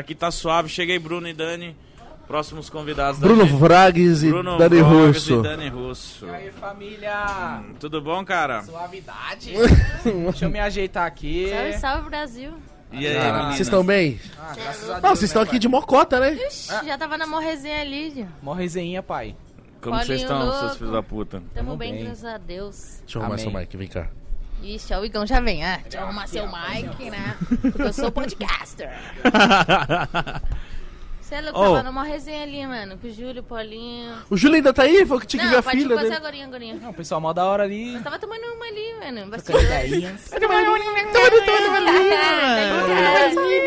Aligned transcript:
Aqui 0.00 0.14
tá 0.14 0.30
suave. 0.30 0.68
Cheguei, 0.68 0.98
Bruno 0.98 1.28
e 1.28 1.34
Dani. 1.34 1.76
Próximos 2.26 2.70
convidados 2.70 3.18
Bruno. 3.20 3.44
Vragues 3.44 4.22
e 4.22 4.28
Bruno 4.28 4.56
Dani 4.56 4.80
Russo. 4.80 5.40
e 5.40 5.42
Dani 5.42 5.68
Russo. 5.68 6.26
E 6.26 6.30
aí, 6.30 6.52
família? 6.52 7.60
Tudo 7.80 8.00
bom, 8.00 8.24
cara? 8.24 8.62
Suavidade. 8.62 9.52
Deixa 10.04 10.44
eu 10.44 10.50
me 10.50 10.60
ajeitar 10.60 11.06
aqui. 11.06 11.50
Salve, 11.50 11.78
salve, 11.78 12.08
Brasil. 12.08 12.52
E 12.92 13.06
aí, 13.06 13.16
Ah? 13.16 13.48
Vocês 13.48 13.62
estão 13.62 13.84
bem? 13.84 14.20
Ah, 14.38 14.52
graças 14.54 14.84
a 14.84 14.92
Deus. 14.92 15.02
Não, 15.02 15.10
vocês 15.10 15.28
estão 15.30 15.42
né, 15.42 15.48
aqui 15.48 15.58
de 15.58 15.68
mocota, 15.68 16.18
né? 16.20 16.34
Ixi, 16.34 16.68
já 16.86 16.96
tava 16.96 17.18
na 17.18 17.26
morrezinha 17.26 17.80
ali, 17.80 18.10
já. 18.44 18.54
resenha, 18.54 19.02
pai. 19.02 19.34
Como 19.82 19.96
vocês 19.98 20.22
estão, 20.22 20.60
seus 20.60 20.76
filhos 20.76 20.92
da 20.92 21.02
puta? 21.02 21.42
Tamo 21.54 21.76
bem. 21.76 21.94
bem, 21.94 22.04
graças 22.04 22.24
a 22.24 22.38
Deus. 22.38 23.00
Deixa 23.00 23.18
eu 23.18 23.22
arrumar 23.22 23.36
Amém. 23.36 23.50
seu 23.50 23.60
mic, 23.60 23.76
vem 23.76 23.88
cá. 23.88 24.08
Ixi, 24.62 24.94
o 24.94 25.04
Igão 25.04 25.26
já 25.26 25.40
vem. 25.40 25.64
Ah, 25.64 25.78
deixa 25.82 25.98
eu 25.98 26.02
arrumar 26.04 26.26
seu 26.26 26.46
mic, 26.46 27.10
né? 27.10 27.36
Porque 27.60 27.82
eu 27.82 27.92
sou 27.92 28.10
podcaster. 28.12 28.90
Você 31.30 31.36
é 31.36 31.40
louco, 31.42 31.60
Oh. 31.60 31.62
tava 31.76 31.82
numa 31.84 32.02
resenha 32.02 32.42
ali, 32.42 32.66
mano. 32.66 32.98
Com 32.98 33.06
o 33.06 33.10
Júlio, 33.12 33.40
o 33.40 33.44
Paulinho. 33.44 34.12
O 34.28 34.36
Júlio 34.36 34.56
ainda 34.56 34.72
tá 34.72 34.82
aí? 34.82 35.06
Foi 35.06 35.20
que 35.20 35.28
tinha 35.28 35.40
que 35.44 35.46
ver 35.48 35.52
Não, 35.52 35.60
a 35.60 35.62
pode 35.62 35.76
filha 35.78 35.94
fazer 35.94 36.08
dele. 36.08 36.16
agorinha, 36.16 36.46
agorinha. 36.46 36.74
Não, 36.82 36.90
o 36.90 36.94
pessoal 36.94 37.20
mó 37.20 37.32
da 37.32 37.44
hora 37.46 37.62
ali. 37.62 37.92
Nós 37.92 38.02
tava 38.02 38.18
tomando 38.18 38.42
uma 38.46 38.64
ali, 38.66 38.94
mano. 38.98 39.30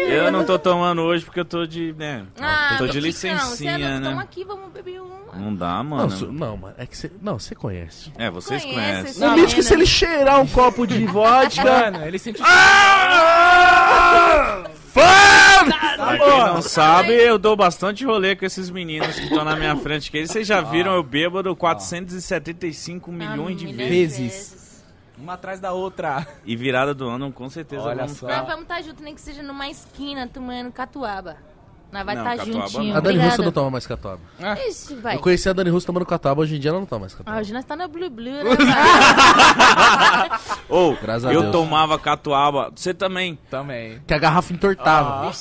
Eu 0.10 0.30
não 0.32 0.44
tô 0.44 0.60
tomando 0.60 1.02
hoje 1.04 1.24
porque 1.24 1.40
eu 1.40 1.46
tô 1.46 1.66
de, 1.66 1.94
né? 1.98 2.26
Ah, 2.40 2.76
tô 2.78 2.86
de 2.88 2.92
Não, 2.94 2.98
é 2.98 3.02
licencinha, 3.08 3.78
louco, 3.78 4.04
toma 4.04 4.16
né? 4.18 4.24
aqui, 4.24 4.44
vamos 4.44 4.70
beber 4.74 5.02
um. 5.02 5.14
Não 5.34 5.56
dá, 5.56 5.78
Não, 5.78 5.84
mano. 5.84 6.12
su- 6.12 6.32
não, 6.32 6.58
mano, 6.58 6.76
é 6.78 6.86
que 6.86 6.96
você. 6.98 7.10
Não, 7.22 7.40
você 7.40 7.56
conhece. 7.56 8.12
É, 8.18 8.30
vocês 8.30 8.62
Conhece, 8.64 8.80
conhecem. 8.82 9.14
sim. 9.14 9.24
O 9.24 9.28
Não, 9.28 9.36
Mítico, 9.36 9.56
né? 9.62 9.62
se 9.68 9.74
ele 9.74 9.86
cheirar 9.86 10.40
um 10.42 10.48
copo 10.48 10.86
de 10.86 11.06
vodka. 11.08 11.64
Mano, 11.64 12.06
ele 12.06 12.20
sente. 12.20 12.42
Ah! 12.44 13.64
Pra 14.94 16.18
quem 16.18 16.40
não 16.46 16.62
sabe, 16.62 17.14
eu 17.14 17.38
dou 17.40 17.56
bastante 17.56 18.06
rolê 18.06 18.36
com 18.36 18.46
esses 18.46 18.70
meninos 18.70 19.16
que 19.16 19.24
estão 19.24 19.44
na 19.44 19.56
minha 19.56 19.76
frente. 19.76 20.12
Que 20.12 20.18
eles, 20.18 20.32
vocês 20.32 20.46
já 20.48 20.62
viram 20.62 20.94
eu 20.94 21.04
bêbado 21.04 21.56
475 21.56 23.12
milhões 23.12 23.58
de 23.58 23.68
Ah, 23.68 23.72
vezes. 23.74 24.18
vezes. 24.18 24.84
Uma 25.18 25.34
atrás 25.34 25.60
da 25.60 25.72
outra. 25.72 26.28
E 26.46 26.56
virada 26.56 26.94
do 26.94 27.08
ano, 27.08 27.32
com 27.32 27.50
certeza 27.50 27.84
Olha 27.84 28.04
vamos 28.04 28.18
só. 28.18 28.28
Nós 28.28 28.36
ficar. 28.36 28.48
vamos 28.48 28.64
estar 28.64 28.82
junto, 28.82 29.04
nem 29.04 29.14
que 29.16 29.22
seja 29.22 29.42
numa 29.44 29.70
esquina 29.70 30.28
tomando 30.28 30.72
catuaba. 30.72 31.38
Nós 31.94 32.06
vai 32.06 32.16
Não, 32.16 32.24
estar 32.24 32.38
catuaba 32.38 32.62
juntinho. 32.68 32.84
não. 32.86 32.98
A 32.98 33.00
Dani 33.00 33.08
Obrigada. 33.16 33.30
Russo 33.30 33.44
não 33.44 33.52
toma 33.52 33.70
mais 33.72 33.88
catuaba. 33.88 34.20
Ixi, 34.68 34.96
vai. 34.96 35.16
Eu 35.16 35.20
conheci 35.20 35.48
a 35.48 35.54
Dani 35.54 35.70
Russo 35.70 35.86
tomando 35.86 36.06
catuaba, 36.06 36.42
hoje 36.42 36.56
em 36.56 36.60
dia 36.60 36.72
ela 36.72 36.80
não 36.80 36.88
toma 36.88 37.02
mais 37.02 37.14
Ah, 37.14 37.18
catuaba. 37.18 37.40
hoje 37.40 37.54
nós 37.54 37.64
tá 37.64 37.76
na 37.76 37.88
Blue 37.88 38.10
Blue, 38.10 38.32
né? 38.32 38.44
Ou, 40.70 40.98
Graças 41.02 41.26
a 41.26 41.34
eu 41.34 41.42
Deus. 41.44 41.52
tomava 41.52 41.98
catuaba. 42.00 42.72
Você 42.76 42.94
também. 42.94 43.38
Também. 43.50 44.00
Que 44.08 44.14
a 44.14 44.18
garrafa 44.18 44.54
entortava. 44.54 45.32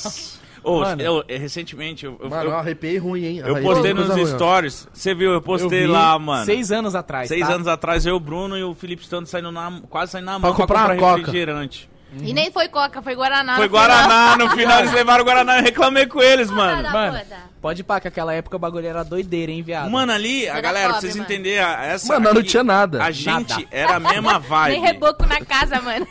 Ou, 0.64 0.80
Mano. 0.80 1.02
eu, 1.02 1.24
eu, 1.26 1.38
recentemente, 1.40 2.06
eu, 2.06 2.16
eu, 2.22 2.30
Mano, 2.30 2.44
eu 2.44 2.50
eu, 2.50 2.56
arrepiei 2.56 2.96
ruim, 2.96 3.24
hein? 3.24 3.36
eu 3.38 3.46
Arrepiei 3.46 3.64
postei 3.64 3.94
coisa 3.94 4.08
nos 4.14 4.22
ruim, 4.22 4.32
ó. 4.32 4.36
stories. 4.36 4.88
Você 4.92 5.12
viu, 5.12 5.32
eu 5.32 5.42
postei 5.42 5.82
Eu 5.82 5.86
vi 5.86 5.92
lá, 5.92 6.16
mano. 6.20 6.44
Seis 6.44 6.70
anos 6.70 6.94
atrás. 6.94 7.26
Seis 7.28 7.48
tá? 7.48 7.54
anos 7.54 7.66
atrás, 7.66 8.06
eu, 8.06 8.14
o 8.14 8.20
Bruno 8.20 8.56
e 8.56 8.62
o 8.62 8.72
Felipe 8.72 9.04
Stone 9.04 9.26
saindo 9.26 9.50
na, 9.50 9.80
quase 9.90 10.12
saindo 10.12 10.26
na 10.26 10.32
mão 10.38 10.40
Pra 10.42 10.52
comprar 10.52 10.90
uma 10.90 10.96
Coca. 10.96 11.16
refrigerante. 11.18 11.90
E 12.20 12.32
nem 12.34 12.50
foi 12.50 12.68
Coca, 12.68 13.00
foi 13.00 13.14
Guaraná. 13.14 13.56
Foi 13.56 13.68
no 13.68 13.70
final. 13.70 13.86
Guaraná, 13.88 14.36
no 14.36 14.50
final 14.50 14.78
eles 14.80 14.92
levaram 14.92 15.22
o 15.22 15.26
Guaraná 15.26 15.58
e 15.58 15.62
reclamei 15.62 16.06
com 16.06 16.20
eles, 16.20 16.50
mano. 16.50 16.90
Mano, 16.90 17.20
pode 17.60 17.80
ir 17.80 17.84
pá, 17.84 18.00
que 18.00 18.08
aquela 18.08 18.34
época 18.34 18.56
o 18.56 18.58
bagulho 18.58 18.86
era 18.86 19.02
doideira, 19.04 19.50
hein, 19.50 19.62
viado? 19.62 19.90
Mano, 19.90 20.12
ali, 20.12 20.46
a 20.48 20.52
Era 20.52 20.60
galera, 20.60 20.88
pra 20.90 21.00
vocês 21.00 21.16
entenderem, 21.16 21.60
a- 21.60 21.84
essa. 21.84 22.12
Mano, 22.14 22.32
não 22.34 22.40
aqui, 22.40 22.50
tinha 22.50 22.64
nada. 22.64 23.02
A 23.02 23.10
gente 23.10 23.50
Nada. 23.50 23.64
era 23.70 23.96
a 23.96 24.00
mesma 24.00 24.38
vibe. 24.40 24.72
Nem 24.72 24.82
reboco 24.82 25.24
na 25.26 25.40
casa, 25.44 25.80
mano. 25.80 26.06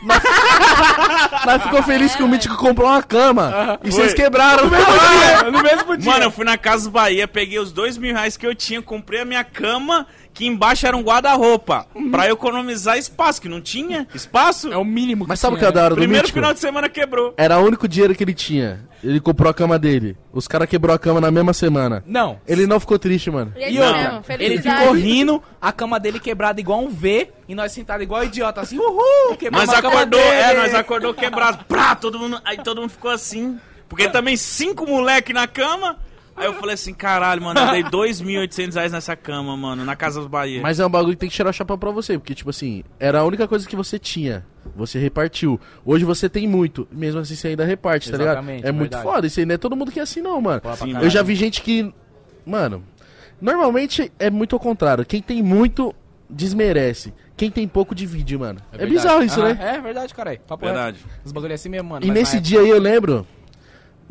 Nós 1.45 1.61
ficou 1.63 1.83
feliz 1.83 2.15
que 2.15 2.23
o 2.23 2.27
Mítico 2.27 2.55
comprou 2.57 2.87
uma 2.89 3.03
cama. 3.03 3.79
E 3.83 3.91
Foi. 3.91 4.01
vocês 4.01 4.13
quebraram 4.13 4.65
no 4.65 4.71
mesmo 4.71 4.91
dia. 4.91 5.43
no 5.51 5.61
mesmo 5.63 5.97
dia. 5.97 6.11
Mano, 6.11 6.25
eu 6.25 6.31
fui 6.31 6.45
na 6.45 6.57
Casa 6.57 6.89
Bahia, 6.89 7.27
peguei 7.27 7.59
os 7.59 7.71
dois 7.71 7.97
mil 7.97 8.13
reais 8.13 8.37
que 8.37 8.45
eu 8.47 8.55
tinha, 8.55 8.81
comprei 8.81 9.21
a 9.21 9.25
minha 9.25 9.43
cama, 9.43 10.07
que 10.33 10.45
embaixo 10.45 10.87
era 10.87 10.95
um 10.95 11.01
guarda-roupa. 11.01 11.85
Pra 12.09 12.29
economizar 12.29 12.97
espaço, 12.97 13.41
que 13.41 13.49
não 13.49 13.61
tinha 13.61 14.07
espaço. 14.13 14.71
é 14.71 14.77
o 14.77 14.85
mínimo 14.85 15.25
que 15.25 15.29
Mas 15.29 15.39
sabe 15.39 15.55
o 15.55 15.59
que 15.59 15.65
é 15.65 15.71
da 15.71 15.81
hora 15.85 15.89
do 15.91 15.95
Primeiro 15.97 16.23
Mítico? 16.23 16.39
final 16.39 16.53
de 16.53 16.59
semana 16.59 16.87
quebrou. 16.89 17.33
Era 17.37 17.57
o 17.59 17.65
único 17.65 17.87
dinheiro 17.87 18.15
que 18.15 18.23
ele 18.23 18.33
tinha. 18.33 18.89
Ele 19.03 19.19
comprou 19.19 19.49
a 19.49 19.53
cama 19.53 19.79
dele. 19.79 20.15
Os 20.31 20.47
caras 20.47 20.69
quebrou 20.69 20.95
a 20.95 20.99
cama 20.99 21.19
na 21.19 21.31
mesma 21.31 21.53
semana. 21.53 22.03
Não. 22.05 22.39
Ele 22.47 22.67
não 22.67 22.79
ficou 22.79 22.99
triste, 22.99 23.31
mano. 23.31 23.51
E, 23.57 23.77
é 23.77 23.83
outra, 23.85 24.35
ele 24.39 24.61
ficou 24.61 24.91
rindo, 24.93 25.41
a 25.59 25.71
cama 25.71 25.99
dele 25.99 26.19
quebrada 26.19 26.61
igual 26.61 26.81
um 26.81 26.89
V, 26.89 27.29
e 27.47 27.55
nós 27.55 27.71
sentados 27.71 28.03
igual 28.03 28.23
idiota, 28.23 28.61
assim, 28.61 28.77
uhul, 28.77 29.35
quebramos 29.39 29.67
Nós 29.67 29.77
a 29.77 29.81
cama 29.81 29.95
acordou, 30.01 30.19
dele. 30.19 30.31
é, 30.35 30.53
nós 30.55 30.75
acordou 30.75 31.13
quebrado. 31.15 31.65
Prá, 31.65 31.95
todo 31.95 32.19
mundo, 32.19 32.39
aí 32.45 32.57
todo 32.57 32.79
mundo 32.81 32.91
ficou 32.91 33.09
assim. 33.09 33.59
Porque 33.89 34.07
também 34.07 34.37
cinco 34.37 34.85
moleque 34.87 35.33
na 35.33 35.47
cama. 35.47 35.97
Aí 36.41 36.47
eu 36.47 36.53
falei 36.55 36.73
assim, 36.73 36.93
caralho, 36.93 37.41
mano, 37.41 37.59
eu 37.59 37.71
dei 37.71 37.83
2.800 37.89 38.73
reais 38.73 38.91
nessa 38.91 39.15
cama, 39.15 39.55
mano, 39.55 39.85
na 39.85 39.95
Casa 39.95 40.19
dos 40.19 40.27
Bahia. 40.29 40.61
Mas 40.61 40.79
é 40.79 40.85
um 40.85 40.89
bagulho 40.89 41.13
que 41.13 41.19
tem 41.19 41.29
que 41.29 41.35
tirar 41.35 41.49
o 41.49 41.53
chapéu 41.53 41.77
pra 41.77 41.91
você. 41.91 42.17
Porque, 42.17 42.33
tipo 42.35 42.49
assim, 42.49 42.83
era 42.99 43.19
a 43.19 43.23
única 43.25 43.47
coisa 43.47 43.67
que 43.67 43.75
você 43.75 43.97
tinha. 43.99 44.45
Você 44.75 44.99
repartiu. 44.99 45.59
Hoje 45.85 46.03
você 46.05 46.27
tem 46.29 46.47
muito. 46.47 46.87
Mesmo 46.91 47.19
assim, 47.19 47.35
você 47.35 47.49
ainda 47.49 47.63
reparte, 47.65 48.09
tá 48.11 48.17
ligado? 48.17 48.37
Exatamente, 48.37 48.65
É 48.67 48.71
muito 48.71 48.91
verdade. 48.91 49.03
foda. 49.03 49.27
Isso 49.27 49.39
aí 49.39 49.45
não 49.45 49.55
é 49.55 49.57
todo 49.57 49.75
mundo 49.75 49.91
que 49.91 49.99
é 49.99 50.03
assim, 50.03 50.21
não, 50.21 50.39
mano. 50.41 50.61
Pô, 50.61 50.75
Sim. 50.75 50.93
Eu 51.01 51.09
já 51.09 51.21
vi 51.23 51.35
gente 51.35 51.61
que. 51.61 51.93
Mano, 52.45 52.83
normalmente 53.39 54.11
é 54.19 54.29
muito 54.29 54.55
ao 54.55 54.59
contrário. 54.59 55.05
Quem 55.05 55.21
tem 55.21 55.41
muito, 55.41 55.93
desmerece. 56.29 57.13
Quem 57.35 57.49
tem 57.49 57.67
pouco, 57.67 57.95
divide, 57.95 58.37
mano. 58.37 58.59
É, 58.71 58.77
verdade. 58.77 58.91
bizarro 58.93 59.23
isso, 59.23 59.41
né? 59.41 59.57
É 59.59 59.81
verdade, 59.81 60.13
caralho. 60.13 60.39
Papo 60.47 60.65
Verdade. 60.65 60.97
reto. 60.97 61.19
Os 61.25 61.31
bagulho 61.31 61.51
é 61.51 61.55
assim 61.55 61.69
mesmo, 61.69 61.89
mano. 61.89 62.05
E 62.05 62.07
mas 62.07 62.17
nesse 62.17 62.39
dia 62.39 62.59
aí 62.59 62.69
eu 62.69 62.79
lembro. 62.79 63.25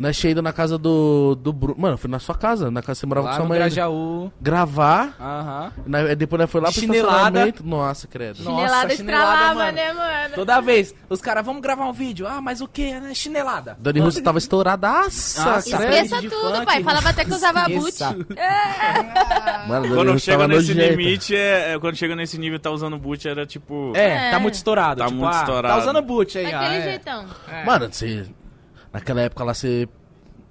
Nós 0.01 0.17
tinha 0.17 0.31
ido 0.31 0.41
na 0.41 0.51
casa 0.51 0.79
do, 0.79 1.35
do 1.35 1.53
Bruno. 1.53 1.79
Mano, 1.79 1.99
fui 1.99 2.09
na 2.11 2.19
sua 2.19 2.35
casa, 2.35 2.71
na 2.71 2.81
casa 2.81 2.95
que 2.97 3.01
você 3.01 3.07
morava 3.07 3.27
Lá 3.27 3.33
com 3.35 3.37
sua 3.41 3.49
mãe. 3.49 3.59
Grajaú. 3.59 4.33
Gravar. 4.41 5.15
Aham. 5.21 5.73
na- 5.87 6.15
depois 6.15 6.41
nós 6.41 6.51
foi 6.51 6.61
lá 6.63 6.71
pro 6.73 6.81
Chinelada. 6.81 7.11
estacionamento. 7.11 7.67
Nossa, 7.67 8.09
credo. 8.09 8.43
Nossa, 8.43 8.57
Chinelada 8.57 8.97
chinelada, 8.97 9.25
estralava, 9.29 9.55
mano. 9.55 9.73
né, 9.73 9.93
mano? 9.93 10.35
Toda 10.35 10.61
vez, 10.63 10.95
os 11.11 11.21
caras, 11.21 11.45
vamos 11.45 11.61
gravar 11.61 11.85
um 11.87 11.93
vídeo. 11.93 12.27
Ah, 12.27 12.41
mas 12.41 12.63
o 12.63 12.67
que? 12.67 12.95
Né? 12.99 13.13
Chinelada. 13.13 13.77
Dani 13.79 14.01
Russo 14.01 14.23
tava 14.23 14.39
estouradaça, 14.39 15.45
Nossa, 15.45 15.77
credo. 15.77 15.93
Esqueça 15.93 16.21
de 16.23 16.31
tudo, 16.31 16.55
funk. 16.55 16.65
pai. 16.65 16.83
Falava 16.83 17.09
até 17.11 17.25
que 17.27 17.35
usava 17.35 17.69
boot. 17.69 17.89
Esqueça. 17.89 18.17
Mano, 19.69 19.83
Dani 19.83 19.95
Quando 19.95 20.19
chega 20.19 20.49
nesse 20.49 20.75
nojenta. 20.75 20.95
limite, 20.97 21.37
é, 21.37 21.75
é- 21.75 21.79
quando 21.79 21.97
chega 21.97 22.17
nesse 22.17 22.39
nível, 22.39 22.59
tá 22.59 22.71
usando 22.71 22.97
boot, 22.97 23.29
era 23.29 23.45
tipo. 23.47 23.93
É, 23.95 24.29
É. 24.29 24.31
tá 24.31 24.39
muito 24.39 24.55
estourado. 24.55 25.01
Tá 25.01 25.07
tipo, 25.07 25.19
muito 25.19 25.35
ah, 25.35 25.41
estourado. 25.41 25.75
Tá 25.75 25.81
usando 25.83 26.03
boot 26.03 26.39
aí, 26.39 26.47
ó. 26.47 26.51
Daquele 26.59 26.75
é. 26.77 26.83
jeitão. 26.83 27.27
É. 27.49 27.65
Mano, 27.65 27.89
você. 27.93 28.27
Naquela 28.93 29.21
época 29.23 29.45
lá 29.45 29.55
você. 29.55 29.89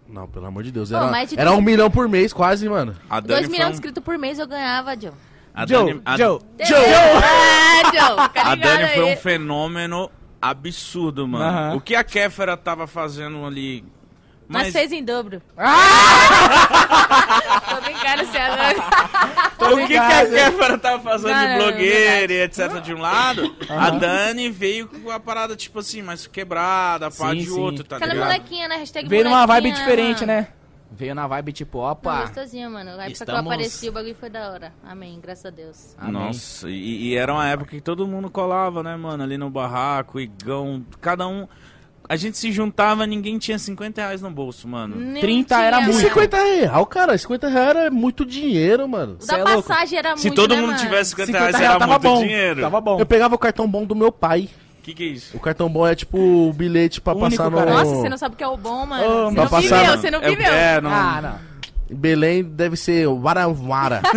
Não, 0.07 0.27
pelo 0.27 0.45
amor 0.47 0.63
de 0.63 0.71
Deus. 0.71 0.89
Pô, 0.89 0.95
Era, 0.97 1.23
de 1.25 1.35
era 1.39 1.49
dois- 1.51 1.59
um 1.59 1.61
milhão 1.63 1.91
por 1.91 2.07
mês, 2.09 2.33
quase, 2.33 2.67
mano. 2.67 2.95
A 3.09 3.19
Dois 3.19 3.41
Dani 3.41 3.47
foi 3.47 3.51
milhões 3.51 3.67
um- 3.67 3.71
de 3.71 3.77
inscritos 3.77 4.03
por 4.03 4.17
mês 4.17 4.39
eu 4.39 4.47
ganhava, 4.47 4.99
Joe. 4.99 5.11
a 5.53 5.65
Joe, 5.67 5.85
Dani, 5.87 6.01
a, 6.05 6.17
Joe. 6.17 6.39
É, 6.57 6.65
Joe. 6.65 6.79
Fica 8.27 8.41
a 8.49 8.55
ligado 8.55 8.59
Dani 8.79 8.87
foi 8.93 9.03
um 9.03 9.17
fenômeno 9.17 10.09
absurdo, 10.41 11.27
mano. 11.27 11.43
Aham. 11.45 11.75
O 11.75 11.81
que 11.81 11.95
a 11.95 12.03
Kéfera 12.03 12.57
tava 12.57 12.87
fazendo 12.87 13.45
ali. 13.45 13.83
Nós 14.47 14.63
Mas 14.63 14.73
fez 14.73 14.91
em 14.91 15.03
dobro. 15.05 15.41
Tô 17.69 17.81
brincando, 17.81 18.37
é 18.37 18.73
louco. 18.73 18.89
o 19.75 19.77
que, 19.87 19.87
que 19.87 19.97
a 19.97 20.25
Kéfera 20.25 20.77
tava 20.77 20.99
fazendo 21.03 21.31
Não, 21.35 21.47
de 21.47 21.55
blogueira 21.63 22.33
e 22.33 22.41
etc 22.41 22.81
de 22.81 22.93
um 22.93 22.99
lado, 22.99 23.55
a 23.69 23.89
Dani 23.91 24.49
veio 24.49 24.87
com 24.87 25.09
a 25.11 25.19
parada, 25.19 25.55
tipo 25.55 25.79
assim, 25.79 26.01
mais 26.01 26.25
quebrada, 26.27 27.09
pá 27.11 27.31
Sim, 27.31 27.37
de 27.37 27.45
sim. 27.45 27.59
outro, 27.59 27.83
tá 27.83 27.97
Aquela 27.97 28.13
ligado? 28.13 28.27
molequinha, 28.31 28.67
né? 28.67 28.75
Hashtag 28.77 29.07
Veio 29.07 29.23
numa 29.25 29.45
vibe 29.45 29.67
molequinha, 29.69 29.85
diferente, 29.87 30.21
mano. 30.25 30.33
né? 30.33 30.47
Veio 30.91 31.13
na 31.13 31.27
vibe 31.27 31.53
tipo, 31.53 31.77
Não, 31.77 31.85
opa. 31.91 32.21
gostosinha, 32.21 32.67
mano. 32.69 32.89
A 32.89 32.93
época 32.93 33.05
que 33.05 33.09
eu 33.09 33.13
Estamos- 33.13 33.45
apareci, 33.53 33.89
o 33.89 33.91
bagulho 33.91 34.15
foi 34.15 34.29
da 34.29 34.51
hora. 34.51 34.73
Amém, 34.83 35.19
graças 35.21 35.45
a 35.45 35.49
Deus. 35.51 35.95
Amém. 35.99 36.13
Nossa, 36.13 36.67
e, 36.67 37.09
e 37.09 37.15
era 37.15 37.31
uma 37.31 37.47
época 37.47 37.69
que 37.71 37.81
todo 37.81 38.07
mundo 38.07 38.29
colava, 38.29 38.81
né, 38.81 38.95
mano? 38.95 39.21
Ali 39.23 39.37
no 39.37 39.49
barraco, 39.51 40.19
Igão, 40.19 40.83
cada 40.99 41.27
um. 41.27 41.47
A 42.09 42.15
gente 42.15 42.39
se 42.39 42.51
juntava, 42.51 43.05
ninguém 43.05 43.37
tinha 43.37 43.59
50 43.59 44.01
reais 44.01 44.19
no 44.19 44.31
bolso, 44.31 44.67
mano. 44.67 44.95
Nem 44.95 45.21
30 45.21 45.55
tinha, 45.55 45.67
era 45.67 45.79
muito. 45.81 45.99
50 45.99 46.37
real, 46.37 46.85
cara. 46.87 47.15
50 47.15 47.47
real 47.47 47.65
era 47.67 47.91
muito 47.91 48.25
dinheiro, 48.25 48.89
mano. 48.89 49.15
O 49.21 49.25
da 49.27 49.37
é 49.37 49.43
louco. 49.43 49.61
passagem 49.69 49.99
era 49.99 50.17
Se 50.17 50.25
muito, 50.27 50.41
todo 50.41 50.55
né, 50.55 50.59
mundo 50.61 50.71
mano? 50.71 50.79
tivesse 50.79 51.11
50, 51.11 51.25
50 51.27 51.39
reais, 51.39 51.55
reais 51.55 51.69
era 51.69 51.79
tava 51.79 51.91
muito 51.91 52.01
bom. 52.01 52.21
dinheiro. 52.23 52.61
Tava 52.61 52.81
bom. 52.81 52.99
Eu 52.99 53.05
pegava 53.05 53.35
o 53.35 53.37
cartão 53.37 53.67
bom 53.69 53.85
do 53.85 53.93
meu 53.95 54.11
pai. 54.11 54.49
Que 54.81 54.93
que 54.95 55.03
é 55.03 55.07
isso? 55.07 55.37
O 55.37 55.39
cartão 55.39 55.69
bom 55.69 55.85
é 55.85 55.93
tipo 55.93 56.17
o 56.17 56.51
bilhete 56.51 56.99
pra 56.99 57.13
Único, 57.13 57.29
passar 57.29 57.51
no. 57.51 57.57
cara. 57.57 57.71
Nossa, 57.73 57.95
você 57.95 58.09
não 58.09 58.17
sabe 58.17 58.33
o 58.33 58.37
que 58.39 58.43
é 58.43 58.47
o 58.47 58.57
bom, 58.57 58.87
mano. 58.87 59.03
Ô, 59.03 59.29
você 59.29 59.35
não 59.35 59.47
passar 59.47 59.59
viveu, 59.61 59.97
você 59.99 60.11
não 60.11 60.19
É- 60.23 60.29
viveu. 60.29 60.51
É, 60.51 60.81
não. 60.81 60.89
Ah, 60.91 61.19
não. 61.21 61.49
Belém 61.89 62.43
deve 62.43 62.75
ser 62.77 63.07
Warawara. 63.07 64.01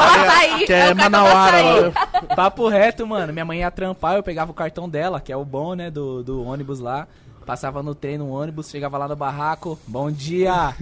É 0.00 0.22
açaí. 0.26 0.66
que 0.66 0.72
é 0.72 0.78
é 0.90 0.94
Manauara. 0.94 1.92
Papo 2.34 2.68
reto, 2.68 3.06
mano. 3.06 3.32
Minha 3.32 3.44
mãe 3.44 3.60
ia 3.60 3.70
trampar, 3.70 4.16
eu 4.16 4.22
pegava 4.22 4.50
o 4.50 4.54
cartão 4.54 4.88
dela, 4.88 5.20
que 5.20 5.32
é 5.32 5.36
o 5.36 5.44
bom, 5.44 5.74
né, 5.74 5.90
do, 5.90 6.22
do 6.22 6.44
ônibus 6.46 6.80
lá. 6.80 7.06
Passava 7.46 7.82
no 7.82 7.94
trem, 7.94 8.18
no 8.18 8.30
ônibus, 8.30 8.70
chegava 8.70 8.96
lá 8.98 9.08
no 9.08 9.16
barraco. 9.16 9.78
Bom 9.86 10.10
dia! 10.10 10.74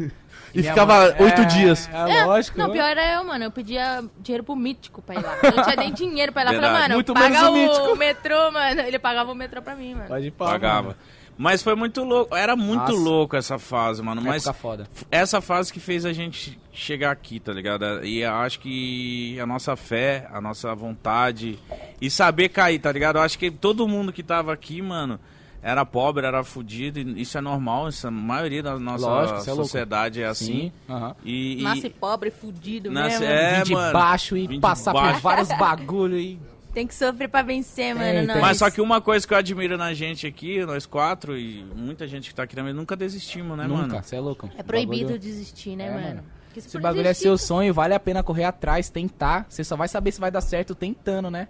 E 0.54 0.60
minha 0.60 0.72
ficava 0.72 0.94
mãe- 0.98 1.14
oito 1.20 1.42
É, 1.42 1.44
dias. 1.44 1.88
É, 1.92 2.18
É, 2.18 2.24
lógico. 2.24 2.58
Não, 2.58 2.70
pior 2.70 2.84
era 2.84 3.14
eu, 3.14 3.24
mano. 3.24 3.44
Eu 3.44 3.50
pedia 3.50 4.02
dinheiro 4.20 4.42
pro 4.44 4.56
Mítico 4.56 5.02
pra 5.02 5.14
ir 5.14 5.22
lá. 5.22 5.36
Eu 5.42 5.52
não 5.56 5.62
tinha 5.64 5.76
nem 5.76 5.92
dinheiro 5.92 6.32
pra 6.32 6.42
ir 6.42 6.44
lá. 6.46 6.52
Eu 6.54 6.60
Falei, 6.60 6.78
mano, 6.80 6.94
Muito 6.94 7.14
paga 7.14 7.28
menos 7.28 7.42
o 7.48 7.50
o, 7.50 7.54
Mítico. 7.54 7.96
metrô, 7.96 8.50
mano. 8.52 8.80
Ele 8.80 8.98
pagava 8.98 9.30
o 9.30 9.34
metrô 9.34 9.60
pra 9.62 9.74
mim, 9.74 9.94
mano. 9.94 10.08
Pode 10.08 10.26
ir 10.26 10.30
pra, 10.30 10.46
Pagava. 10.46 10.82
mano. 10.88 10.96
Mas 11.38 11.62
foi 11.62 11.76
muito 11.76 12.02
louco. 12.02 12.34
Era 12.34 12.56
muito 12.56 12.80
Nossa. 12.80 12.92
louco 12.92 13.36
essa 13.36 13.58
fase, 13.60 14.02
mano. 14.02 14.20
Mas 14.20 14.44
Época 14.44 14.60
foda. 14.60 14.88
essa 15.08 15.40
fase 15.40 15.72
que 15.72 15.78
fez 15.78 16.04
a 16.04 16.12
gente 16.12 16.58
chegar 16.72 17.12
aqui, 17.12 17.38
tá 17.38 17.52
ligado? 17.52 18.04
E 18.04 18.22
eu 18.22 18.34
acho 18.34 18.58
que 18.58 19.38
a 19.40 19.46
nossa 19.46 19.76
fé, 19.76 20.28
a 20.32 20.40
nossa 20.40 20.74
vontade 20.74 21.56
e 22.00 22.10
saber 22.10 22.48
cair, 22.48 22.80
tá 22.80 22.90
ligado? 22.90 23.16
Eu 23.16 23.22
acho 23.22 23.38
que 23.38 23.50
todo 23.52 23.86
mundo 23.86 24.12
que 24.12 24.22
tava 24.24 24.52
aqui, 24.52 24.82
mano, 24.82 25.20
era 25.62 25.84
pobre, 25.86 26.26
era 26.26 26.42
fudido. 26.42 26.98
E 26.98 27.22
isso 27.22 27.38
é 27.38 27.40
normal, 27.40 27.88
isso, 27.88 28.08
a 28.08 28.10
maioria 28.10 28.62
da 28.62 28.76
nossa 28.76 29.06
Lógico, 29.06 29.38
é 29.38 29.54
sociedade 29.54 30.20
é 30.20 30.26
assim. 30.26 30.44
Sim. 30.46 30.72
aham. 30.88 31.14
E, 31.24 31.60
e- 31.60 31.62
Nasce 31.62 31.88
pobre, 31.90 32.32
fudido 32.32 32.90
Nasce- 32.90 33.20
mesmo. 33.20 33.24
é, 33.26 33.62
de 33.62 33.72
mano. 33.74 33.92
baixo 33.92 34.36
e 34.36 34.58
passar 34.58 34.92
por 34.92 35.20
vários 35.20 35.48
bagulho 35.50 36.18
e. 36.18 36.38
Tem 36.78 36.86
que 36.86 36.94
sofrer 36.94 37.28
pra 37.28 37.42
vencer, 37.42 37.92
mano. 37.92 38.06
É, 38.06 38.22
então. 38.22 38.40
Mas 38.40 38.58
só 38.58 38.70
que 38.70 38.80
uma 38.80 39.00
coisa 39.00 39.26
que 39.26 39.34
eu 39.34 39.38
admiro 39.38 39.76
na 39.76 39.92
gente 39.92 40.28
aqui, 40.28 40.64
nós 40.64 40.86
quatro, 40.86 41.36
e 41.36 41.64
muita 41.74 42.06
gente 42.06 42.28
que 42.28 42.34
tá 42.36 42.44
aqui 42.44 42.54
também, 42.54 42.72
nunca 42.72 42.94
desistimos, 42.94 43.58
né, 43.58 43.66
Nunca, 43.66 43.86
mano? 43.88 44.02
você 44.04 44.14
é 44.14 44.20
louco. 44.20 44.48
É 44.56 44.62
proibido 44.62 45.06
Bagulho- 45.06 45.18
desistir, 45.18 45.74
né, 45.74 45.86
É, 45.86 45.90
mano? 45.90 46.24
se 46.52 46.60
Esse 46.60 46.70
for 46.70 46.80
bagulho 46.80 47.00
é 47.00 47.04
desistir, 47.10 47.22
seu 47.24 47.36
sonho, 47.36 47.74
vale 47.74 47.94
a 47.94 47.98
pena 47.98 48.22
correr 48.22 48.44
atrás, 48.44 48.88
tentar. 48.90 49.44
Você 49.48 49.64
só 49.64 49.74
vai 49.74 49.88
saber 49.88 50.12
se 50.12 50.20
vai 50.20 50.30
dar 50.30 50.40
certo 50.40 50.72
tentando, 50.72 51.28
né? 51.32 51.48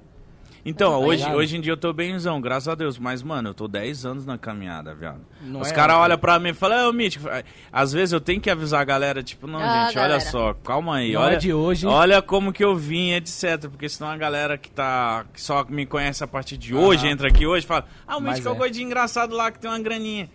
Então, 0.68 0.90
Tá 0.92 0.98
hoje, 0.98 1.22
ligado? 1.22 1.36
hoje 1.38 1.56
em 1.56 1.60
dia 1.60 1.72
eu 1.72 1.76
tô 1.76 1.92
benzão, 1.92 2.40
graças 2.40 2.68
a 2.68 2.74
Deus. 2.74 2.98
Mas, 2.98 3.22
mano, 3.22 3.48
eu 3.50 3.54
tô 3.54 3.66
10 3.66 4.04
anos 4.04 4.26
na 4.26 4.36
caminhada, 4.36 4.94
viado. 4.94 5.20
Não 5.40 5.60
Os 5.60 5.68
é, 5.70 5.74
caras 5.74 5.94
mano? 5.94 6.04
olham 6.04 6.18
pra 6.18 6.38
mim 6.38 6.50
e 6.50 6.54
falam, 6.54 6.88
ô, 6.88 6.92
Mítico, 6.92 7.26
às 7.72 7.92
vezes 7.92 8.12
eu 8.12 8.20
tenho 8.20 8.40
que 8.40 8.50
avisar 8.50 8.80
a 8.80 8.84
galera, 8.84 9.22
tipo, 9.22 9.46
não, 9.46 9.58
Ah, 9.60 9.84
gente, 9.86 9.94
galera. 9.94 10.14
olha 10.14 10.20
só, 10.20 10.52
calma 10.54 10.96
aí. 10.96 11.12
Não 11.12 11.22
olha, 11.22 11.34
é 11.34 11.38
de 11.38 11.52
hoje. 11.52 11.86
Olha 11.86 12.20
como 12.20 12.52
que 12.52 12.62
eu 12.62 12.76
vim, 12.76 13.12
etc. 13.12 13.68
Porque 13.70 13.88
senão 13.88 14.10
a 14.10 14.16
galera 14.16 14.58
que 14.58 14.70
tá. 14.70 15.24
que 15.32 15.40
só 15.40 15.64
me 15.68 15.86
conhece 15.86 16.22
a 16.22 16.26
partir 16.26 16.56
de 16.58 16.74
hoje, 16.74 17.04
Aham. 17.04 17.12
entra 17.12 17.28
aqui 17.28 17.46
hoje, 17.46 17.66
fala, 17.66 17.86
ah, 18.06 18.16
o 18.16 18.20
Mítico 18.20 18.48
é 18.48 18.50
o 18.50 18.54
é. 18.54 18.58
gordinho 18.58 18.86
engraçado 18.86 19.34
lá 19.34 19.50
que 19.50 19.58
tem 19.58 19.70
uma 19.70 19.78
graninha. 19.80 20.28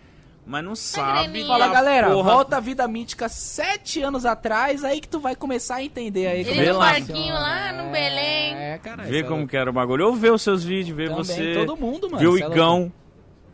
Mas 0.46 0.62
não 0.62 0.74
sabe. 0.76 1.22
graninha. 1.40 1.46
Fala, 1.46 1.68
galera, 1.68 2.10
porra- 2.10 2.32
volta 2.34 2.56
à 2.58 2.60
vida 2.60 2.86
mítica 2.86 3.28
sete 3.30 4.02
anos 4.02 4.26
atrás, 4.26 4.84
aí 4.84 5.00
que 5.00 5.08
tu 5.08 5.18
vai 5.18 5.34
começar 5.34 5.76
a 5.76 5.82
entender 5.82 6.26
aí 6.26 6.40
Ele 6.40 6.50
é 6.66 6.72
no 6.72 6.78
que 6.78 6.84
parquinho 6.84 7.06
funciona. 7.08 7.38
lá 7.38 7.72
no 7.72 7.90
Belém. 7.90 8.54
É, 8.54 8.78
cara. 8.82 9.04
Ver 9.04 9.20
isso 9.20 9.28
como 9.28 9.44
é 9.44 9.46
que 9.46 9.56
era 9.56 9.70
o 9.70 9.72
bagulho. 9.72 10.06
Ou 10.06 10.12
ver 10.14 10.32
os 10.32 10.42
seus 10.42 10.62
vídeos, 10.62 10.94
ver 10.96 11.08
Também, 11.08 11.24
você. 11.24 11.54
todo 11.54 11.76
mundo, 11.76 12.10
mano, 12.10 12.18
Ver 12.18 12.26
o 12.28 12.36
é 12.36 12.40
Igão. 12.46 12.92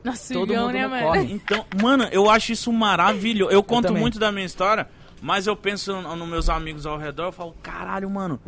Nossa, 0.03 0.33
Todo 0.35 0.53
Igão, 0.53 0.65
mundo 0.65 0.73
né, 0.73 0.83
no 0.85 0.89
mano? 0.91 1.07
corre. 1.07 1.33
Então, 1.33 1.65
mano, 1.81 2.05
eu 2.11 2.29
acho 2.29 2.53
isso 2.53 2.73
maravilhoso. 2.73 3.53
Eu 3.53 3.63
conto 3.63 3.87
também. 3.89 4.01
muito 4.01 4.19
da 4.19 4.33
minha 4.33 4.47
história, 4.47 4.89
mas 5.23 5.47
eu 5.47 5.55
penso 5.55 5.93
no- 6.01 6.17
nos 6.17 6.29
meus 6.29 6.49
amigos 6.49 6.87
ao 6.87 6.97
redor, 6.99 7.27
eu 7.27 7.33
falo, 7.33 7.55
caralho, 7.63 8.09
mano, 8.11 8.41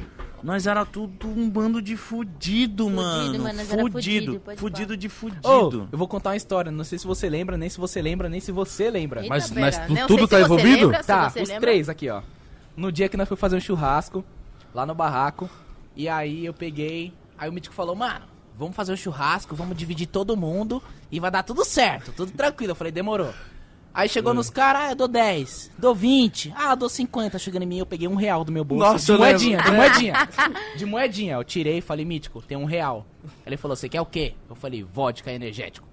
nós 0.43 0.67
era 0.67 0.85
tudo 0.85 1.29
um 1.29 1.49
bando 1.49 1.81
de 1.81 1.97
fudido, 1.97 2.91
mano. 2.91 3.39
mano, 3.44 3.61
era 3.61 3.65
Fudido, 3.69 3.93
fudido, 4.41 4.43
fudido 4.56 4.97
de 4.97 5.09
fudido. 5.09 5.89
eu 5.93 5.99
vou 5.99 6.09
contar 6.09 6.31
uma 6.31 6.37
história, 6.37 6.71
não 6.73 6.85
sei 6.85 6.99
se 6.99 7.06
você 7.06 7.29
lembra, 7.29 7.56
nem 7.56 7.69
se 7.69 7.79
você 7.79 8.03
lembra, 8.03 8.29
nem 8.29 8.41
se 8.41 8.50
você 8.53 8.91
lembra. 8.91 9.21
Eita, 9.23 9.29
Mas- 9.29 9.50
mas 9.53 9.79
tu- 9.79 9.93
não 9.93 10.06
tudo 10.06 10.27
tá 10.27 10.41
envolvido? 10.41 10.87
lembra, 10.87 11.05
Tá, 11.05 11.29
os 11.29 11.35
lembra. 11.35 11.61
três 11.61 11.89
aqui, 11.89 12.09
ó. 12.11 12.23
No 12.77 12.91
dia 12.91 13.09
que 13.09 13.17
nós 13.17 13.29
fomos 13.29 13.41
fazer 13.41 13.56
um 13.56 13.61
churrasco, 13.61 14.25
lá 14.75 14.85
no 14.87 14.94
barraco, 14.94 15.49
e 15.94 16.09
aí 16.09 16.45
eu 16.45 16.55
peguei, 16.55 17.12
aí 17.38 17.49
o 17.49 17.53
Mítico 17.53 17.75
falou, 17.75 17.95
mano, 17.95 18.25
vamos 18.59 18.75
fazer 18.75 18.93
um 18.93 18.97
churrasco, 18.97 19.55
vamos 19.55 19.77
dividir 19.77 20.06
todo 20.06 20.37
mundo 20.37 20.83
e 21.11 21.21
vai 21.21 21.31
dar 21.31 21.43
tudo 21.43 21.65
certo, 21.65 22.12
tudo 22.12 22.33
tranquilo. 22.33 22.73
Eu 22.73 22.77
falei, 22.77 22.93
demorou. 22.93 23.33
Aí 23.94 24.09
chegou 24.09 24.33
nos 24.33 24.49
caras, 24.49 24.83
ah, 24.83 24.91
eu 24.93 24.97
dou 24.97 25.09
10, 25.09 25.71
dou 25.77 25.94
20, 25.94 26.53
ah, 26.56 26.71
eu 26.71 26.77
dou 26.77 26.89
50. 26.89 27.39
Chegando 27.39 27.65
em 27.65 27.67
mim, 27.67 27.79
eu 27.79 27.87
peguei 27.87 28.09
um 28.09 28.15
real 28.15 28.43
do 28.43 28.50
meu 28.50 28.65
bolso. 28.65 28.85
Nossa, 28.85 29.12
de 29.12 29.19
moedinha, 29.19 29.59
lembro. 29.59 29.71
de 29.71 29.77
moedinha. 29.77 30.29
De 30.77 30.87
moedinha. 30.87 31.35
Eu 31.35 31.44
tirei 31.44 31.79
e 31.79 31.81
falei, 31.83 32.05
Mítico, 32.05 32.41
tem 32.41 32.56
um 32.56 32.65
real. 32.65 33.06
Ele 33.47 33.56
falou, 33.56 33.77
você 33.77 33.89
quer 33.89 34.00
o 34.00 34.06
quê? 34.06 34.35
Eu 34.49 34.56
falei, 34.56 34.83
vodka 34.83 35.31
energético. 35.31 35.87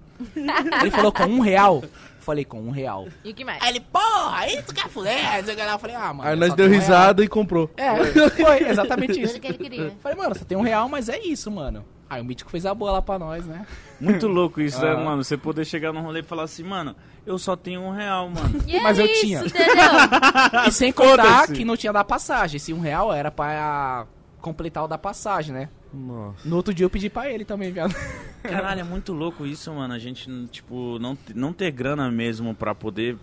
Ele 0.80 0.90
falou, 0.90 1.12
com 1.12 1.24
um 1.24 1.40
real? 1.40 1.82
Eu 1.82 1.90
falei, 2.20 2.44
com 2.44 2.60
um 2.60 2.70
real. 2.70 3.06
E 3.24 3.30
o 3.30 3.34
que 3.34 3.44
mais? 3.44 3.62
Aí 3.62 3.70
ele, 3.70 3.80
porra, 3.80 4.36
aí 4.38 4.62
tu 4.62 4.74
quer 4.74 4.88
fuder? 4.88 5.44
Que. 5.44 5.50
Eu 5.50 5.78
falei, 5.78 5.96
ah, 5.96 6.14
mano. 6.14 6.28
Aí 6.28 6.36
nós 6.36 6.54
deu 6.54 6.66
um 6.66 6.68
real. 6.68 6.80
risada 6.80 7.24
e 7.24 7.28
comprou. 7.28 7.70
É, 7.76 7.96
foi 8.30 8.68
exatamente 8.68 9.20
isso. 9.20 9.34
Tudo 9.34 9.42
que 9.42 9.46
ele 9.48 9.58
queria. 9.58 9.82
Eu 9.82 9.92
Falei, 10.02 10.16
mano, 10.16 10.34
só 10.38 10.44
tem 10.44 10.56
um 10.56 10.62
real, 10.62 10.88
mas 10.88 11.08
é 11.08 11.18
isso, 11.18 11.50
mano. 11.50 11.84
Aí 12.10 12.20
o 12.20 12.24
Mítico 12.24 12.50
fez 12.50 12.66
a 12.66 12.74
boa 12.74 12.90
lá 12.90 13.00
pra 13.00 13.20
nós, 13.20 13.46
né? 13.46 13.64
Muito 14.00 14.26
louco 14.26 14.60
isso, 14.60 14.80
né, 14.82 14.90
Ah. 14.92 14.96
mano? 14.96 15.22
Você 15.22 15.36
poder 15.36 15.64
chegar 15.64 15.92
num 15.92 16.02
rolê 16.02 16.20
e 16.20 16.24
falar 16.24 16.42
assim, 16.42 16.64
mano, 16.64 16.96
eu 17.24 17.38
só 17.38 17.54
tenho 17.54 17.80
um 17.82 17.92
real, 17.92 18.28
mano. 18.28 18.60
E 18.66 18.76
é 18.76 18.82
Mas 18.82 18.98
eu 18.98 19.06
isso, 19.06 19.20
tinha. 19.20 19.38
entendeu? 19.40 19.74
E 20.66 20.72
sem 20.72 20.92
contar 20.92 21.46
que 21.46 21.64
não 21.64 21.76
tinha 21.76 21.92
da 21.92 22.02
passagem. 22.02 22.56
Esse 22.56 22.72
um 22.72 22.80
real 22.80 23.12
era 23.12 23.30
pra 23.30 24.06
completar 24.40 24.84
o 24.84 24.88
da 24.88 24.98
passagem, 24.98 25.54
né? 25.54 25.68
Nossa. 25.94 26.48
No 26.48 26.56
outro 26.56 26.74
dia 26.74 26.84
eu 26.84 26.90
pedi 26.90 27.08
pra 27.08 27.30
ele 27.30 27.44
também, 27.44 27.70
viado. 27.72 27.94
Caralho, 28.42 28.80
é 28.80 28.84
muito 28.84 29.12
louco 29.12 29.46
isso, 29.46 29.72
mano. 29.72 29.94
A 29.94 29.98
gente, 29.98 30.28
tipo, 30.50 30.98
não, 30.98 31.16
não 31.34 31.52
ter 31.52 31.70
grana 31.70 32.10
mesmo 32.10 32.54
pra 32.54 32.74
poder. 32.74 33.16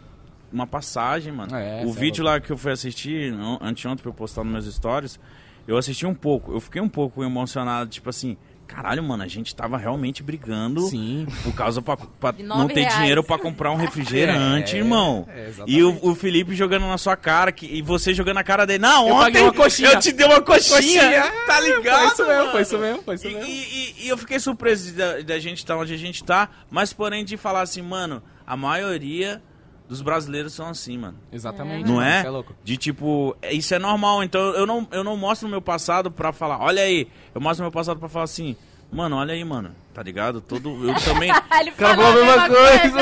Uma 0.49 0.65
passagem, 0.65 1.33
mano. 1.33 1.53
É, 1.53 1.83
o 1.85 1.89
é 1.89 1.91
vídeo 1.91 2.23
lá 2.23 2.39
que 2.39 2.49
eu 2.49 2.57
fui 2.57 2.71
assistir, 2.71 3.33
an- 3.33 3.57
anteontem 3.61 4.01
pra 4.01 4.09
eu 4.09 4.13
postar 4.13 4.45
nos 4.45 4.53
meus 4.53 4.73
stories, 4.73 5.19
eu 5.67 5.75
assisti 5.77 6.05
um 6.05 6.13
pouco. 6.15 6.53
Eu 6.53 6.61
fiquei 6.61 6.81
um 6.81 6.87
pouco 6.87 7.21
emocionado, 7.21 7.89
tipo 7.89 8.09
assim. 8.09 8.37
Caralho, 8.67 9.01
mano, 9.01 9.23
a 9.23 9.27
gente 9.27 9.55
tava 9.55 9.77
realmente 9.77 10.21
brigando 10.21 10.81
Sim. 10.81 11.25
por 11.41 11.53
causa 11.55 11.81
pra, 11.81 11.97
pra 11.97 12.33
não 12.37 12.67
ter 12.67 12.81
reais. 12.81 12.95
dinheiro 12.97 13.23
pra 13.23 13.39
comprar 13.39 13.71
um 13.71 13.75
refrigerante, 13.75 14.75
É, 14.75 14.79
irmão. 14.79 15.27
é, 15.33 15.47
exatamente. 15.47 15.77
e 15.77 15.83
o, 15.83 15.97
o 16.01 16.13
Felipe 16.13 16.53
jogando 16.53 16.85
na 16.85 16.97
sua 16.97 17.15
cara 17.15 17.51
que, 17.51 17.65
e 17.65 17.81
você 17.81 18.13
jogando 18.13 18.35
na 18.35 18.43
cara 18.43 18.65
dele. 18.65 18.79
Não, 18.79 19.07
Eu 19.07 19.15
ontem 19.15 19.41
uma 19.41 19.53
coxinha. 19.53 19.89
eu 19.93 19.99
te 19.99 20.11
dei 20.11 20.25
uma 20.27 20.41
coxinha. 20.41 20.77
Coxinha. 21.01 21.31
Tá 21.47 21.59
ligado? 21.61 21.97
Foi 21.97 22.11
isso 22.11 22.25
mesmo, 22.27 22.37
mano? 22.37 22.51
foi 22.51 22.61
isso 22.61 22.77
mesmo, 22.77 23.03
foi 23.03 23.15
isso 23.15 23.27
E, 23.27 23.33
mesmo. 23.33 23.49
e- 23.49 23.51
e- 23.51 23.95
e 24.05 24.07
eu 24.09 24.17
fiquei 24.17 24.39
surpreso 24.39 24.93
da, 24.93 25.21
da 25.21 25.39
gente 25.39 25.57
estar 25.59 25.77
onde 25.77 25.93
a 25.93 25.97
gente 25.97 26.23
tá, 26.23 26.49
mas 26.69 26.91
porém 26.93 27.23
de 27.25 27.37
falar 27.37 27.61
assim, 27.61 27.81
mano, 27.81 28.21
a 28.45 28.55
maioria 28.55 29.41
dos 29.87 30.01
brasileiros 30.01 30.53
são 30.53 30.67
assim, 30.67 30.97
mano. 30.97 31.17
Exatamente. 31.31 31.87
Não 31.87 32.01
é? 32.01 32.23
louco. 32.29 32.55
De 32.63 32.75
tipo, 32.77 33.35
é- 33.41 33.53
isso 33.53 33.73
é 33.73 33.79
normal. 33.79 34.23
Então 34.23 34.41
eu 34.53 34.65
não, 34.65 34.87
eu 34.91 35.03
não 35.03 35.15
mostro 35.17 35.47
o 35.47 35.51
meu 35.51 35.61
passado 35.61 36.11
pra 36.11 36.31
falar, 36.33 36.59
olha 36.61 36.81
aí. 36.81 37.07
Eu 37.33 37.41
mostro 37.41 37.63
o 37.63 37.65
meu 37.65 37.71
passado 37.71 37.99
pra 37.99 38.09
falar 38.09 38.25
assim, 38.25 38.55
mano, 38.91 39.15
olha 39.15 39.33
aí, 39.33 39.43
mano. 39.43 39.71
Tá 39.97 40.03
ligado? 40.03 40.41
Todo, 40.41 40.87
eu 40.87 40.93
também. 41.01 41.31
Ele 41.59 41.71
cara 41.71 41.95
falou 41.95 42.11
a 42.11 42.25
mesma 42.25 42.47
coisa. 42.49 43.01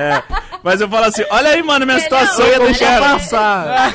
é, 0.00 0.22
mas 0.62 0.80
eu 0.80 0.88
falo 0.88 1.06
assim, 1.06 1.24
olha 1.28 1.50
aí, 1.50 1.60
mano, 1.60 1.84
minha 1.84 1.96
Não, 1.98 2.04
situação. 2.04 2.46
eu 2.46 2.52
Eu 2.52 2.58
não 2.60 2.66
deixa 2.66 2.84
quero. 2.86 3.02
passar. 3.02 3.92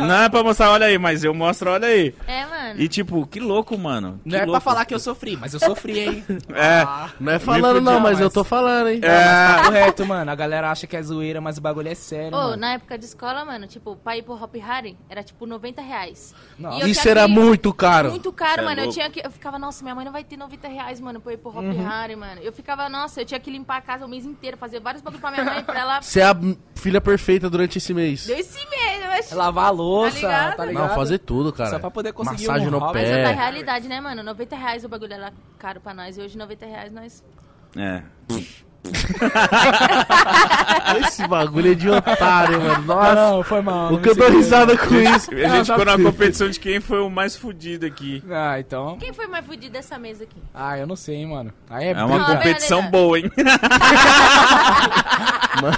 Não 0.00 0.14
é 0.22 0.28
pra 0.30 0.42
mostrar, 0.42 0.70
olha 0.70 0.86
aí, 0.86 0.96
mas 0.98 1.22
eu 1.22 1.34
mostro, 1.34 1.70
olha 1.72 1.88
aí. 1.88 2.14
É, 2.26 2.46
mano. 2.46 2.80
E 2.80 2.88
tipo, 2.88 3.26
que 3.26 3.38
louco, 3.40 3.76
mano. 3.76 4.18
Não 4.24 4.30
que 4.30 4.36
é 4.36 4.38
pra 4.40 4.46
louco. 4.46 4.60
falar 4.62 4.84
que 4.86 4.94
eu 4.94 4.98
sofri, 4.98 5.36
mas 5.36 5.52
eu 5.52 5.60
sofri, 5.60 5.98
hein? 5.98 6.24
É. 6.54 6.86
Não 7.18 7.32
é 7.32 7.38
falando 7.38 7.80
não, 7.82 7.94
mas, 8.00 8.12
mas- 8.12 8.20
eu 8.20 8.30
tô 8.30 8.42
falando, 8.44 8.88
hein. 8.88 9.00
É. 9.02 9.62
Correto, 9.64 10.06
mano. 10.06 10.30
A 10.30 10.34
galera 10.34 10.70
acha 10.70 10.86
que 10.86 10.96
é 10.96 11.02
zoeira, 11.02 11.40
mas 11.40 11.58
o 11.58 11.60
bagulho 11.60 11.88
é 11.88 11.94
sério, 11.94 12.28
Ô, 12.36 12.40
mano. 12.42 12.56
na 12.56 12.72
época 12.74 12.96
de 12.96 13.04
escola, 13.04 13.44
mano, 13.44 13.66
tipo, 13.66 13.94
pra 13.96 14.16
ir 14.16 14.22
pro 14.22 14.34
Hop 14.42 14.54
Harry 14.56 14.96
era 15.08 15.22
tipo 15.22 15.44
90 15.44 15.82
reais. 15.82 16.34
Nossa. 16.58 16.80
Eu 16.80 16.86
Isso 16.88 17.06
era 17.08 17.22
que- 17.26 17.28
muito 17.32 17.74
caro. 17.74 18.10
Muito 18.10 18.32
caro, 18.32 18.62
é 18.62 18.64
mano. 18.64 18.80
Eu 18.80 18.84
louco. 18.84 18.94
tinha 18.94 19.10
que. 19.10 19.20
Eu 19.26 19.30
ficava, 19.30 19.58
nossa, 19.58 19.82
minha 19.82 19.94
mãe 19.94 20.04
não 20.04 20.12
vai 20.12 20.22
ter 20.24 20.36
90 20.36 20.68
reais, 20.68 21.00
mano, 21.00 21.09
pra 21.18 21.32
ir 21.32 21.38
pro 21.38 21.48
Hop 21.50 21.64
Uhum. 21.64 21.88
Harry, 21.88 22.14
mano. 22.14 22.42
Eu 22.42 22.52
ficava, 22.52 22.86
nossa, 22.90 23.22
eu 23.22 23.24
tinha 23.24 23.40
que 23.40 23.50
limpar 23.50 23.78
a 23.78 23.80
casa 23.80 24.04
o 24.04 24.08
mês 24.08 24.26
inteiro, 24.26 24.58
fazer 24.58 24.78
vários 24.80 25.02
bagulho 25.02 25.20
pra 25.20 25.30
minha 25.30 25.44
mãe, 25.44 25.64
pra 25.64 25.80
ela. 25.80 26.02
Você 26.02 26.20
é 26.20 26.24
a 26.24 26.36
filha 26.74 27.00
perfeita 27.00 27.48
durante 27.48 27.78
esse 27.78 27.94
mês. 27.94 28.26
Deu 28.26 28.36
esse 28.38 28.58
mês, 28.68 29.02
eu 29.02 29.10
acho. 29.10 29.34
Lavar 29.34 29.64
a 29.68 29.70
louça, 29.70 30.16
ligado? 30.16 30.56
tá 30.56 30.64
ligado? 30.66 30.88
Não, 30.88 30.94
fazer 30.94 31.18
tudo, 31.18 31.52
cara. 31.52 31.70
Só 31.70 31.78
pra 31.78 31.90
poder 31.90 32.12
conseguir 32.12 32.46
Massagem 32.46 32.68
um 32.68 32.70
no 32.72 32.78
hobby. 32.78 32.98
Mas 33.00 33.08
é 33.08 33.24
pé. 33.24 33.32
realidade, 33.32 33.88
né, 33.88 34.00
mano? 34.00 34.22
90 34.22 34.54
reais 34.56 34.84
o 34.84 34.88
bagulho 34.90 35.14
era 35.14 35.32
caro 35.58 35.80
pra 35.80 35.94
nós. 35.94 36.18
E 36.18 36.20
hoje 36.20 36.36
90 36.36 36.66
reais 36.66 36.92
nós. 36.92 37.24
É. 37.76 38.02
Esse 41.06 41.26
bagulho 41.28 41.72
é 41.72 41.74
de 41.74 41.88
otário, 41.90 42.60
mano. 42.60 42.84
Não, 42.86 42.94
Nossa. 42.96 43.14
não, 43.14 43.42
foi 43.44 43.60
mal. 43.60 43.88
O 43.88 43.92
não 43.92 44.00
que 44.00 44.08
eu 44.08 44.14
dou 44.14 44.30
risada 44.30 44.76
com 44.76 44.94
isso. 44.94 45.30
A 45.32 45.36
gente 45.36 45.48
Não, 45.48 45.64
ficou 45.64 45.84
tá- 45.84 45.96
na 45.96 46.02
competição 46.04 46.48
de 46.48 46.58
quem 46.58 46.80
foi 46.80 47.00
o 47.00 47.10
mais 47.10 47.36
fudido 47.36 47.86
aqui. 47.86 48.22
Ah, 48.30 48.58
então... 48.58 48.96
Quem 48.98 49.12
foi 49.12 49.26
mais 49.26 49.44
fudido 49.46 49.72
dessa 49.72 49.98
mesa 49.98 50.24
aqui? 50.24 50.36
Ah, 50.54 50.78
eu 50.78 50.86
não 50.86 50.96
sei, 50.96 51.16
hein, 51.16 51.26
mano. 51.26 51.52
Aí 51.68 51.88
é, 51.88 51.92
É 51.92 52.04
uma 52.04 52.18
Não, 52.18 52.26
competição 52.26 52.78
beleza. 52.78 52.90
boa, 52.90 53.18
hein? 53.18 53.30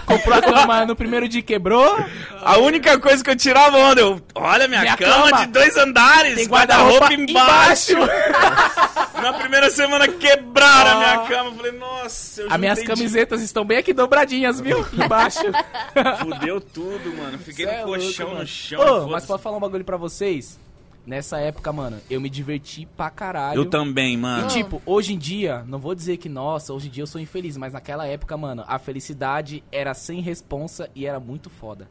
Comprou 0.07 0.39
a 0.39 0.43
cama 0.43 0.87
no 0.87 0.95
primeiro 0.95 1.29
dia 1.29 1.43
quebrou. 1.43 1.99
A 2.43 2.57
única 2.59 2.99
coisa 2.99 3.23
que 3.25 3.31
eu 3.31 3.37
tirava 3.37 3.77
onda, 3.77 4.01
eu, 4.01 4.21
olha 4.35 4.69
minha, 4.69 4.81
Minha 4.83 4.97
cama, 4.97 5.31
cama. 5.31 5.47
de 5.47 5.53
dois 5.53 5.77
andares, 5.77 6.47
guarda-roupa 6.49 7.09
guarda-roupa 7.09 7.15
embaixo. 7.15 7.95
Na 9.23 9.33
primeira 9.35 9.71
semana 9.71 10.09
quebraram 10.09 10.91
a 10.91 10.95
minha 10.97 11.19
cama, 11.29 11.51
eu 11.51 11.55
falei, 11.55 11.73
nossa, 11.73 12.41
eu 12.43 12.49
As 12.53 12.59
minhas 12.59 12.83
camisetas 12.99 13.43
estão 13.43 13.65
bem 13.65 13.79
aqui 13.79 13.93
dobradinhas, 13.93 14.61
viu? 14.61 14.79
Embaixo. 14.93 15.41
de- 15.41 16.17
Fudeu 16.25 16.61
tudo, 16.61 17.17
mano. 17.17 17.39
Fiquei 17.39 17.67
Cê 17.67 17.73
no 17.73 17.79
é 17.79 17.85
louco, 17.85 18.01
colchão, 18.03 18.29
mano. 18.29 18.41
no 18.41 18.47
chão. 18.47 18.81
Ô, 19.05 19.09
mas 19.09 19.27
posso 19.27 19.43
falar 19.43 19.57
um 19.57 19.61
bagulho 19.61 19.85
pra 19.85 19.97
vocês? 19.97 20.59
Nessa 21.05 21.39
época, 21.41 21.73
mano, 21.73 21.99
eu 22.09 22.21
me 22.21 22.31
diverti 22.31 22.87
pra 22.97 23.11
caralho. 23.11 23.59
Eu 23.59 23.65
também, 23.67 24.15
E 24.15 24.17
mano. 24.17 24.47
tipo, 24.49 24.81
hoje 24.87 25.13
em 25.15 25.19
dia, 25.19 25.65
não 25.67 25.81
vou 25.81 25.97
dizer 25.97 26.17
que, 26.17 26.29
nossa, 26.29 26.73
hoje 26.73 26.87
em 26.87 26.91
dia 26.93 27.03
eu 27.03 27.07
sou 27.09 27.21
infeliz, 27.21 27.57
mas 27.57 27.73
naquela 27.73 28.07
época, 28.07 28.37
mano, 28.37 28.63
a 28.69 28.79
felicidade 28.79 29.65
era 29.73 29.95
sem 29.95 30.21
responsa 30.21 30.89
e 30.95 31.05
era 31.05 31.19
muito 31.19 31.51
foda. 31.51 31.89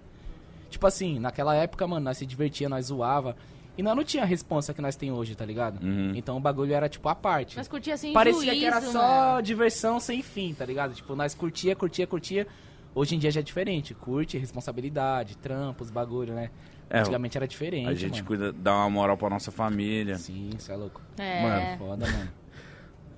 Tipo 0.69 0.87
assim, 0.87 1.19
naquela 1.19 1.53
época, 1.53 1.85
mano, 1.85 2.05
nós 2.05 2.17
se 2.17 2.25
divertia, 2.25 2.69
nós 2.69 2.85
zoava. 2.85 3.35
E 3.81 3.83
nós 3.83 3.95
não 3.95 4.03
tinha 4.03 4.21
a 4.21 4.25
responsa 4.27 4.75
que 4.75 4.81
nós 4.81 4.95
tem 4.95 5.11
hoje, 5.11 5.33
tá 5.35 5.43
ligado? 5.43 5.83
Uhum. 5.83 6.13
Então 6.15 6.37
o 6.37 6.39
bagulho 6.39 6.71
era 6.71 6.87
tipo 6.87 7.09
a 7.09 7.15
parte. 7.15 7.57
Nós 7.57 7.67
curtia 7.67 7.95
assim, 7.95 8.13
Parecia 8.13 8.53
que 8.53 8.63
era 8.63 8.79
juízo, 8.79 8.93
só 8.93 9.01
mano. 9.31 9.41
diversão 9.41 9.99
sem 9.99 10.21
fim, 10.21 10.53
tá 10.53 10.63
ligado? 10.63 10.93
Tipo, 10.93 11.15
nós 11.15 11.33
curtia, 11.33 11.75
curtia, 11.75 12.05
curtia. 12.05 12.45
Hoje 12.93 13.15
em 13.15 13.19
dia 13.19 13.31
já 13.31 13.39
é 13.39 13.43
diferente. 13.43 13.95
Curte, 13.95 14.37
responsabilidade, 14.37 15.35
trampos, 15.37 15.89
bagulho, 15.89 16.35
né? 16.35 16.51
É, 16.89 16.99
Antigamente 16.99 17.37
era 17.37 17.47
diferente, 17.47 17.87
A 17.89 17.93
gente 17.95 18.11
mano. 18.15 18.25
cuida, 18.25 18.51
dá 18.53 18.75
uma 18.75 18.89
moral 18.89 19.17
pra 19.17 19.29
nossa 19.29 19.49
família. 19.49 20.17
Sim, 20.17 20.49
isso 20.55 20.71
é 20.71 20.75
louco. 20.75 21.01
É. 21.17 21.41
Mano. 21.41 21.77
Foda, 21.79 22.05
mano. 22.11 22.29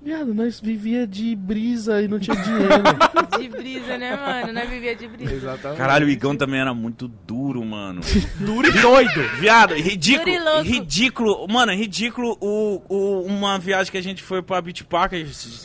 Viado, 0.04 0.34
nós 0.34 0.60
vivia 0.60 1.08
de 1.08 1.34
brisa 1.36 2.02
e 2.02 2.08
não 2.10 2.20
tinha 2.20 2.36
dinheiro. 2.36 2.74
De 3.40 3.50
brisa, 3.50 3.98
né, 3.98 4.16
mano? 4.16 4.54
Nós 4.54 4.70
vivia 4.70 4.96
de 4.96 5.08
brisa. 5.08 5.34
Exatamente. 5.34 5.78
Caralho, 5.78 6.06
o 6.06 6.10
Igão 6.10 6.36
também 6.36 6.60
era 6.62 6.74
muito 6.74 7.08
duro, 7.08 7.64
mano. 7.66 8.00
duro 8.40 8.68
e 8.68 8.72
doido. 8.80 9.22
Viado, 9.40 9.74
ridículo. 9.74 10.26
Duro 10.26 10.36
e 10.38 10.40
louco. 10.40 10.62
Ridículo. 10.62 11.48
Mano, 11.50 11.72
é 11.72 11.76
ridículo 11.76 12.38
o, 12.40 12.82
o- 12.88 13.22
uma 13.26 13.58
viagem 13.60 13.92
que 13.92 13.98
a 13.98 14.04
gente 14.04 14.22
foi 14.24 14.42
pra 14.42 14.62
Beach 14.62 14.84
Park. 14.86 15.14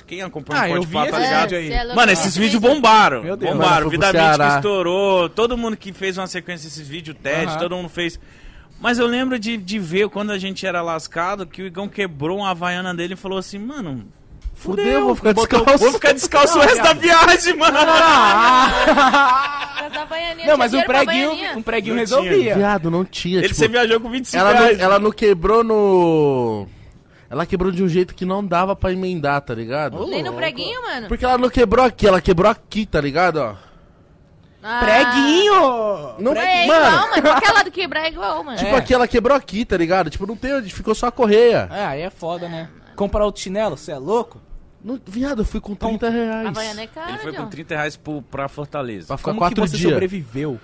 Quem 0.07 0.23
acompanha 0.23 0.75
Ah, 0.75 0.81
o 0.81 0.83
vi 0.83 0.93
Pá, 0.95 1.07
tá 1.07 1.19
ligado? 1.19 1.55
aí. 1.55 1.71
é. 1.73 1.95
Mano, 1.95 2.11
esses 2.11 2.37
vídeos 2.37 2.61
bombaram. 2.61 3.23
Meu 3.23 3.37
Deus. 3.37 3.51
Mano, 3.51 3.63
bombaram. 3.63 3.83
pro 3.83 3.91
Vida 3.91 4.07
Mítica 4.07 4.23
Ceará. 4.35 4.57
estourou. 4.57 5.29
Todo 5.29 5.57
mundo 5.57 5.77
que 5.77 5.93
fez 5.93 6.17
uma 6.17 6.27
sequência 6.27 6.69
desses 6.69 6.89
vídeos, 6.89 7.17
o 7.17 7.21
TED, 7.21 7.59
todo 7.59 7.77
mundo 7.77 7.89
fez. 7.91 8.19
Mas 8.81 8.99
eu 8.99 9.07
lembro 9.07 9.39
de, 9.39 9.57
de 9.57 9.79
ver 9.79 10.09
quando 10.09 10.31
a 10.31 10.39
gente 10.39 10.65
era 10.67 10.81
lascado 10.83 11.47
que 11.47 11.63
o 11.63 11.67
Igão 11.67 11.87
quebrou 11.89 12.39
uma 12.39 12.51
havaiana 12.51 12.95
dele 12.95 13.13
e 13.15 13.17
falou 13.17 13.39
assim, 13.39 13.59
mano. 13.59 14.07
Fudeu, 14.59 15.05
vou 15.05 15.15
ficar 15.15 15.35
botou- 15.35 15.59
descalço. 15.61 15.85
Vou 15.85 15.93
ficar 15.93 16.13
descalço 16.13 16.59
o 16.59 16.63
resto 16.63 16.83
da 16.83 16.93
viagem, 16.93 17.57
mano. 17.57 17.79
A 17.79 18.99
baianinha 20.09 20.37
Não, 20.37 20.45
tinha 20.45 20.57
mas 20.57 20.75
um 20.75 20.83
preguinho, 20.83 21.59
um 21.59 21.63
preguinho 21.63 21.95
Não 21.95 22.01
resolvia. 22.01 22.55
Viado, 22.57 22.91
não 22.91 23.05
tinha. 23.05 23.39
Ele 23.39 23.49
tipo, 23.49 23.61
você 23.61 23.69
viajou 23.69 24.01
com 24.01 24.11
25 24.11 24.41
ela, 24.41 24.53
não, 24.55 24.61
reais. 24.63 24.81
ela 24.81 24.99
não 24.99 25.11
quebrou 25.13 25.63
no. 25.65 26.67
Ela 27.31 27.45
quebrou 27.47 27.71
de 27.71 27.83
um 27.85 27.89
jeito 27.89 28.15
que 28.15 28.25
não 28.25 28.45
dava 28.45 28.75
pra 28.75 28.93
emendar, 28.93 29.41
tá 29.43 29.55
ligado? 29.55 30.07
Nem 30.07 30.23
no 30.23 30.33
preguinho, 30.33 30.83
mano? 30.83 31.09
Porque 31.09 31.25
ela 31.25 31.39
não 31.39 31.51
quebrou 31.51 31.85
aqui, 31.85 32.07
ela 32.07 32.21
quebrou 32.21 32.51
aqui, 32.51 32.87
tá 32.87 33.01
ligado? 33.01 33.37
Ó. 33.39 33.55
Ah. 34.63 34.81
Preguinho! 34.83 35.55
Não, 36.19 36.33
É 36.33 36.67
mano, 36.67 36.87
igual, 36.87 37.11
mano. 37.11 37.23
Qualquer 37.23 37.53
lado 37.53 37.71
quebrar 37.71 38.05
é 38.05 38.09
igual, 38.09 38.43
mano. 38.43 38.59
tipo 38.59 38.75
É. 38.75 38.77
aqui 38.77 38.93
ela 38.93 39.07
quebrou 39.07 39.37
aqui, 39.37 39.65
tá 39.65 39.77
ligado? 39.77 40.11
Tipo, 40.11 40.27
não 40.27 40.37
tem 40.37 40.55
onde, 40.55 40.73
ficou 40.75 40.95
só 40.95 41.07
a 41.07 41.13
correia. 41.13 41.69
É, 41.73 41.85
aí 41.85 42.01
é 42.03 42.11
foda, 42.11 42.49
né? 42.49 42.69
Comprar 42.97 43.25
outro 43.25 43.41
chinelo, 43.41 43.77
você 43.77 43.93
é 43.93 43.99
louco? 43.99 44.41
Não, 44.83 44.99
viado, 45.07 45.41
eu 45.43 45.45
fui 45.45 45.61
com 45.61 45.75
30 45.75 46.07
A 46.07 46.11
reais. 46.11 46.47
Havaiana 46.49 46.83
é 46.83 46.87
cara, 46.87 47.11
Ele 47.11 47.19
foi 47.19 47.33
com 47.33 47.43
John. 47.43 47.49
30 47.51 47.75
reais 47.75 47.97
pro, 47.97 48.23
pra 48.23 48.49
Fortaleza. 48.49 49.07
Pra 49.09 49.17
ficar 49.19 49.31
Como 49.31 49.41
quatro 49.41 49.63
que 49.63 49.69
você 49.69 49.77
dias. 49.77 49.91
sobreviveu? 49.91 50.61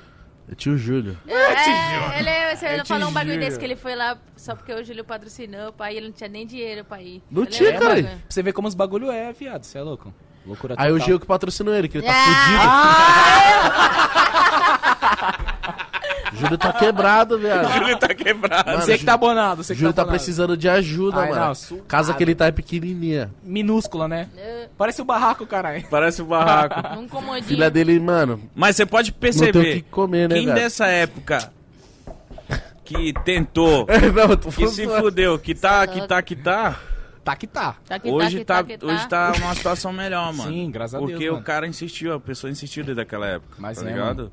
Eu 0.48 0.54
tinha 0.54 0.74
o 0.74 0.78
Júlio. 0.78 1.18
É, 1.26 2.18
ele, 2.20 2.54
você 2.56 2.66
Eu 2.78 2.82
te 2.82 2.88
falou 2.88 3.08
um 3.08 3.12
bagulho 3.12 3.34
juro. 3.34 3.44
desse 3.46 3.58
que 3.58 3.64
ele 3.64 3.76
foi 3.76 3.94
lá 3.96 4.18
só 4.36 4.54
porque 4.54 4.72
o 4.74 4.84
Júlio 4.84 5.02
patrocinou, 5.04 5.72
pai, 5.72 5.96
ele 5.96 6.06
não 6.08 6.12
tinha 6.12 6.28
nem 6.28 6.46
dinheiro 6.46 6.84
pra 6.84 7.00
ir. 7.02 7.22
Não 7.30 7.42
Eu 7.42 7.46
tinha, 7.46 7.70
lembro 7.70 7.82
cara. 7.82 7.94
desse 7.94 8.04
bagulho. 8.06 8.20
Pra 8.22 8.30
você 8.34 8.42
ver 8.42 8.52
como 8.52 8.68
os 8.68 8.74
bagulho 8.74 9.10
é, 9.10 9.32
viado, 9.32 9.64
você 9.64 9.78
é 9.78 9.82
louco. 9.82 10.12
Loucura 10.46 10.74
Aí 10.76 10.90
o 10.90 10.94
total. 10.94 11.06
Gil 11.06 11.18
que 11.20 11.26
patrocinou 11.26 11.74
ele, 11.74 11.88
que 11.88 11.96
ele 11.96 12.06
tá 12.06 12.12
Ah! 12.14 13.34
fudido. 15.34 15.53
O 16.34 16.36
Júlio 16.36 16.58
tá 16.58 16.72
quebrado, 16.72 17.38
viado. 17.38 17.66
O 17.66 17.72
Júlio 17.78 17.98
tá 17.98 18.08
quebrado. 18.14 18.70
Mano, 18.70 18.82
Você 18.82 18.98
que 18.98 19.04
tá 19.04 19.16
bonado, 19.16 19.62
você 19.62 19.72
O 19.72 19.76
que 19.76 19.80
Júlio 19.80 19.94
tá 19.94 20.02
bonado. 20.02 20.16
precisando 20.16 20.56
de 20.56 20.68
ajuda, 20.68 21.20
Ai, 21.20 21.30
mano. 21.30 21.52
não. 21.70 21.78
Casa 21.86 22.12
que 22.14 22.22
ele 22.22 22.34
tá 22.34 22.46
é 22.46 22.50
pequenininha. 22.50 23.30
Minúscula, 23.42 24.08
né? 24.08 24.28
É, 24.36 24.68
Parece 24.76 25.00
o 25.00 25.04
barraco, 25.04 25.46
caralho. 25.46 25.84
Parece 25.88 26.20
o 26.20 26.24
barraco. 26.26 26.74
Um 26.98 27.08
comodinho. 27.08 27.44
Filha 27.44 27.70
dele, 27.70 27.98
mano, 28.00 28.40
Mas 28.54 28.76
você 28.76 28.84
pode 28.86 29.10
não 29.12 29.18
tem 29.18 29.30
o 29.30 29.32
que 29.32 29.40
perceber, 29.52 29.82
comer, 29.90 30.28
né, 30.28 30.34
quem 30.36 30.46
velho? 30.46 30.58
dessa 30.58 30.86
época 30.86 31.50
que 32.84 33.12
tentou, 33.24 33.86
não, 34.14 34.30
eu 34.30 34.36
tô 34.36 34.50
que 34.50 34.66
se 34.68 34.86
fudeu, 34.86 35.38
que 35.38 35.54
tá, 35.54 35.86
que 35.86 36.06
tá, 36.06 36.20
que 36.22 36.36
tá, 36.36 36.78
Tá 37.24 37.34
que 37.34 37.46
tá. 37.46 37.76
Tá 37.86 37.98
que 37.98 38.10
hoje 38.10 38.44
tá, 38.44 38.56
tá, 38.56 38.64
que 38.64 38.76
tá, 38.76 38.86
que 38.86 38.92
hoje 38.92 39.08
tá 39.08 39.32
uma 39.38 39.54
situação 39.54 39.90
melhor, 39.94 40.30
mano. 40.34 40.50
Sim, 40.52 40.70
graças 40.70 40.94
a 40.94 40.98
Deus, 40.98 41.10
Porque 41.12 41.30
o 41.30 41.32
mano. 41.34 41.44
cara 41.44 41.66
insistiu, 41.66 42.12
a 42.12 42.20
pessoa 42.20 42.50
insistiu 42.50 42.84
desde 42.84 43.00
aquela 43.00 43.26
época, 43.26 43.54
Mas 43.58 43.78
tá 43.78 43.88
é, 43.88 43.92
ligado? 43.92 44.30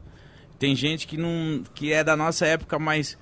Tem 0.61 0.75
gente 0.75 1.07
que 1.07 1.17
não 1.17 1.63
que 1.73 1.91
é 1.91 2.03
da 2.03 2.15
nossa 2.15 2.45
época, 2.45 2.77
mas 2.77 3.17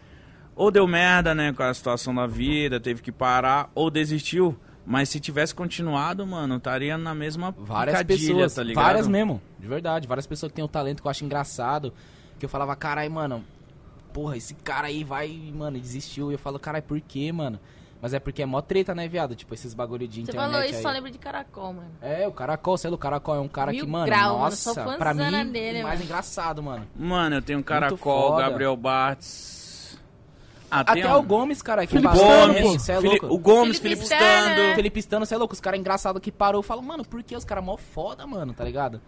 ou 0.53 0.69
deu 0.69 0.86
merda, 0.86 1.34
né, 1.34 1.53
com 1.53 1.63
a 1.63 1.74
situação 1.74 2.13
da 2.13 2.27
vida, 2.27 2.81
teve 2.81 3.01
que 3.01 3.13
parar 3.13 3.72
ou 3.74 3.89
desistiu. 3.89 4.60
Mas 4.86 5.08
se 5.08 5.22
tivesse 5.22 5.55
continuado, 5.55 6.27
mano, 6.27 6.58
estaria 6.58 6.98
na 6.98 7.15
mesma 7.15 7.55
Várias 7.58 8.03
pessoas, 8.03 8.55
tá 8.55 8.62
ligado? 8.62 8.84
várias 8.84 9.08
mesmo, 9.08 9.41
de 9.58 9.67
verdade. 9.67 10.05
Várias 10.05 10.27
pessoas 10.27 10.51
que 10.51 10.58
têm 10.58 10.65
um 10.65 10.67
talento 10.67 11.01
que 11.01 11.08
eu 11.08 11.12
acho 11.12 11.24
engraçado. 11.24 11.93
Que 12.38 12.43
eu 12.43 12.50
falava, 12.50 12.75
carai, 12.75 13.08
mano, 13.08 13.41
porra, 14.12 14.36
esse 14.36 14.53
cara 14.55 14.88
aí 14.88 15.05
vai, 15.05 15.29
mano, 15.55 15.79
desistiu. 15.79 16.31
E 16.31 16.34
eu 16.34 16.39
falo, 16.39 16.60
carai, 16.60 16.81
por 16.81 17.00
quê, 17.00 17.31
mano? 17.31 17.58
Mas 18.01 18.13
é 18.13 18.20
porque 18.20 18.41
é 18.41 18.46
mó 18.46 18.62
treta, 18.62 18.96
né, 18.96 19.08
viado? 19.10 19.36
Tipo, 19.36 19.53
esses 19.53 19.74
bagulho 19.74 20.08
de 20.08 20.15
Você 20.15 20.22
internet 20.32 20.51
falou 20.51 20.63
isso, 20.65 20.75
aí. 20.77 20.82
só 20.82 20.89
lembro 20.89 21.12
de 21.12 21.18
caracol, 21.18 21.74
mano. 21.74 21.91
É, 22.01 22.25
o 22.27 22.32
Caracol, 22.32 22.77
sei 22.77 22.89
lá, 22.89 22.96
o 22.96 22.98
Caracol 23.00 23.36
é 23.36 23.39
um 23.41 23.48
cara 23.50 23.72
Mil 23.72 23.84
que, 23.84 23.91
mano, 23.91 24.06
grau, 24.06 24.29
mano, 24.36 24.39
nossa, 24.46 24.74
sou 24.74 24.94
pra 24.98 25.13
mim, 25.13 25.51
dele, 25.51 25.84
mais 25.84 26.00
mano. 26.00 26.06
engraçado, 26.06 26.63
mano. 26.63 26.88
Mano, 26.96 27.36
eu 27.36 27.41
tenho 27.41 27.62
Caracol. 27.62 28.38
Gabriel 28.38 28.77
Bartz. 28.77 30.00
Ah, 30.72 30.82
Até 30.82 31.13
um- 31.13 31.18
o 31.18 31.24
Gomes, 31.24 31.62
cara, 31.62 31.86
que 31.86 31.94
Felipe 31.94 32.13
pô. 32.13 32.79
cê 32.79 32.91
é 32.91 33.01
Fili- 33.01 33.20
louco. 33.20 33.25
o 33.36 33.38
Gomes, 33.39 33.79
Felipe 33.79 34.01
Felipe 34.01 34.06
Stano, 34.06 34.24
Stando. 34.50 34.62
né? 34.62 34.75
Felipe 34.75 35.00
Stano, 35.01 35.25
você 35.25 35.34
é 35.34 35.38
louco, 35.38 35.53
os 35.53 35.60
caras 35.60 35.79
engraçados 35.79 36.22
que 36.22 36.32
parou. 36.32 36.60
Eu 36.60 36.63
falo, 36.63 36.82
mano, 36.84 37.03
por 37.03 37.24
que 37.24 37.36
os 37.36 37.44
caras 37.44 37.63
mó 37.65 37.75
foda, 37.75 38.25
mano, 38.27 38.53
tá 38.53 38.63
ligado? 38.63 39.01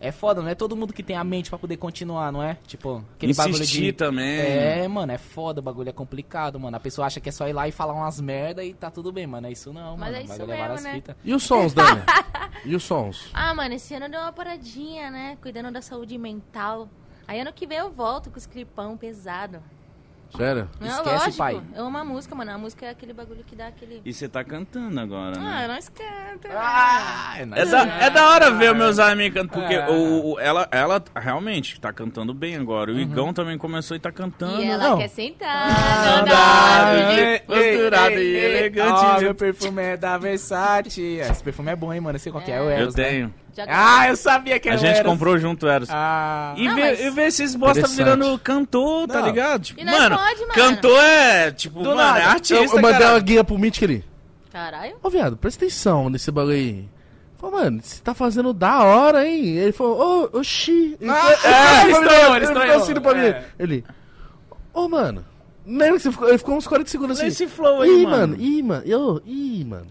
É 0.00 0.10
foda, 0.10 0.40
não 0.40 0.48
é 0.48 0.54
todo 0.54 0.74
mundo 0.74 0.94
que 0.94 1.02
tem 1.02 1.14
a 1.14 1.22
mente 1.22 1.50
pra 1.50 1.58
poder 1.58 1.76
continuar, 1.76 2.32
não 2.32 2.42
é? 2.42 2.56
Tipo, 2.66 3.04
aquele 3.14 3.34
bagulho 3.34 3.56
Insistir 3.56 3.82
de... 3.82 3.92
também. 3.92 4.40
É, 4.40 4.88
mano, 4.88 5.12
é 5.12 5.18
foda, 5.18 5.60
o 5.60 5.62
bagulho 5.62 5.90
é 5.90 5.92
complicado, 5.92 6.58
mano. 6.58 6.74
A 6.74 6.80
pessoa 6.80 7.06
acha 7.06 7.20
que 7.20 7.28
é 7.28 7.32
só 7.32 7.46
ir 7.46 7.52
lá 7.52 7.68
e 7.68 7.72
falar 7.72 7.92
umas 7.92 8.18
merda 8.18 8.64
e 8.64 8.72
tá 8.72 8.90
tudo 8.90 9.12
bem, 9.12 9.26
mano. 9.26 9.46
É 9.46 9.52
isso 9.52 9.72
não, 9.74 9.98
Mas 9.98 10.12
mano. 10.12 10.16
é 10.16 10.22
isso 10.22 10.46
mesmo, 10.46 10.80
né? 10.80 10.94
fitas. 10.94 11.16
E 11.22 11.34
os 11.34 11.42
sons, 11.42 11.74
Dani? 11.74 12.00
E 12.64 12.74
os 12.74 12.82
sons? 12.82 13.30
Ah, 13.32 13.54
mano, 13.54 13.74
esse 13.74 13.94
ano 13.94 14.06
deu 14.08 14.20
uma 14.20 14.32
paradinha, 14.32 15.10
né? 15.10 15.38
Cuidando 15.40 15.70
da 15.70 15.80
saúde 15.80 16.18
mental. 16.18 16.90
Aí 17.26 17.40
ano 17.40 17.52
que 17.52 17.66
vem 17.66 17.78
eu 17.78 17.90
volto 17.90 18.28
com 18.28 18.36
o 18.36 18.38
scripão 18.38 18.98
pesado. 18.98 19.62
Sério? 20.36 20.68
Não, 20.80 20.88
Esquece, 20.88 21.10
lógico. 21.16 21.36
pai. 21.36 21.60
Eu 21.74 21.86
amo 21.86 21.98
a 21.98 22.04
música, 22.04 22.34
mano. 22.34 22.50
A 22.52 22.58
música 22.58 22.86
é 22.86 22.90
aquele 22.90 23.12
bagulho 23.12 23.42
que 23.44 23.56
dá 23.56 23.66
aquele... 23.66 24.00
E 24.04 24.12
você 24.12 24.28
tá 24.28 24.44
cantando 24.44 24.98
agora, 25.00 25.32
Ah, 25.38 25.40
né? 25.40 25.68
nós 25.68 25.88
canta. 25.88 26.48
Ah, 26.54 27.34
é, 27.36 27.42
É 27.42 27.66
da, 27.66 27.82
é 28.04 28.10
da 28.10 28.28
hora 28.30 28.50
ver 28.52 28.74
meus 28.74 28.98
amigos 28.98 29.40
cantando, 29.40 29.60
porque 29.60 29.74
É. 29.74 29.88
o, 29.90 30.32
o- 30.34 30.40
ela, 30.40 30.68
ela 30.70 31.02
realmente 31.16 31.80
tá 31.80 31.92
cantando 31.92 32.32
bem 32.32 32.56
agora. 32.56 32.92
O 32.92 32.98
Igão 32.98 33.32
também 33.32 33.58
começou 33.58 33.96
e 33.96 34.00
tá 34.00 34.12
cantando. 34.12 34.62
E 34.62 34.66
ela 34.70 34.90
não. 34.90 34.98
quer 34.98 35.08
sentar. 35.08 35.68
Andado 36.20 37.10
Ei, 37.18 37.38
posturado 37.40 38.10
ei, 38.14 38.32
e 38.32 38.36
elegante. 38.44 39.00
Ó, 39.04 39.20
meu 39.20 39.34
perfume 39.34 39.82
é 39.82 39.96
da 39.96 40.16
Versace. 40.18 41.02
Esse 41.18 41.42
perfume 41.42 41.70
é 41.72 41.76
bom, 41.76 41.92
hein, 41.92 42.00
mano? 42.00 42.16
Eu 42.16 42.20
sei 42.20 42.30
qual 42.32 42.42
que 42.44 42.50
é, 42.50 42.56
é 42.56 42.60
o 42.60 42.70
Eu 42.70 42.86
né? 42.86 42.92
tenho. 42.94 43.34
Ah, 43.68 44.08
eu 44.08 44.16
sabia 44.16 44.58
que 44.58 44.68
A 44.68 44.72
era 44.72 44.80
o 44.80 44.84
gente 44.84 44.96
Eros. 44.98 45.12
comprou 45.12 45.38
junto, 45.38 45.66
Eros. 45.66 45.88
Ah, 45.90 46.54
E 46.56 46.66
Não, 46.68 46.74
ver, 46.74 46.80
mas- 46.82 47.00
e 47.00 47.10
ver 47.10 47.26
esses 47.26 47.54
bosta 47.54 47.86
virando 47.88 48.38
cantor, 48.38 49.06
tá 49.08 49.20
Não. 49.20 49.26
ligado? 49.26 49.62
Tipo, 49.62 49.80
E 49.80 49.84
nós 49.84 49.98
mano, 49.98 50.16
pode, 50.16 50.40
mano. 50.40 50.52
cantor 50.54 51.00
é, 51.00 51.50
tipo, 51.50 51.78
Do 51.82 51.88
mano, 51.90 51.96
nada. 52.00 52.20
é 52.20 52.24
Eu, 52.24 52.28
artista, 52.30 52.54
eu 52.76 52.82
mandei 52.82 53.00
cara. 53.00 53.12
uma 53.14 53.20
guia 53.20 53.44
pro 53.44 53.58
Mítico 53.58 53.84
ali. 53.84 54.04
Caralho. 54.52 54.96
Ô, 55.02 55.08
viado, 55.10 55.36
presta 55.36 55.64
atenção 55.64 56.08
nesse 56.10 56.30
bagulho 56.30 56.54
aí. 56.56 56.88
Falei, 57.38 57.60
mano, 57.64 57.80
você 57.82 58.02
tá 58.02 58.12
fazendo 58.12 58.52
da 58.52 58.82
hora, 58.82 59.26
hein? 59.26 59.56
Ele 59.56 59.72
falou, 59.72 60.28
ô, 60.34 60.38
oxi. 60.38 60.96
Ele 61.00 61.10
Ah, 61.10 61.14
falou- 61.14 61.30
é, 61.44 61.82
ele 61.82 61.92
estranhou, 61.92 62.00
ficou- 62.02 62.10
ele 62.10 62.36
ele 62.36 62.46
ficou 62.46 62.62
estranhou. 62.62 62.82
assim 62.82 62.94
pra 63.00 63.14
mim. 63.14 63.26
É. 63.26 63.44
Ele, 63.58 63.84
ô, 64.74 64.88
mano. 64.88 65.24
Lembra 65.66 65.96
que 65.96 66.02
você 66.02 66.10
ficou, 66.12 66.28
ele 66.28 66.38
ficou 66.38 66.56
uns 66.56 66.66
40 66.66 66.90
segundos 66.90 67.18
assim. 67.18 67.28
Esse 67.28 67.46
flow 67.46 67.82
aí, 67.82 68.02
ih, 68.02 68.04
mano. 68.04 68.16
mano, 68.18 68.36
ih, 68.42 68.62
mano, 68.62 68.82
eu, 68.84 69.22
ih, 69.24 69.64
mano. 69.64 69.86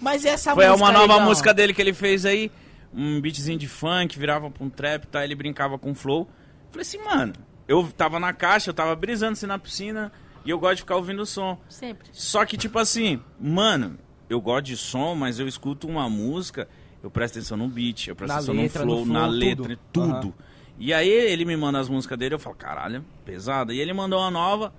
Mas 0.00 0.24
essa 0.26 0.52
Foi 0.54 0.66
música 0.68 0.84
uma 0.84 0.92
nova 0.92 1.14
aí, 1.14 1.22
música 1.24 1.54
dele 1.54 1.72
que 1.72 1.80
ele 1.80 1.94
fez 1.94 2.26
aí, 2.26 2.50
um 2.96 3.20
beatzinho 3.20 3.58
de 3.58 3.68
funk, 3.68 4.18
virava 4.18 4.50
pra 4.50 4.64
um 4.64 4.70
trap, 4.70 5.06
tá? 5.06 5.22
Ele 5.22 5.34
brincava 5.34 5.78
com 5.78 5.94
flow. 5.94 6.28
Falei 6.70 6.82
assim, 6.82 6.98
mano, 6.98 7.34
eu 7.68 7.86
tava 7.96 8.18
na 8.18 8.32
caixa, 8.32 8.70
eu 8.70 8.74
tava 8.74 8.96
brisando 8.96 9.32
assim 9.32 9.46
na 9.46 9.58
piscina 9.58 10.10
e 10.44 10.50
eu 10.50 10.58
gosto 10.58 10.76
de 10.76 10.82
ficar 10.82 10.96
ouvindo 10.96 11.20
o 11.22 11.26
som. 11.26 11.58
Sempre. 11.68 12.08
Só 12.12 12.44
que, 12.46 12.56
tipo 12.56 12.78
assim, 12.78 13.20
mano, 13.40 13.98
eu 14.30 14.40
gosto 14.40 14.66
de 14.66 14.76
som, 14.76 15.14
mas 15.14 15.38
eu 15.38 15.46
escuto 15.46 15.86
uma 15.86 16.08
música, 16.08 16.68
eu 17.02 17.10
presto 17.10 17.38
atenção 17.38 17.56
no 17.56 17.68
beat, 17.68 18.08
eu 18.08 18.16
presto 18.16 18.32
Na 18.32 18.38
atenção 18.38 18.54
letra, 18.54 18.84
no 18.84 18.86
no 18.86 19.04
flow, 19.04 19.04
flow, 19.06 19.14
na 19.20 19.26
tudo. 19.28 19.38
letra, 19.38 19.78
tudo. 19.92 20.26
Aham. 20.28 20.34
E 20.78 20.92
aí 20.92 21.08
ele 21.08 21.44
me 21.44 21.56
manda 21.56 21.78
as 21.78 21.88
músicas 21.88 22.18
dele, 22.18 22.34
eu 22.34 22.38
falo, 22.38 22.56
caralho, 22.56 23.04
pesada. 23.24 23.72
E 23.72 23.78
ele 23.80 23.92
mandou 23.92 24.18
uma 24.20 24.30
nova. 24.30 24.74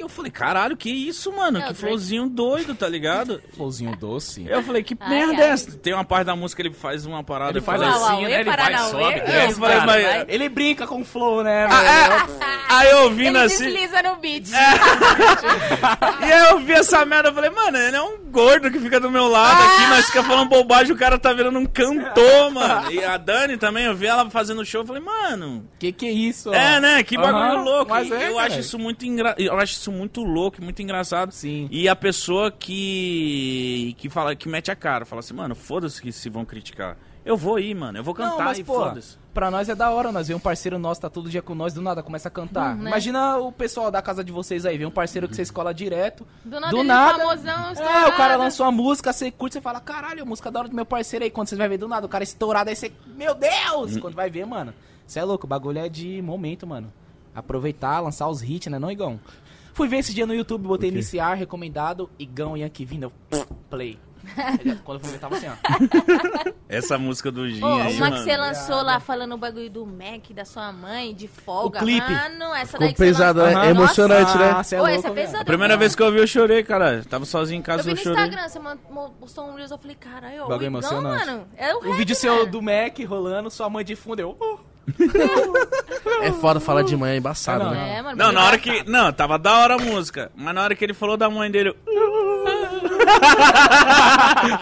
Eu 0.00 0.08
falei, 0.08 0.30
caralho, 0.30 0.76
que 0.76 0.90
isso, 0.90 1.32
mano? 1.32 1.58
É, 1.58 1.62
que 1.68 1.74
flowzinho 1.74 2.28
doido, 2.28 2.74
tá 2.74 2.88
ligado? 2.88 3.40
Flowzinho 3.54 3.94
doce. 3.96 4.46
Eu 4.48 4.62
falei, 4.62 4.82
que 4.82 4.96
Ai, 4.98 5.08
merda 5.08 5.42
é 5.42 5.46
ai. 5.46 5.50
essa? 5.50 5.72
Tem 5.72 5.92
uma 5.92 6.04
parte 6.04 6.26
da 6.26 6.34
música 6.36 6.62
que 6.62 6.68
ele 6.68 6.74
faz 6.74 7.04
uma 7.06 7.22
parada 7.22 7.52
Ele 7.52 7.60
faz 7.60 7.80
assim, 7.82 8.24
né? 8.24 8.40
Ele 8.40 8.50
vai, 8.50 8.78
sobe, 8.78 9.02
é, 9.04 9.20
desce, 9.46 9.60
cara. 9.60 9.86
mas-. 9.86 10.24
Ele 10.28 10.48
brinca 10.48 10.86
com 10.86 11.00
o 11.00 11.04
flow, 11.04 11.42
né? 11.42 11.66
Ah, 11.70 11.84
é? 11.84 12.74
Aí 12.74 12.90
eu 12.90 13.04
ouvindo 13.04 13.36
Ele 13.36 13.46
assim. 13.46 13.64
desliza 13.64 14.02
no 14.02 14.16
beat. 14.16 14.48
E 16.20 16.30
eu 16.50 16.60
vi 16.60 16.72
essa 16.72 17.04
merda, 17.04 17.28
eu 17.30 17.34
falei, 17.34 17.50
mano, 17.50 17.76
ele 17.76 17.96
é 17.96 18.02
um 18.02 18.18
gordo 18.30 18.70
que 18.70 18.78
fica 18.78 19.00
do 19.00 19.10
meu 19.10 19.26
lado 19.28 19.62
aqui, 19.62 19.86
nós 19.88 20.06
fica 20.06 20.22
falando 20.22 20.48
bobagem, 20.48 20.92
o 20.92 20.98
cara 20.98 21.18
tá 21.18 21.32
virando 21.32 21.58
um 21.58 21.66
cantor, 21.66 22.50
mano. 22.52 22.90
E 22.92 23.02
a 23.02 23.16
Dani 23.16 23.56
também, 23.56 23.84
eu 23.86 23.94
vi 23.94 24.06
ela 24.06 24.28
fazendo 24.30 24.64
show, 24.64 24.82
eu 24.82 24.86
falei, 24.86 25.02
mano, 25.02 25.66
Que 25.78 25.92
que 25.92 26.06
é 26.06 26.10
isso? 26.12 26.50
ó? 26.50 26.54
é, 26.54 26.80
né? 26.80 27.02
Que 27.02 27.16
bagulho 27.16 27.64
louco. 27.64 27.90
mas 27.90 28.10
é, 28.10 28.28
eu 28.28 28.34
cara. 28.36 28.46
acho 28.46 28.60
isso 28.60 28.78
muito 28.78 29.04
engra... 29.04 29.34
eu 29.38 29.58
acho 29.58 29.72
isso 29.74 29.89
muito 29.90 30.22
louco, 30.22 30.62
muito 30.62 30.80
engraçado. 30.82 31.32
Sim. 31.32 31.68
E 31.70 31.88
a 31.88 31.96
pessoa 31.96 32.50
que 32.50 33.94
que 33.98 34.08
fala 34.08 34.34
que 34.34 34.48
mete 34.48 34.70
a 34.70 34.76
cara, 34.76 35.04
fala 35.04 35.20
assim, 35.20 35.34
mano, 35.34 35.54
foda-se 35.54 36.00
que 36.00 36.12
se 36.12 36.28
vão 36.28 36.44
criticar. 36.44 36.96
Eu 37.24 37.36
vou 37.36 37.58
ir, 37.58 37.74
mano. 37.74 37.98
Eu 37.98 38.02
vou 38.04 38.14
cantar 38.14 38.30
Não, 38.38 38.44
mas, 38.44 38.58
e 38.58 38.64
foda-se. 38.64 39.18
pra 39.34 39.50
nós 39.50 39.68
é 39.68 39.74
da 39.74 39.90
hora, 39.90 40.10
nós 40.10 40.26
ver 40.28 40.34
um 40.34 40.40
parceiro 40.40 40.78
nosso, 40.78 41.02
tá 41.02 41.10
todo 41.10 41.28
dia 41.28 41.42
com 41.42 41.54
nós, 41.54 41.74
do 41.74 41.82
nada 41.82 42.02
começa 42.02 42.28
a 42.28 42.30
cantar. 42.30 42.74
Hum, 42.74 42.78
né? 42.82 42.90
Imagina 42.90 43.36
o 43.36 43.52
pessoal 43.52 43.90
da 43.90 44.00
casa 44.00 44.24
de 44.24 44.32
vocês 44.32 44.64
aí, 44.64 44.78
ver 44.78 44.86
um 44.86 44.90
parceiro 44.90 45.28
que 45.28 45.36
você 45.36 45.42
escola 45.42 45.74
direto. 45.74 46.26
Do 46.42 46.58
nada, 46.58 46.70
Do 46.70 46.78
ele 46.78 46.88
nada. 46.88 47.18
famosão, 47.18 47.72
É, 47.84 48.08
o 48.08 48.16
cara 48.16 48.36
lançou 48.36 48.64
uma 48.64 48.72
música, 48.72 49.12
você 49.12 49.30
curte, 49.30 49.52
você 49.52 49.60
fala, 49.60 49.80
caralho, 49.80 50.22
a 50.22 50.24
música 50.26 50.50
da 50.50 50.60
hora 50.60 50.68
do 50.70 50.74
meu 50.74 50.86
parceiro 50.86 51.22
aí. 51.24 51.30
Quando 51.30 51.48
vocês 51.48 51.58
vai 51.58 51.68
ver 51.68 51.76
do 51.76 51.86
nada, 51.86 52.06
o 52.06 52.08
cara 52.08 52.24
estourado, 52.24 52.70
aí 52.70 52.74
você, 52.76 52.90
meu 53.14 53.34
Deus! 53.34 53.96
Hum. 53.96 54.00
Quando 54.00 54.14
vai 54.14 54.30
ver, 54.30 54.46
mano, 54.46 54.72
você 55.06 55.20
é 55.20 55.24
louco, 55.24 55.44
o 55.44 55.48
bagulho 55.48 55.78
é 55.78 55.90
de 55.90 56.22
momento, 56.22 56.66
mano. 56.66 56.90
Aproveitar, 57.34 58.00
lançar 58.00 58.28
os 58.28 58.42
hits, 58.42 58.72
né, 58.72 58.78
não, 58.78 58.90
Igão? 58.90 59.20
Fui 59.80 59.88
ver 59.88 59.96
esse 59.96 60.12
dia 60.12 60.26
no 60.26 60.34
YouTube, 60.34 60.68
botei 60.68 60.90
O 60.90 60.92
quê? 60.92 60.98
iniciar, 60.98 61.32
recomendado, 61.32 62.10
Igão 62.18 62.54
e 62.54 62.60
Yankee 62.60 62.84
vindo, 62.84 63.10
eu, 63.30 63.46
play. 63.70 63.98
Quando 64.84 64.98
eu 64.98 65.00
fui 65.00 65.12
ver, 65.12 65.18
tava 65.18 65.36
assim, 65.36 65.46
ó. 65.48 65.52
Essa 66.68 66.98
música 66.98 67.32
do 67.32 67.48
Gin 67.48 67.64
aí, 67.64 67.70
uma 67.70 67.86
que 67.86 67.98
mano. 67.98 68.16
você 68.18 68.36
lançou 68.36 68.82
lá 68.82 69.00
falando 69.00 69.32
o 69.32 69.38
bagulho 69.38 69.70
do 69.70 69.86
Mac, 69.86 70.32
da 70.34 70.44
sua 70.44 70.70
mãe, 70.70 71.14
de 71.14 71.26
folga. 71.26 71.78
O 71.78 71.82
clipe. 71.82 72.12
Mano, 72.12 72.54
essa 72.54 72.72
Ficou 72.72 72.80
daí 72.80 72.92
que 72.92 72.98
você 72.98 73.04
pesado, 73.06 73.38
lançou. 73.40 73.58
né? 73.58 73.66
É 73.66 73.70
emocionante, 73.70 74.36
né? 74.36 74.62
Cê 74.64 74.76
é 74.76 74.78
Ô, 74.80 74.82
louco, 74.82 74.98
essa 74.98 75.08
é 75.08 75.12
pesada. 75.12 75.40
A 75.40 75.44
primeira 75.46 75.76
vez 75.78 75.94
que 75.96 76.02
eu 76.02 76.12
vi, 76.12 76.18
eu 76.18 76.26
chorei, 76.26 76.62
cara. 76.62 77.02
Tava 77.08 77.24
sozinho 77.24 77.56
em 77.56 77.60
Eu 77.60 77.64
casa, 77.64 77.82
vi 77.82 77.88
eu, 77.88 77.94
no 77.96 78.02
chorei. 78.02 78.22
Instagram, 78.26 78.48
você 78.50 78.60
postou 79.18 79.46
um 79.46 79.54
Reels, 79.54 79.70
eu 79.70 79.78
falei, 79.78 79.96
caralho, 79.96 80.44
o 80.44 80.48
Bagulho 80.48 80.56
Igão, 80.56 80.66
emocionante. 80.66 81.26
mano, 81.26 81.48
é 81.56 81.74
o 81.74 81.78
O 81.78 81.80
rap, 81.80 81.96
vídeo 81.96 82.14
seu 82.14 82.44
do 82.44 82.60
Mac 82.60 82.98
rolando, 83.08 83.50
sua 83.50 83.70
mãe 83.70 83.82
de 83.82 83.96
fundo, 83.96 84.20
eu... 84.20 84.36
oh. 84.38 84.69
É 86.22 86.32
foda 86.32 86.60
falar 86.60 86.82
de 86.82 86.96
manhã, 86.96 87.14
é 87.14 87.18
embaçado, 87.18 87.62
É, 87.62 87.64
não. 87.64 87.72
né? 87.72 87.96
É, 87.98 88.02
mano, 88.02 88.16
Não, 88.16 88.32
na 88.32 88.44
hora 88.44 88.56
engraçado. 88.56 88.84
que. 88.84 88.90
Não, 88.90 89.12
tava 89.12 89.38
da 89.38 89.58
hora 89.58 89.74
a 89.74 89.78
música. 89.78 90.30
Mas 90.36 90.54
na 90.54 90.62
hora 90.62 90.74
que 90.74 90.84
ele 90.84 90.94
falou 90.94 91.16
da 91.16 91.28
mãe 91.30 91.50
dele. 91.50 91.74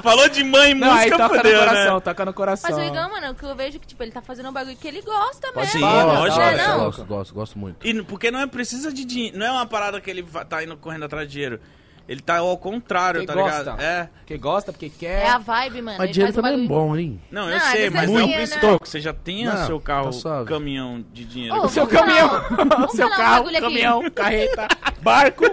falou 0.02 0.28
de 0.28 0.44
mãe 0.44 0.70
e 0.70 0.74
Não, 0.74 0.88
aí 0.92 1.10
música, 1.10 1.16
toca 1.16 1.36
fodeu, 1.36 1.52
no 1.60 1.66
coração, 1.66 1.94
né? 1.94 2.00
toca 2.00 2.24
no 2.24 2.32
coração. 2.34 2.70
Mas 2.70 2.78
o 2.78 2.82
Igão, 2.82 3.10
mano, 3.10 3.30
o 3.30 3.34
que 3.34 3.44
eu 3.44 3.54
vejo 3.56 3.76
é 3.76 3.80
que, 3.80 3.86
tipo, 3.86 4.02
ele 4.02 4.12
tá 4.12 4.22
fazendo 4.22 4.48
um 4.48 4.52
bagulho 4.52 4.76
que 4.76 4.88
ele 4.88 5.02
gosta 5.02 5.52
Pode 5.52 5.66
mesmo. 5.74 5.80
Sim, 5.80 6.04
lógico, 6.04 6.38
né, 6.38 6.64
é. 6.64 6.76
Gosto, 6.76 7.04
gosto, 7.04 7.34
gosto 7.34 7.58
muito. 7.58 7.86
E, 7.86 8.02
porque 8.02 8.30
não 8.30 8.40
é 8.40 8.46
precisa 8.46 8.92
de 8.92 9.04
dinheiro. 9.04 9.38
Não 9.38 9.46
é 9.46 9.52
uma 9.52 9.66
parada 9.66 10.00
que 10.00 10.10
ele 10.10 10.22
tá 10.48 10.62
indo 10.62 10.76
correndo 10.76 11.04
atrás 11.04 11.26
de 11.26 11.32
dinheiro. 11.32 11.60
Ele 12.08 12.22
tá 12.22 12.38
ao 12.38 12.56
contrário, 12.56 13.20
Que 13.20 13.26
tá 13.26 13.34
gosta. 13.34 13.58
ligado? 13.58 13.80
É. 13.82 14.08
Porque 14.20 14.38
gosta, 14.38 14.72
porque 14.72 14.88
quer. 14.88 15.24
É 15.26 15.28
a 15.28 15.36
vibe, 15.36 15.82
mano. 15.82 15.98
Mas 15.98 16.10
dinheiro 16.10 16.32
também 16.34 16.64
é 16.64 16.66
bom, 16.66 16.96
hein? 16.96 17.20
Não, 17.30 17.42
Não, 17.42 17.50
eu 17.50 17.56
às 17.58 17.62
sei, 17.64 17.90
mas 17.90 18.08
é 18.10 18.14
é 18.14 18.16
o 18.24 18.26
né? 18.26 18.36
principal. 18.36 18.80
Que 18.80 18.88
você 18.88 19.00
já 19.00 19.12
tenha 19.12 19.52
Não, 19.54 19.66
seu 19.66 19.78
carro, 19.78 20.22
tá 20.22 20.44
caminhão 20.46 21.04
de 21.12 21.24
dinheiro. 21.26 21.56
Ô, 21.56 21.60
que 21.60 21.66
O 21.66 21.68
seu 21.70 21.86
caminhão, 21.86 22.30
o 22.88 22.96
seu 22.96 23.10
carro, 23.10 23.52
caminhão, 23.52 24.10
carreta, 24.10 24.66
barco. 25.02 25.44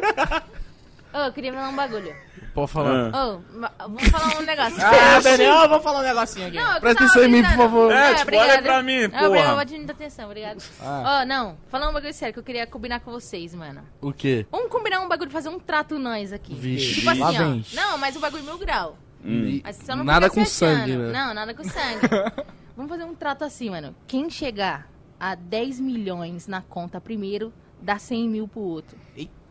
Ô, 1.14 1.18
eu 1.18 1.34
queria 1.34 1.52
falar 1.52 1.70
um 1.70 1.76
bagulho. 1.76 2.16
Pode 2.56 2.72
falar. 2.72 3.12
Ah. 3.14 3.26
Ô, 3.36 3.42
ma- 3.58 3.72
vamos 3.78 4.08
falar 4.08 4.38
um 4.40 4.42
negócio. 4.42 4.78
Ah, 4.82 5.20
Daniel, 5.22 5.68
vamos 5.70 5.84
falar 5.84 6.00
um 6.00 6.04
negocinho 6.04 6.48
aqui. 6.48 6.58
Não, 6.58 6.74
eu 6.76 6.80
Presta 6.82 7.04
atenção 7.04 7.24
em 7.26 7.28
mim, 7.32 7.44
por 7.44 7.56
favor. 7.58 7.92
É, 7.92 8.16
tipo, 8.16 8.36
olha 8.36 8.62
pra 8.64 8.82
mim, 8.82 9.04
Ah, 9.04 9.10
porra. 9.10 9.28
obrigada, 9.28 9.52
eu 9.52 9.56
vou 9.56 9.66
te 9.66 9.84
dar 9.86 9.94
atenção, 9.94 10.26
obrigado. 10.26 10.64
Ó, 10.82 10.86
Ah. 11.06 11.26
não, 11.26 11.58
falar 11.70 11.90
um 11.90 11.94
bagulho 11.94 12.14
sério 12.14 12.34
que 12.34 12.40
eu 12.40 12.44
queria 12.44 12.66
combinar 12.66 13.02
com 13.02 13.12
vocês, 13.12 13.54
mano. 13.54 13.82
O 14.02 14.12
quê? 14.14 14.48
Vamos 14.50 14.72
combinar 14.72 15.02
um 15.02 15.08
bagulho, 15.10 15.30
fazer 15.30 15.50
um 15.50 15.60
trato 15.60 16.00
nós 16.00 16.32
aqui. 16.34 16.56
Vixe. 16.56 16.96
Tipo 16.96 17.10
assim, 17.10 17.20
Lá 17.20 17.30
ó. 17.30 17.32
vem. 17.34 17.66
Não, 17.74 17.98
mas 17.98 18.16
o 18.16 18.20
bagulho 18.20 18.44
mil 18.44 18.58
grau. 18.58 18.98
Hum. 19.24 19.60
Mas 19.64 19.76
só 19.78 19.96
não 19.96 20.04
Nada 20.06 20.30
com 20.30 20.46
sangue, 20.46 20.96
né? 20.96 21.12
Não, 21.12 21.34
nada 21.34 21.54
com 21.54 21.64
sangue. 21.64 22.08
Vamos 22.78 22.90
fazer 22.90 23.04
um 23.04 23.14
trato 23.16 23.44
assim, 23.44 23.70
mano. 23.70 23.94
Quem 24.08 24.30
chegar 24.30 24.88
a 25.20 25.36
10 25.36 25.80
milhões 25.80 26.48
na 26.48 26.62
conta 26.62 27.02
primeiro, 27.02 27.52
dá 27.82 27.98
100 27.98 28.30
mil 28.30 28.48
pro 28.48 28.62
outro. 28.62 28.98
Eita, 29.18 29.32
um 29.32 29.45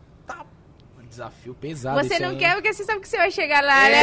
desafio 1.14 1.54
pesado. 1.54 2.02
Você 2.02 2.18
não 2.18 2.30
aí, 2.30 2.36
quer 2.36 2.48
hein? 2.48 2.54
porque 2.54 2.72
você 2.72 2.84
sabe 2.84 3.00
que 3.00 3.08
você 3.08 3.16
vai 3.16 3.30
chegar 3.30 3.62
lá, 3.62 3.82
né? 3.88 4.00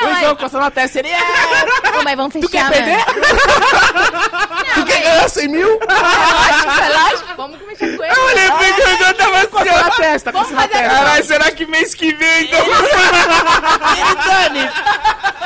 O 0.00 0.04
Não, 0.10 0.18
Igão 0.18 0.34
coçando 0.36 0.64
a 0.64 0.70
testa, 0.70 0.98
ele 1.00 1.08
é... 1.10 1.18
Ô, 1.20 2.02
mas 2.02 2.16
vamos 2.16 2.32
fechar, 2.32 2.48
quer 2.48 2.62
mano. 2.62 2.72
perder? 2.74 3.04
Não, 3.06 4.64
Quer 4.64 4.76
mas- 4.76 4.84
ganhar 5.04 5.28
100 5.28 5.48
mil? 5.48 5.78
é 5.82 6.88
lógico. 6.98 7.28
Vamos 7.36 7.58
começar 7.60 7.86
com 7.86 8.02
ele. 8.04 8.12
Eu 8.14 8.24
olhei 8.24 8.50
pro 8.50 8.64
Igor, 8.64 9.08
eu 9.08 9.14
tava 9.14 9.36
assim, 9.36 9.68
ó. 9.68 9.86
a 9.86 9.90
testa, 9.90 10.32
Vamos 10.32 10.50
fazer 10.50 10.68
testa. 10.68 10.88
Caralho, 10.88 11.24
será 11.24 11.50
que 11.50 11.66
mês 11.66 11.94
que 11.94 12.14
vem, 12.14 12.44
então? 12.44 12.60
Ele, 12.64 14.14
Dani, 14.24 14.70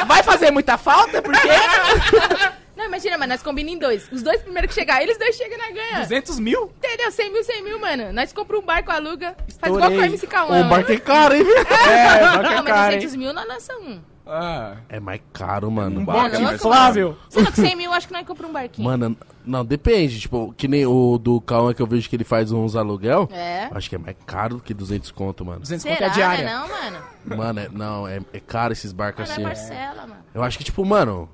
vai 0.07 0.23
fazer 0.23 0.53
muita 0.53 0.79
falta? 0.79 1.21
Porque 1.21 1.49
Não, 1.49 2.53
imagina, 2.95 3.19
mano, 3.19 3.33
nós 3.33 3.43
combinamos 3.43 3.77
em 3.77 3.79
dois. 3.79 4.09
Os 4.13 4.23
dois 4.23 4.41
primeiros 4.43 4.69
que 4.73 4.81
chegar, 4.81 5.03
eles 5.03 5.19
dois 5.19 5.35
chegam 5.37 5.59
na 5.59 5.71
ganha. 5.71 6.01
200 6.01 6.39
mil? 6.39 6.71
Entendeu? 6.79 7.11
100 7.11 7.33
mil, 7.33 7.45
100 7.45 7.63
mil, 7.65 7.79
mano. 7.81 8.13
Nós 8.13 8.33
compramos 8.33 8.63
um 8.63 8.67
barco, 8.67 8.91
aluga, 8.91 9.37
faz 9.59 9.75
igual 9.75 9.91
com 9.91 9.97
o 9.99 10.05
MC 10.05 10.27
Cauã. 10.27 10.61
O 10.67 10.69
barco 10.69 10.93
é 10.93 10.99
caro, 10.99 11.35
hein? 11.35 11.45
É, 11.45 12.21
Não, 12.21 12.33
barco 12.43 12.47
é 12.47 12.55
mas 12.57 12.65
caro, 12.65 12.95
200 12.97 13.13
hein? 13.15 13.19
mil 13.19 13.33
nós 13.33 13.47
lançamos 13.49 13.87
um. 13.89 14.01
Ah, 14.27 14.77
É 14.89 14.99
mais 14.99 15.21
caro, 15.35 15.71
mano. 15.71 16.01
um 16.01 16.05
barco 16.05 16.37
é 16.37 16.55
inflável. 16.55 17.17
Você 17.29 17.43
não, 17.43 17.53
com 17.53 17.61
100 17.61 17.77
mil, 17.77 17.93
acho 17.93 18.07
que 18.07 18.13
nós 18.15 18.27
compramos 18.27 18.51
um 18.51 18.55
barquinho. 18.55 18.89
Mano, 18.89 19.15
não, 19.45 19.63
depende. 19.63 20.19
Tipo, 20.19 20.55
que 20.57 20.67
nem 20.67 20.87
o 20.87 21.19
do 21.19 21.43
Cauã 21.43 21.75
que 21.75 21.83
eu 21.83 21.87
vejo 21.87 22.09
que 22.09 22.17
ele 22.17 22.25
faz 22.25 22.51
uns 22.51 22.75
aluguel. 22.75 23.29
É. 23.31 23.69
Acho 23.71 23.91
que 23.91 23.97
é 23.97 23.99
mais 23.99 24.17
caro 24.25 24.57
do 24.57 24.63
que 24.63 24.73
200 24.73 25.11
conto, 25.11 25.45
mano. 25.45 25.61
200 25.61 25.83
Será, 25.83 25.95
conto 25.97 26.05
é 26.05 26.07
a 26.07 26.09
diária. 26.09 26.45
né, 26.45 26.55
não, 26.55 26.69
mano? 26.69 27.05
Mano, 27.37 27.61
é, 27.61 27.69
não, 27.71 28.09
é, 28.09 28.21
é 28.33 28.41
caro 28.41 28.73
esses 28.73 28.93
barcos 28.93 29.29
Mano, 29.29 29.31
é 29.31 29.53
assim. 29.53 29.67
parcela, 29.69 30.07
mano. 30.07 30.25
Eu 30.33 30.43
acho 30.43 30.57
que, 30.57 30.65
tipo, 30.65 30.83
mano, 30.87 31.29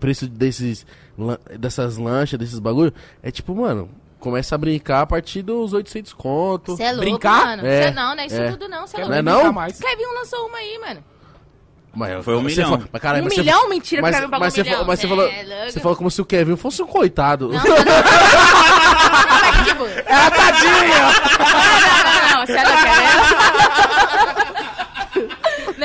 preço 0.00 0.26
desses, 0.28 0.86
dessas 1.58 1.96
lanchas, 1.96 2.38
desses 2.38 2.58
bagulho, 2.58 2.92
é 3.22 3.30
tipo, 3.30 3.54
mano, 3.54 3.88
começa 4.20 4.54
a 4.54 4.58
brincar 4.58 5.02
a 5.02 5.06
partir 5.06 5.42
dos 5.42 5.72
800 5.72 6.12
conto. 6.12 6.76
Você 6.76 6.82
é 6.82 6.92
louco, 6.92 7.00
Brincar? 7.10 7.46
mano. 7.46 7.66
É, 7.66 7.82
Cê 7.84 7.90
não, 7.92 8.14
não 8.14 8.22
é 8.22 8.26
isso 8.26 8.36
é. 8.40 8.50
tudo 8.50 8.68
não, 8.68 8.86
você 8.86 8.96
é 8.96 9.00
Quer 9.00 9.08
Não 9.08 9.14
é 9.16 9.22
louco. 9.22 9.44
não? 9.46 9.52
mais. 9.52 9.78
Kevin 9.80 10.04
lançou 10.14 10.46
uma 10.46 10.58
aí, 10.58 10.78
mano. 10.78 11.04
Mas, 11.98 12.22
Foi 12.26 12.36
um 12.36 12.42
você 12.42 12.56
milhão. 12.62 12.78
fa- 12.78 12.88
mas, 12.92 13.02
caralho, 13.02 13.22
um 13.22 13.24
mas 13.24 13.34
você- 13.34 13.40
milhão? 13.40 13.68
Mentira, 13.70 14.02
mas, 14.02 14.10
que 14.14 14.20
Kevin 14.20 14.30
pagou 14.30 14.44
mas 14.44 14.52
um 14.52 14.56
você, 14.56 14.62
milhão. 14.62 14.84
mas 14.84 15.00
você 15.00 15.06
É, 15.06 15.08
falou, 15.08 15.24
louco. 15.24 15.72
você 15.72 15.80
falou 15.80 15.96
como 15.96 16.10
se 16.10 16.20
o 16.20 16.24
Kevin 16.26 16.56
fosse 16.56 16.82
um 16.82 16.86
coitado. 16.86 17.48
Não, 17.48 17.54
não, 17.54 17.62
não. 17.64 17.74
Não, 19.56 19.64
tipo, 19.64 19.84
É 19.86 20.30
tadinha! 20.30 20.98
não, 21.38 22.32
não, 22.34 22.40
não, 22.40 22.46
você 22.46 22.52
é 22.52 22.64
louco, 22.64 22.86
é? 24.42 24.45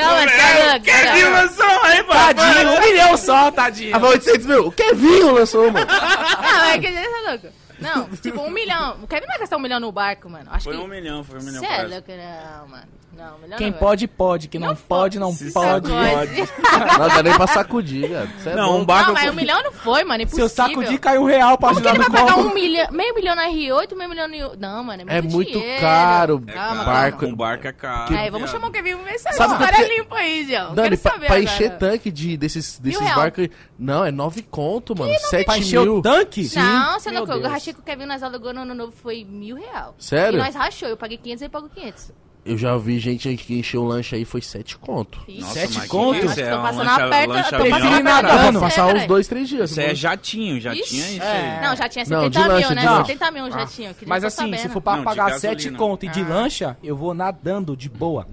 Não, 0.02 0.12
mas 0.12 0.32
você 0.32 0.42
é 0.42 0.72
louco. 0.72 0.86
Quer 0.86 1.14
vir 1.14 1.24
não. 1.24 1.32
lançar 1.32 1.86
aí, 1.86 2.04
papai? 2.04 2.34
Tadinho, 2.34 2.72
um 2.72 2.80
milhão 2.82 3.18
só, 3.18 3.52
tadinho. 3.52 3.96
Ah, 3.96 4.00
foi 4.00 4.10
800 4.10 4.46
mil. 4.46 4.68
O 4.68 4.72
Kevinho 4.72 5.32
lançou, 5.34 5.72
mano. 5.72 5.86
Não, 5.86 6.64
é 6.66 6.80
que 6.80 6.92
você 6.92 6.98
é 6.98 7.30
louco. 7.30 7.48
Não, 7.82 8.08
tipo, 8.18 8.42
um 8.42 8.52
milhão. 8.52 9.00
O 9.02 9.08
Kevin 9.08 9.26
vai 9.26 9.40
gastar 9.40 9.58
um 9.58 9.60
milhão 9.60 9.80
no 9.80 9.92
barco, 9.92 10.30
mano. 10.30 10.50
Acho 10.52 10.66
Foi 10.66 10.76
que... 10.78 10.80
um 10.80 10.88
milhão, 10.88 11.24
foi 11.24 11.40
um 11.40 11.44
milhão. 11.44 11.60
Você 11.60 11.66
é 11.66 11.84
louco, 11.84 12.12
não, 12.12 12.68
mano. 12.68 12.88
Não, 13.22 13.58
Quem 13.58 13.68
não 13.68 13.72
vai. 13.74 13.80
pode, 13.80 14.08
pode. 14.08 14.48
Quem 14.48 14.60
não, 14.60 14.68
Não 14.70 14.76
pode, 14.76 15.20
não 15.20 15.32
Se 15.32 15.52
pode. 15.52 15.88
Sacode. 15.88 16.50
Não 17.00 17.08
dá 17.10 17.24
nem 17.24 17.34
pra 17.34 17.48
sacudir, 17.48 18.08
velho. 18.10 18.30
É 18.46 18.56
Não, 18.56 18.70
bom. 18.74 18.80
um 18.80 18.86
barco. 18.86 19.08
Não, 19.12 19.14
mas 19.14 19.30
um 19.30 19.34
milhão 19.36 19.62
não 19.64 19.72
foi, 19.72 20.04
mano. 20.04 20.26
Se 20.28 20.40
eu 20.40 20.46
Impossível. 20.46 20.50
sacudir, 20.50 21.00
cai 21.00 21.18
um 21.18 21.26
real 21.26 21.58
pra 21.58 21.70
Como 21.70 21.82
que 21.82 21.88
ajudar 21.88 22.04
ele 22.04 22.10
vai 22.10 22.22
no 22.22 22.26
pagar 22.28 22.36
copo. 22.44 22.50
um 22.50 22.54
milhão, 22.54 22.88
meio 22.92 23.14
milhão 23.16 23.36
na 23.36 23.48
R8, 23.50 23.96
meio 23.96 24.10
milhão 24.10 24.28
no... 24.28 24.56
Não, 24.58 24.84
mano, 24.84 25.04
é 25.08 25.18
É 25.18 25.22
muito 25.22 25.60
caro. 25.80 26.42
É 26.48 26.54
barco. 26.54 27.26
Um 27.26 27.36
barco 27.36 27.68
é 27.68 27.74
caro. 27.74 28.16
Aí, 28.16 28.30
vamos 28.30 28.50
chamar 28.50 28.68
o 28.68 28.72
Kevin 28.72 28.96
pra 28.98 29.12
ver 29.12 29.18
se 29.20 29.34
Sabe 29.34 29.54
história 29.54 29.78
quê? 29.78 29.84
é 29.84 29.98
limpa 29.98 30.16
aí, 30.16 30.46
João. 30.50 30.74
Dani, 30.76 30.90
Quero 30.90 31.02
pra, 31.02 31.12
saber 31.12 31.26
pra 31.28 31.36
agora. 31.36 31.54
encher 31.54 31.78
tanque 31.78 32.12
de, 32.12 32.38
desses, 32.38 32.80
desses 32.80 33.02
barcos. 33.16 33.44
aí- 33.44 33.52
Não, 33.78 34.06
é 34.06 34.12
9 34.12 34.42
conto, 34.44 34.98
mano. 34.98 35.14
7 35.20 35.46
Pra 35.46 35.58
encher 35.58 35.82
mil. 35.82 35.98
o 35.98 36.02
tanque? 36.02 36.50
Não, 36.56 37.00
você 37.00 37.12
não. 37.12 37.26
Eu 37.26 37.50
rachei 37.50 37.74
com 37.74 37.82
o 37.82 37.84
Kevin, 37.84 38.06
nós 38.06 38.24
alugou 38.24 38.54
no 38.54 38.62
ano 38.62 38.74
novo, 38.74 38.92
foi 38.94 39.24
mil 39.26 39.56
real. 39.58 39.94
Sério? 40.00 40.40
E 40.40 40.42
nós 40.42 40.56
rachou, 40.56 40.88
eu 40.88 40.98
paguei 40.98 41.18
500 41.18 41.42
e 41.42 41.46
ele 41.46 41.52
pagou 41.52 41.70
500. 41.70 42.12
Eu 42.44 42.58
já 42.58 42.76
vi 42.76 42.98
gente 42.98 43.36
que 43.38 43.60
encheu 43.60 43.84
o 43.84 43.86
lanche 43.88 44.16
aí, 44.16 44.26
foi 44.26 44.42
7 44.42 44.76
conto. 44.80 45.20
Nossa, 45.30 45.54
Sete 45.54 45.74
mas 45.76 45.84
que 45.84 45.90
conto? 45.90 46.16
isso? 46.18 46.26
Acho 46.26 46.36
que 46.36 46.42
É 46.42 46.50
tô 46.56 46.62
passando 46.62 46.78
lancha- 46.88 47.06
aperta, 47.06 47.34
lancha 47.34 47.50
tô 47.58 47.58
passando 47.70 48.04
pra 48.04 48.52
você, 48.52 48.60
passar 48.60 48.86
uns. 48.96 49.06
2, 49.06 49.28
3 49.28 49.48
dias. 49.50 49.70
Isso 49.72 49.80
é 49.82 49.94
jatinho, 49.96 50.60
jatinho 50.60 50.82
é 50.84 50.86
Ixi. 50.88 51.18
isso 51.18 51.22
É. 51.24 51.56
aí. 51.60 51.62
Não, 51.68 51.76
já 51.76 51.88
tinha 51.88 52.06
Não, 52.06 52.24
70 52.24 52.30
de 52.32 52.40
mil, 52.40 52.48
lancha, 52.48 52.74
né? 52.76 52.82
de 52.82 52.88
lancha. 52.88 53.06
70 53.06 53.32
mil 53.32 53.52
já 53.52 53.66
tinha. 53.68 53.96
Mas 54.08 54.24
assim, 54.24 54.46
se 54.46 54.58
sabendo. 54.58 54.74
for 54.74 54.82
pra 54.82 54.98
Não, 54.98 55.04
pagar. 55.04 55.40
7 55.40 55.70
conto 55.70 56.06
e 56.06 56.10
de 56.10 56.22
Ah. 56.22 56.28
lancha, 56.28 56.78
eu 56.84 56.96
vou 56.96 57.14
nadando 57.14 57.78
de 57.78 57.88
boa. 57.88 58.28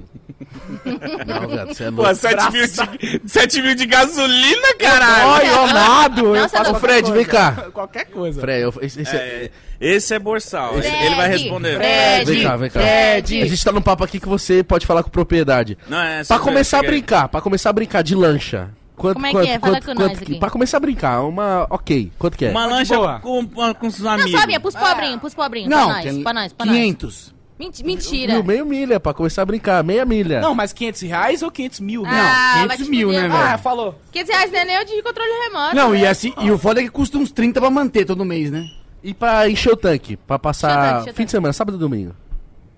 Não, 1.26 1.48
viado, 1.48 1.74
você 1.74 1.84
é 1.84 1.90
Pô, 1.90 2.02
louco. 2.02 2.14
7 2.14 2.52
mil, 2.52 2.66
de, 2.66 3.28
7 3.28 3.62
mil 3.62 3.74
de 3.74 3.86
gasolina, 3.86 4.74
caralho. 4.78 5.28
Olha, 5.28 5.46
eu 5.46 5.66
nado, 5.66 6.20
eu 6.34 6.42
Nossa, 6.42 6.56
faço 6.58 6.70
não. 6.70 6.78
Ô, 6.78 6.80
Fred, 6.80 7.12
vem 7.12 7.24
cá. 7.24 7.52
qualquer 7.72 8.06
coisa. 8.06 8.40
Fred, 8.40 8.62
eu- 8.62 8.74
esse, 8.80 9.02
esse- 9.02 9.16
É, 9.16 9.50
esse 9.80 10.14
é 10.14 10.18
Borsal. 10.18 10.74
Fred, 10.74 11.04
ele 11.04 11.14
vai 11.14 11.28
responder. 11.28 11.76
Fred, 11.76 12.32
Vem 12.32 12.42
cá, 12.42 12.56
vem 12.56 12.70
cá. 12.70 12.80
Fred. 12.80 13.42
A 13.42 13.46
gente 13.46 13.64
tá 13.64 13.72
num 13.72 13.82
papo 13.82 14.04
aqui 14.04 14.18
que 14.20 14.28
você 14.28 14.62
pode 14.62 14.86
falar 14.86 15.02
com 15.02 15.10
propriedade. 15.10 15.76
Não, 15.88 16.00
é, 16.00 16.24
Pra 16.24 16.38
começar 16.38 16.78
a 16.78 16.82
brincar, 16.82 17.28
pra 17.28 17.40
começar 17.40 17.70
a 17.70 17.72
brincar 17.72 18.02
de 18.02 18.14
lancha. 18.14 18.70
Quanto, 18.96 19.14
Como 19.14 19.26
é 19.26 19.28
que 19.30 19.36
quanto, 19.36 19.48
é? 19.48 19.58
Fala 19.60 19.72
quanto, 19.74 19.80
com 19.86 19.94
quanto 19.94 20.08
nós 20.08 20.18
que- 20.18 20.24
aqui. 20.24 20.40
Pra 20.40 20.50
começar 20.50 20.76
a 20.76 20.80
brincar, 20.80 21.22
uma. 21.22 21.66
Ok, 21.70 22.10
quanto 22.18 22.36
que 22.36 22.46
é? 22.46 22.50
Uma 22.50 22.66
lancha 22.66 22.96
boa. 22.96 23.20
com, 23.20 23.46
com 23.46 23.86
os 23.86 24.00
Não, 24.00 24.10
amigos. 24.10 24.32
sabe, 24.32 24.54
é 24.54 24.58
pros 24.58 24.74
pobrinhos, 24.74 25.20
pros 25.20 25.34
pobrinhos. 25.34 25.70
Não, 25.70 25.84
pra 25.86 25.94
nós, 25.94 26.02
que 26.02 26.08
é 26.08 26.22
pra 26.24 26.32
nós, 26.32 26.52
pra 26.52 26.66
nós. 26.66 26.74
500. 26.76 27.34
Menti- 27.60 27.84
Mentira. 27.84 28.34
Mil, 28.34 28.44
meio 28.44 28.66
milha, 28.66 29.00
pra 29.00 29.12
começar 29.14 29.42
a 29.42 29.44
brincar. 29.44 29.82
Meia 29.84 30.04
milha. 30.04 30.40
Não, 30.40 30.54
mas 30.54 30.72
500 30.72 31.02
reais 31.02 31.42
ou 31.42 31.50
500 31.50 31.80
mil? 31.80 32.04
Ah, 32.06 32.64
vai 32.66 32.76
500 32.76 32.84
te 32.86 32.90
mil, 32.90 33.10
né, 33.12 33.22
velho? 33.22 33.34
Ah, 33.34 33.58
falou. 33.58 33.96
500 34.12 34.32
reais 34.34 34.52
não 34.52 34.58
é 34.60 34.64
nem 34.64 34.80
o 34.80 34.84
de 34.84 35.02
controle 35.02 35.30
remoto. 35.44 35.74
Não, 35.76 35.90
né? 35.90 35.98
e 36.00 36.06
assim, 36.06 36.32
e 36.40 36.50
o 36.52 36.58
foda 36.58 36.80
é 36.80 36.84
que 36.84 36.90
custa 36.90 37.18
uns 37.18 37.30
30 37.32 37.60
pra 37.60 37.68
manter 37.70 38.04
todo 38.04 38.24
mês, 38.24 38.50
né? 38.50 38.64
E 39.02 39.14
pra 39.14 39.48
encher 39.48 39.72
o 39.72 39.76
tanque, 39.76 40.16
pra 40.16 40.34
Encher 40.34 40.36
o 40.36 40.38
passar 40.40 40.68
tanque, 40.76 41.00
encher 41.02 41.02
o 41.02 41.04
fim 41.04 41.10
de 41.12 41.16
tanque. 41.16 41.30
semana, 41.30 41.52
sábado 41.52 41.76
e 41.76 41.78
domingo. 41.78 42.14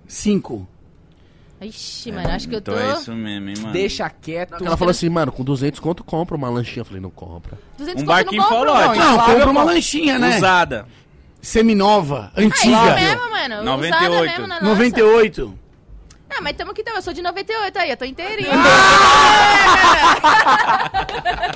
5. 0.07 0.69
Ixi, 1.63 2.11
mano, 2.13 2.31
acho 2.31 2.49
que 2.49 2.55
eu 2.57 2.61
tô... 2.63 2.73
Então 2.73 2.91
é 2.91 2.95
isso 2.95 3.13
mesmo, 3.13 3.49
hein, 3.51 3.55
mano. 3.59 3.73
Deixa 3.73 4.09
quieto. 4.09 4.65
Ela 4.65 4.77
falou 4.79 4.91
assim, 4.91 5.09
mano, 5.11 5.31
com 5.31 5.45
200 5.45 5.79
conto 5.79 6.03
compra 6.03 6.35
uma 6.37 6.49
lanchinha. 6.49 6.81
Eu 6.81 6.85
falei, 6.87 7.01
não 7.03 7.11
compra. 7.11 7.59
200 7.77 8.03
Um 8.03 8.07
conto 8.07 8.15
barquinho 8.17 8.41
não 8.43 8.49
Folote. 8.49 8.99
não. 8.99 9.17
Não, 9.17 9.25
compra 9.27 9.51
uma 9.51 9.65
lanchinha, 9.65 10.19
né? 10.19 10.39
Usada. 10.39 10.87
Seminova, 11.43 12.31
Ah, 12.35 12.43
isso 12.43 12.49
antiga. 12.49 12.95
mesmo, 12.95 13.31
mano. 13.31 13.63
98. 13.65 14.11
Usada 14.11 14.27
mesmo 14.27 14.47
na 14.47 14.55
nossa. 14.61 14.65
98. 14.67 15.59
Ah, 16.31 16.41
mas 16.41 16.57
tamo 16.57 16.73
que 16.73 16.83
tamo. 16.83 16.97
Eu 16.99 17.03
sou 17.03 17.13
de 17.13 17.23
98 17.23 17.79
aí, 17.79 17.91
eu 17.91 17.97
tô 17.97 18.05
inteirinho. 18.05 18.51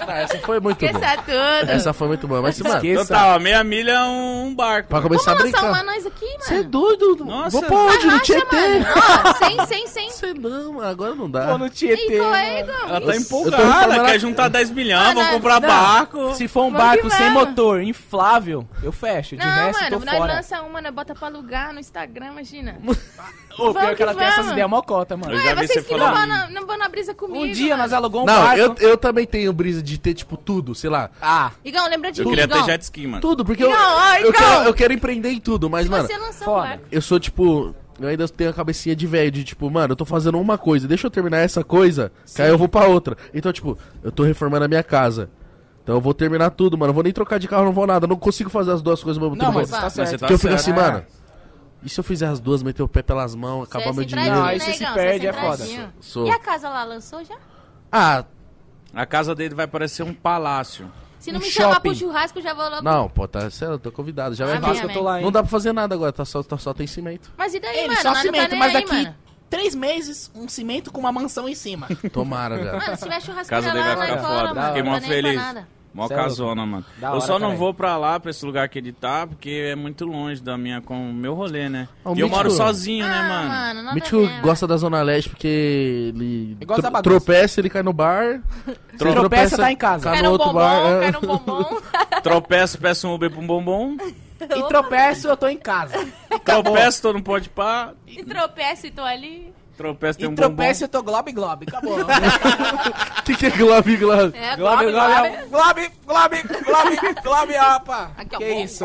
Ah, 0.07 0.19
essa 0.23 0.39
foi 0.39 0.61
muito 0.61 0.79
boa. 0.79 0.91
Esqueça 0.93 1.17
tudo. 1.23 1.71
Essa 1.71 1.93
foi 1.93 2.09
muito 2.09 2.29
boa. 2.29 2.43
Mas, 2.43 2.59
mano, 2.61 2.75
Esqueça. 2.77 3.07
Total, 3.07 3.41
meia 3.41 3.65
milha 3.65 3.93
é 3.93 4.05
um, 4.05 4.55
barco. 4.55 4.89
pra 4.89 5.01
começar 5.01 5.33
a 5.33 5.35
Vamos 5.35 5.53
lançar 5.53 5.67
uma 5.67 5.73
brincar. 5.79 5.95
nós 5.95 6.07
aqui, 6.07 6.25
mano. 6.27 6.39
Você 6.45 6.55
é 6.55 6.63
doido? 6.63 7.25
Nossa. 7.25 7.51
Vou 7.51 7.63
pra 7.63 7.77
onde? 7.77 8.05
No 8.07 8.13
Arrasta, 8.13 8.25
Tietê. 8.35 8.57
mano. 8.57 8.87
Ó, 8.97 9.35
sem, 9.35 9.67
sem, 9.67 9.87
sem. 9.89 10.11
Você 10.11 10.35
não, 10.35 10.73
mano, 10.75 10.89
agora 10.89 11.15
não 11.15 11.31
dá. 11.31 11.47
Pô, 11.47 11.59
no 11.59 11.71
Tietê. 11.71 12.17
Igor, 12.17 12.35
é, 12.35 12.65
mano. 12.65 12.73
Igor. 12.73 12.89
Ela 12.89 12.99
Eu- 13.01 13.07
tá 13.07 13.15
eu 13.15 13.21
empolgada, 13.21 14.05
quer 14.05 14.19
juntar 14.21 14.49
10 14.49 14.71
milhões, 14.71 15.01
Ah, 15.03 15.13
vamos 15.15 15.25
não, 15.25 15.31
comprar 15.33 15.61
não. 15.61 15.69
barco. 15.69 16.35
Se 16.35 16.49
for 16.49 16.63
um 16.65 16.71
Vamos 16.71 16.79
barco 16.87 17.03
que 17.09 17.11
sem 17.17 17.33
vamos. 17.33 17.49
motor, 17.49 17.83
inflável, 17.83 18.67
eu 18.83 18.93
fecho. 18.93 19.37
De 19.37 19.45
Não, 19.45 19.53
resto, 19.53 19.83
mano, 19.83 19.99
tô 20.01 20.05
nós 20.05 20.17
fora. 20.19 20.35
lança 20.35 20.63
uma, 20.63 20.81
nós 20.81 20.93
bota 20.95 21.15
pra 21.15 21.29
alugar 21.29 21.73
no 21.73 21.81
Instagram, 21.81 22.27
imagina. 22.33 22.79
Ô, 23.55 23.73
pior 23.73 23.73
Vamos 23.75 23.97
que 23.97 24.03
ela 24.03 24.13
que 24.13 24.19
tem 24.19 24.27
essas 24.29 24.51
ideias 24.51 24.69
mocota, 24.71 25.17
mano. 25.17 25.33
Eu 25.33 25.39
já 25.41 25.49
Ué, 25.51 25.55
vi 25.55 25.67
vocês 25.69 25.85
você 25.85 25.89
que 25.89 25.97
não 25.97 26.07
vão, 26.07 26.15
falando. 26.15 26.29
na, 26.29 26.51
não 26.51 26.67
vão 26.67 26.77
na 26.79 26.89
brisa 26.89 27.15
comigo. 27.15 27.45
Um 27.45 27.53
dia 27.53 27.71
mano. 27.71 27.83
nós 27.83 27.93
alugamos 27.93 28.23
um 28.31 28.35
Não, 28.35 28.43
barco. 28.43 28.59
eu, 28.61 28.75
eu 28.91 28.97
também 28.97 29.27
tenho 29.27 29.53
brisa 29.53 29.83
de 29.83 29.97
ter, 29.99 30.15
tipo, 30.15 30.37
tudo, 30.37 30.75
sei 30.75 30.91
lá. 30.91 31.11
Ah, 31.21 31.51
Igão, 31.65 31.89
lembra 31.89 32.11
de 32.13 32.21
Eu 32.21 32.25
mim, 32.25 32.31
queria 32.31 32.49
ter 32.49 32.55
Igão. 32.55 32.67
jet 32.67 32.83
ski, 32.83 33.07
mano. 33.07 33.21
Tudo, 33.21 33.45
porque 33.45 33.63
eu, 33.63 33.71
Não, 33.71 33.99
ai, 33.99 34.25
eu, 34.25 34.33
quero, 34.33 34.65
eu 34.65 34.75
quero 34.75 34.93
empreender 34.93 35.31
em 35.31 35.41
tudo, 35.41 35.71
mas, 35.71 35.85
Se 35.87 35.91
mano, 35.91 36.07
você 36.07 36.17
lançar 36.19 36.43
um 36.43 36.45
foda. 36.45 36.69
barco. 36.69 36.85
eu 36.91 37.03
sou, 37.03 37.21
tipo, 37.21 37.75
eu 38.01 38.09
ainda 38.09 38.29
tenho 38.29 38.51
a 38.51 38.53
cabecinha 38.53 38.97
de 38.97 39.07
velho, 39.07 39.31
de 39.31 39.45
tipo, 39.45 39.71
mano, 39.71 39.93
eu 39.93 39.97
tô 39.97 40.05
fazendo 40.05 40.39
uma 40.41 40.59
coisa, 40.59 40.89
deixa 40.89 41.07
eu 41.07 41.11
terminar 41.11 41.39
essa 41.39 41.63
coisa, 41.63 42.11
que 42.35 42.43
aí 42.43 42.49
eu 42.51 42.59
vou 42.59 42.69
pra 42.69 42.87
outra. 42.87 43.17
Então, 43.33 43.53
tipo, 43.53 43.79
eu 44.03 44.11
tô 44.11 44.23
reformando 44.25 44.65
a 44.65 44.69
minha 44.69 44.83
casa. 44.83 45.31
Então 45.83 45.97
eu 45.97 46.01
vou 46.01 46.15
terminar 46.15 46.49
tudo, 46.51 46.79
mano. 46.79 46.91
Eu 46.91 46.95
vou 46.95 47.03
nem 47.05 47.13
trocar 47.13 47.39
de 47.39 47.47
carro, 47.47 47.67
não 47.67 47.73
vou 47.73 47.87
nada. 47.87 48.07
Eu 48.07 48.09
não 48.09 48.17
consigo 48.17 48.49
fazer 48.49 48.73
as 48.73 48.81
duas 48.81 49.03
coisas 49.03 49.23
ao 49.23 49.29
mesmo 49.29 49.37
não, 49.43 49.53
tempo. 49.53 49.59
mas 49.61 49.71
tá 49.71 49.81
Mas 49.83 49.93
certo. 49.93 50.09
você 50.09 50.13
tá 50.17 50.19
Porque 50.27 50.33
eu 50.33 50.39
fico 50.39 50.59
certo. 50.59 50.61
assim, 50.61 50.71
É. 50.71 50.75
mano. 50.91 51.05
E 51.85 51.89
se 51.89 52.01
eu 52.01 52.05
fizer 52.05 52.27
as 52.29 52.41
duas, 52.41 52.63
meter 52.63 52.83
o 52.83 52.89
pé 52.89 53.03
pelas 53.03 53.35
mãos, 53.35 53.65
acabar 53.65 53.85
Você 53.85 53.91
é 53.91 53.93
meu 53.93 54.03
centradinho, 54.05 54.35
dinheiro? 54.35 54.41
Não, 54.41 54.47
né, 54.47 54.57
isso 54.57 54.73
se 54.79 54.83
Igão? 54.83 54.95
perde, 54.95 55.21
Você 55.21 55.27
é 55.29 55.33
foda. 55.33 55.93
Sou. 56.01 56.27
E 56.27 56.31
a 56.31 56.39
casa 56.39 56.69
lá, 56.71 56.85
lançou 56.85 57.23
já? 57.25 57.37
Ah, 57.93 58.25
A 58.95 59.05
casa 59.07 59.35
dele 59.35 59.55
vai 59.55 59.67
parecer 59.67 60.03
um 60.03 60.15
palácio. 60.15 60.91
Se 61.19 61.33
não 61.33 61.41
Um 61.41 61.43
me 61.43 61.51
chamar 61.51 61.75
shopping. 61.75 61.89
pro 61.91 61.99
churrasco, 61.99 62.39
eu 62.39 62.43
já 62.43 62.55
vou 62.55 62.69
logo. 62.69 62.83
não, 62.83 63.09
pô, 63.09 63.27
tá 63.27 63.49
sério, 63.51 63.75
eu 63.75 63.79
tô 63.79 63.91
convidado. 63.91 64.35
Já 64.35 64.45
vai 64.47 64.57
Amém, 64.57 64.79
que 64.79 64.85
eu 64.87 64.93
tô 64.93 65.03
lá, 65.03 65.19
hein? 65.19 65.25
Não 65.25 65.33
dá 65.33 65.43
pra 65.43 65.51
fazer 65.51 65.73
nada 65.73 65.95
agora, 65.95 66.13
tá 66.13 66.25
só, 66.25 66.43
tá, 66.43 66.57
só 66.59 66.73
tem 66.75 66.87
cimento. 66.87 67.31
Mas 67.37 67.55
e 67.55 67.61
daí, 67.61 67.79
Ele 67.79 67.89
mano? 67.89 68.01
só 68.01 68.09
Nós 68.09 68.17
não 68.19 68.23
cimento, 68.23 68.43
tá 68.45 68.49
nem 68.51 68.59
mas 68.59 68.75
aí, 68.77 68.83
daqui 68.83 68.95
mano. 69.05 69.15
três 69.49 69.75
meses, 69.75 70.31
um 70.35 70.47
cimento 70.49 70.93
com 70.93 71.01
uma 71.01 71.11
mansão 71.13 71.49
em 71.49 71.55
cima. 71.55 71.89
Tomara, 72.13 72.57
velho. 72.63 72.79
Mano, 72.79 72.97
se 72.97 73.03
tiver 73.03 73.21
churrasco 73.23 73.49
casa 73.51 73.69
já 73.69 73.73
dele 73.73 73.89
lá, 73.89 73.95
vai 73.95 74.07
ficar 74.09 74.23
fora, 74.23 74.49
foda. 74.49 74.55
mano. 74.61 74.67
Fiquei 74.69 74.83
não 74.83 74.91
mó 74.91 75.01
tá 75.01 75.01
nem 75.07 75.11
aí 75.17 75.23
pra 75.23 75.31
feliz. 75.31 75.43
nada. 75.43 75.69
Mó 75.95 76.05
é 76.05 76.09
louco. 76.09 76.15
casona, 76.23 76.67
mano. 76.67 76.85
Da 76.99 77.07
eu 77.09 77.13
hora, 77.13 77.21
só 77.21 77.33
não 77.35 77.41
caralho. 77.41 77.59
vou 77.59 77.73
pra 77.73 77.97
lá, 77.97 78.19
pra 78.19 78.31
esse 78.31 78.45
lugar 78.45 78.69
que 78.69 78.79
ele 78.79 78.93
tá, 78.93 79.27
porque 79.27 79.69
é 79.71 79.77
muito 79.77 80.05
longe 80.05 80.43
da 80.43 80.59
minha, 80.59 80.81
com 80.81 81.11
o 81.11 81.13
meu 81.15 81.35
rolê, 81.35 81.69
né? 81.69 81.89
Ah, 82.05 82.11
o 82.11 82.17
e 82.17 82.21
eu 82.21 82.29
moro 82.29 82.51
sozinho, 82.51 83.07
né, 83.07 83.15
Ah, 83.17 83.23
mano? 83.29 83.49
mano, 83.83 83.91
a 83.91 83.95
ver, 83.95 84.41
gosta 84.43 84.67
da 84.67 84.77
Zona 84.77 85.03
Leste 85.03 85.31
porque 85.31 85.47
ele, 86.15 86.57
tro- 86.67 87.03
tropeça, 87.03 87.61
ele 87.61 87.71
cai 87.71 87.83
no 87.85 87.93
bar. 87.93 88.41
se 88.67 89.05
ele 89.05 89.13
Tropeça, 89.15 89.57
tá 89.57 89.71
em 89.73 89.77
casa. 89.77 90.11
Cai 90.11 90.21
no 90.23 90.29
um 90.29 90.33
outro 90.33 90.47
bombom, 90.49 90.59
bar. 90.59 91.03
é. 91.05 91.13
quer 91.13 91.19
um 91.19 91.21
bombom. 91.27 91.81
Tropeço, 92.23 92.79
peço 92.79 93.09
um 93.09 93.15
Uber 93.15 93.31
pra 93.31 93.41
um 93.41 93.47
bombom. 93.47 93.97
E 94.41 94.63
tropeço, 94.69 95.29
eu 95.29 95.37
tô 95.37 95.47
em 95.49 95.57
casa. 95.57 96.07
Tropeço, 96.45 97.01
tô 97.03 97.13
no 97.13 97.23
pode 97.23 97.49
pá. 97.49 97.93
E 98.07 98.23
tropeço 98.25 98.87
e 98.87 98.91
tô 98.91 99.03
ali. 99.03 99.53
Tropeço, 99.77 100.19
tem 100.19 100.29
E 100.29 100.31
um 100.31 100.35
tropeço, 100.35 100.85
eu 100.85 100.89
tô 100.89 101.03
globe, 101.03 101.33
globe. 101.33 101.67
Acabou. 101.69 101.99
O 102.01 102.07
que, 103.25 103.35
que 103.35 103.47
é 103.47 103.51
globe, 103.51 103.97
globe? 103.97 104.37
É, 104.37 104.57
globe, 104.57 104.85
globe, 104.91 105.39
globe, 105.51 105.91
globe, 106.07 106.43
globe, 106.47 106.63
globe, 106.65 107.15
globe, 107.23 107.55
opa. 107.77 108.11
Aqui, 108.17 108.37
ó. 108.37 108.39
Que 108.39 108.53
isso? 108.55 108.85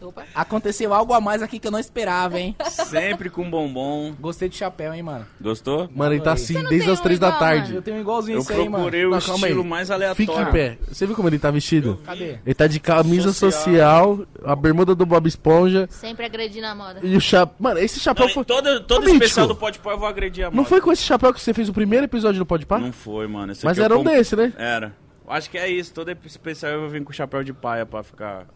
Opa. 0.00 0.24
Aconteceu 0.34 0.94
algo 0.94 1.12
a 1.12 1.20
mais 1.20 1.42
aqui 1.42 1.58
que 1.58 1.66
eu 1.66 1.70
não 1.72 1.78
esperava, 1.78 2.38
hein? 2.38 2.54
Sempre 2.70 3.28
com 3.28 3.48
bombom. 3.50 4.14
Gostei 4.20 4.48
do 4.48 4.54
chapéu, 4.54 4.94
hein, 4.94 5.02
mano. 5.02 5.26
Gostou? 5.40 5.88
Mano, 5.94 6.14
ele 6.14 6.22
tá 6.22 6.32
assim 6.32 6.54
não 6.54 6.64
desde 6.68 6.90
as 6.90 7.00
um 7.00 7.02
três 7.02 7.18
da 7.18 7.28
igual, 7.28 7.40
tarde. 7.40 7.74
Eu 7.74 7.82
tenho 7.82 7.96
um 7.96 8.00
igualzinho 8.00 8.36
Eu 8.36 8.40
isso 8.42 8.52
aí, 8.52 8.58
mano. 8.60 8.70
procurei 8.74 9.06
o 9.06 9.10
Não, 9.10 9.20
calma 9.20 9.46
aí. 9.46 9.50
estilo 9.52 9.64
mais 9.64 9.88
Fique 9.88 9.94
aleatório. 10.30 10.48
em 10.48 10.52
pé. 10.52 10.78
Você 10.88 11.06
viu 11.06 11.16
como 11.16 11.28
ele 11.28 11.38
tá 11.38 11.50
vestido? 11.50 12.00
Cadê? 12.04 12.38
Ele 12.44 12.54
tá 12.54 12.66
de 12.66 12.78
camisa 12.80 13.32
social, 13.32 14.20
a 14.44 14.54
bermuda 14.54 14.94
do 14.94 15.04
Bob 15.04 15.26
Esponja 15.26 15.86
Sempre 15.90 16.26
agredindo 16.26 16.66
a 16.66 16.74
moda. 16.74 17.00
e 17.02 17.16
o 17.16 17.20
chapéu. 17.20 17.54
Mano, 17.58 17.80
esse 17.80 17.98
chapéu 17.98 18.26
Não, 18.26 18.34
foi. 18.34 18.44
todo 18.44 18.80
todo 18.84 19.08
especial 19.08 19.46
do 19.46 19.56
Pode 19.56 19.78
Pó 19.80 19.90
eu 19.92 19.98
vou 19.98 20.08
agredir 20.08 20.44
a 20.46 20.50
Não 20.50 20.58
moda. 20.58 20.68
foi 20.68 20.80
com 20.80 20.92
esse 20.92 21.02
chapéu 21.02 21.32
que 21.34 21.40
você 21.40 21.52
fez 21.52 21.68
o 21.68 21.72
primeiro 21.72 22.04
episódio 22.04 22.38
do 22.38 22.46
Pode 22.46 22.64
Pá? 22.66 22.78
Não 22.78 22.92
foi, 22.92 23.26
mano. 23.26 23.52
Esse 23.52 23.64
Mas 23.64 23.72
aqui 23.72 23.80
eu 23.80 23.84
era 23.84 23.94
um 23.98 24.04
comp- 24.04 24.14
desse, 24.14 24.36
né? 24.36 24.52
Era. 24.56 24.92
Acho 25.26 25.50
que 25.50 25.58
é 25.58 25.68
isso. 25.68 25.92
Todo 25.92 26.10
especial 26.24 26.72
eu 26.72 26.80
vou 26.80 26.88
vir 26.88 27.04
com 27.04 27.12
chapéu 27.12 27.44
de 27.44 27.52
paia 27.52 27.84
pra 27.84 28.02
ficar 28.02 28.46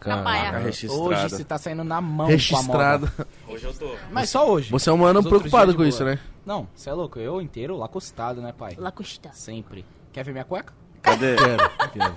Pra 0.00 0.16
ficar 0.16 0.24
paia. 0.24 0.50
registrada. 0.58 1.02
Hoje 1.02 1.22
você 1.30 1.44
tá 1.44 1.58
saindo 1.58 1.84
na 1.84 2.00
mão 2.00 2.26
Registrado. 2.26 2.66
com 2.66 2.72
a 2.76 2.98
moda. 2.98 3.28
Hoje 3.48 3.64
eu 3.64 3.74
tô. 3.74 3.94
Mas 4.10 4.30
só 4.30 4.48
hoje. 4.50 4.70
Você 4.70 4.90
é 4.90 4.92
um 4.92 4.96
mano 4.96 5.20
Os 5.20 5.26
outros 5.26 5.42
preocupado 5.42 5.66
dias 5.66 5.72
de 5.72 5.76
com 5.76 5.82
boa. 5.82 5.88
isso, 5.88 6.04
né? 6.04 6.18
Não, 6.44 6.68
você 6.74 6.90
é 6.90 6.92
louco. 6.92 7.18
Eu 7.18 7.40
inteiro 7.40 7.76
lá 7.76 7.86
acostado, 7.86 8.40
né, 8.42 8.52
pai? 8.52 8.74
Lacusta. 8.76 9.30
Sempre. 9.32 9.84
Quer 10.12 10.24
ver 10.24 10.32
minha 10.32 10.44
cueca? 10.44 10.72
Cadê? 11.02 11.36
Quero, 11.36 11.70
quero. 11.92 12.16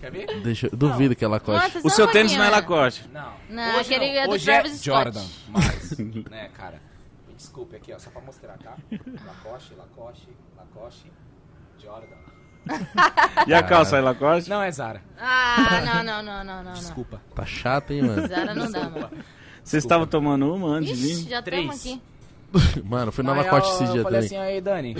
Quer 0.00 0.10
ver? 0.12 0.40
Deixa, 0.42 0.68
eu 0.68 0.76
duvido 0.76 1.14
que 1.16 1.24
ela 1.24 1.40
coste. 1.40 1.74
Nossa, 1.76 1.86
O 1.86 1.90
seu 1.90 2.06
um 2.06 2.10
tênis 2.12 2.34
não 2.36 2.44
é 2.44 2.50
Lacoste. 2.50 3.08
Não. 3.12 3.32
Não, 3.50 3.70
hoje 3.80 3.94
aquele 3.94 4.12
não. 4.14 4.20
é 4.20 4.26
do 4.26 4.32
hoje 4.34 4.44
Travis 4.44 4.72
é 4.72 4.76
Scott. 4.76 4.86
Jordan. 4.86 5.24
Mas, 5.48 5.98
né, 6.30 6.48
cara? 6.56 6.80
Me 7.26 7.34
desculpe 7.34 7.74
aqui, 7.76 7.92
ó, 7.92 7.98
só 7.98 8.10
pra 8.10 8.20
mostrar, 8.22 8.56
tá? 8.58 8.76
Lacoste, 9.26 9.74
Lacoste, 9.74 10.28
Lacoste, 10.56 11.12
Jordan. 11.82 12.16
E 13.46 13.54
a 13.54 13.62
calça 13.62 13.96
é 13.96 14.00
Lacoste? 14.00 14.48
Não 14.50 14.62
é 14.62 14.70
Zara. 14.70 15.00
Ah, 15.20 15.80
não, 15.84 16.02
não, 16.02 16.22
não, 16.22 16.44
não, 16.44 16.64
não. 16.64 16.72
Desculpa. 16.72 17.20
Tá 17.34 17.44
chato, 17.46 17.92
hein, 17.92 18.02
mano? 18.02 18.26
Zara 18.28 18.54
não 18.54 18.70
dá, 18.70 18.88
mano. 18.90 19.10
Vocês 19.64 19.84
estavam 19.84 20.06
tomando 20.06 20.52
uma 20.54 20.68
antes 20.68 20.96
de 20.98 21.06
Ixi, 21.06 21.22
mim? 21.24 21.28
já 21.30 21.42
Três. 21.42 21.74
estamos 21.74 22.00
aqui. 22.52 22.82
Mano, 22.84 23.12
foi 23.12 23.22
na 23.24 23.32
Aí 23.32 23.38
Lacoste 23.44 23.74
esse 23.74 23.92
dia 23.92 24.00
eu 24.00 24.04
falei 24.04 24.22
também. 24.22 24.38
assim, 24.38 24.48
aí, 24.54 24.60
Dani. 24.60 24.96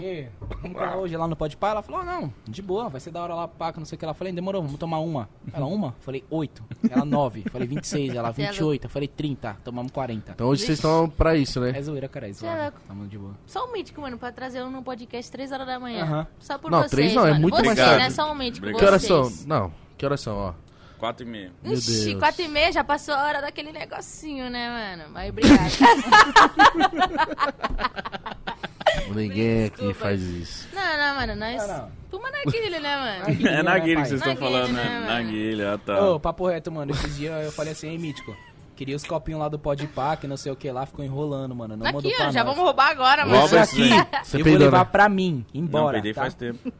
E, 0.00 0.28
vamos 0.62 0.76
pra 0.76 0.96
hoje 0.96 1.16
lá 1.16 1.26
no 1.28 1.36
Pode 1.36 1.56
Pá? 1.56 1.70
Ela 1.70 1.82
falou, 1.82 2.04
não, 2.04 2.32
de 2.46 2.62
boa, 2.62 2.88
vai 2.88 3.00
ser 3.00 3.10
da 3.10 3.22
hora 3.22 3.34
lá, 3.34 3.48
pá, 3.48 3.72
que 3.72 3.78
não 3.78 3.86
sei 3.86 3.96
o 3.96 3.98
que. 3.98 4.04
Ela 4.04 4.14
falei, 4.14 4.32
demorou, 4.32 4.62
vamos 4.62 4.78
tomar 4.78 4.98
uma. 5.00 5.28
Ela, 5.52 5.66
uma? 5.66 5.94
Falei, 6.00 6.24
oito. 6.30 6.62
Ela, 6.90 7.04
nove. 7.04 7.44
Falei, 7.50 7.66
26. 7.68 8.14
Ela, 8.14 8.32
Você 8.32 8.42
é 8.42 8.50
28. 8.50 8.84
Eu 8.84 8.90
falei, 8.90 9.08
30. 9.08 9.56
Tomamos 9.64 9.92
40. 9.92 10.32
Então 10.32 10.48
hoje 10.48 10.64
vocês 10.64 10.78
estão 10.78 11.08
pra 11.08 11.36
isso, 11.36 11.60
né? 11.60 11.72
É 11.74 11.82
zoeira, 11.82 12.08
cara, 12.08 12.26
é 12.26 12.30
é 12.30 12.32
zoeira. 12.32 12.72
Tamo 12.86 13.06
de 13.06 13.18
boa. 13.18 13.34
Só 13.46 13.66
um 13.66 13.72
mítico, 13.72 14.00
mano, 14.00 14.18
pra 14.18 14.32
trazer 14.32 14.62
um 14.62 14.70
no 14.70 14.82
podcast 14.82 15.30
3 15.30 15.52
horas 15.52 15.66
da 15.66 15.78
manhã. 15.78 16.02
Aham. 16.04 16.26
Só 16.38 16.58
por 16.58 16.70
Não, 16.70 16.78
vocês, 16.80 16.90
três 16.90 17.14
não, 17.14 17.26
é 17.26 17.30
mano. 17.30 17.40
muito 17.42 17.56
Você, 17.56 17.66
mais 17.66 17.78
né? 17.78 18.10
Só 18.10 18.30
um 18.30 18.34
mítico, 18.34 18.66
Obrigado. 18.66 18.80
Que 18.80 18.86
horas 18.86 19.02
vocês. 19.02 19.34
são? 19.40 19.48
Não, 19.48 19.72
que 19.98 20.06
horas 20.06 20.20
são, 20.20 20.36
ó? 20.36 20.52
Quatro 20.98 21.26
e 21.26 21.30
meia. 21.30 21.50
Meu 21.62 21.72
Ixi, 21.72 22.04
Deus. 22.10 22.18
4 22.18 22.42
e 22.42 22.48
meia 22.48 22.72
já 22.72 22.84
passou 22.84 23.14
a 23.14 23.22
hora 23.24 23.40
daquele 23.40 23.72
negocinho, 23.72 24.50
né, 24.50 24.96
mano? 24.98 25.10
Mas 25.14 25.30
obrigado. 25.30 25.70
Ninguém 29.14 29.64
aqui 29.64 29.76
Desculpa. 29.76 29.94
faz 29.94 30.20
isso. 30.22 30.68
não, 30.74 30.96
não, 30.98 31.14
mano, 31.16 31.36
nós... 31.36 31.68
Não, 31.68 31.76
não. 31.78 32.00
Fuma 32.10 32.30
naquele, 32.30 32.80
né, 32.80 32.96
mano? 32.96 33.48
É 33.48 33.62
na 33.62 33.78
guilha 33.78 34.02
que 34.02 34.08
vocês 34.08 34.20
estão 34.20 34.34
Na 34.34 34.40
falando, 34.40 34.66
guilha, 34.68 34.82
né? 34.82 35.00
né, 35.00 35.06
Na 35.06 35.22
guilha, 35.22 35.74
ah, 35.74 35.78
tá. 35.78 36.10
Ô, 36.10 36.18
papo 36.20 36.46
reto, 36.48 36.72
mano. 36.72 36.90
Esses 36.90 37.16
dias 37.16 37.44
eu 37.44 37.52
falei 37.52 37.72
assim, 37.72 37.88
ei, 37.88 37.98
Mítico. 37.98 38.34
Queria 38.74 38.96
os 38.96 39.04
copinhos 39.04 39.38
lá 39.40 39.48
do 39.48 39.58
Pode 39.58 39.86
Pá, 39.88 40.16
que 40.16 40.26
não 40.26 40.36
sei 40.38 40.50
o 40.50 40.56
que 40.56 40.70
lá, 40.72 40.86
ficou 40.86 41.04
enrolando, 41.04 41.54
mano. 41.54 41.76
Não 41.76 41.84
mandou 41.84 42.00
Aqui, 42.00 42.16
pra 42.16 42.28
ó, 42.28 42.30
já 42.32 42.42
nós. 42.42 42.52
vamos 42.52 42.64
roubar 42.64 42.90
agora, 42.90 43.22
Rouba 43.24 43.36
mano. 43.42 43.56
Esses 43.62 43.74
aqui. 43.74 43.88
Você 44.24 44.36
eu 44.36 44.38
vou 44.40 44.44
peidou, 44.44 44.58
levar 44.64 44.78
né? 44.78 44.88
pra 44.90 45.08
mim, 45.08 45.44
Não, 45.54 45.60
embora, 45.62 45.92
perdi 46.00 46.14
tá? 46.14 46.22
faz 46.22 46.34
tempo. 46.34 46.72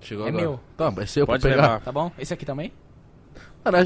Chegou 0.00 0.24
É 0.24 0.28
agora. 0.28 0.44
meu. 0.44 0.60
Tá, 0.76 0.88
vai 0.90 1.06
ser 1.06 1.20
eu 1.22 1.26
pra 1.26 1.34
Pode 1.34 1.42
pegar. 1.42 1.62
levar. 1.62 1.80
Tá 1.80 1.90
bom? 1.92 2.12
Esse 2.16 2.32
aqui 2.32 2.46
também? 2.46 2.72
Mano, 3.64 3.78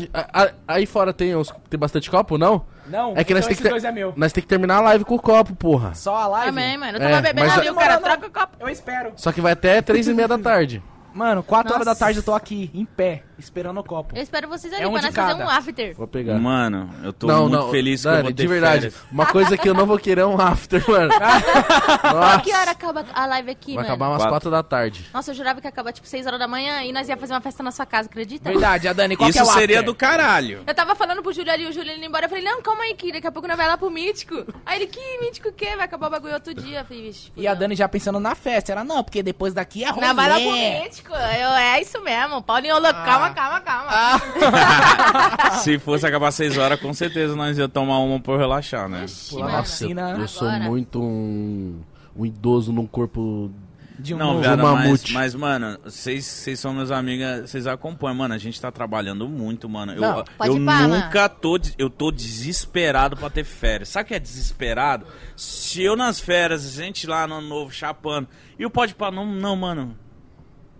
aí 0.68 0.84
fora 0.86 1.12
tem, 1.14 1.34
uns, 1.34 1.50
tem 1.70 1.80
bastante 1.80 2.10
copo, 2.10 2.36
não? 2.36 2.64
Não, 2.86 3.14
É 3.16 3.22
que 3.24 3.32
nós 3.32 3.44
então 3.44 3.54
tem 3.56 3.62
que 3.64 3.68
dois 3.68 3.84
é 3.84 3.92
meu. 3.92 4.12
Nós 4.16 4.32
tem 4.32 4.42
que 4.42 4.48
terminar 4.48 4.76
a 4.78 4.80
live 4.80 5.04
com 5.04 5.14
o 5.14 5.20
copo, 5.20 5.54
porra. 5.54 5.94
Só 5.94 6.16
a 6.16 6.26
live? 6.26 6.46
Também, 6.48 6.76
mano. 6.76 6.98
Eu 6.98 7.02
É, 7.02 7.08
tava 7.10 7.22
bebendo 7.22 7.46
mas 7.48 7.58
ali, 7.58 7.68
a- 7.68 7.72
o 7.72 7.74
cara 7.76 7.94
não. 7.94 8.02
troca 8.02 8.26
o 8.26 8.30
copo. 8.30 8.56
Eu 8.60 8.68
espero. 8.68 9.12
Só 9.16 9.30
que 9.32 9.40
vai 9.40 9.52
até 9.52 9.80
três 9.80 10.08
e 10.08 10.14
meia 10.14 10.26
da 10.28 10.38
tarde. 10.38 10.82
Mano, 11.14 11.42
4 11.42 11.72
horas 11.74 11.86
da 11.86 11.94
tarde 11.94 12.18
eu 12.18 12.22
tô 12.22 12.32
aqui, 12.34 12.70
em 12.74 12.84
pé, 12.84 13.22
esperando 13.38 13.78
o 13.80 13.84
copo. 13.84 14.16
Eu 14.16 14.22
espero 14.22 14.48
vocês 14.48 14.72
ali 14.72 14.82
É 14.82 14.88
um 14.88 14.92
pra 14.92 15.02
nós 15.02 15.14
fazer 15.14 15.42
um 15.42 15.48
after. 15.48 15.94
Vou 15.94 16.06
pegar. 16.06 16.38
Mano, 16.38 16.90
eu 17.04 17.12
tô 17.12 17.26
não, 17.26 17.42
muito 17.48 17.52
não, 17.56 17.70
feliz 17.70 18.00
que 18.02 18.04
Dani, 18.08 18.16
eu 18.18 18.22
vou 18.24 18.32
ter 18.32 18.42
de 18.42 18.48
verdade. 18.48 18.80
férias. 18.90 19.02
Uma 19.10 19.26
coisa 19.26 19.56
que 19.56 19.68
eu 19.68 19.74
não 19.74 19.86
vou 19.86 19.98
querer 19.98 20.22
é 20.22 20.26
um 20.26 20.40
after, 20.40 20.82
mano. 20.90 21.12
Nossa. 22.14 22.40
Que 22.40 22.52
hora 22.54 22.70
acaba 22.70 23.04
a 23.12 23.26
live 23.26 23.50
aqui, 23.50 23.74
Vai 23.74 23.84
mano? 23.84 23.94
acabar 23.94 24.08
umas 24.08 24.18
Quatro. 24.22 24.30
4 24.32 24.50
da 24.50 24.62
tarde. 24.62 25.04
Nossa, 25.12 25.30
eu 25.30 25.34
jurava 25.34 25.60
que 25.60 25.66
ia 25.66 25.70
acabar 25.70 25.92
tipo 25.92 26.06
6 26.06 26.26
horas 26.26 26.38
da 26.38 26.48
manhã 26.48 26.82
e 26.82 26.92
nós 26.92 27.08
ia 27.08 27.16
fazer 27.16 27.32
uma 27.34 27.40
festa 27.40 27.62
na 27.62 27.70
sua 27.70 27.86
casa, 27.86 28.08
acredita? 28.08 28.50
Verdade, 28.50 28.88
a 28.88 28.92
Dani, 28.92 29.16
qual 29.16 29.30
que 29.30 29.36
Isso 29.38 29.48
é 29.48 29.50
o 29.50 29.54
seria 29.54 29.78
after? 29.80 29.92
do 29.92 29.94
caralho. 29.94 30.62
Eu 30.66 30.74
tava 30.74 30.94
falando 30.94 31.22
pro 31.22 31.32
Júlio 31.32 31.52
ali, 31.52 31.66
o 31.66 31.72
Júlio 31.72 31.92
indo 31.94 32.04
embora. 32.04 32.26
Eu 32.26 32.28
falei, 32.28 32.44
não, 32.44 32.62
calma 32.62 32.82
aí, 32.84 32.94
que 32.94 33.12
daqui 33.12 33.26
a 33.26 33.32
pouco 33.32 33.46
nós 33.48 33.56
vai 33.56 33.68
lá 33.68 33.76
pro 33.76 33.90
Mítico. 33.90 34.44
Aí 34.64 34.78
ele, 34.78 34.86
que 34.86 35.00
Mítico 35.20 35.48
o 35.48 35.52
quê? 35.52 35.76
Vai 35.76 35.84
acabar 35.84 36.06
o 36.06 36.10
bagulho 36.10 36.34
outro 36.34 36.54
dia. 36.54 36.80
Eu 36.80 36.84
falei, 36.84 37.02
vixe. 37.04 37.32
E 37.36 37.46
a 37.46 37.54
Dani 37.54 37.74
já 37.74 37.88
pensando 37.88 38.18
na 38.20 38.34
festa. 38.34 38.72
Ela, 38.72 38.84
não, 38.84 39.02
porque 39.04 39.22
depois 39.22 39.52
daqui 39.52 39.84
é 39.84 39.90
rolê. 39.90 40.06
Não, 40.06 40.14
vai 40.14 40.28
lá 40.28 40.34
pro 40.36 40.52
Mítico. 40.52 41.01
Eu, 41.10 41.50
é 41.50 41.80
isso 41.80 42.00
mesmo. 42.02 42.42
Paulinho, 42.42 42.74
louco, 42.80 42.98
Ah. 42.98 43.04
calma, 43.04 43.30
calma, 43.30 43.60
calma. 43.60 45.52
Se 45.62 45.78
fosse 45.78 46.06
acabar 46.06 46.30
6 46.30 46.56
horas, 46.58 46.80
com 46.80 46.92
certeza 46.94 47.34
nós 47.36 47.58
ia 47.58 47.68
tomar 47.68 47.98
uma 47.98 48.20
por 48.20 48.38
relaxar, 48.38 48.88
né? 48.88 49.06
Mano. 49.32 49.48
na 49.48 49.62
piscina. 49.62 50.10
Eu 50.18 50.28
sou 50.28 50.48
Agora. 50.48 50.64
muito 50.70 51.00
um, 51.02 51.80
um 52.16 52.26
idoso 52.26 52.72
num 52.72 52.86
corpo. 52.86 53.50
De 53.98 54.14
um 54.14 54.18
Não, 54.18 54.38
um 54.38 54.72
mas, 54.74 55.04
mas, 55.12 55.34
mano, 55.34 55.78
vocês 55.84 56.24
vocês 56.24 56.58
são 56.58 56.72
meus 56.72 56.90
amigos, 56.90 57.48
vocês 57.50 57.66
acompanham, 57.68 58.16
mano, 58.16 58.34
a 58.34 58.38
gente 58.38 58.60
tá 58.60 58.72
trabalhando 58.72 59.28
muito, 59.28 59.68
mano. 59.68 59.92
Eu, 59.92 60.00
Não, 60.00 60.18
eu 60.18 60.64
pá, 60.64 60.88
nunca 60.88 61.28
tô, 61.28 61.60
eu 61.78 61.88
tô 61.88 62.10
desesperado 62.10 63.16
pra 63.16 63.30
ter 63.30 63.44
férias. 63.44 63.90
Sabe 63.90 64.04
o 64.04 64.08
que 64.08 64.14
é 64.14 64.18
desesperado? 64.18 65.06
Se 65.36 65.82
eu 65.82 65.94
nas 65.94 66.18
férias, 66.18 66.66
a 66.66 66.82
gente 66.82 67.06
lá 67.06 67.28
no 67.28 67.36
ano 67.36 67.46
novo, 67.48 67.70
chapando, 67.70 68.26
e 68.58 68.64
o 68.66 68.70
pode 68.70 68.94
pá, 68.94 69.10
não, 69.10 69.24
não, 69.26 69.54
mano, 69.54 69.96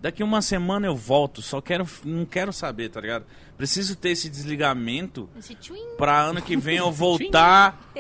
daqui 0.02 0.22
uma 0.22 0.42
semana 0.42 0.86
eu 0.88 0.96
volto, 0.96 1.40
só 1.40 1.60
quero, 1.60 1.86
não 2.04 2.26
quero 2.26 2.52
saber, 2.52 2.88
tá 2.90 3.00
ligado? 3.00 3.24
Preciso 3.56 3.94
ter 3.94 4.10
esse 4.10 4.28
desligamento 4.28 5.30
Esse 5.38 5.56
pra 5.96 6.20
ano 6.20 6.42
que 6.42 6.56
vem 6.56 6.78
eu 6.78 6.90
voltar 6.92 7.92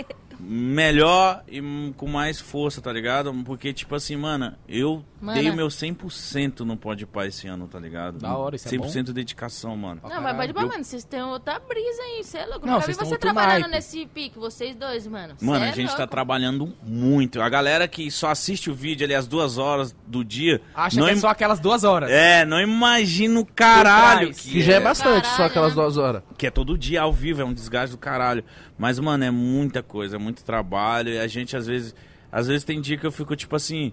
melhor 0.44 1.42
e 1.48 1.60
com 1.96 2.08
mais 2.08 2.40
força, 2.40 2.80
tá 2.80 2.92
ligado? 2.92 3.32
Porque, 3.44 3.72
tipo 3.72 3.94
assim, 3.94 4.16
mano, 4.16 4.54
eu 4.68 5.04
Mano. 5.20 5.38
dei 5.40 5.48
o 5.50 5.54
meu 5.54 5.68
100% 5.68 6.60
no 6.60 6.76
Pode 6.76 7.06
Pá 7.06 7.26
esse 7.26 7.46
ano, 7.46 7.68
tá 7.68 7.78
ligado? 7.78 8.18
Da 8.18 8.36
hora, 8.36 8.56
isso 8.56 8.66
é 8.68 8.70
100% 8.72 9.04
de 9.04 9.12
dedicação, 9.12 9.76
mano. 9.76 10.00
Não, 10.02 10.20
mas 10.20 10.36
pode 10.36 10.52
Eu- 10.56 10.66
mano, 10.68 10.84
vocês 10.84 11.04
têm 11.04 11.22
outra 11.22 11.58
brisa 11.60 12.02
aí, 12.02 12.24
você 12.24 12.38
é 12.38 12.46
louco. 12.46 12.66
Não, 12.66 12.74
Nunca 12.74 12.86
vi 12.86 12.94
vocês 12.94 12.96
tão 12.98 13.08
você 13.08 13.18
trabalhando 13.18 13.60
naipe. 13.62 13.70
nesse 13.76 14.06
pique, 14.06 14.38
vocês 14.38 14.74
dois, 14.74 15.06
mano. 15.06 15.34
Cê 15.38 15.44
Mano, 15.44 15.64
é 15.64 15.68
a 15.70 15.72
gente 15.72 15.90
tá 15.90 15.98
louco. 15.98 16.10
trabalhando 16.10 16.74
muito. 16.82 17.40
A 17.40 17.48
galera 17.48 17.86
que 17.86 18.10
só 18.10 18.30
assiste 18.30 18.70
o 18.70 18.74
vídeo 18.74 19.04
ali 19.04 19.14
às 19.14 19.26
duas 19.26 19.58
horas 19.58 19.94
do 20.06 20.24
dia. 20.24 20.60
Acha 20.74 20.98
não 20.98 21.06
que 21.06 21.12
é 21.12 21.14
im- 21.14 21.20
só 21.20 21.28
aquelas 21.28 21.60
duas 21.60 21.84
horas. 21.84 22.10
É, 22.10 22.44
não 22.44 22.60
imagina 22.60 23.38
o 23.40 23.46
caralho 23.46 24.32
que, 24.34 24.50
Que 24.50 24.60
já 24.62 24.74
é 24.74 24.76
é. 24.76 24.80
bastante, 24.80 25.26
só 25.26 25.32
Caralho, 25.36 25.50
aquelas 25.50 25.76
né? 25.76 25.82
duas 25.82 25.96
horas. 25.96 26.22
Que 26.36 26.46
é 26.46 26.50
todo 26.50 26.76
dia 26.76 27.02
ao 27.02 27.12
vivo, 27.12 27.40
é 27.42 27.44
um 27.44 27.52
desgaste 27.54 27.90
do 27.94 27.98
caralho. 27.98 28.44
Mas, 28.78 28.98
mano, 28.98 29.22
é 29.22 29.30
muita 29.30 29.82
coisa, 29.82 30.16
é 30.16 30.18
muito 30.18 30.31
trabalho. 30.32 31.10
E 31.10 31.18
a 31.18 31.26
gente, 31.26 31.56
às 31.56 31.66
vezes. 31.66 31.94
Às 32.30 32.46
vezes 32.46 32.64
tem 32.64 32.80
dia 32.80 32.96
que 32.96 33.06
eu 33.06 33.12
fico, 33.12 33.36
tipo 33.36 33.54
assim. 33.56 33.92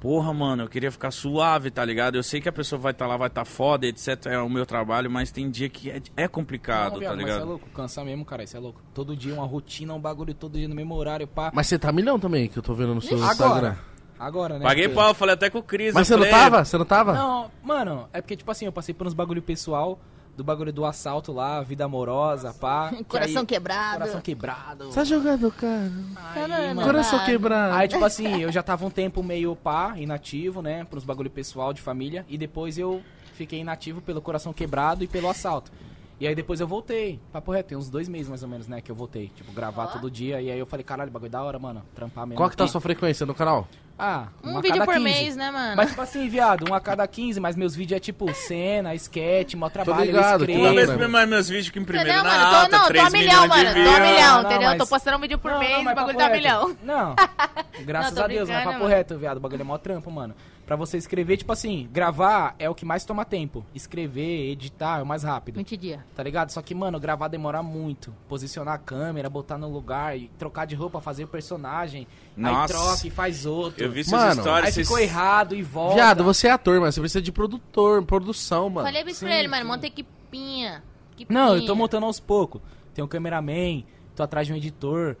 Porra, 0.00 0.32
mano, 0.32 0.62
eu 0.62 0.68
queria 0.68 0.92
ficar 0.92 1.10
suave, 1.10 1.72
tá 1.72 1.84
ligado? 1.84 2.14
Eu 2.14 2.22
sei 2.22 2.40
que 2.40 2.48
a 2.48 2.52
pessoa 2.52 2.80
vai 2.80 2.92
estar 2.92 3.04
lá, 3.08 3.16
vai 3.16 3.26
estar 3.26 3.44
foda, 3.44 3.84
etc. 3.84 4.26
É 4.26 4.38
o 4.38 4.48
meu 4.48 4.64
trabalho, 4.64 5.10
mas 5.10 5.32
tem 5.32 5.50
dia 5.50 5.68
que 5.68 5.90
é, 5.90 6.00
é 6.16 6.28
complicado, 6.28 6.84
Não, 6.84 6.92
tá 6.92 6.98
viado, 7.00 7.16
mas 7.16 7.20
isso 7.24 7.30
é 7.30 7.34
ligado? 7.34 7.48
louco, 7.48 7.68
cansa 7.70 8.04
mesmo, 8.04 8.24
cara, 8.24 8.44
isso 8.44 8.56
é 8.56 8.60
louco. 8.60 8.80
Todo 8.94 9.16
dia 9.16 9.34
uma 9.34 9.44
rotina, 9.44 9.92
um 9.92 10.00
bagulho 10.00 10.32
todo 10.34 10.56
dia 10.56 10.68
no 10.68 10.74
mesmo 10.76 10.94
horário, 10.94 11.26
pá. 11.26 11.50
Mas 11.52 11.66
você 11.66 11.76
tá 11.76 11.90
milhão 11.90 12.16
também, 12.16 12.46
que 12.48 12.56
eu 12.56 12.62
tô 12.62 12.74
vendo 12.74 12.94
no 12.94 13.00
seu 13.02 13.18
Instagram. 13.18 13.46
Agora, 13.46 13.78
agora, 14.20 14.58
né? 14.60 14.64
Paguei 14.64 14.84
porque- 14.84 14.94
pau, 15.02 15.14
falei 15.14 15.34
até 15.34 15.50
com 15.50 15.58
o 15.58 15.62
Cris. 15.64 15.92
Mas 15.92 16.06
você 16.06 16.16
não 16.16 16.30
tava? 16.30 16.64
Você 16.64 16.78
não 16.78 16.84
tava? 16.84 17.12
Não, 17.14 17.50
mano, 17.60 18.08
é 18.12 18.20
porque, 18.20 18.36
tipo 18.36 18.48
assim, 18.52 18.66
eu 18.66 18.72
passei 18.72 18.94
por 18.94 19.04
uns 19.04 19.14
bagulho 19.14 19.42
pessoal, 19.42 19.98
do 20.38 20.44
bagulho 20.44 20.72
do 20.72 20.84
assalto 20.84 21.32
lá, 21.32 21.60
vida 21.62 21.84
amorosa, 21.84 22.54
pá. 22.54 22.90
que 22.96 23.02
Coração 23.02 23.40
aí- 23.40 23.46
quebrado. 23.46 23.98
Coração 23.98 24.20
quebrado. 24.20 24.88
Tá 24.90 25.02
jogando, 25.02 25.50
cara. 25.50 25.90
Aí, 26.14 26.34
Caramba. 26.48 26.74
mano, 26.74 26.82
Coração 26.84 27.24
quebrado. 27.24 27.74
Aí, 27.74 27.88
tipo 27.88 28.04
assim, 28.04 28.40
eu 28.40 28.52
já 28.52 28.62
tava 28.62 28.86
um 28.86 28.90
tempo 28.90 29.20
meio 29.20 29.56
pá, 29.56 29.94
inativo, 29.98 30.62
né? 30.62 30.84
Pros 30.84 31.02
bagulho 31.04 31.28
pessoal 31.28 31.72
de 31.72 31.82
família. 31.82 32.24
E 32.28 32.38
depois 32.38 32.78
eu 32.78 33.02
fiquei 33.34 33.58
inativo 33.58 34.00
pelo 34.00 34.22
coração 34.22 34.52
quebrado 34.52 35.02
e 35.02 35.08
pelo 35.08 35.28
assalto. 35.28 35.72
E 36.20 36.26
aí 36.26 36.36
depois 36.36 36.60
eu 36.60 36.68
voltei. 36.68 37.20
Papo 37.32 37.50
reto, 37.50 37.70
tem 37.70 37.78
uns 37.78 37.90
dois 37.90 38.08
meses 38.08 38.28
mais 38.28 38.44
ou 38.44 38.48
menos, 38.48 38.68
né? 38.68 38.80
Que 38.80 38.92
eu 38.92 38.94
voltei. 38.94 39.32
Tipo, 39.34 39.50
gravar 39.52 39.84
Ó. 39.84 39.86
todo 39.88 40.08
dia. 40.08 40.40
E 40.40 40.52
aí 40.52 40.58
eu 40.58 40.66
falei, 40.66 40.84
caralho, 40.84 41.10
bagulho 41.10 41.32
da 41.32 41.42
hora, 41.42 41.58
mano. 41.58 41.82
Trampar 41.96 42.26
mesmo. 42.26 42.36
Qual 42.36 42.48
que 42.48 42.56
tá 42.56 42.62
a 42.62 42.68
sua 42.68 42.80
frequência 42.80 43.26
no 43.26 43.34
canal? 43.34 43.66
Ah, 43.98 44.28
Um 44.44 44.50
uma 44.50 44.60
a 44.60 44.62
vídeo 44.62 44.78
cada 44.78 44.84
por 44.86 44.94
15. 44.94 45.04
mês, 45.04 45.34
né, 45.36 45.50
mano? 45.50 45.76
Mas, 45.76 45.88
tipo 45.88 46.00
assim, 46.00 46.28
viado, 46.28 46.70
um 46.70 46.72
a 46.74 46.80
cada 46.80 47.04
15, 47.06 47.40
mas 47.40 47.56
meus 47.56 47.74
vídeos 47.74 47.96
é 47.96 48.00
tipo 48.00 48.32
cena, 48.32 48.94
sketch, 48.94 49.54
mó 49.54 49.68
trabalho, 49.68 50.04
ligado, 50.04 50.44
eu 50.44 50.46
que 50.46 50.56
Não, 50.56 50.72
vez 50.74 50.86
primeiro 50.88 51.12
mais 51.12 51.28
meus 51.28 51.48
vídeos 51.48 51.70
que 51.70 51.78
imprimiram 51.80 52.08
Entendeu, 52.08 52.22
na 52.22 52.30
mano? 52.38 52.56
alta, 52.56 52.70
Tô, 52.70 52.76
não, 52.76 52.82
tô 52.82 52.88
3 52.88 53.04
a 53.06 53.10
milhão, 53.10 53.48
mano. 53.48 53.64
Tô 53.64 53.90
a 53.90 54.00
milhão, 54.00 54.42
Não, 54.42 54.50
entendeu? 54.50 54.68
mas- 54.68 54.78
Tô 54.78 54.86
postando 54.86 55.16
um 55.16 55.20
vídeo 55.20 55.38
por 55.38 55.50
Não, 55.50 55.58
mês, 55.58 55.72
não, 55.84 55.92
o 55.92 55.94
bagulho 55.96 56.16
dá 56.16 56.24
reto. 56.28 56.36
milhão. 56.36 56.76
Não, 56.84 57.16
graças 57.84 58.10
Não, 58.12 58.18
tô 58.18 58.24
a 58.24 58.28
Deus, 58.28 58.48
mas 58.48 58.56
brincando, 58.58 58.64
papo 58.72 58.84
mano. 58.84 58.94
reto, 58.96 59.18
viado, 59.18 59.36
o 59.38 59.40
bagulho 59.40 59.60
é 59.60 59.64
mó 59.64 59.78
trampo, 59.78 60.10
mano. 60.12 60.34
Pra 60.68 60.76
você 60.76 60.98
escrever, 60.98 61.38
tipo 61.38 61.50
assim, 61.50 61.88
gravar 61.90 62.54
é 62.58 62.68
o 62.68 62.74
que 62.74 62.84
mais 62.84 63.02
toma 63.02 63.24
tempo. 63.24 63.64
Escrever, 63.74 64.50
editar 64.50 64.98
é 64.98 65.02
o 65.02 65.06
mais 65.06 65.22
rápido. 65.22 65.56
20 65.56 65.76
dias. 65.78 65.98
Tá 66.14 66.22
ligado? 66.22 66.50
Só 66.50 66.60
que, 66.60 66.74
mano, 66.74 67.00
gravar 67.00 67.28
demora 67.28 67.62
muito. 67.62 68.14
Posicionar 68.28 68.74
a 68.74 68.78
câmera, 68.78 69.30
botar 69.30 69.56
no 69.56 69.66
lugar, 69.72 70.14
e 70.18 70.28
trocar 70.38 70.66
de 70.66 70.74
roupa, 70.74 71.00
fazer 71.00 71.24
o 71.24 71.26
personagem. 71.26 72.06
Nossa. 72.36 72.60
Aí 72.60 72.68
troca 72.68 73.06
e 73.06 73.10
faz 73.10 73.46
outro. 73.46 73.82
Eu 73.82 73.90
vi 73.90 74.04
suas 74.04 74.20
Mano, 74.20 74.40
histórias. 74.42 74.66
Aí 74.66 74.72
vocês- 74.72 74.86
ficou 74.86 75.00
errado 75.02 75.56
e 75.56 75.62
volta. 75.62 75.94
Viado, 75.94 76.22
você 76.22 76.48
é 76.48 76.50
ator, 76.50 76.78
mas 76.82 76.94
você 76.94 77.00
precisa 77.00 77.22
de 77.22 77.32
produtor, 77.32 78.04
produção, 78.04 78.68
mano. 78.68 78.86
Falei 78.86 79.02
isso 79.10 79.24
pra 79.24 79.38
ele, 79.38 79.48
mano. 79.48 79.64
Monta 79.66 79.86
equipinha. 79.86 80.82
equipinha. 81.14 81.40
Não, 81.46 81.56
eu 81.56 81.64
tô 81.64 81.74
montando 81.74 82.04
aos 82.04 82.20
poucos. 82.20 82.60
Tem 82.92 83.02
um 83.02 83.08
cameraman, 83.08 83.84
tô 84.14 84.22
atrás 84.22 84.46
de 84.46 84.52
um 84.52 84.56
editor. 84.56 85.16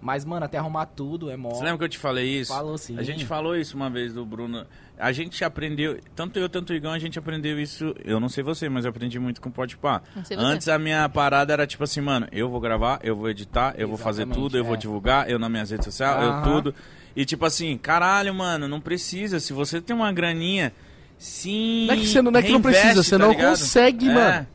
Mas, 0.00 0.24
mano, 0.24 0.46
até 0.46 0.56
arrumar 0.56 0.86
tudo 0.86 1.30
é 1.30 1.36
mó. 1.36 1.50
Você 1.50 1.62
lembra 1.62 1.78
que 1.78 1.84
eu 1.84 1.88
te 1.88 1.98
falei 1.98 2.26
isso? 2.40 2.52
Falou 2.52 2.78
sim. 2.78 2.98
A 2.98 3.02
gente 3.02 3.26
falou 3.26 3.54
isso 3.54 3.76
uma 3.76 3.90
vez 3.90 4.14
do 4.14 4.24
Bruno. 4.24 4.66
A 4.98 5.12
gente 5.12 5.44
aprendeu, 5.44 5.98
tanto 6.14 6.38
eu, 6.38 6.48
tanto 6.48 6.72
o 6.72 6.76
Igão, 6.76 6.92
a 6.92 6.98
gente 6.98 7.18
aprendeu 7.18 7.60
isso. 7.60 7.94
Eu 8.04 8.18
não 8.18 8.28
sei 8.28 8.42
você, 8.42 8.68
mas 8.68 8.84
eu 8.84 8.90
aprendi 8.90 9.18
muito 9.18 9.40
com 9.40 9.50
o 9.50 9.52
Podpah. 9.52 10.02
Antes 10.38 10.68
a 10.68 10.78
minha 10.78 11.06
parada 11.08 11.52
era 11.52 11.66
tipo 11.66 11.84
assim, 11.84 12.00
mano, 12.00 12.26
eu 12.32 12.48
vou 12.48 12.60
gravar, 12.60 12.98
eu 13.02 13.14
vou 13.14 13.28
editar, 13.28 13.74
eu 13.76 13.88
vou 13.88 13.98
fazer 13.98 14.22
Exatamente, 14.22 14.42
tudo, 14.42 14.56
eu 14.56 14.64
vou 14.64 14.74
é. 14.74 14.78
divulgar, 14.78 15.30
eu 15.30 15.38
nas 15.38 15.50
minhas 15.50 15.70
redes 15.70 15.84
sociais, 15.84 16.22
eu 16.22 16.42
tudo. 16.42 16.74
E 17.14 17.24
tipo 17.24 17.44
assim, 17.44 17.76
caralho, 17.76 18.32
mano, 18.34 18.68
não 18.68 18.80
precisa. 18.80 19.38
Se 19.38 19.52
você 19.52 19.80
tem 19.80 19.94
uma 19.94 20.12
graninha, 20.12 20.72
sim. 21.18 21.86
Não 21.86 21.94
é 21.94 21.96
que 21.98 22.06
você 22.06 22.22
não, 22.22 22.30
não, 22.30 22.40
é 22.40 22.42
que 22.42 22.52
não 22.52 22.62
precisa, 22.62 23.02
você 23.02 23.18
tá 23.18 23.24
não 23.24 23.30
ligado? 23.32 23.50
consegue, 23.50 24.08
É. 24.08 24.14
mano. 24.14 24.46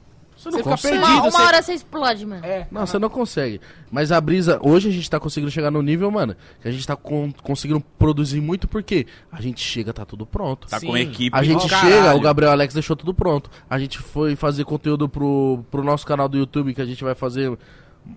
Você 0.46 0.50
não 0.50 0.52
Você 0.52 0.58
fica 0.64 0.70
consegue. 0.72 0.96
perdido. 1.00 1.12
Uma, 1.14 1.22
uma 1.24 1.32
você- 1.32 1.42
hora 1.42 1.62
você 1.62 1.74
explode, 1.74 2.26
mano. 2.26 2.46
É. 2.46 2.68
Não, 2.72 2.86
você 2.86 3.00
não 3.00 3.10
consegue. 3.10 3.60
Mas 3.92 4.12
a 4.12 4.22
brisa, 4.22 4.60
hoje 4.62 4.90
a 4.90 4.92
gente 4.92 5.10
tá 5.10 5.20
conseguindo 5.20 5.52
chegar 5.52 5.72
no 5.72 5.82
nível, 5.82 6.12
mano, 6.12 6.36
que 6.62 6.68
a 6.68 6.72
gente 6.72 6.86
tá 6.86 6.96
con- 6.96 7.34
conseguindo 7.42 7.82
produzir 7.98 8.40
muito 8.42 8.68
porque 8.68 9.08
a 9.32 9.42
gente 9.42 9.60
chega, 9.62 9.92
tá 9.92 10.06
tudo 10.06 10.26
pronto. 10.26 10.68
Tá 10.68 10.80
Sim. 10.80 10.88
com 10.88 10.98
equipe 10.98 11.36
A 11.36 11.42
gente 11.44 11.68
caralho. 11.68 11.90
chega, 11.96 12.16
o 12.16 12.20
Gabriel 12.20 12.52
Alex 12.52 12.74
deixou 12.74 12.96
tudo 12.96 13.14
pronto. 13.14 13.50
A 13.70 13.80
gente 13.80 13.98
foi 13.98 14.36
fazer 14.36 14.64
conteúdo 14.66 15.10
pro, 15.10 15.66
pro 15.72 15.84
nosso 15.84 16.06
canal 16.06 16.30
do 16.30 16.38
YouTube, 16.38 16.74
que 16.74 16.82
a 16.82 16.86
gente 16.86 17.04
vai 17.04 17.16
fazer 17.16 17.58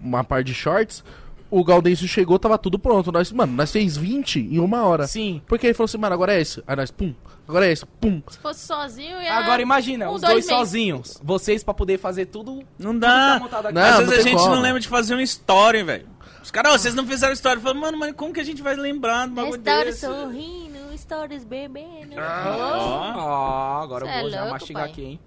uma 0.02 0.22
parte 0.22 0.48
de 0.48 0.54
shorts. 0.54 1.02
O 1.50 1.64
Gaudêncio 1.64 2.06
chegou, 2.06 2.38
tava 2.38 2.58
tudo 2.58 2.78
pronto. 2.78 3.10
Nós, 3.10 3.32
mano, 3.32 3.54
nós 3.54 3.72
fez 3.72 3.96
20 3.96 4.38
em 4.38 4.58
uma 4.58 4.82
hora. 4.84 5.06
Sim. 5.06 5.40
Porque 5.46 5.66
ele 5.68 5.72
falou 5.74 5.86
assim, 5.86 5.96
mano, 5.96 6.12
agora 6.14 6.34
é 6.34 6.42
esse. 6.42 6.62
Aí 6.66 6.76
nós, 6.76 6.90
pum, 6.90 7.14
agora 7.48 7.66
é 7.66 7.72
esse, 7.72 7.84
pum. 7.86 8.22
Se 8.28 8.38
fosse 8.38 8.66
sozinho, 8.66 9.20
ia... 9.20 9.34
Agora 9.34 9.60
imagina, 9.62 10.08
um, 10.10 10.14
os 10.14 10.20
dois 10.20 10.32
dois, 10.32 10.46
sozinhos. 10.46 11.18
Vocês 11.24 11.64
pra 11.64 11.72
poder 11.74 11.98
fazer 11.98 12.26
tudo. 12.26 12.62
Não 12.78 12.92
tudo 12.92 13.00
dá. 13.00 13.34
tá 13.34 13.38
montado 13.40 13.66
aqui. 13.66 13.74
Não, 13.74 13.82
Às 13.82 13.98
não 14.00 14.06
vezes 14.06 14.18
a 14.26 14.28
gente 14.28 14.38
como. 14.38 14.54
não 14.54 14.62
lembra 14.62 14.80
de 14.80 14.88
fazer 14.88 15.14
uma 15.14 15.22
story, 15.22 15.82
velho. 15.82 16.06
Os 16.42 16.50
caras, 16.50 16.72
"Ô, 16.74 16.78
vocês 16.78 16.94
não 16.94 17.06
fizeram 17.06 17.32
story. 17.32 17.60
Falo, 17.60 17.80
mano, 17.80 17.98
mas 17.98 18.12
como 18.14 18.32
que 18.32 18.40
a 18.40 18.44
gente 18.44 18.62
vai 18.62 18.74
lembrar 18.76 19.26
do 19.26 19.34
bagulho 19.34 19.60
Stories 19.60 19.86
desse? 20.00 20.06
sorrindo, 20.06 20.78
stories 20.98 21.44
bebendo. 21.44 22.14
Ó, 22.16 23.12
Ó, 23.16 23.82
agora 23.82 24.06
Cê 24.06 24.10
eu 24.14 24.18
vou 24.20 24.28
é 24.28 24.30
já 24.32 24.38
louco, 24.40 24.52
mastigar 24.52 24.82
pai. 24.84 24.92
aqui, 24.92 25.04
hein? 25.04 25.20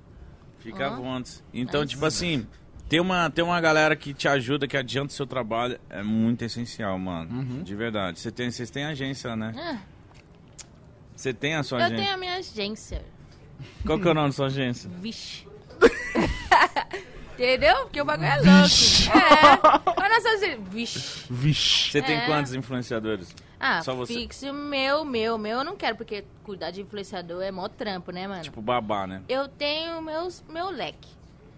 fica 0.60 0.92
Ó. 0.92 0.96
voando. 0.96 1.28
Então, 1.54 1.82
É 1.84 1.86
tipo 1.86 2.06
assim, 2.06 2.48
ter 2.88 3.00
uma, 3.00 3.30
ter 3.30 3.42
uma 3.42 3.60
galera 3.62 3.96
que 3.96 4.14
te 4.14 4.28
ajuda, 4.28 4.68
que 4.68 4.78
adianta 4.78 5.12
o 5.12 5.16
seu 5.16 5.26
trabalho, 5.28 5.80
é 5.90 6.02
muito 6.04 6.44
essencial, 6.44 6.98
mano. 6.98 7.30
Uhum. 7.32 7.64
De 7.64 7.76
verdade. 7.76 8.20
Você 8.20 8.32
tem, 8.32 8.50
vocês 8.52 8.70
têm 8.70 8.86
agência, 8.86 9.36
né? 9.36 9.54
Ah, 9.58 9.78
Você 11.22 11.36
tem 11.36 11.54
a 11.54 11.62
sua 11.62 11.78
eu 11.78 11.86
agência? 11.86 12.04
tenho 12.04 12.16
a 12.16 12.18
minha 12.18 12.36
agência. 12.38 13.06
Qual 13.86 14.00
que 14.00 14.08
é 14.08 14.12
o 14.12 14.14
nome 14.16 14.30
da 14.30 14.34
sua 14.34 14.48
agência? 14.48 14.90
Vixe. 15.00 15.48
Entendeu? 17.34 17.76
Porque 17.84 18.02
o 18.02 18.06
bagulho 18.06 18.28
é 18.28 18.36
louco. 18.38 18.48
É. 18.48 20.02
Olha 20.02 20.22
só 20.22 20.34
assim. 20.34 20.64
Vixe. 20.64 21.26
Vixe. 21.30 21.92
Você 21.92 22.02
tem 22.02 22.18
É. 22.18 22.26
quantos 22.26 22.56
influenciadores? 22.56 23.36
Ah, 23.60 23.84
Só 23.84 23.94
você. 23.94 24.16
fixo 24.16 24.52
meu, 24.52 25.06
meu, 25.06 25.38
meu 25.38 25.60
eu 25.60 25.64
não 25.64 25.76
quero, 25.76 25.96
porque 25.96 26.24
cuidar 26.44 26.72
de 26.72 26.82
influenciador 26.82 27.44
é 27.44 27.52
mó 27.52 27.68
trampo, 27.68 28.12
né, 28.12 28.28
mano? 28.28 28.42
Tipo 28.42 28.60
babá, 28.60 29.06
né? 29.06 29.22
Eu 29.30 29.48
tenho 29.48 30.02
meus, 30.02 30.44
meu 30.50 30.72
leque. 30.72 31.08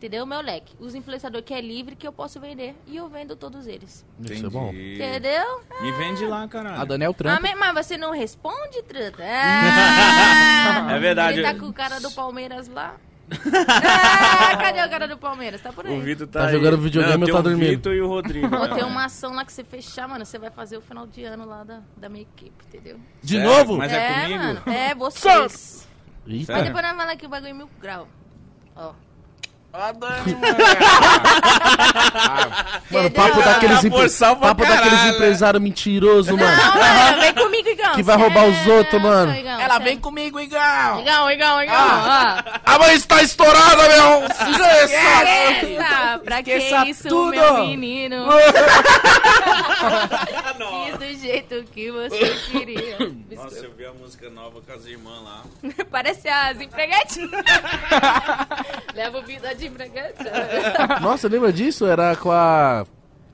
Entendeu? 0.05 0.25
Meu 0.25 0.41
leque. 0.41 0.75
Os 0.79 0.93
influenciadores 0.95 1.45
que 1.45 1.53
é 1.53 1.61
livre, 1.61 1.95
que 1.95 2.05
eu 2.07 2.11
posso 2.11 2.39
vender. 2.39 2.75
E 2.85 2.97
eu 2.97 3.07
vendo 3.07 3.35
todos 3.35 3.65
eles. 3.67 4.05
Isso 4.19 4.45
é 4.45 4.49
bom. 4.49 4.69
Entendeu? 4.73 5.61
Me 5.81 5.91
vende 5.93 6.25
lá, 6.25 6.43
A 6.43 6.47
caralho. 6.47 7.03
é 7.03 7.07
o 7.07 7.11
Ah, 7.11 7.13
trampo. 7.13 7.41
mas- 7.57 7.73
você 7.85 7.97
não 7.97 8.11
responde, 8.11 8.81
truta? 8.83 9.23
Ah, 9.23 10.93
É 10.95 10.99
verdade. 10.99 11.39
Ele 11.39 11.47
tá 11.47 11.57
com 11.59 11.67
o 11.67 11.73
cara 11.73 11.99
do 11.99 12.11
Palmeiras 12.11 12.67
lá. 12.67 12.95
Ah, 13.31 14.57
cadê 14.61 14.83
o 14.83 14.89
cara 14.89 15.07
do 15.07 15.17
Palmeiras? 15.17 15.61
Tá 15.61 15.71
por 15.71 15.85
aí. 15.87 15.97
O 15.97 16.01
Vitor 16.01 16.27
tá 16.27 16.41
Tá 16.41 16.45
aí. 16.47 16.51
jogando 16.53 16.77
videogame 16.77 17.13
Não, 17.15 17.21
ou 17.21 17.25
tem 17.25 17.33
tá 17.33 17.39
o 17.39 17.43
dormindo? 17.43 17.69
Vitor 17.69 17.93
e 17.93 18.01
o 18.01 18.07
Rodrigo. 18.07 18.47
Vou 18.49 18.67
né? 18.67 18.75
ter 18.75 18.83
uma 18.85 19.05
ação 19.05 19.33
lá 19.33 19.45
que 19.45 19.51
você 19.53 19.63
fechar, 19.63 20.07
mano. 20.07 20.25
Você 20.25 20.37
vai 20.37 20.51
fazer 20.51 20.77
o 20.77 20.81
final 20.81 21.07
de 21.07 21.23
ano 21.23 21.45
lá 21.45 21.63
da, 21.63 21.79
da 21.97 22.09
minha 22.09 22.23
equipe, 22.23 22.53
entendeu? 22.67 22.99
De 23.21 23.37
Sério? 23.37 23.49
novo? 23.49 23.77
Mas 23.77 23.91
é, 23.93 24.21
comigo? 24.23 24.43
mano. 24.43 24.61
É, 24.67 24.93
vocês. 24.95 25.87
Eita. 26.27 26.53
Mas 26.53 26.63
depois 26.63 26.83
nós 26.83 26.91
vamos 26.93 27.05
lá 27.07 27.15
que 27.15 27.25
o 27.25 27.29
bagulho 27.29 27.49
é 27.49 27.53
mil 27.53 27.69
grau. 27.81 28.07
Ó. 28.75 28.93
Mano, 32.93 33.07
Entendeu? 33.07 33.11
papo 33.11 33.41
daqueles, 33.41 33.79
pra 34.19 34.35
papo 34.35 34.63
daqueles 34.65 35.05
empresários 35.15 35.63
mentirosos, 35.63 36.31
mano. 36.31 36.45
Não, 36.55 36.75
mano, 36.75 37.21
vem 37.21 37.33
comigo, 37.33 37.69
Igão. 37.69 37.91
Que 37.95 38.03
vai 38.03 38.15
roubar 38.15 38.45
os 38.45 38.67
outros, 38.67 39.01
mano. 39.01 39.33
Igão, 39.35 39.59
Ela 39.59 39.79
vem 39.79 39.97
comigo, 39.97 40.39
Igão! 40.39 40.99
Igão, 41.01 41.31
Igão, 41.31 41.63
Igão. 41.63 41.75
ó. 41.75 42.43
A 42.65 42.77
mãe 42.79 42.93
está 42.93 43.23
estourada, 43.23 43.89
meu! 43.89 44.25
Esqueça! 44.25 46.19
Pra 46.23 46.43
que 46.43 46.51
Esqueça 46.51 46.85
isso, 46.87 47.07
tudo. 47.09 47.31
meu 47.31 47.65
menino? 47.65 48.27
Fiz 50.85 50.97
do 50.99 51.19
jeito 51.19 51.63
que 51.73 51.91
você 51.91 52.35
queria. 52.51 52.97
Nossa, 53.35 53.55
eu 53.65 53.73
vi 53.75 53.85
a 53.85 53.93
música 53.93 54.29
nova 54.29 54.61
com 54.61 54.71
as 54.71 54.85
irmãs 54.85 55.23
lá. 55.23 55.41
Parece 55.91 56.29
as 56.29 56.61
empreguetes. 56.61 57.17
Levo 58.93 59.21
vida 59.23 59.55
de 59.55 59.62
empregante. 59.67 60.23
Nossa, 61.01 61.27
lembra 61.27 61.51
disso? 61.51 61.85
Era 61.85 62.15
com 62.15 62.31
a... 62.31 62.85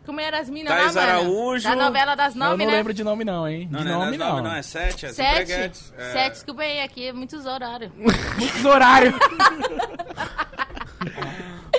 Como 0.05 0.19
eram 0.19 0.39
as 0.39 0.49
minas 0.49 0.73
Thais 0.73 0.95
lá, 0.95 1.01
mano? 1.01 1.13
Araújo. 1.19 1.69
Da 1.69 1.75
novela 1.75 2.15
das 2.15 2.33
Eu 2.33 2.39
nove, 2.39 2.57
não 2.57 2.71
né? 2.71 2.77
lembro 2.77 2.93
de 2.93 3.03
nome 3.03 3.23
não, 3.23 3.47
hein? 3.47 3.67
Não, 3.71 3.79
de 3.79 3.85
não, 3.85 3.99
nome 3.99 4.17
não, 4.17 4.27
não. 4.27 4.35
não, 4.37 4.43
não, 4.45 4.55
é 4.55 4.61
sete, 4.63 5.05
é 5.05 5.09
Sete? 5.13 5.51
É. 5.51 6.11
Sete, 6.11 6.33
desculpa 6.33 6.63
aí, 6.63 6.81
aqui 6.81 7.07
é 7.07 7.13
muitos 7.13 7.45
horários. 7.45 7.91
Muitos 7.95 8.65
horários. 8.65 9.13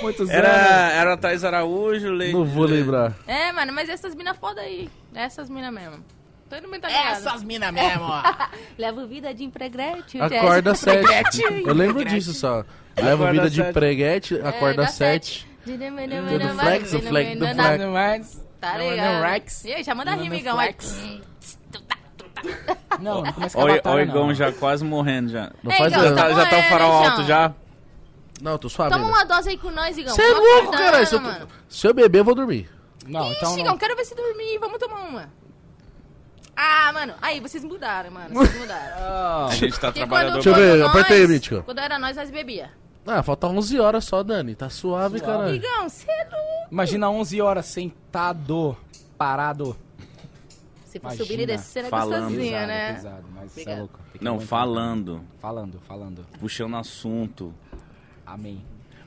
Muitos 0.00 0.30
Era, 0.30 0.48
anos. 0.48 0.94
era 0.94 1.12
a 1.12 1.16
Thais 1.16 1.44
Araújo, 1.44 2.08
Leite. 2.10 2.32
Não 2.32 2.44
vou 2.44 2.64
lembrar. 2.64 3.14
É, 3.26 3.52
mano, 3.52 3.72
mas 3.72 3.88
essas 3.88 4.14
minas 4.14 4.36
foda 4.38 4.60
aí. 4.60 4.88
Essas 5.14 5.50
minas 5.50 5.72
mesmo. 5.72 6.02
Todo 6.50 6.68
mundo 6.68 6.80
tá 6.80 6.88
ligado. 6.88 7.12
Essas 7.12 7.42
minas 7.44 7.72
mesmo, 7.72 8.02
ó. 8.02 8.22
Levo 8.76 9.06
vida 9.06 9.32
de 9.32 9.44
empreguete. 9.44 10.20
Acorda 10.20 10.74
sete. 10.74 11.40
Eu 11.64 11.72
lembro 11.72 12.04
disso 12.04 12.34
só. 12.34 12.64
Leva 12.96 13.24
Acorda 13.24 13.32
vida 13.32 13.50
de 13.50 13.56
sete. 13.62 13.72
preguete, 13.72 14.38
É, 14.38 14.48
acorda 14.48 14.86
sete. 14.88 15.48
Tudo 15.64 15.78
Tudo 15.78 16.58
flex, 16.58 16.92
o 16.94 17.00
flex 17.00 17.38
do 17.38 17.46
flex. 17.46 18.42
Tá 18.60 18.76
ligado? 18.76 19.64
E 19.64 19.72
aí, 19.72 19.82
já 19.84 19.94
manda 19.94 20.10
rima, 20.12 20.28
não, 20.28 20.36
Igão. 20.36 20.56
Não, 22.98 23.22
não 23.22 23.32
começa 23.32 23.56
com 23.56 23.64
a 23.64 23.68
batalha, 23.74 23.96
o 23.96 24.00
Igão 24.00 24.34
já 24.34 24.50
quase 24.52 24.84
morrendo 24.84 25.30
já. 25.30 25.52
Não 25.62 25.70
Ei, 25.70 25.78
faz 25.78 25.92
Igão, 25.92 26.06
ano. 26.06 26.16
tá 26.16 26.32
Já, 26.32 26.46
tá 26.46 26.58
o 26.58 26.62
farol 26.64 26.92
alto 26.92 27.24
já. 27.24 27.54
Não, 28.42 28.58
tô 28.58 28.68
suave. 28.68 28.92
Toma 28.92 29.06
uma 29.06 29.24
dose 29.24 29.50
aí 29.50 29.58
com 29.58 29.70
nós, 29.70 29.96
Igão. 29.96 30.14
Você 30.14 30.22
é 30.22 30.32
louco, 30.32 30.74
acordando, 30.74 30.82
cara. 30.82 31.48
Se 31.68 31.86
eu, 31.86 31.94
beber, 31.94 32.18
eu 32.18 32.24
vou 32.24 32.34
dormir. 32.34 32.68
Não, 33.06 33.30
então 33.32 33.50
Ixi, 33.50 33.56
não. 33.58 33.66
Igão, 33.66 33.78
quero 33.78 33.94
ver 33.96 34.04
se 34.04 34.14
dormir. 34.14 34.58
Vamos 34.58 34.78
tomar 34.78 35.00
uma. 35.00 35.39
Ah, 36.62 36.92
mano. 36.92 37.14
Aí, 37.22 37.40
vocês 37.40 37.64
mudaram, 37.64 38.10
mano. 38.10 38.34
Vocês 38.34 38.60
mudaram. 38.60 38.96
Ah, 39.00 39.46
A 39.50 39.54
gente 39.54 39.72
tá 39.80 39.88
Porque 39.88 40.00
trabalhando. 40.00 40.34
Deixa 40.34 40.50
eu 40.50 40.54
ver, 40.54 40.76
nós- 40.78 40.90
aperta 40.90 41.14
aí, 41.14 41.26
Mítico. 41.26 41.62
Quando 41.62 41.78
era 41.78 41.98
nós, 41.98 42.16
nós 42.16 42.30
bebia. 42.30 42.70
Ah, 43.06 43.22
falta 43.22 43.46
11 43.46 43.80
horas 43.80 44.04
só, 44.04 44.22
Dani. 44.22 44.54
Tá 44.54 44.68
suave, 44.68 45.18
Suave. 45.18 45.32
caralho. 45.32 45.54
Igão, 45.54 45.88
você 45.88 46.10
é 46.10 46.24
louco. 46.24 46.68
Imagina 46.70 47.10
11 47.10 47.40
horas 47.40 47.64
sentado, 47.66 48.76
parado. 49.16 49.74
Se 50.84 50.98
for 50.98 51.06
Imagina. 51.06 51.24
subir 51.24 51.40
e 51.40 51.46
descer, 51.46 51.84
é 51.84 51.88
Falando. 51.88 52.22
gostosinha, 52.24 52.50
pesado, 52.60 52.66
né? 52.68 52.92
pesado, 52.94 53.24
mas 53.34 53.44
isso 53.50 53.58
é 53.58 53.62
Obrigado. 53.62 53.78
louco. 53.78 53.98
Tem 54.12 54.18
que 54.18 54.24
Não, 54.24 54.40
falando, 54.40 55.20
Falando, 55.40 55.80
falando. 55.88 56.26
puxando 56.38 56.76
assunto. 56.76 57.54
Amém. 58.26 58.62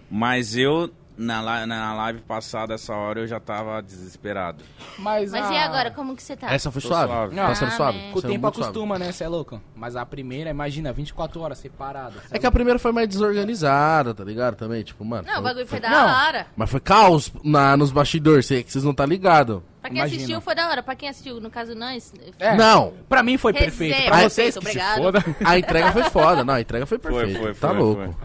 Mas 0.09 0.55
eu, 0.55 0.89
na, 1.17 1.65
na 1.65 1.93
live 1.95 2.21
passada, 2.21 2.73
essa 2.73 2.93
hora, 2.93 3.19
eu 3.21 3.27
já 3.27 3.39
tava 3.39 3.81
desesperado. 3.81 4.63
Mas, 4.97 5.31
Mas 5.31 5.45
a- 5.45 5.53
e 5.53 5.57
agora, 5.57 5.91
como 5.91 6.15
que 6.15 6.23
você 6.23 6.35
tá? 6.35 6.51
Essa 6.51 6.71
foi 6.71 6.81
Tô 6.81 6.87
suave? 6.89 7.11
suave. 7.11 7.35
Tá 7.35 7.55
sendo 7.55 7.67
Ah, 7.69 7.75
suave? 7.75 7.99
Com 8.11 8.19
o 8.19 8.21
tempo 8.21 8.33
muito 8.41 8.55
suave. 8.55 8.61
acostuma, 8.69 8.99
né? 8.99 9.11
Você 9.11 9.23
é 9.23 9.27
louco? 9.27 9.61
Mas 9.75 9.95
a 9.95 10.05
primeira, 10.05 10.49
imagina, 10.49 10.91
24 10.93 11.39
horas 11.41 11.57
separado. 11.59 12.15
cê 12.27 12.35
É 12.35 12.39
que 12.39 12.45
a 12.47 12.51
primeira 12.51 12.79
foi 12.79 12.91
mais 12.91 13.07
desorganizada, 13.07 14.13
tá 14.13 14.23
ligado? 14.23 14.55
Também, 14.55 14.83
tipo, 14.83 15.03
mano. 15.05 15.23
Não, 15.25 15.33
o 15.33 15.35
foi- 15.35 15.43
bagulho 15.43 15.67
foi 15.67 15.79
da 15.79 15.89
Não. 15.89 16.25
hora. 16.27 16.47
Mas 16.55 16.69
foi 16.69 16.79
caos 16.79 17.31
na, 17.43 17.75
nos 17.77 17.91
bastidores, 17.91 18.47
que 18.47 18.63
vocês 18.67 18.83
não 18.83 18.93
tá 18.93 19.05
ligado. 19.05 19.63
Pra 19.81 19.89
quem 19.89 19.99
Imagina. 19.99 20.17
assistiu, 20.17 20.41
foi 20.41 20.55
da 20.55 20.69
hora. 20.69 20.81
Pra 20.81 20.95
quem 20.95 21.09
assistiu, 21.09 21.41
no 21.41 21.49
caso, 21.49 21.75
nós... 21.75 22.13
É. 22.39 22.55
Não, 22.55 22.93
Pra 23.09 23.21
mim 23.21 23.37
foi 23.37 23.51
Resenha, 23.51 23.69
perfeito. 23.93 24.05
Pra 24.07 24.29
vocês, 24.29 24.53
que 24.53 24.59
obrigado. 24.59 24.95
se 24.95 25.01
foda. 25.01 25.25
a 25.43 25.59
entrega 25.59 25.91
foi 25.91 26.03
foda. 26.05 26.43
Não, 26.45 26.53
a 26.53 26.61
entrega 26.61 26.85
foi 26.85 26.97
Foi, 26.99 27.11
perfeita. 27.11 27.39
foi, 27.41 27.53
tá 27.53 27.67
foi, 27.69 27.77
louco. 27.77 28.17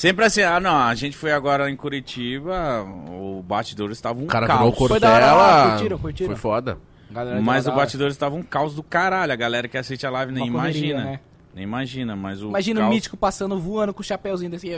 Sempre 0.00 0.24
assim, 0.24 0.40
ah 0.40 0.58
não, 0.58 0.74
a 0.78 0.94
gente 0.94 1.14
foi 1.14 1.30
agora 1.30 1.70
em 1.70 1.76
Curitiba, 1.76 2.82
o 3.10 3.42
Batidores 3.42 3.98
estava 3.98 4.18
um 4.18 4.24
O 4.24 4.26
cara 4.28 4.46
virou 4.46 4.72
caos. 4.72 4.88
Foi 4.88 4.98
da 4.98 5.12
hora 5.12 5.32
lá, 5.34 5.70
curtiram, 5.72 5.98
curtiram. 5.98 6.30
Foi 6.30 6.36
foda. 6.36 6.78
Mas 7.42 7.66
o. 7.66 7.72
Batidores 7.72 8.14
estava 8.14 8.34
um 8.34 8.42
caos 8.42 8.74
do 8.74 8.82
caralho, 8.82 9.30
a 9.30 9.36
galera 9.36 9.68
que 9.68 9.76
assiste 9.76 10.06
a 10.06 10.10
live 10.10 10.32
nem 10.32 10.48
Uma 10.48 10.60
correria, 10.60 10.92
imagina. 10.92 11.10
né? 11.10 11.20
Nem 11.54 11.64
imagina, 11.64 12.16
mas 12.16 12.42
o 12.42 12.48
Imagina 12.48 12.80
o 12.80 12.84
caos, 12.84 12.94
mítico 12.94 13.14
passando, 13.18 13.58
voando 13.60 13.92
com 13.92 14.00
o 14.00 14.02
chapéuzinho 14.02 14.50
desse. 14.50 14.70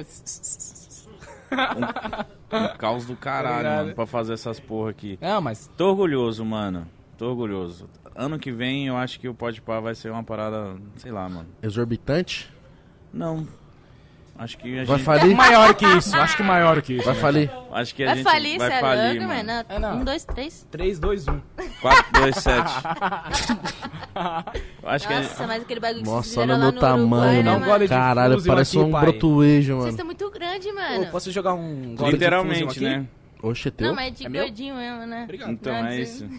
um 2.52 2.76
caos 2.78 3.06
do 3.06 3.14
Tá 3.14 3.20
caralho, 3.20 3.58
ligado? 3.58 3.82
mano, 3.84 3.94
pra 3.94 4.06
fazer 4.06 4.32
essas 4.32 4.58
porra 4.58 4.90
aqui. 4.90 5.20
Não, 5.20 5.40
mas 5.40 5.70
Tô 5.76 5.90
orgulhoso, 5.90 6.44
mano. 6.44 6.84
Tô 7.16 7.28
orgulhoso. 7.28 7.88
Ano 8.16 8.40
que 8.40 8.50
vem 8.50 8.88
eu 8.88 8.96
acho 8.96 9.20
que 9.20 9.28
o 9.28 9.34
Pode 9.34 9.62
Pá 9.62 9.78
vai 9.78 9.94
ser 9.94 10.10
uma 10.10 10.24
parada, 10.24 10.74
sei 10.96 11.12
lá, 11.12 11.28
mano. 11.28 11.46
Exorbitante. 11.62 12.52
Não. 13.12 13.46
Acho 14.38 14.58
que 14.58 14.80
a 14.80 14.84
Vai 14.84 14.96
gente 14.96 15.04
falir? 15.04 15.36
maior 15.36 15.74
que 15.74 15.86
isso. 15.86 16.16
Acho 16.16 16.36
que 16.36 16.42
maior 16.42 16.82
que 16.82 16.94
isso. 16.94 17.04
Vai 17.04 17.14
falir? 17.14 17.50
acho 17.70 17.94
que 17.94 18.02
a 18.02 18.06
Vai 18.06 18.16
gente 18.16 18.24
falir, 18.24 18.58
vai 18.58 18.72
é 18.72 18.80
falir, 18.80 19.20
mano. 19.20 19.28
mano. 19.52 19.66
É, 19.68 19.78
não. 19.78 19.96
Um, 19.98 20.04
dois, 20.04 20.24
três. 20.24 20.66
3, 20.70 20.98
2, 20.98 21.28
1. 21.28 21.40
4 21.80 22.12
2 22.20 22.34
7. 22.36 22.72
Acho 24.84 25.06
que 25.06 25.12
a 25.12 25.22
gente... 25.22 25.28
Nossa, 25.30 25.46
mas 25.46 25.62
aquele 25.62 25.80
bagulho 25.80 26.02
que 26.02 26.08
Nossa, 26.08 26.28
vocês 26.28 26.38
olha 26.38 26.56
o 26.56 26.58
meu 26.58 26.72
tamanho, 26.72 27.02
Uruguai, 27.06 27.36
né, 27.36 27.42
Não 27.42 27.60
mano. 27.60 27.78
de 27.84 27.88
Caralho, 27.88 28.42
parece 28.44 28.76
aqui, 28.78 28.86
um 28.86 28.90
pai. 28.90 29.00
brotuejo, 29.02 29.66
Vocês 29.74 29.78
mano. 29.78 29.90
estão 29.90 30.06
muito 30.06 30.30
grandes, 30.30 30.74
mano. 30.74 31.06
Posso 31.06 31.30
jogar 31.30 31.54
um 31.54 31.94
gole 31.94 32.12
literalmente, 32.12 32.74
de 32.78 32.84
né? 32.84 33.06
Oxe, 33.42 33.68
é 33.68 33.70
teu? 33.72 33.88
Não, 33.88 33.94
mas 33.96 34.06
é 34.06 34.10
de 34.10 34.26
É 34.26 34.28
meu? 34.28 34.42
gordinho 34.44 34.74
mesmo, 34.76 35.04
né? 35.06 35.24
Obrigado. 35.24 35.50
Então 35.50 35.72
Não, 35.72 35.86
é 35.88 35.96
de- 35.96 36.02
isso. 36.02 36.30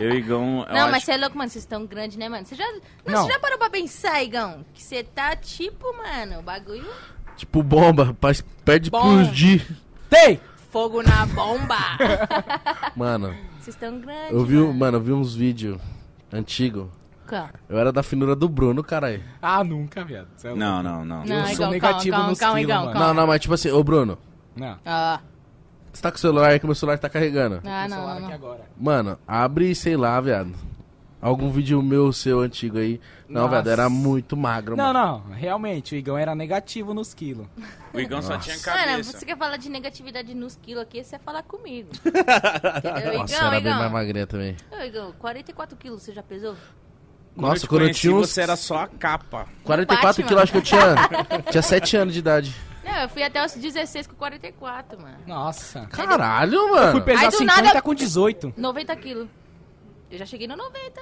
Eu 0.00 0.14
Igão, 0.14 0.64
eu 0.68 0.72
Não, 0.74 0.86
mas 0.86 0.94
acho... 0.94 1.06
você 1.06 1.12
é 1.12 1.16
louco, 1.16 1.36
mano. 1.36 1.50
Vocês 1.50 1.64
estão 1.64 1.84
grandes, 1.84 2.16
né, 2.16 2.28
mano? 2.28 2.46
Você 2.46 2.54
já, 2.54 2.64
não, 2.64 2.80
Não. 3.12 3.22
Você 3.26 3.32
já 3.32 3.40
parou 3.40 3.58
pra 3.58 3.68
pensar, 3.68 4.22
Igão? 4.22 4.64
Que 4.72 4.80
você 4.80 5.02
tá 5.02 5.34
tipo, 5.34 5.84
mano, 5.96 6.38
o 6.38 6.42
bagulho. 6.42 6.86
Tipo 7.38 7.62
bomba, 7.62 8.14
mas 8.20 8.42
perde 8.64 8.90
Bom. 8.90 9.00
pros 9.00 9.28
G. 9.28 9.62
Tem! 10.10 10.38
Fogo 10.70 11.02
na 11.02 11.24
bomba! 11.24 11.76
Mano, 12.94 13.28
Vocês 13.60 13.74
estão 13.74 13.98
grandes. 14.00 14.32
eu 14.32 14.44
vi, 14.44 14.58
um- 14.58 14.72
mano, 14.72 14.98
eu 14.98 15.00
vi 15.00 15.12
uns 15.12 15.34
vídeos 15.34 15.80
antigos. 16.32 16.88
Calma. 17.26 17.50
Eu 17.68 17.78
era 17.78 17.92
da 17.92 18.02
finura 18.02 18.34
do 18.34 18.48
Bruno, 18.48 18.82
caralho. 18.82 19.22
Ah, 19.40 19.62
nunca, 19.62 20.02
viado. 20.04 20.28
Cê 20.36 20.46
é 20.48 20.50
louco. 20.50 20.64
Não, 20.64 20.82
não, 20.82 21.04
não. 21.04 21.22
Eu 21.24 21.28
Não, 21.28 21.44
sou 21.44 21.52
Igão, 21.54 21.70
negativo 21.70 22.16
calma, 22.16 22.30
nos 22.30 22.38
calma, 22.38 22.54
quilos, 22.58 22.70
Igão, 22.70 22.80
mano. 22.86 22.92
calma. 22.92 23.06
Não, 23.08 23.14
não, 23.14 23.26
mas 23.26 23.40
tipo 23.40 23.54
assim, 23.54 23.70
ô 23.70 23.84
Bruno, 23.84 24.18
Não. 24.56 24.76
Ah, 24.84 25.20
você 25.92 26.02
tá 26.02 26.10
com 26.10 26.16
o 26.16 26.20
celular 26.20 26.48
aí 26.50 26.58
que 26.58 26.66
meu 26.66 26.74
celular 26.74 26.98
tá 26.98 27.08
carregando. 27.08 27.60
ah 27.64 27.86
não, 27.88 27.96
celular 27.96 28.14
não, 28.14 28.28
aqui 28.28 28.28
não. 28.28 28.34
agora. 28.34 28.60
Mano, 28.80 29.18
abre, 29.28 29.74
sei 29.74 29.96
lá, 29.96 30.18
viado. 30.20 30.52
Algum 31.20 31.50
vídeo 31.50 31.82
meu, 31.82 32.12
seu, 32.12 32.40
antigo 32.40 32.78
aí. 32.78 33.00
Não, 33.28 33.42
Nossa. 33.42 33.54
viado, 33.54 33.68
era 33.70 33.88
muito 33.90 34.36
magro, 34.36 34.76
Não, 34.76 34.92
mano. 34.92 35.24
não. 35.28 35.34
Realmente, 35.34 35.94
o 35.94 35.98
Igão 35.98 36.16
era 36.16 36.32
negativo 36.34 36.94
nos 36.94 37.12
quilos. 37.12 37.46
O 37.92 37.98
Igão 38.00 38.20
só 38.22 38.36
tinha 38.38 38.54
Mano, 38.54 38.64
cabeça. 38.64 39.18
você 39.18 39.24
quer 39.26 39.36
falar 39.36 39.56
de 39.56 39.68
negatividade 39.68 40.32
nos 40.34 40.54
quilos 40.56 40.82
aqui, 40.82 41.02
você 41.02 41.16
vai 41.16 41.20
falar 41.24 41.42
comigo. 41.42 41.88
Entendeu? 42.06 43.18
Nossa, 43.18 43.34
Igão, 43.34 43.46
era 43.48 43.60
bem 43.60 43.70
mais 43.72 43.80
Igão. 43.80 43.90
magrinha 43.90 44.26
também. 44.26 44.56
Ô, 44.70 44.82
Igão, 44.84 45.12
44 45.18 45.76
quilos, 45.76 46.02
você 46.02 46.12
já 46.12 46.22
pesou? 46.22 46.54
Quando 47.34 47.48
Nossa, 47.50 47.64
eu 47.64 47.68
quando 47.68 47.82
eu 47.82 47.92
tinha 47.94 48.14
uns 48.14 48.28
você 48.30 48.42
era 48.42 48.56
só 48.56 48.78
a 48.80 48.86
capa. 48.88 49.46
44 49.64 50.22
Batman. 50.22 50.26
quilos, 50.28 50.42
acho 50.42 50.52
que 50.52 50.58
eu 50.58 50.62
tinha, 50.62 50.94
tinha 51.50 51.62
7 51.62 51.96
anos 51.96 52.14
de 52.14 52.20
idade. 52.20 52.54
Não, 52.84 52.94
eu 53.02 53.08
fui 53.08 53.22
até 53.22 53.44
os 53.44 53.52
16 53.54 54.06
com 54.06 54.14
44, 54.16 55.00
mano. 55.00 55.16
Nossa. 55.26 55.86
Caralho, 55.86 56.54
Eu 56.54 56.70
mano. 56.74 56.92
fui 56.92 57.00
pesar 57.00 57.20
Aí 57.24 57.30
do 57.30 57.36
50 57.38 57.62
nada- 57.62 57.82
com 57.82 57.94
18. 57.94 58.54
90 58.56 58.96
quilos. 58.96 59.28
Eu 60.10 60.18
já 60.18 60.26
cheguei 60.26 60.46
no 60.46 60.56
90. 60.56 61.00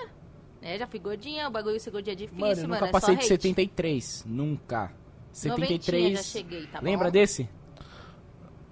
É, 0.62 0.78
já 0.78 0.86
fui 0.86 0.98
gordinha, 0.98 1.46
o 1.48 1.50
bagulho 1.50 1.78
ser 1.78 1.90
gordinha 1.90 2.14
é 2.14 2.16
difícil, 2.16 2.40
Mano, 2.40 2.56
mano. 2.56 2.64
eu 2.64 2.68
nunca 2.68 2.86
é 2.86 2.90
passei 2.92 3.14
só 3.14 3.20
de 3.20 3.24
hate. 3.26 3.28
73. 3.28 4.24
Nunca. 4.26 4.92
73. 5.32 6.16
já 6.16 6.22
cheguei, 6.22 6.66
tá 6.66 6.80
bom? 6.80 6.84
Lembra 6.86 7.10
desse? 7.10 7.48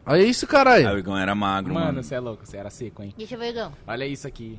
Olha 0.07 0.23
isso, 0.23 0.47
caralho. 0.47 0.95
o 0.95 0.99
Igão 0.99 1.17
era 1.17 1.35
magro, 1.35 1.73
Mano, 1.73 1.87
mano. 1.87 2.03
você 2.03 2.15
é 2.15 2.21
louco, 2.21 2.45
você 2.45 2.57
era 2.57 2.69
seco, 2.71 3.03
hein? 3.03 3.15
Deixa 3.17 3.35
eu 3.35 3.39
ver, 3.39 3.51
Igão. 3.51 3.73
Olha 3.87 4.07
isso 4.07 4.27
aqui. 4.27 4.59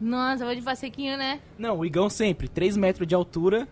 Nossa, 0.00 0.44
vou 0.44 0.54
de 0.54 0.76
sequinho, 0.76 1.16
né? 1.16 1.40
Não, 1.56 1.78
o 1.78 1.86
Igão 1.86 2.10
sempre, 2.10 2.48
3 2.48 2.76
metros 2.76 3.06
de 3.06 3.14
altura, 3.14 3.68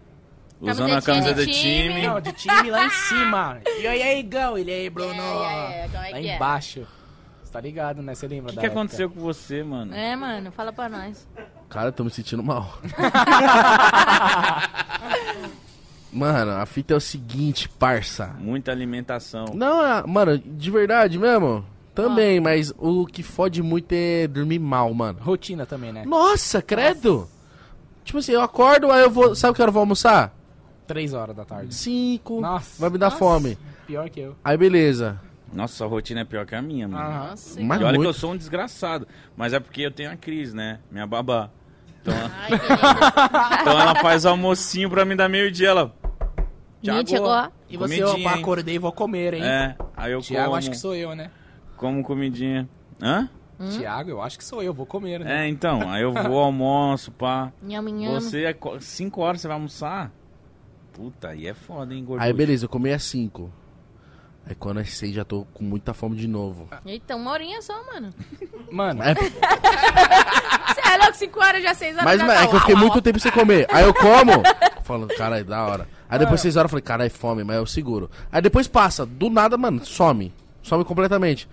Usando 0.61 0.93
a 0.95 1.01
camisa 1.01 1.33
do 1.33 1.45
de 1.47 1.53
time. 1.53 1.89
time. 1.89 2.07
Não, 2.07 2.21
de 2.21 2.33
time 2.35 2.71
lá 2.71 2.85
em 2.85 2.91
cima. 2.91 3.61
E 3.81 3.87
aí, 3.87 4.21
Igão? 4.21 4.59
Ele 4.59 4.71
aí, 4.71 4.91
Bruno. 4.91 5.15
É, 5.15 5.85
é, 5.85 5.89
como 5.89 6.05
é 6.05 6.11
lá 6.11 6.21
que 6.21 6.29
é? 6.29 6.37
embaixo. 6.37 6.87
Você 7.51 7.55
tá 7.55 7.61
ligado, 7.63 8.01
né? 8.01 8.15
Você 8.15 8.29
lembra 8.29 8.47
O 8.47 8.49
que, 8.51 8.55
da 8.55 8.61
que 8.61 8.67
época? 8.69 8.81
aconteceu 8.81 9.11
com 9.11 9.19
você, 9.19 9.65
mano? 9.65 9.93
É, 9.93 10.15
mano, 10.15 10.53
fala 10.53 10.73
pra 10.73 10.89
nós. 10.89 11.27
Cara, 11.69 11.89
eu 11.89 11.93
tô 11.93 12.05
me 12.05 12.11
sentindo 12.11 12.45
mal. 12.45 12.79
Mano, 16.13 16.51
a 16.53 16.67
fita 16.67 16.93
é 16.95 16.97
o 16.97 17.01
seguinte, 17.01 17.69
parça. 17.69 18.35
Muita 18.39 18.73
alimentação. 18.73 19.45
Não, 19.55 19.81
é- 19.85 20.05
mano, 20.07 20.37
de 20.39 20.69
verdade 20.71 21.17
mesmo. 21.19 21.65
Também, 21.95 22.41
mas 22.41 22.73
o 22.79 23.07
que 23.07 23.23
fode 23.23 23.63
muito 23.63 23.93
é 23.93 24.27
dormir 24.27 24.59
mal, 24.59 24.93
mano. 24.93 25.19
Rotina 25.21 25.65
também, 25.67 25.93
né? 25.93 26.05
Nossa, 26.05 26.61
credo! 26.61 27.29
Tipo 28.05 28.19
assim, 28.19 28.33
eu 28.33 28.41
acordo, 28.43 28.91
aí 28.91 29.03
eu 29.03 29.11
vou. 29.11 29.35
Sabe 29.37 29.55
que 29.55 29.63
hora 29.63 29.69
eu 29.69 29.73
vou 29.73 29.81
almoçar? 29.81 30.33
Três 30.87 31.13
horas 31.15 31.37
da 31.37 31.45
tarde. 31.45 31.73
Cinco. 31.75 32.41
Nossa. 32.41 32.81
Vai 32.81 32.91
me 32.91 32.99
dar 32.99 33.07
Nossa. 33.07 33.19
fome. 33.19 33.57
Pior 33.87 34.09
que 34.11 34.19
eu. 34.21 34.37
Aí 34.45 34.57
beleza. 34.57 35.21
Nossa, 35.53 35.85
a 35.85 35.89
rotina 35.89 36.21
é 36.21 36.25
pior 36.25 36.47
que 36.47 36.55
a 36.55 36.63
minha, 36.63 36.87
mano. 36.89 37.03
Aham. 37.03 37.31
Nossa, 37.31 37.61
Mas 37.63 37.81
E 37.81 37.85
olha 37.85 37.93
que 37.93 37.99
eu 37.99 38.05
muito. 38.05 38.17
sou 38.19 38.33
um 38.33 38.37
desgraçado. 38.37 39.07
Mas 39.37 39.53
é 39.53 39.59
porque 39.61 39.83
eu 39.83 39.91
tenho 39.91 40.11
a 40.11 40.17
Cris, 40.17 40.55
né? 40.55 40.79
Minha 40.91 41.07
babá. 41.07 41.51
Então, 42.01 42.15
ela- 42.15 42.31
Ai, 42.39 42.51
lindo. 42.51 42.65
então 43.61 43.81
ela 43.81 43.95
faz 43.97 44.25
almocinho 44.25 44.89
pra 44.89 45.05
mim 45.05 45.17
dar 45.17 45.29
meio-dia. 45.29 45.69
Ela. 45.69 45.95
Menino, 46.83 47.07
chegou. 47.09 47.49
E 47.69 47.77
você, 47.77 48.03
hein? 48.03 48.27
acordei 48.27 48.77
e 48.77 48.79
vou 48.79 48.91
comer, 48.93 49.35
hein? 49.35 49.45
É, 49.45 49.77
aí 49.97 50.13
eu 50.13 50.21
Tiago, 50.23 50.47
como, 50.47 50.57
acho 50.57 50.71
que 50.71 50.77
sou 50.79 50.95
eu, 50.95 51.15
né? 51.15 51.31
como 51.77 52.03
comidinha. 52.03 52.69
Hã? 53.03 53.29
Tiago, 53.77 54.09
eu 54.09 54.23
acho 54.23 54.39
que 54.39 54.45
sou 54.45 54.63
eu, 54.63 54.73
vou 54.73 54.87
comer, 54.87 55.21
né? 55.21 55.45
É, 55.45 55.49
então, 55.49 55.91
aí 55.91 56.03
eu 56.03 56.15
vou, 56.15 56.39
almoço, 56.39 57.11
pá. 57.13 57.53
Nhame, 57.63 57.93
nhame. 57.93 58.15
Você, 58.15 58.57
5 58.81 59.21
horas 59.21 59.43
você 59.43 59.49
vai 59.49 59.57
almoçar? 59.57 60.11
Puta, 60.95 61.29
aí 61.29 61.47
é 61.47 61.53
foda, 61.53 61.95
hein, 61.95 62.03
gordura. 62.03 62.25
Aí 62.25 62.33
beleza, 62.33 62.65
eu 62.65 62.69
comi 62.71 62.91
às 62.93 63.03
cinco. 63.03 63.53
Aí 64.47 64.55
quando 64.55 64.81
é 64.81 64.85
seis 64.85 65.15
já 65.15 65.25
tô 65.25 65.47
com 65.55 65.63
muita 65.63 65.95
fome 65.95 66.17
de 66.17 66.27
novo. 66.27 66.69
Eita, 66.85 67.15
uma 67.15 67.31
horinha 67.31 67.61
só, 67.63 67.75
mano. 67.93 68.11
Mano, 68.71 69.03
É, 69.03 69.15
Você 70.75 70.81
é 70.93 70.97
louco, 70.97 71.15
5 71.17 71.41
horas 71.41 71.63
já, 71.63 71.75
6 71.75 71.93
horas 71.95 72.05
mas 72.05 72.21
já 72.21 72.27
mas 72.27 72.39
tá 72.39 72.45
é 72.45 72.47
que 72.49 72.55
eu 72.55 72.61
fiquei 72.61 72.75
muito 72.77 73.03
tempo 73.03 73.19
sem 73.19 73.33
comer. 73.33 73.67
Aí 73.71 73.85
eu 73.85 73.93
como, 73.93 74.33
falando, 74.85 75.15
caralho, 75.17 75.45
da 75.45 75.67
hora. 75.67 75.89
Aí 76.09 76.19
depois 76.19 76.41
seis 76.41 76.57
horas 76.57 76.67
eu 76.67 76.71
falei, 76.71 76.83
caralho, 76.83 77.11
fome, 77.11 77.45
mas 77.45 77.57
eu 77.57 77.67
seguro. 77.67 78.11
Aí 78.31 78.41
depois 78.43 78.67
passa, 78.69 79.05
do 79.07 79.29
nada, 79.31 79.57
mano, 79.57 79.85
some. 79.85 80.33
Some 80.63 80.85
completamente. 80.85 81.49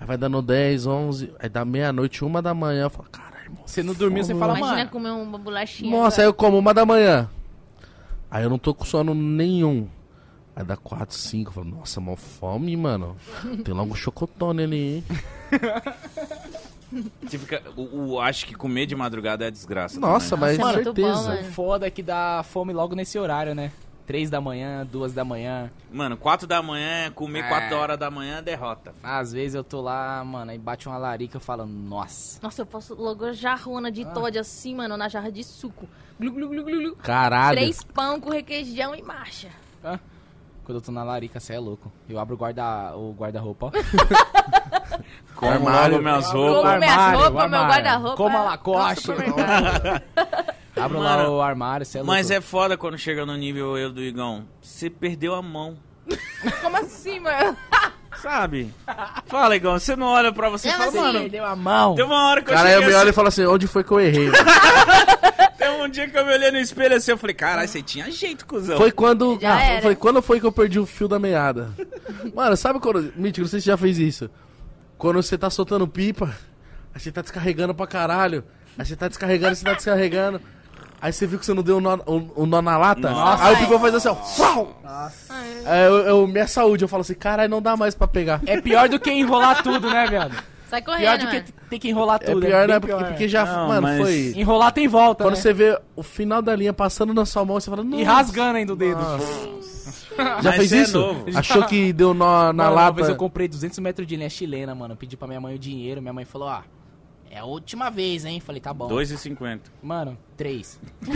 Aí 0.00 0.06
vai 0.06 0.16
dando 0.16 0.40
10, 0.42 0.86
11, 0.86 1.32
aí 1.38 1.48
dá 1.48 1.64
meia-noite, 1.64 2.24
uma 2.24 2.40
da 2.42 2.52
manhã, 2.54 2.84
eu 2.84 2.90
falo, 2.90 3.08
caralho, 3.10 3.44
irmão. 3.44 3.62
você 3.66 3.82
não 3.82 3.94
dormiu, 3.94 4.22
você 4.24 4.34
fala, 4.34 4.56
Imagina 4.56 4.78
mano. 4.78 4.90
comer 4.90 5.10
uma 5.10 5.38
bolachinha. 5.38 5.90
Nossa, 5.90 6.22
aí 6.22 6.26
eu 6.26 6.34
como 6.34 6.58
uma 6.58 6.72
da 6.74 6.84
manhã. 6.86 7.28
Aí 8.30 8.42
eu 8.44 8.50
não 8.50 8.58
tô 8.58 8.72
com 8.74 8.84
sono 8.84 9.14
nenhum. 9.14 9.88
Aí 10.54 10.64
dá 10.64 10.76
4, 10.76 11.14
5. 11.16 11.48
Eu 11.48 11.54
falo, 11.54 11.66
nossa, 11.66 12.00
mó 12.00 12.14
fome, 12.16 12.76
mano. 12.76 13.16
Tem 13.64 13.72
logo 13.74 13.92
um 13.92 13.96
chocotone 13.96 14.62
ali, 14.64 14.96
hein? 14.96 15.04
Você 17.22 17.38
fica, 17.38 17.62
o, 17.74 18.12
o- 18.12 18.20
acho 18.20 18.44
que 18.46 18.54
comer 18.54 18.84
de 18.84 18.94
madrugada 18.94 19.46
é 19.46 19.50
desgraça. 19.50 19.98
Nossa, 19.98 20.36
também. 20.36 20.58
mas 20.58 20.58
Nossa, 20.58 20.72
é 20.72 20.84
bom, 20.84 20.94
certeza. 20.94 21.28
mano. 21.36 21.44
Foda 21.52 21.90
que 21.90 22.02
dá 22.02 22.42
fome 22.46 22.72
logo 22.72 22.94
nesse 22.94 23.18
horário, 23.18 23.54
né? 23.54 23.72
Três 24.06 24.28
da 24.28 24.40
manhã, 24.42 24.84
duas 24.84 25.14
da 25.14 25.24
manhã. 25.24 25.70
Mano, 25.90 26.18
4 26.18 26.46
da 26.46 26.60
manhã, 26.62 27.10
comer 27.12 27.44
É. 27.44 27.48
4 27.48 27.76
horas 27.76 27.98
da 27.98 28.10
manhã 28.10 28.38
é 28.38 28.42
derrota. 28.42 28.92
Às 29.02 29.32
vezes 29.32 29.54
eu 29.54 29.64
tô 29.64 29.80
lá, 29.80 30.22
mano, 30.22 30.50
aí 30.50 30.58
bate 30.58 30.86
uma 30.86 30.98
larica 30.98 31.36
eu 31.36 31.40
falo, 31.40 31.64
nossa. 31.64 32.38
Nossa, 32.42 32.60
eu 32.60 32.66
posso 32.66 32.94
logo 32.94 33.32
jarrona 33.32 33.90
de 33.90 34.04
Todd 34.04 34.38
assim, 34.38 34.74
mano, 34.74 34.96
na 34.98 35.08
jarra 35.08 35.32
de 35.32 35.42
suco. 35.44 35.88
Glu, 36.20 36.30
glu, 36.32 36.48
glu, 36.50 36.64
glu, 36.64 36.78
glu. 36.78 36.96
Caralho. 36.96 37.56
Três 37.56 37.82
pão 37.84 38.20
com 38.20 38.28
requeijão 38.30 38.94
e 38.94 39.00
marcha. 39.02 39.48
Hã? 39.82 39.98
Quando 40.64 40.76
eu 40.78 40.82
tô 40.82 40.92
na 40.92 41.02
larica, 41.02 41.40
você 41.40 41.54
é 41.54 41.58
louco. 41.58 41.90
Eu 42.08 42.18
abro 42.18 42.34
o 42.34 42.38
guarda- 42.38 42.96
o 42.96 43.12
guarda-roupa, 43.18 43.66
ó. 43.66 43.70
Como 45.34 45.50
Armário. 45.52 46.00
minhas 46.00 46.26
Como 46.30 46.52
roupas. 46.52 46.78
minhas 46.78 46.92
armário, 46.92 47.18
roupas, 47.20 47.44
o 47.44 47.48
meu 47.48 47.60
guarda-roupa. 47.62 48.16
Como 48.16 48.36
a 48.38 48.42
Lacoste. 48.42 49.10
Abro 50.76 51.00
lá 51.00 51.16
Mano, 51.18 51.32
o 51.36 51.42
armário, 51.42 51.84
você 51.84 51.98
é 51.98 52.00
louco. 52.00 52.12
Mas 52.12 52.30
é 52.30 52.40
foda 52.40 52.76
quando 52.76 52.96
chega 52.96 53.26
no 53.26 53.36
nível 53.36 53.76
eu 53.76 53.92
do 53.92 54.00
Igão. 54.00 54.44
Você 54.60 54.88
perdeu 54.88 55.34
a 55.34 55.42
mão. 55.42 55.76
Como 56.62 56.76
assim, 56.76 57.18
mano? 57.20 57.56
Sabe? 58.22 58.72
Fala, 59.26 59.56
Igão. 59.56 59.78
Você 59.78 59.96
não 59.96 60.06
olha 60.06 60.32
pra 60.32 60.48
você 60.48 60.68
e 60.68 60.72
fala, 60.72 60.84
assim, 60.86 61.00
mano. 61.00 61.28
Deu 61.28 61.44
a 61.44 61.56
mão. 61.56 61.94
Tem 61.96 62.04
uma 62.04 62.28
hora 62.28 62.40
que 62.42 62.50
eu 62.50 62.54
Cara, 62.54 62.68
aí 62.68 62.74
eu 62.74 62.80
cheguei 62.82 62.94
me 62.94 63.00
olho 63.00 63.06
e 63.06 63.10
assim, 63.10 63.16
falo 63.16 63.28
assim, 63.28 63.44
onde 63.46 63.66
foi 63.66 63.82
que 63.82 63.90
eu 63.90 64.00
errei? 64.00 64.30
Tem 65.62 65.80
um 65.80 65.88
dia 65.88 66.08
que 66.08 66.18
eu 66.18 66.26
me 66.26 66.32
olhei 66.32 66.50
no 66.50 66.58
espelho 66.58 66.96
assim, 66.96 67.12
eu 67.12 67.18
falei, 67.18 67.34
caralho, 67.34 67.68
você 67.68 67.80
tinha 67.80 68.10
jeito, 68.10 68.44
cuzão. 68.44 68.76
Foi 68.76 68.90
quando. 68.90 69.38
Já 69.40 69.54
ah, 69.54 69.62
era. 69.62 69.82
foi 69.82 69.94
quando 69.94 70.20
foi 70.20 70.40
que 70.40 70.46
eu 70.46 70.50
perdi 70.50 70.80
o 70.80 70.86
fio 70.86 71.06
da 71.06 71.20
meada. 71.20 71.70
Mano, 72.34 72.56
sabe 72.56 72.80
quando. 72.80 73.12
Mítico, 73.14 73.42
não 73.42 73.48
sei 73.48 73.60
se 73.60 73.64
você 73.64 73.70
já 73.70 73.76
fez 73.76 73.98
isso. 73.98 74.28
Quando 74.98 75.22
você 75.22 75.38
tá 75.38 75.48
soltando 75.50 75.86
pipa, 75.86 76.34
aí 76.92 77.00
você 77.00 77.12
tá 77.12 77.22
descarregando 77.22 77.74
pra 77.74 77.86
caralho. 77.86 78.44
Aí 78.76 78.84
você 78.84 78.96
tá 78.96 79.06
descarregando, 79.06 79.54
você 79.54 79.64
tá 79.64 79.74
descarregando. 79.74 80.40
Aí 81.00 81.12
você 81.12 81.26
viu 81.26 81.38
que 81.38 81.46
você 81.46 81.54
não 81.54 81.62
deu 81.62 81.76
o 81.76 81.80
nó, 81.80 81.96
o, 82.06 82.42
o 82.42 82.46
nó 82.46 82.62
na 82.62 82.76
lata? 82.78 83.10
Nossa. 83.10 83.44
Aí 83.44 83.54
o 83.54 83.58
pipa 83.58 83.78
faz 83.78 83.94
assim, 83.94 84.08
ó. 84.08 84.14
Flau! 84.14 84.80
Aí 85.64 85.84
eu, 85.86 85.96
eu- 85.98 86.26
minha 86.26 86.46
saúde, 86.46 86.84
eu 86.84 86.88
falo 86.88 87.00
assim, 87.02 87.14
caralho, 87.14 87.50
não 87.50 87.62
dá 87.62 87.76
mais 87.76 87.94
pra 87.94 88.06
pegar. 88.08 88.40
É 88.46 88.60
pior 88.60 88.88
do 88.88 88.98
que 88.98 89.10
enrolar 89.10 89.62
tudo, 89.62 89.90
né, 89.90 90.06
viado? 90.08 90.51
Sai 90.72 90.80
Pior 90.80 90.96
correndo, 90.96 91.20
do 91.20 91.26
que 91.26 91.32
mano. 91.34 91.44
t- 91.46 91.52
ter 91.68 91.78
que 91.78 91.88
enrolar 91.90 92.18
É 92.22 92.32
tudo. 92.32 92.46
pior, 92.46 92.58
bem 92.60 92.68
né? 92.68 92.80
Porque, 92.80 92.96
pior. 92.96 93.08
porque 93.08 93.28
já, 93.28 93.44
Não, 93.44 93.68
mano, 93.68 93.82
mas- 93.82 94.00
foi. 94.00 94.32
Enrolar 94.40 94.72
tem 94.72 94.88
volta, 94.88 95.22
Quando 95.24 95.34
né? 95.34 95.40
você 95.40 95.52
vê 95.52 95.78
o 95.94 96.02
final 96.02 96.40
da 96.40 96.56
linha 96.56 96.72
passando 96.72 97.12
na 97.12 97.26
sua 97.26 97.44
mão, 97.44 97.60
você 97.60 97.68
fala, 97.68 97.84
E 97.94 98.02
rasgando 98.02 98.56
ainda 98.56 98.72
o 98.72 98.76
dedo. 98.76 98.98
Já 100.16 100.40
Mas 100.42 100.56
fez 100.56 100.72
é 100.72 100.82
isso? 100.82 100.98
novo. 100.98 101.26
Achou 101.36 101.64
que 101.66 101.92
deu 101.92 102.14
nó 102.14 102.52
na 102.54 102.64
Mano, 102.64 102.72
Uma 102.76 102.90
vez 102.90 103.00
lata? 103.06 103.12
eu 103.12 103.16
comprei 103.18 103.46
200 103.48 103.78
metros 103.80 104.06
de 104.06 104.16
linha 104.16 104.30
chilena, 104.30 104.74
mano. 104.74 104.96
Pedi 104.96 105.14
pra 105.16 105.28
minha 105.28 105.40
mãe 105.42 105.54
o 105.54 105.58
dinheiro. 105.58 106.00
Minha 106.00 106.12
mãe 106.14 106.24
falou, 106.24 106.48
ó... 106.48 106.62
É 107.30 107.38
a 107.38 107.44
última 107.46 107.90
vez, 107.90 108.26
hein? 108.26 108.40
Falei, 108.40 108.60
tá 108.60 108.74
bom. 108.74 108.88
2,50. 108.88 109.60
Mano, 109.82 110.18
três. 110.36 110.78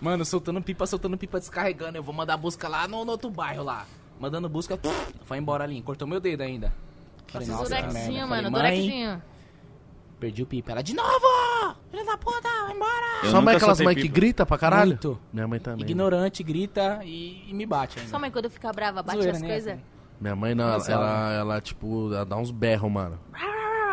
Mano, 0.00 0.24
soltando 0.24 0.60
pipa, 0.60 0.86
soltando 0.86 1.16
pipa, 1.16 1.38
descarregando. 1.38 1.98
Eu 1.98 2.02
vou 2.02 2.14
mandar 2.14 2.36
busca 2.36 2.68
lá 2.68 2.86
no, 2.88 3.04
no 3.04 3.12
outro 3.12 3.30
bairro 3.30 3.62
lá. 3.62 3.86
Mandando 4.18 4.48
busca, 4.48 4.78
foi 5.24 5.38
embora 5.38 5.64
ali. 5.64 5.80
Cortou 5.82 6.08
meu 6.08 6.20
dedo 6.20 6.42
ainda. 6.42 6.72
Falei, 7.32 7.48
nossa, 7.48 7.64
que 7.64 7.70
merda. 7.70 7.88
Durexinho, 7.88 8.26
Falei, 8.28 8.42
mano, 8.42 8.50
mãe, 8.50 8.62
durexinho. 8.62 9.22
perdi 10.20 10.42
o 10.42 10.46
pipa. 10.46 10.72
Ela, 10.72 10.82
de 10.82 10.94
novo! 10.94 11.76
Filha 11.90 12.04
da 12.04 12.16
puta, 12.16 12.48
vai 12.48 12.74
embora! 12.74 13.06
Eu 13.24 13.30
Sua 13.30 13.40
mãe 13.40 13.54
é 13.54 13.56
aquelas 13.56 13.76
soltei 13.78 13.84
mães 13.84 13.96
que 13.96 14.02
pipa. 14.02 14.14
grita 14.14 14.46
pra 14.46 14.58
caralho? 14.58 14.90
Muito. 14.90 15.18
Minha 15.32 15.48
mãe 15.48 15.60
também. 15.60 15.82
Ignorante, 15.84 16.42
grita 16.42 17.00
e, 17.04 17.44
e 17.48 17.54
me 17.54 17.66
bate 17.66 17.98
ainda. 17.98 18.10
Sua 18.10 18.18
mãe, 18.18 18.30
quando 18.30 18.48
fica 18.50 18.72
brava, 18.72 19.02
bate 19.02 19.18
Zoeira, 19.18 19.32
as 19.36 19.42
né? 19.42 19.48
coisas. 19.48 19.78
Minha 20.20 20.34
mãe 20.36 20.54
não, 20.54 20.64
ela, 20.68 20.84
ela- 20.88 21.32
ela, 21.32 21.60
tipo, 21.60 22.12
ela 22.14 22.24
dá 22.24 22.36
uns 22.36 22.50
berros, 22.50 22.90
mano. 22.90 23.18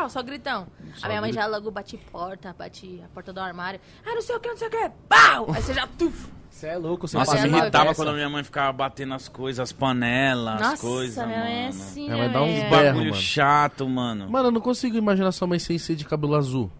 Só 0.09 0.21
gritão. 0.23 0.67
Só 0.95 1.05
a 1.05 1.09
minha 1.09 1.21
mãe 1.21 1.31
grito. 1.31 1.41
já 1.43 1.47
logo 1.47 1.69
bate 1.71 1.97
porta, 2.11 2.55
bate 2.57 3.01
a 3.03 3.07
porta 3.09 3.31
do 3.33 3.39
armário. 3.39 3.79
Ah, 4.05 4.13
não 4.15 4.21
sei 4.21 4.35
o 4.35 4.39
que, 4.39 4.49
não 4.49 4.57
sei 4.57 4.67
o 4.67 4.71
que. 4.71 4.91
Pau! 5.09 5.47
Aí 5.53 5.61
você 5.61 5.73
já... 5.73 5.87
Tuf. 5.87 6.27
Você 6.49 6.67
é 6.67 6.77
louco, 6.77 7.07
você 7.07 7.17
Nossa, 7.17 7.33
me 7.33 7.39
é 7.39 7.47
irritava 7.47 7.95
quando 7.95 8.09
a 8.09 8.13
minha 8.13 8.29
mãe 8.29 8.43
ficava 8.43 8.71
batendo 8.71 9.15
as 9.15 9.27
coisas, 9.27 9.59
as 9.59 9.71
panelas, 9.73 10.55
as 10.55 10.61
Nossa, 10.61 10.81
coisas, 10.87 11.25
minha 11.25 11.39
mãe 11.39 11.51
é 11.51 11.61
mano. 11.63 11.69
assim, 11.69 12.03
Minha 12.09 12.27
né, 12.27 12.29
dá 12.29 12.41
uns. 12.43 12.63
Bagulho 12.69 13.05
mano. 13.09 13.15
chato, 13.15 13.89
mano. 13.89 14.29
Mano, 14.29 14.47
eu 14.47 14.51
não 14.51 14.61
consigo 14.61 14.95
imaginar 14.95 15.31
sua 15.31 15.47
mãe 15.47 15.57
sem 15.57 15.77
ser 15.79 15.95
de 15.95 16.05
cabelo 16.05 16.35
azul. 16.35 16.71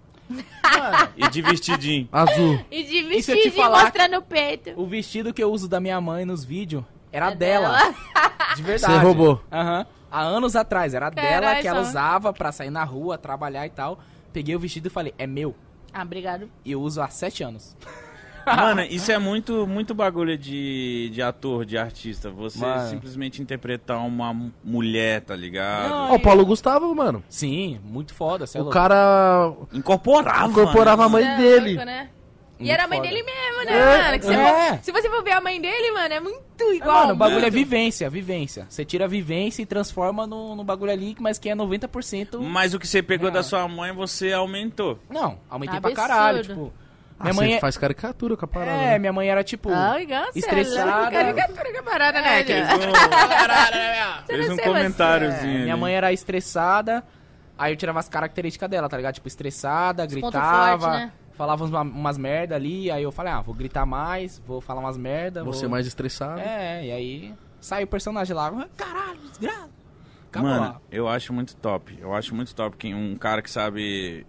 E 1.18 1.28
de 1.30 1.42
vestidinho. 1.42 2.08
Azul. 2.14 2.60
E 2.72 2.84
de 2.84 2.98
E 2.98 3.22
se 3.24 3.32
eu 3.32 3.36
te 3.36 3.44
vestidinho 3.44 3.54
falar 3.64 3.84
mostrando 3.84 4.18
o 4.18 4.22
peito. 4.22 4.72
O 4.80 4.86
vestido 4.86 5.34
que 5.34 5.44
eu 5.44 5.52
uso 5.52 5.68
da 5.68 5.80
minha 5.80 6.00
mãe 6.00 6.24
nos 6.24 6.44
vídeos 6.46 6.84
era 7.12 7.32
É 7.32 7.36
dela. 7.36 7.70
dela. 7.78 7.96
De 8.56 8.62
verdade. 8.62 8.94
Você 8.94 9.00
roubou. 9.00 9.42
Aham. 9.52 9.86
Há 10.14 10.22
anos 10.22 10.56
atrás. 10.56 10.94
Era 10.94 11.10
dela 11.10 11.28
Caralho, 11.28 11.62
que 11.62 11.68
ela 11.68 11.84
só. 11.84 11.90
usava 11.90 12.32
pra 12.32 12.52
sair 12.52 12.70
na 12.70 12.84
rua, 12.84 13.18
trabalhar 13.18 13.66
e 13.66 13.70
tal. 13.72 14.00
Peguei 14.32 14.56
o 14.56 14.60
vestido 14.60 14.88
e 14.88 14.90
falei, 14.92 15.14
é 15.18 15.26
meu. 15.26 15.56
Ah, 15.92 16.04
obrigado. 16.04 16.50
E 16.64 16.72
eu 16.72 16.82
uso 16.82 17.02
há 17.02 17.08
sete 17.10 17.44
anos. 17.44 17.76
Mano, 18.46 18.82
isso 18.82 19.10
é 19.10 19.18
muito, 19.18 19.66
muito 19.66 19.94
bagulho 19.96 20.38
de, 20.38 21.10
de 21.14 21.22
ator, 21.22 21.64
de 21.66 21.78
artista. 21.78 22.30
Você 22.30 22.60
Mano. 22.60 22.90
simplesmente 22.90 23.42
interpretar 23.42 23.98
uma 24.06 24.34
mu- 24.34 24.52
mulher, 24.62 25.22
tá 25.22 25.34
ligado? 25.34 25.90
Não, 25.90 26.12
Ó, 26.12 26.16
o 26.16 26.20
Paulo 26.20 26.46
Gustavo, 26.46 26.94
mano. 26.94 27.24
Sim, 27.30 27.80
muito 27.86 28.14
foda. 28.14 28.44
É 28.54 28.58
O 28.58 28.64
louco. 28.64 28.74
cara 28.74 29.54
Incorporava. 29.72 30.48
incorporava 30.52 31.06
a 31.06 31.10
mãe 31.10 31.24
Cê 31.24 31.30
é 31.32 31.38
dele. 31.38 31.70
louco, 31.76 31.86
né? 31.86 32.10
E 32.64 32.72
era 32.72 32.84
a 32.86 32.88
mãe 32.88 32.98
foda. 33.00 33.10
dele 33.10 33.24
mesmo, 33.24 33.66
né, 33.66 33.72
É, 33.74 34.12
mano? 34.12 34.24
Você 34.24 34.34
é. 34.34 34.70
for- 34.74 34.80
se 34.84 34.92
você 34.92 35.10
for 35.10 35.24
ver 35.24 35.32
a 35.32 35.42
mãe 35.42 35.60
dele, 35.62 35.92
mano, 35.92 36.14
é 36.14 36.20
muito 36.20 36.64
É, 36.64 36.76
igual. 36.76 37.02
mano, 37.02 37.14
o 37.14 37.16
bagulho 37.16 37.40
é 37.40 37.42
muito. 37.44 37.54
vivência, 37.54 38.10
vivência. 38.10 38.66
Você 38.70 38.84
tira 38.86 39.06
a 39.06 39.08
vivência 39.08 39.62
e 39.62 39.66
transforma 39.66 40.26
no, 40.28 40.56
no 40.56 40.64
bagulho 40.64 40.92
ali, 40.92 41.16
mas 41.20 41.38
que 41.38 41.50
é 41.50 41.56
90%. 41.56 42.40
Mas 42.42 42.74
o 42.74 42.80
que 42.80 42.88
você 42.88 43.02
pegou 43.04 43.28
Não. 43.28 43.34
da 43.34 43.44
sua 43.44 43.68
mãe, 43.68 43.92
você 43.92 44.32
aumentou. 44.34 45.00
Não, 45.10 45.40
aumentei 45.50 45.80
pra 45.80 45.92
Absurdo. 45.92 46.08
caralho, 46.10 46.42
tipo. 46.44 46.74
Ah, 47.20 47.26
Minha 47.26 47.34
você 47.36 47.40
mãe 47.42 47.54
é... 47.54 47.60
faz 47.60 47.78
caricatura 47.78 48.36
com 48.36 48.44
a 48.44 48.48
parada. 48.48 48.72
É, 48.72 48.86
né? 48.92 49.00
minha 49.00 49.14
mãe 49.14 49.30
era 49.30 49.44
tipo. 49.44 49.70
Ah. 49.72 49.96
Estressada. 50.36 51.12
Caricatura 51.12 51.72
que 51.72 51.78
é 51.78 51.82
parada, 51.82 52.22
né, 52.22 52.40
É, 52.40 52.44
que 52.44 52.54
Jean? 52.54 52.68
eles 52.70 52.86
não- 52.86 54.26
Fez 54.26 54.50
um 54.50 54.58
comentáriozinho. 54.58 55.60
É, 55.60 55.64
minha 55.64 55.78
mãe 55.78 55.94
era 55.94 56.12
estressada, 56.12 57.04
aí 57.58 57.72
eu 57.74 57.78
tirava 57.78 58.00
as 58.00 58.10
características 58.10 58.70
dela, 58.70 58.90
tá 58.90 58.98
ligado? 58.98 59.14
Tipo, 59.16 59.28
estressada, 59.28 60.06
gritava. 60.06 60.80
fortes, 60.80 60.88
né? 61.06 61.12
Falava 61.36 61.66
umas, 61.66 61.82
umas 61.94 62.18
merda 62.18 62.56
ali, 62.56 62.90
aí 62.92 63.04
eu 63.04 63.12
falei, 63.12 63.32
ah, 63.34 63.42
vou 63.42 63.54
gritar 63.56 63.86
mais, 63.86 64.40
vou 64.46 64.62
falar 64.62 64.80
umas 64.82 64.98
merda. 64.98 65.44
Você 65.44 65.62
vou... 65.62 65.70
mais 65.70 65.88
estressado. 65.88 66.40
É, 66.40 66.86
e 66.86 66.92
aí 66.92 67.34
sai 67.60 67.84
o 67.84 67.88
personagem 67.88 68.36
lá, 68.36 68.48
"Ah, 68.48 68.68
caralho, 68.76 69.20
desgraça. 69.30 69.70
Acabou 70.30 70.50
Mano, 70.50 70.62
lá. 70.66 70.82
eu 70.92 71.08
acho 71.08 71.32
muito 71.32 71.56
top. 71.56 71.96
Eu 72.02 72.14
acho 72.14 72.34
muito 72.34 72.56
top 72.56 72.76
quem 72.78 72.96
um 72.96 73.16
cara 73.16 73.42
que 73.42 73.52
sabe 73.52 74.26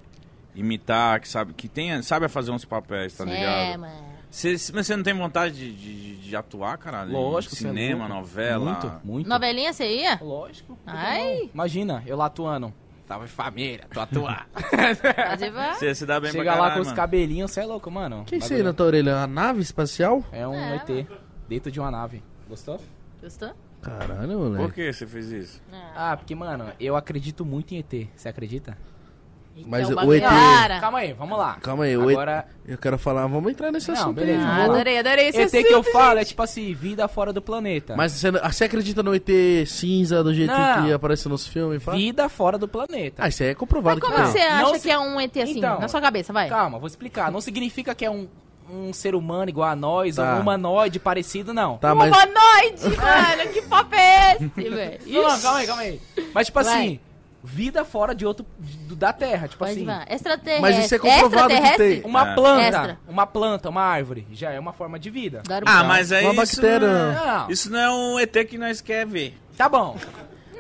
imitar, 0.55 1.19
que 1.21 1.29
sabe 1.29 1.53
que 1.55 1.67
tenha, 1.69 2.03
sabe 2.03 2.29
fazer 2.29 2.51
uns 2.51 2.65
papéis, 2.65 3.15
tá 3.17 3.25
É, 3.25 3.27
ligado? 3.27 3.81
mano. 3.81 4.15
Cê, 4.31 4.59
cê- 4.59 4.73
mas 4.75 4.87
você 4.87 4.97
não 4.97 5.03
tem 5.05 5.15
vontade 5.15 5.55
de, 5.55 5.73
de, 5.73 6.17
de 6.29 6.37
atuar, 6.37 6.77
caralho? 6.77 7.13
Lógico, 7.13 7.55
é 7.55 7.59
cinema, 7.59 8.01
louco. 8.07 8.15
novela. 8.21 8.65
Muito, 8.73 8.93
muito. 9.07 9.29
Novelinha 9.29 9.73
você 9.73 9.97
ia? 10.01 10.19
Lógico. 10.21 10.75
que 10.75 10.81
Ai. 10.91 11.39
não? 11.45 11.51
Imagina, 11.55 12.03
eu 12.07 12.17
lá 12.17 12.27
atuando. 12.27 12.75
Em 13.23 13.27
família, 13.27 13.87
tô 13.93 14.01
atuando. 14.01 14.43
Pode 15.29 15.45
ir 15.45 15.53
pra... 15.53 15.75
Você 15.75 15.95
se 15.95 16.07
dá 16.07 16.19
bem 16.19 16.33
Chega 16.33 16.45
pra 16.45 16.53
lá 16.53 16.57
caralho, 16.59 16.75
com 16.75 16.81
os 16.81 16.87
mano. 16.89 16.97
cabelinhos, 16.97 17.51
você 17.51 17.61
é 17.61 17.65
louco, 17.67 17.91
mano. 17.91 18.25
Que 18.25 18.37
isso 18.37 18.53
aí 18.55 18.63
na 18.63 18.73
tua 18.73 18.87
orelha? 18.87 19.15
Uma 19.17 19.27
nave 19.27 19.61
espacial? 19.61 20.23
É 20.33 20.47
um 20.49 20.55
É, 20.55 20.77
ET, 20.77 21.07
dentro 21.49 21.71
de 21.71 21.79
uma 21.81 21.91
nave. 21.91 22.23
Gostou? 22.49 22.81
Gostou? 23.23 23.53
Caralho, 23.83 24.29
Por 24.39 24.51
moleque. 24.51 24.73
que 24.73 24.93
você 24.93 25.07
fez 25.07 25.31
isso? 25.31 25.63
Ah, 25.95 26.17
porque, 26.17 26.35
mano, 26.35 26.73
eu 26.81 26.97
acredito 26.97 27.45
muito 27.45 27.75
em 27.75 27.79
ET. 27.79 28.09
Você 28.17 28.29
acredita? 28.29 28.77
Mas 29.67 29.83
Então, 29.83 29.93
o 29.93 29.97
bagulho- 29.97 30.19
ET 30.19 30.29
Cara. 30.29 30.81
Calma 30.81 30.99
aí, 30.99 31.13
vamos 31.13 31.39
lá. 31.39 31.55
Calma 31.63 31.85
aí, 31.85 31.97
o 31.97 32.11
ET. 32.11 32.17
Agora, 32.17 32.45
Eu 32.67 32.79
quero 32.79 32.97
falar, 32.99 33.27
vamos 33.27 33.53
entrar 33.53 33.71
nesse 33.71 33.89
Não, 33.89 33.95
assunto 33.95 34.15
beleza, 34.17 34.39
aí. 34.43 34.45
Ah, 34.63 34.65
adorei, 34.65 34.99
adorei 34.99 35.29
esse 35.29 35.39
ET 35.43 35.51
que 35.51 35.73
eu 35.73 35.81
assunto, 35.81 35.93
falo 35.93 36.15
é 36.15 36.19
gente. 36.21 36.29
tipo 36.29 36.43
assim, 36.43 36.73
vida 36.75 37.07
fora 37.07 37.31
do 37.33 37.43
planeta. 37.43 37.95
Mas 37.95 38.13
você, 38.13 38.31
você 38.31 38.65
acredita 38.65 39.03
no 39.03 39.15
ET 39.15 39.29
cinza 39.67 40.25
do 40.25 40.33
jeito 40.35 40.51
Não. 40.53 40.85
que 40.87 40.93
aparece 40.95 41.29
nos 41.29 41.47
filmes? 41.47 41.83
pá? 41.85 41.93
Vida 41.93 42.27
fora 42.29 42.57
do 42.59 42.67
planeta. 42.67 43.23
Ah, 43.23 43.29
isso 43.29 43.43
aí 43.43 43.51
é 43.51 43.55
comprovado 43.55 44.01
Mas 44.01 44.09
que 44.11 44.17
como 44.17 44.33
tem. 44.33 44.43
você 44.43 44.49
Não 44.49 44.67
acha 44.71 44.75
se- 44.79 44.81
que 44.89 44.91
é 44.91 44.99
um 44.99 45.21
ET 45.21 45.37
assim? 45.43 45.59
Então, 45.59 45.79
na 45.79 45.89
sua 45.89 46.01
cabeça, 46.01 46.33
vai. 46.33 46.49
Calma, 46.49 46.79
vou 46.79 46.87
explicar. 46.89 47.31
Não 47.31 47.41
significa 47.43 47.95
que 47.95 48.05
é 48.07 48.11
um, 48.11 48.27
um 48.73 48.93
ser 48.95 49.15
humano 49.15 49.51
igual 49.51 49.69
a 49.69 49.77
nós, 49.77 50.17
Tá. 50.17 50.37
um 50.37 50.41
humanoide 50.41 50.99
parecido, 50.99 51.53
não. 51.53 51.77
Tá, 51.77 51.95
mas 51.95 52.11
Humanoide, 52.11 52.97
mano, 52.97 53.53
que 53.53 53.61
papo 53.63 53.95
é 53.95 54.37
esse, 54.37 54.49
velho? 54.71 54.99
Não, 55.07 55.23
não, 55.29 55.41
calma 55.41 55.59
aí, 55.59 55.67
calma 55.67 55.83
aí. 55.83 56.01
Mas 56.33 56.47
tipo 56.47 56.63
Vai. 56.63 56.73
assim, 56.73 57.01
vida 57.47 57.85
fora 57.85 58.15
de 58.15 58.25
outro. 58.25 58.45
do- 58.89 58.97
da 58.97 59.13
Terra. 59.13 59.47
Tipo 59.49 59.59
Pode 59.65 59.73
assim. 59.73 59.87
Extraterrestre. 60.15 60.61
Mas 60.63 60.85
isso 60.85 60.95
é 60.95 60.99
comprovado 60.99 61.55
que 61.55 61.77
tem. 61.77 62.01
Uma 62.03 62.31
É. 62.31 62.35
planta, 62.35 62.63
Extra. 62.63 62.99
uma 63.07 63.27
planta, 63.27 63.69
uma 63.69 63.83
árvore, 63.83 64.27
já 64.33 64.51
é 64.51 64.59
uma 64.59 64.73
forma 64.73 64.99
de 64.99 65.11
vida. 65.11 65.43
Ah, 65.67 65.85
mas 65.85 66.11
é 66.13 66.23
Uma 66.23 66.43
isso. 66.45 66.57
bactéria. 66.57 66.89
Não 66.89 67.47
é, 67.49 67.53
isso 67.53 67.71
não 67.71 67.79
é 67.79 67.91
um 67.91 68.19
ET 68.21 68.45
que 68.47 68.57
nós 68.59 68.81
quer 68.81 69.07
ver. 69.07 69.39
tá 69.57 69.69
bom. 69.69 69.97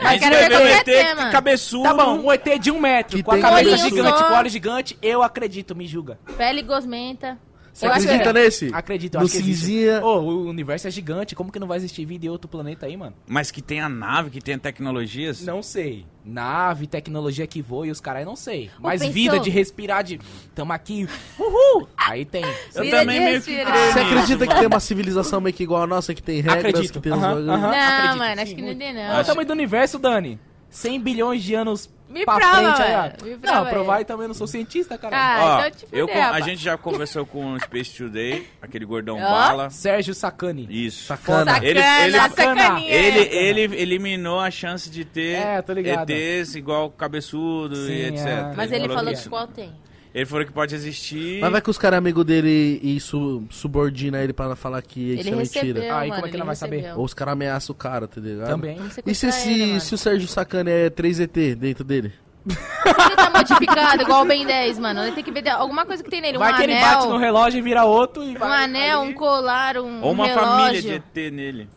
Não, 0.01 0.13
eu 0.13 0.19
quero 0.19 0.35
ver 0.37 0.49
ver 0.49 0.57
o 0.57 0.69
ET 0.69 1.15
mano. 1.17 1.31
cabeçudo. 1.33 1.85
Tá 1.85 1.95
bom, 1.95 2.19
um 2.19 2.33
ET 2.33 2.59
de 2.59 2.71
um 2.71 2.81
metro, 2.81 3.17
Que 3.17 3.23
com 3.23 3.31
a 3.33 3.39
cabeça 3.39 3.77
gigante, 3.79 4.25
com 4.25 4.35
olho 4.35 4.49
gigante, 4.51 4.99
eu 5.01 5.23
acredito, 5.23 5.75
me 5.75 5.87
julga. 5.87 6.19
Pele 6.37 6.63
gosmenta. 6.63 7.39
Você 7.75 7.87
Eu 7.87 7.91
acredita 7.91 8.25
que- 8.25 8.33
nesse? 8.33 8.71
Acredito, 8.73 9.15
eu 9.17 9.21
No 9.21 9.27
acho 9.27 9.37
que 9.37 9.43
cinzinha. 9.43 10.01
Ô, 10.05 10.21
o 10.21 10.49
universo 10.49 10.87
é 10.87 10.91
gigante, 10.93 11.35
como 11.35 11.51
que 11.51 11.59
não 11.59 11.67
vai 11.67 11.77
existir 11.77 12.05
vida 12.05 12.25
em 12.25 12.29
outro 12.29 12.49
planeta 12.49 12.87
aí, 12.87 12.97
mano? 12.97 13.17
Mas 13.27 13.51
que 13.51 13.61
tem 13.61 13.81
a 13.81 13.89
nave, 13.89 14.31
que 14.31 14.41
tem 14.41 14.57
tecnologias. 14.57 15.41
Não 15.45 15.61
sei. 15.61 16.07
Nave, 16.25 16.87
tecnologia 16.87 17.47
que 17.49 17.61
voa 17.61 17.89
e 17.89 17.91
os 17.91 18.01
caras 18.01 18.25
não 18.25 18.37
sei. 18.37 18.71
Mas 18.79 19.01
pensou? 19.01 19.13
vida 19.13 19.41
de 19.41 19.51
respirar 19.51 20.05
de. 20.05 20.21
Tamo 20.55 20.73
aqui. 20.73 21.09
Uhul! 21.37 21.89
Aí 21.97 22.25
tem. 22.25 22.45
Eu 22.75 22.85
Vida 22.85 22.99
também 23.01 23.19
meio 23.21 23.43
que 23.43 23.53
creio 23.53 23.93
Você 23.93 23.99
acredita 24.01 24.47
que 24.47 24.55
tem 24.55 24.67
uma 24.69 24.81
civilização 24.81 25.41
meio 25.41 25.55
que 25.55 25.65
igual 25.65 25.83
a 25.83 25.87
nossa, 25.87 26.15
que 26.15 26.23
tem 26.23 26.37
regras, 26.41 26.59
Acredito. 26.67 26.93
que 26.93 27.01
tem 27.01 27.13
uns 27.13 27.19
Aham, 27.19 27.29
bagulho? 27.35 27.51
aham. 27.51 27.61
Não, 27.61 27.75
acredito, 27.81 28.19
mano, 28.19 28.35
sim, 28.37 28.43
acho 28.43 28.55
que 28.55 28.63
não 28.63 28.75
tem, 28.79 28.89
Olha 28.97 29.13
não. 29.15 29.21
o 29.21 29.25
tamanho 29.25 29.47
do 29.49 29.53
universo, 29.53 29.99
Dani. 29.99 30.39
100 30.71 31.01
bilhões 31.01 31.43
de 31.43 31.55
anos 31.55 31.91
Me 32.15 32.25
pra 32.25 32.37
prova, 32.37 32.75
frente. 32.77 32.83
aí, 32.83 32.95
ó. 32.95 33.25
me 33.25 33.37
prova 33.39 33.65
não, 33.65 33.71
provar 33.71 34.01
e 34.01 34.05
também 34.05 34.29
não 34.29 34.35
sou 34.35 34.47
cientista, 34.47 34.97
cara. 34.97 35.17
Ah, 35.17 35.39
Ó, 35.43 35.67
então 35.67 35.71
te 35.73 35.87
eu, 35.93 36.09
a 36.13 36.41
gente 36.41 36.63
já 36.63 36.79
conversou 36.79 37.27
com 37.27 37.55
o 37.55 37.61
Space 37.61 37.97
Today, 37.97 38.47
aquele 38.63 38.85
gordão 38.85 39.19
bala. 39.19 39.69
Sérgio 39.71 40.15
Sacani. 40.15 40.67
Isso. 40.71 41.05
Sacana. 41.07 41.53
Sacana, 41.55 41.67
Ele- 41.67 41.81
ele- 41.81 42.19
sacaninha. 42.31 42.89
Ele, 42.95 43.19
ele 43.37 43.77
eliminou 43.83 44.39
a 44.39 44.51
chance 44.51 44.89
de 44.89 45.05
ter 45.05 45.35
É. 45.37 45.59
ETs 45.59 46.55
igual 46.55 46.89
cabeçudo 46.91 47.75
Sim, 47.75 47.93
e 47.93 48.05
etc. 48.07 48.27
é. 48.27 48.53
Mas 48.57 48.71
ele 48.71 48.89
falou 48.89 49.13
que 49.13 49.21
que 49.23 49.29
qual 49.29 49.47
tem. 49.49 49.73
Ele 50.15 50.25
falou 50.27 50.47
que 50.47 50.53
pode 50.53 50.75
existir. 50.77 51.41
Mas 51.41 51.51
vai 51.51 51.61
que 51.61 51.69
os 51.69 51.77
caras 51.77 51.99
amigos 51.99 52.25
dele 52.25 52.79
e 52.83 53.01
su 53.01 53.43
subordina 53.51 54.23
ele 54.23 54.33
pra 54.33 54.55
falar 54.55 54.81
que 54.81 55.01
isso 55.15 55.29
é 55.29 55.35
mentira. 55.35 55.65
recebeu, 55.81 55.83
Aí, 55.97 56.09
mano, 56.09 56.15
como 56.15 56.15
é 56.15 56.29
que 56.31 56.37
ele 56.37 56.39
não 56.39 56.47
vai 56.47 56.55
saber? 56.55 56.77
recebeu. 56.77 56.99
Ou 56.99 57.05
os 57.05 57.13
caras 57.15 57.33
ameaçam 57.33 57.75
o 57.75 57.77
cara, 57.77 58.07
tá 58.07 58.21
ligado? 58.21 58.49
Também. 58.49 58.77
E 58.79 58.83
se, 58.89 58.95
sequestrar 58.95 59.33
se, 59.33 59.51
ele, 59.61 59.81
se 59.81 59.93
o 59.95 59.99
Sérgio 59.99 60.29
Sacana 60.29 60.71
é 60.71 60.89
3ET 60.89 61.57
dentro 61.57 61.83
dele? 61.83 62.13
Ele 62.47 63.17
tá 63.17 63.31
modificado, 63.31 64.03
igual 64.03 64.23
o 64.23 64.27
Ben 64.27 64.47
10, 64.47 64.79
mano. 64.79 65.03
Ele 65.03 65.13
tem 65.13 65.25
que 65.25 65.33
ver 65.33 65.49
alguma 65.49 65.85
coisa 65.85 66.05
que 66.05 66.11
tem 66.11 66.21
nele. 66.21 66.37
Um 66.37 66.41
Vai 66.41 66.55
que 66.55 66.63
ele 66.63 66.75
anel, 66.75 66.95
bate 66.97 67.09
no 67.09 67.17
relógio 67.19 67.59
e 67.59 67.63
vira 67.63 67.85
outro 67.85 68.23
e 68.23 68.37
um 68.37 68.39
vai. 68.39 68.65
anel, 68.65 69.01
aí- 69.01 69.09
um 69.09 69.13
colar, 69.15 69.79
um 69.79 70.01
Ou 70.01 70.13
uma 70.13 70.27
relógio. 70.27 70.49
família 70.53 70.83
de 70.83 70.93
ET 70.93 71.31
nele. 71.33 71.69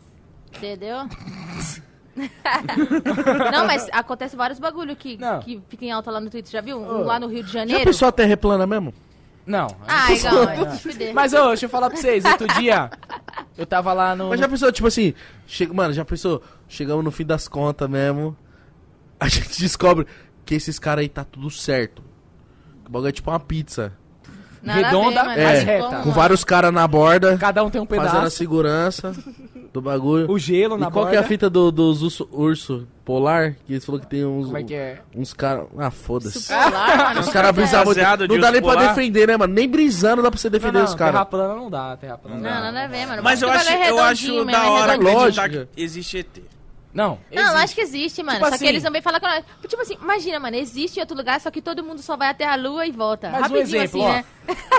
Entendeu? 0.56 1.08
não, 3.52 3.66
mas 3.66 3.88
acontece 3.92 4.36
vários 4.36 4.58
bagulho 4.58 4.94
que, 4.96 5.16
Não. 5.16 5.40
que 5.40 5.60
fica 5.68 5.84
em 5.84 5.90
alta 5.92 6.10
lá 6.10 6.20
no 6.20 6.28
Twitter. 6.30 6.50
Já 6.50 6.60
viu? 6.60 6.78
Um 6.78 7.04
lá 7.04 7.18
no 7.20 7.26
Rio 7.28 7.42
de 7.42 7.52
Já 7.52 7.60
Janeiro. 7.60 7.84
pensou 7.84 8.08
a 8.08 8.12
Terra 8.12 8.32
é 8.32 8.36
plana 8.36 8.66
mesmo? 8.66 8.92
Não. 9.46 9.68
Te 9.68 10.82
fuder. 10.82 11.14
Mas, 11.14 11.32
ô, 11.32 11.48
deixa 11.48 11.64
eu 11.66 11.70
falar 11.70 11.88
pra 11.88 11.98
vocês. 11.98 12.22
Outro 12.24 12.46
dia, 12.58 12.90
eu 13.56 13.64
tava 13.64 13.92
lá 13.94 14.14
no. 14.14 14.28
Mas 14.28 14.38
já 14.40 14.46
pensou, 14.48 14.70
tipo 14.70 14.86
assim, 14.88 15.14
chega, 15.46 15.72
mano, 15.72 15.94
já 15.94 16.04
pensou, 16.04 16.42
chegamos 16.68 17.02
no 17.02 17.10
fim 17.10 17.24
das 17.24 17.48
contas 17.48 17.88
mesmo, 17.88 18.36
a 19.18 19.26
gente 19.28 19.58
descobre 19.58 20.06
que 20.44 20.54
esses 20.54 20.78
caras 20.78 21.02
aí 21.02 21.08
tá 21.08 21.24
tudo 21.24 21.48
certo. 21.50 22.02
O 22.86 22.90
bagulho 22.90 23.08
é 23.08 23.12
tipo 23.12 23.30
uma 23.30 23.40
pizza. 23.40 23.92
Nada 24.62 24.80
redonda, 24.88 25.24
mano. 25.24 25.42
mas 25.42 25.58
Como, 25.64 25.66
reta. 25.70 26.02
Com 26.02 26.10
vários 26.10 26.44
caras 26.44 26.72
na 26.72 26.86
borda, 26.86 27.38
Cada 27.38 27.62
um 27.64 27.70
tem 27.70 27.80
um 27.80 27.86
fazendo 27.86 28.06
a 28.06 28.10
pedaço. 28.12 28.36
segurança 28.36 29.12
do 29.80 29.82
bagulho. 29.82 30.30
O 30.30 30.38
gelo 30.38 30.76
E 30.76 30.78
na 30.78 30.86
qual 30.90 31.04
borda. 31.04 31.10
que 31.10 31.16
é 31.16 31.20
a 31.20 31.22
fita 31.22 31.48
do- 31.50 31.70
dos 31.70 32.02
urso, 32.02 32.28
urso 32.32 32.86
polar? 33.04 33.54
Que 33.66 33.72
eles 33.74 33.84
falaram 33.84 34.04
que 34.04 34.10
tem 34.10 34.24
uns, 34.24 34.46
Como 34.46 34.56
é 34.58 34.62
que 34.62 34.74
é? 34.74 35.00
uns 35.14 35.32
caras... 35.32 35.66
Ah, 35.78 35.90
foda-se. 35.90 36.38
Os 37.20 37.28
caras 37.30 37.52
brisavam 37.52 37.94
de 37.94 38.00
Não 38.28 38.38
dá 38.40 38.50
nem 38.52 38.60
pra 38.62 38.72
polar? 38.74 38.88
defender, 38.94 39.28
né, 39.28 39.36
mano? 39.36 39.52
Nem 39.54 39.68
brisando 39.68 40.22
dá 40.22 40.30
pra 40.30 40.38
você 40.38 40.50
defender 40.50 40.78
não, 40.78 40.84
os 40.84 40.90
não, 40.90 40.98
Terra 40.98 41.12
caras. 41.12 41.28
plana 41.28 41.54
não 41.54 41.70
dá, 41.70 41.96
terra 41.96 42.18
plana. 42.18 42.36
Não, 42.36 42.42
nada 42.72 42.84
a 42.84 42.86
ver, 42.88 43.06
mano. 43.06 43.22
Mas 43.22 43.40
eu 43.42 43.48
Porque 43.48 43.60
acho, 43.68 43.72
é 43.72 43.90
eu 43.90 43.98
acho 43.98 44.44
da 44.44 44.52
é 44.52 44.68
hora 44.68 44.92
acreditar 44.94 45.18
Lógico. 45.18 45.66
que 45.74 45.82
existe 45.82 46.18
ET. 46.18 46.42
Não, 46.92 47.18
Não, 47.30 47.42
existe. 47.42 47.62
acho 47.64 47.74
que 47.74 47.80
existe, 47.82 48.22
mano. 48.22 48.38
Tipo 48.38 48.48
só 48.48 48.54
assim- 48.54 48.64
que 48.64 48.70
eles 48.70 48.82
também 48.82 49.02
falam 49.02 49.20
com 49.20 49.26
nós. 49.26 49.44
Tipo 49.68 49.82
assim, 49.82 49.96
imagina, 50.02 50.40
mano, 50.40 50.56
existe 50.56 50.96
em 50.96 51.00
outro 51.00 51.16
lugar, 51.16 51.40
só 51.40 51.50
que 51.50 51.60
todo 51.60 51.84
mundo 51.84 52.00
só 52.02 52.16
vai 52.16 52.28
até 52.28 52.46
a 52.46 52.56
lua 52.56 52.86
e 52.86 52.90
volta. 52.90 53.28
Mas 53.30 53.38
um 53.40 53.42
Rapidinho 53.42 53.82
exemplo, 53.82 54.02
assim, 54.06 54.10
ó. 54.10 54.12
né? 54.14 54.24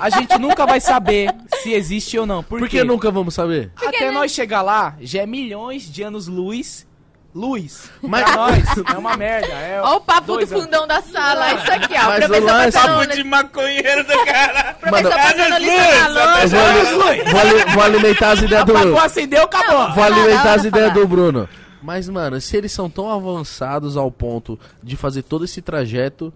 A 0.02 0.10
gente 0.10 0.38
nunca 0.40 0.66
vai 0.66 0.80
saber 0.82 1.30
se 1.62 1.72
existe 1.72 2.18
ou 2.18 2.26
não. 2.26 2.44
Por, 2.44 2.60
Por 2.60 2.68
quê? 2.68 2.80
que 2.80 2.84
nunca 2.84 3.12
vamos 3.12 3.34
saber? 3.36 3.72
Até 3.86 4.10
nós 4.12 4.32
chegar 4.32 4.62
lá, 4.62 4.96
já 5.00 5.22
é 5.22 5.26
milhões 5.26 5.84
de 5.92 6.02
anos 6.04 6.28
luz. 6.28 6.88
Luz. 7.34 7.92
Mas- 8.02 8.24
Pra 8.24 8.36
nós, 8.36 8.64
é 8.92 8.98
uma 8.98 9.16
merda. 9.16 9.54
É 9.54 9.80
Ó 9.84 9.98
o 9.98 10.02
papo 10.02 10.22
do 10.26 10.34
dois 10.34 10.52
anos. 10.52 10.64
fundão 10.64 10.88
da 10.88 11.00
sala. 11.00 11.54
Isso 11.54 11.72
aqui, 11.72 11.94
ó. 11.94 12.06
Mas 12.08 12.28
o 12.28 12.44
lance- 12.44 12.72
Papo 12.80 13.06
de 13.06 13.24
maconheiro 13.24 14.04
do 14.04 14.26
cara. 14.26 14.76
Mano, 14.92 15.10
passando 15.12 15.64
eu 15.64 16.10
lousa. 16.10 16.48
vou, 16.90 17.32
vou 17.32 17.40
ali- 17.40 17.72
vou 17.72 17.84
alimentar 17.84 18.32
as 18.32 18.42
ideias 18.42 18.66
do... 18.66 18.76
Apagou, 18.76 19.00
acendeu, 19.00 19.44
acabou. 19.44 19.92
Vou 19.94 20.04
alimentar 20.04 20.54
as 20.56 20.64
ideias 20.66 20.92
do 20.92 21.08
Bruno. 21.08 21.48
Mas, 21.82 22.10
mano, 22.10 22.40
se 22.42 22.58
eles 22.58 22.72
são 22.72 22.90
tão 22.90 23.10
avançados 23.10 23.96
ao 23.96 24.12
ponto 24.12 24.60
de 24.84 24.96
fazer 24.98 25.24
todo 25.24 25.46
esse 25.46 25.62
trajeto, 25.62 26.34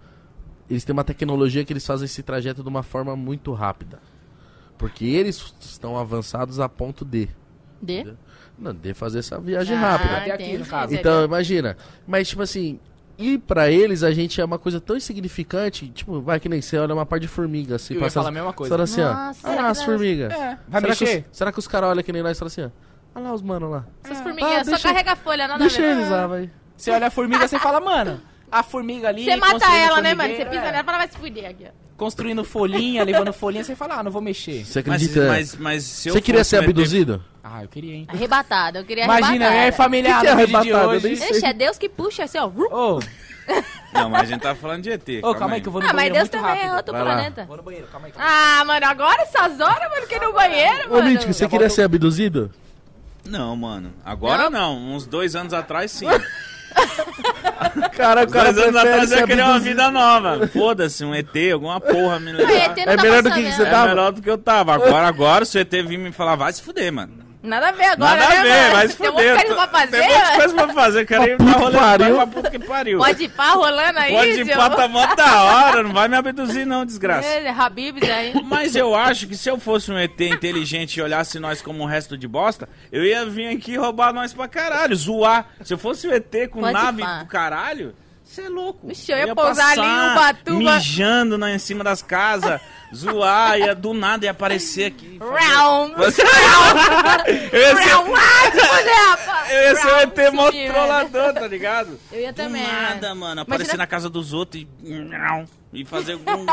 eles 0.70 0.84
têm 0.84 0.94
uma 0.94 1.04
tecnologia 1.04 1.66
que 1.66 1.74
eles 1.74 1.86
fazem 1.86 2.06
esse 2.06 2.24
trajeto 2.24 2.64
de 2.64 2.70
uma 2.70 2.84
forma 2.84 3.16
muito 3.16 3.52
rápida. 3.54 4.00
Porque 4.78 5.06
eles 5.06 5.54
estão 5.62 5.98
avançados 5.98 6.60
a 6.60 6.68
ponto 6.70 7.04
de. 7.06 7.30
De? 7.82 8.14
Não, 8.58 8.74
de 8.74 8.94
fazer 8.94 9.20
essa 9.20 9.39
viagem 9.39 9.76
Ah, 9.76 9.80
rápida. 9.80 10.18
Até 10.18 10.32
aqui, 10.32 10.58
no 10.58 10.66
caso. 10.66 10.94
Então, 10.94 11.26
imagina. 11.26 11.76
Mas, 12.08 12.30
tipo 12.30 12.41
assim, 12.41 12.80
e 13.18 13.38
pra 13.38 13.70
eles 13.70 14.04
a 14.04 14.12
gente 14.12 14.39
é 14.39 14.46
uma 14.46 14.58
coisa 14.58 14.80
tão 14.80 14.96
insignificante. 14.96 15.89
Tipo, 15.89 16.22
vai 16.22 16.39
que 16.39 16.48
nem 16.50 16.62
você 16.62 16.78
olha 16.78 16.94
uma 16.94 17.06
par 17.06 17.20
de 17.20 17.28
formiga 17.28 17.76
assim. 17.76 17.94
Eu 17.96 18.00
ia 18.00 18.06
passa- 18.06 18.20
falar 18.22 18.30
a 18.30 18.32
mesma 18.32 18.54
coisa. 18.54 18.70
Fala 18.74 18.84
assim, 18.84 19.02
ó. 19.02 19.14
Nossa, 19.14 19.48
lá 19.50 19.56
que 19.56 19.62
as 19.64 19.84
formigas. 19.84 20.32
É, 20.34 20.58
vai 20.68 20.82
será, 20.82 20.96
que 20.96 21.04
mexer? 21.06 21.26
os, 21.30 21.38
será 21.38 21.52
que 21.52 21.60
os 21.60 21.68
caras 21.68 21.89
olham 21.89 22.04
que 22.04 22.12
nem 22.14 22.24
nós 22.24 22.38
e 22.38 22.39
falam 22.39 22.48
assim, 22.48 22.62
ó. 22.64 22.70
Olha 23.16 23.26
lá 23.26 23.34
os 23.34 23.41
mano 23.41 23.70
lá. 23.70 23.86
Essas 24.03 24.20
Ah, 24.20 24.24
formiguinhas, 24.24 24.66
só 24.66 24.72
deixa- 24.72 24.88
carrega 24.89 25.11
a 25.11 25.16
folha, 25.16 25.47
nada 25.47 25.59
Deixa 25.59 25.82
ver. 25.82 25.91
eles 25.91 26.09
lá, 26.09 26.28
vai. 26.28 26.49
Você 26.76 26.91
olha 26.91 27.07
a 27.07 27.11
formiga, 27.11 27.47
você 27.47 27.59
fala, 27.59 27.80
mano, 27.80 28.20
a 28.51 28.64
formiga 28.64 29.07
ali. 29.09 29.26
Você 29.26 29.36
mata 29.36 29.51
construindo 29.53 29.76
ela, 29.84 30.01
né, 30.01 30.14
mano? 30.16 30.30
Você 30.30 30.36
formigueiro, 30.38 30.49
pisa 30.49 30.61
é, 30.61 30.72
nela 30.72 30.82
e 30.82 30.86
fala, 30.86 30.97
vai 30.97 31.07
se 31.07 31.18
fuder 31.18 31.49
aqui, 31.49 31.66
ó. 31.68 31.84
Construindo 31.95 32.43
folhinha, 32.43 33.03
levando 33.03 33.32
folhinha, 33.32 33.64
você 33.64 33.76
fala, 33.76 33.99
ah, 33.99 34.03
não 34.03 34.11
vou 34.11 34.22
mexer. 34.22 34.66
Você 34.66 34.80
Mas, 34.80 35.03
acredita? 35.03 35.28
mas, 35.28 35.55
mas 35.55 35.84
se 35.84 36.09
eu 36.09 36.14
Você 36.14 36.22
queria 36.22 36.39
fosse 36.41 36.49
ser 36.49 36.55
meter- 36.61 36.70
abduzido? 36.72 37.24
Ah, 37.43 37.61
eu 37.61 37.68
queria, 37.70 37.93
hein. 37.93 38.07
Arrebatado, 38.09 38.80
eu 38.80 38.84
queria 38.86 39.03
Imagina, 39.05 39.28
arrebatada. 39.45 39.55
é 39.68 39.72
familiar 39.72 40.16
Que 40.16 40.22
que 40.22 40.28
é 40.28 40.32
no 40.32 40.38
vídeo 40.38 40.49
de 40.49 40.55
arrebatado? 40.57 40.91
Eu 40.91 40.97
hoje. 40.97 41.07
nem 41.07 41.16
sei. 41.16 41.30
Ixi, 41.30 41.45
é 41.45 41.53
Deus 41.53 41.78
que 41.78 41.88
puxa 41.88 42.24
assim, 42.24 42.39
ó. 42.39 42.47
Ô, 42.47 42.99
Não, 43.93 44.09
mas 44.09 44.22
a 44.22 44.26
gente 44.26 44.41
tá 44.41 44.55
falando 44.55 44.82
de 44.82 44.89
ET. 44.89 45.07
ô, 45.24 45.36
calma 45.36 45.55
aí 45.55 45.61
que 45.61 45.68
eu 45.68 45.72
vou 45.72 45.80
no 45.82 45.88
Ah, 45.88 45.93
mas 45.93 45.95
banheiro 45.97 46.16
Deus 46.16 46.30
muito 46.30 46.41
também 46.41 46.55
rápido. 46.61 46.72
é 46.74 46.76
outro 46.78 46.93
Vai 46.93 47.03
lá. 47.03 47.11
planeta. 47.14 47.45
Vou 47.45 47.57
no 47.57 47.64
banheiro, 47.64 47.88
calma 47.91 48.07
aí. 48.07 48.11
calma 48.14 48.28
aí. 48.28 48.59
Ah, 48.59 48.66
mano, 48.66 48.86
agora 48.88 49.22
essas 49.22 49.59
horas, 49.59 49.89
mano, 49.91 50.07
que 50.07 50.20
no 50.20 50.34
banheiro, 50.34 50.88
Ô, 50.89 50.93
mano. 50.95 51.09
Mítico, 51.09 51.32
você 51.34 51.47
queria 51.47 51.70
ser 51.70 51.84
abduzido? 51.84 52.51
Não, 53.26 53.55
mano. 53.55 53.93
Agora 54.03 54.49
Não? 54.49 54.76
não. 54.78 54.95
Uns 54.95 55.05
dois 55.05 55.36
anos 55.36 55.53
atrás, 55.53 55.91
sim. 55.91 56.05
Cara, 57.95 58.24
o 58.24 58.30
cara 58.30 58.51
Dois 58.51 58.67
anos 58.67 58.76
atrás 58.82 59.11
eu 59.11 59.17
ser 59.17 59.21
ia 59.21 59.28
querer 59.28 59.43
uma 59.43 59.59
vida 59.59 59.91
nova. 59.91 60.47
Foda-se, 60.47 61.05
um 61.05 61.13
ET, 61.13 61.30
alguma 61.53 61.80
porra 61.80 62.19
me 62.19 62.32
levar. 62.32 62.51
ET 62.51 62.78
não 62.86 62.93
É 62.93 62.95
tá 62.97 63.03
melhor 63.03 63.24
do 63.24 63.32
que 63.32 63.41
você 63.51 63.61
né? 63.63 63.67
É 63.67 63.71
tava. 63.71 63.88
melhor 63.89 64.11
do 64.11 64.21
que 64.21 64.30
eu 64.30 64.38
tava. 64.38 64.74
Agora, 64.74 65.07
agora, 65.07 65.45
se 65.45 65.57
o 65.57 65.61
ET 65.61 65.71
vir 65.71 65.97
me 65.97 66.11
falar, 66.11 66.36
vai 66.36 66.51
se 66.51 66.61
fuder, 66.63 66.91
mano. 66.91 67.22
Nada 67.44 67.68
a 67.68 67.72
ver 67.74 67.84
agora, 67.84 68.16
Nada 68.22 68.30
né, 68.36 68.39
a 68.39 68.44
ver, 68.44 68.50
mano? 68.62 68.74
vai 68.74 68.88
se 68.88 68.98
Tem 68.98 69.10
um 69.10 69.14
monte 69.14 69.24
de 69.26 69.34
coisa 69.34 69.54
pra 69.56 69.68
fazer, 69.68 69.91
Tem 69.91 70.00
um 70.00 70.04
monte 70.04 70.16
de 70.16 70.24
mano. 70.24 70.38
coisa 70.38 70.54
pra 70.56 70.74
fazer. 70.74 71.02
Eu 71.02 71.06
quero 71.06 71.24
ir 71.26 71.38
Pra 71.38 71.46
pra 71.46 71.54
rolê 71.60 71.78
pariu. 71.78 72.16
pra 72.16 72.28
puta 72.28 72.50
que 72.52 72.60
pariu. 72.60 72.98
Pode 73.00 73.24
ir 73.24 73.30
pá 73.30 73.50
rolando 73.50 74.00
aí, 74.00 74.14
Pode 74.14 74.30
ir 74.41 74.46
pra 74.46 74.70
tá 74.70 74.88
mó 74.88 75.06
da 75.16 75.44
hora, 75.44 75.84
não 75.84 75.91
vai 75.91 76.08
me 76.08 76.16
abduzir 76.16 76.66
não, 76.66 76.86
desgraça. 76.86 77.28
Ele, 77.28 77.50
Habibs 77.50 78.10
aí. 78.10 78.34
Mas 78.46 78.76
eu 78.78 78.96
acho 78.96 79.28
que 79.28 79.36
se 79.36 79.50
eu 79.50 79.60
fosse 79.60 79.91
um 79.91 79.98
ET 80.00 80.20
inteligente 80.22 80.98
e 80.98 81.02
olhasse 81.02 81.38
nós 81.38 81.62
como 81.62 81.84
um 81.84 81.86
resto 81.86 82.18
de 82.18 82.28
bosta, 82.30 82.70
eu 82.91 83.04
ia 83.04 83.26
vir 83.26 83.50
aqui 83.58 83.76
roubar 83.76 84.14
nós 84.14 84.32
pra 84.34 84.48
caralho, 84.48 84.96
zoar. 84.96 85.46
Se 85.64 85.74
eu 85.74 85.78
fosse 85.78 86.08
um 86.08 86.12
ET 86.14 86.48
com 86.50 86.62
Pode 86.62 86.72
nave 86.74 87.02
pá. 87.02 87.20
do 87.20 87.26
caralho, 87.26 87.94
você 88.34 88.42
é 88.42 88.50
louco. 88.50 88.88
Vixe, 88.88 89.12
eu 89.12 89.18
ia 89.18 89.36
pousar 89.36 89.78
ali 89.78 89.82
em 89.82 90.12
Ubatuba. 90.12 90.76
Mijando 90.76 91.38
na, 91.38 91.54
em 91.54 91.60
cima 91.60 91.84
das 91.84 92.02
casas, 92.02 92.60
zoar, 92.94 93.60
ia 93.60 93.76
do 93.76 93.94
nada 93.94 94.26
ia 94.26 94.32
aparecer 94.32 94.86
aqui. 94.86 95.20
Round. 95.20 95.94
eu 95.98 96.04
ia 96.06 96.12
ser, 96.12 96.22
eu 97.52 97.62
ia 97.62 97.76
ser 99.76 99.88
Round, 99.90 100.20
ET 100.20 100.32
mó 100.34 100.48
sumir, 100.48 100.72
trollador, 100.72 101.34
tá 101.34 101.48
ligado? 101.48 102.00
Eu 102.12 102.22
ia 102.22 102.34
também. 102.34 102.64
Do 102.64 102.72
nada, 102.72 103.16
mano. 103.16 103.42
Aparecer 103.42 103.72
Imagina- 103.72 103.84
na 103.84 103.88
casa 103.88 104.10
dos 104.10 104.34
outros 104.34 104.64
e. 104.64 104.68
E 105.74 105.84
fazer 105.84 106.14
algum. 106.14 106.46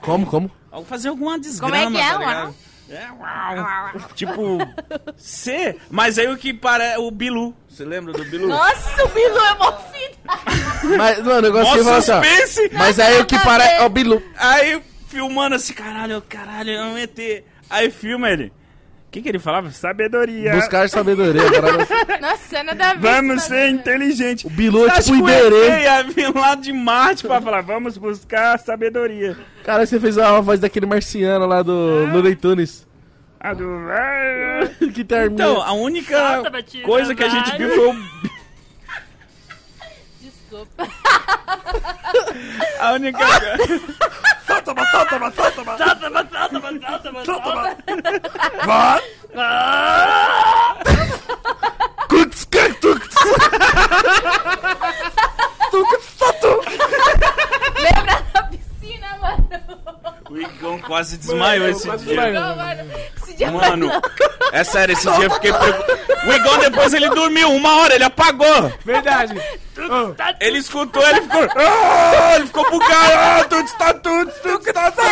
Como, 0.00 0.26
como? 0.26 0.50
Fazer 0.86 1.08
alguma 1.10 1.38
desgrama, 1.38 1.84
Como 1.84 1.98
é 1.98 2.00
que 2.00 2.06
é, 2.06 2.12
tá 2.12 2.18
ligado? 2.18 2.54
É, 2.88 3.10
uau. 3.10 4.08
Tipo, 4.14 4.58
C, 5.16 5.76
mas 5.90 6.18
aí 6.18 6.28
o 6.28 6.36
que 6.36 6.52
parece. 6.52 6.98
O 6.98 7.10
Bilu. 7.10 7.54
Você 7.68 7.84
lembra 7.84 8.12
do 8.12 8.24
Bilu? 8.24 8.46
Nossa, 8.46 9.04
o 9.04 9.08
Bilu 9.08 9.38
é 9.38 9.54
mó 9.54 9.72
fita. 9.72 10.96
Mas, 10.96 11.18
mano, 11.18 11.38
o 11.38 11.42
negócio 11.42 11.72
que 11.74 11.82
Nossa, 11.82 12.20
assim! 12.20 12.68
Mas 12.72 12.98
aí 13.00 13.20
o 13.20 13.26
que 13.26 13.34
Nada 13.36 13.48
a 13.48 13.50
parece 13.50 13.74
ver. 13.76 13.82
é 13.82 13.84
o 13.84 13.88
Bilu. 13.88 14.22
Aí 14.36 14.82
filmando 15.08 15.54
assim, 15.54 15.72
caralho, 15.72 16.22
caralho, 16.28 16.70
é 16.70 16.84
um 16.84 16.98
ET. 16.98 17.44
Aí 17.70 17.90
filma 17.90 18.30
ele. 18.30 18.52
O 19.14 19.16
que, 19.16 19.22
que 19.22 19.28
ele 19.28 19.38
falava? 19.38 19.70
Sabedoria. 19.70 20.56
Buscar 20.56 20.88
sabedoria. 20.88 21.48
Cara. 21.48 22.18
Nossa, 22.20 22.64
nada 22.64 22.90
a 22.90 22.94
ver. 22.94 23.00
Vamos 23.00 23.36
isso, 23.36 23.46
ser 23.46 23.66
mano. 23.66 23.76
inteligentes. 23.78 24.44
O 24.44 24.50
Bilu 24.50 24.88
é 24.88 25.00
tipo 25.00 25.12
o 25.12 25.30
Iberê. 25.30 26.02
Vir 26.12 26.34
lá 26.34 26.56
de 26.56 26.72
Marte 26.72 27.24
pra 27.24 27.40
falar, 27.40 27.60
vamos 27.60 27.96
buscar 27.96 28.58
sabedoria. 28.58 29.36
Cara, 29.62 29.86
você 29.86 30.00
fez 30.00 30.18
a 30.18 30.40
voz 30.40 30.58
daquele 30.58 30.84
marciano 30.84 31.46
lá 31.46 31.62
do 31.62 32.06
Looney 32.12 32.34
Tunes. 32.34 32.84
A 33.38 33.54
do... 33.54 33.64
que 34.92 35.04
termina. 35.04 35.44
Então, 35.44 35.62
a 35.62 35.72
única 35.74 36.42
coisa 36.82 37.14
que 37.14 37.22
a 37.22 37.28
gente 37.28 37.56
viu 37.56 37.70
foi 37.70 37.90
o... 37.90 38.33
Desculpa. 40.64 40.88
A 42.80 42.92
única... 42.92 43.18
Cuts, 52.08 52.44
cuts, 52.46 52.78
cuts. 52.80 53.14
Lembra 57.76 58.22
da 58.32 58.42
piscina, 58.44 59.18
mano? 59.20 59.83
O 60.30 60.38
Igão 60.38 60.78
quase 60.80 61.16
desmaiou 61.18 61.68
esse 61.68 61.88
dia. 61.98 62.30
Não, 62.32 62.56
mano. 62.56 62.90
Esse 63.22 63.34
dia 63.34 63.50
Mano, 63.50 63.90
é 64.52 64.64
sério, 64.64 64.92
esse 64.92 65.10
dia 65.10 65.24
eu 65.24 65.30
fiquei 65.30 65.52
preocupado. 65.52 65.98
O 66.26 66.32
Igão 66.32 66.58
depois 66.58 66.94
ele 66.94 67.08
dormiu, 67.10 67.50
uma 67.52 67.76
hora, 67.82 67.94
ele 67.94 68.04
apagou. 68.04 68.72
Verdade. 68.84 69.34
Ele 70.40 70.58
escutou, 70.58 71.06
ele 71.06 71.20
ficou. 71.22 71.42
Ah, 71.56 72.36
ele 72.36 72.46
ficou 72.46 72.70
bugado. 72.70 73.12
Ah, 73.14 73.44
tudo 73.48 73.66
está 73.66 73.94
tudo, 73.94 74.32
tudo 74.42 74.68
está 74.68 74.90
tudo. 74.90 75.04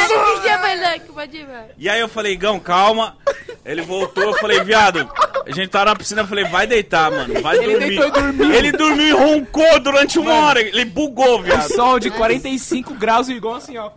E 1.77 1.89
aí 1.89 2.01
eu 2.01 2.09
falei, 2.09 2.33
Igão, 2.33 2.59
calma. 2.59 3.17
Ele 3.65 3.83
voltou, 3.83 4.25
eu 4.25 4.35
falei, 4.39 4.61
viado, 4.65 5.09
a 5.47 5.51
gente 5.53 5.69
tava 5.69 5.87
na 5.87 5.97
piscina, 5.97 6.23
eu 6.23 6.27
falei, 6.27 6.45
vai 6.45 6.67
deitar, 6.67 7.11
mano, 7.11 7.41
vai 7.43 7.57
Ele 7.59 7.73
dormir. 7.73 7.87
deitou 7.89 8.07
e 8.07 8.11
dormiu. 8.11 8.53
Ele 8.55 8.73
dormiu 8.73 9.07
e 9.09 9.13
roncou 9.13 9.81
durante 9.81 10.19
uma 10.19 10.33
hora, 10.35 10.61
ele 10.61 10.85
bugou, 10.85 11.43
viado. 11.43 11.69
Sol 11.73 11.99
de 11.99 12.11
45 12.11 12.95
graus 12.95 13.29
e 13.29 13.33
igual 13.35 13.57
assim, 13.57 13.77
ó. 13.79 13.91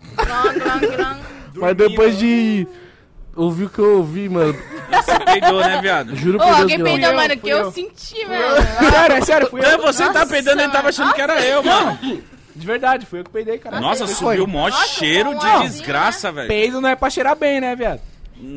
Mas 1.55 1.75
depois 1.75 2.17
de 2.17 2.67
ouvir 3.35 3.65
o 3.65 3.69
que 3.69 3.79
eu 3.79 3.97
ouvi, 3.97 4.27
mano. 4.29 4.53
Você 4.91 5.19
peidou, 5.19 5.59
né, 5.61 5.81
viado? 5.81 6.15
Juro 6.15 6.37
Ô, 6.37 6.41
por 6.41 6.45
Deus 6.47 6.59
alguém 6.61 6.77
que 6.77 6.83
não. 6.83 6.91
peidou, 6.91 7.09
eu, 7.09 7.15
mano, 7.15 7.29
fui 7.29 7.37
que 7.37 7.49
eu, 7.49 7.57
eu. 7.57 7.71
senti, 7.71 8.25
mano. 8.25 8.91
Sério, 8.91 9.15
é 9.15 9.21
sério, 9.21 9.47
fui 9.49 9.61
eu. 9.65 9.81
você 9.81 10.03
tá 10.05 10.13
Nossa, 10.13 10.25
peidando, 10.27 10.61
ele 10.61 10.67
tava 10.71 10.77
mano. 10.83 10.89
achando 10.89 11.13
que 11.13 11.21
era 11.21 11.41
eu, 11.45 11.63
mano. 11.63 11.99
De 12.55 12.65
verdade, 12.65 13.05
fui 13.05 13.19
eu 13.19 13.23
que 13.25 13.29
peidei, 13.31 13.57
cara. 13.57 13.79
Nossa, 13.81 14.07
subiu 14.07 14.45
o 14.45 14.47
maior 14.47 14.69
Nossa, 14.71 14.87
cheiro 14.87 15.37
de 15.37 15.61
desgraça, 15.67 16.31
velho. 16.31 16.47
Peido 16.47 16.79
não 16.79 16.87
é 16.89 16.95
pra 16.95 17.09
cheirar 17.09 17.35
bem, 17.35 17.59
né, 17.59 17.75
viado? 17.75 17.99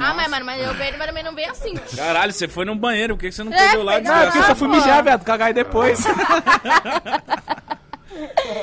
Ah, 0.01 0.12
mas, 0.14 0.29
mano, 0.29 0.45
mas 0.45 0.66
eu 0.66 0.74
peido, 0.74 0.99
mas 0.99 1.07
também 1.07 1.22
não 1.22 1.35
veio 1.35 1.51
assim. 1.51 1.74
Caralho, 1.97 2.33
você 2.33 2.49
foi 2.49 2.64
no 2.64 2.74
banheiro, 2.74 3.14
por 3.14 3.20
que 3.20 3.29
que 3.29 3.35
você 3.35 3.45
não 3.45 3.53
É, 3.53 3.57
peidou 3.57 3.85
lá, 3.85 4.01
Não, 4.01 4.14
é 4.14 4.24
porque 4.24 4.39
eu 4.39 4.43
só 4.45 4.55
fui 4.55 4.68
mijar, 4.68 5.03
viado. 5.05 5.24
Cagar 5.24 5.49
aí 5.49 5.55
depois. 5.55 6.05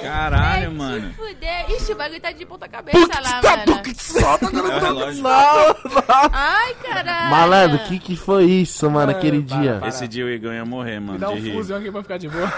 Caralho, 0.01 0.68
Ai, 0.68 0.68
mano. 0.70 1.09
Se 1.09 1.16
fuder. 1.16 1.72
Ixi, 1.72 1.91
o 1.93 1.95
bagulho 1.95 2.20
tá 2.20 2.32
de 2.32 2.45
ponta 2.45 2.68
cabeça 2.68 3.22
lá, 3.22 3.41
mano. 3.41 3.82
É 4.70 4.76
o 4.76 4.80
relógio. 4.80 5.24
Ai, 6.34 6.76
caralho. 6.84 7.30
Malandro, 7.30 7.78
o 7.78 7.88
que 7.88 7.99
que 7.99 8.16
foi 8.16 8.45
isso, 8.45 8.89
mano, 8.89 9.11
aquele 9.11 9.41
para, 9.41 9.57
dia? 9.57 9.76
para. 9.80 9.88
Esse 9.89 10.07
dia 10.07 10.26
o 10.26 10.30
Igão 10.30 10.53
ia 10.53 10.66
morrer, 10.66 10.99
mano, 10.99 11.20
Dá 11.20 11.28
de 11.28 11.49
um 11.49 11.53
fusão 11.53 11.78
aqui 11.78 11.91
pra 11.91 12.01
ficar 12.01 12.18
de 12.18 12.28
boa. 12.28 12.51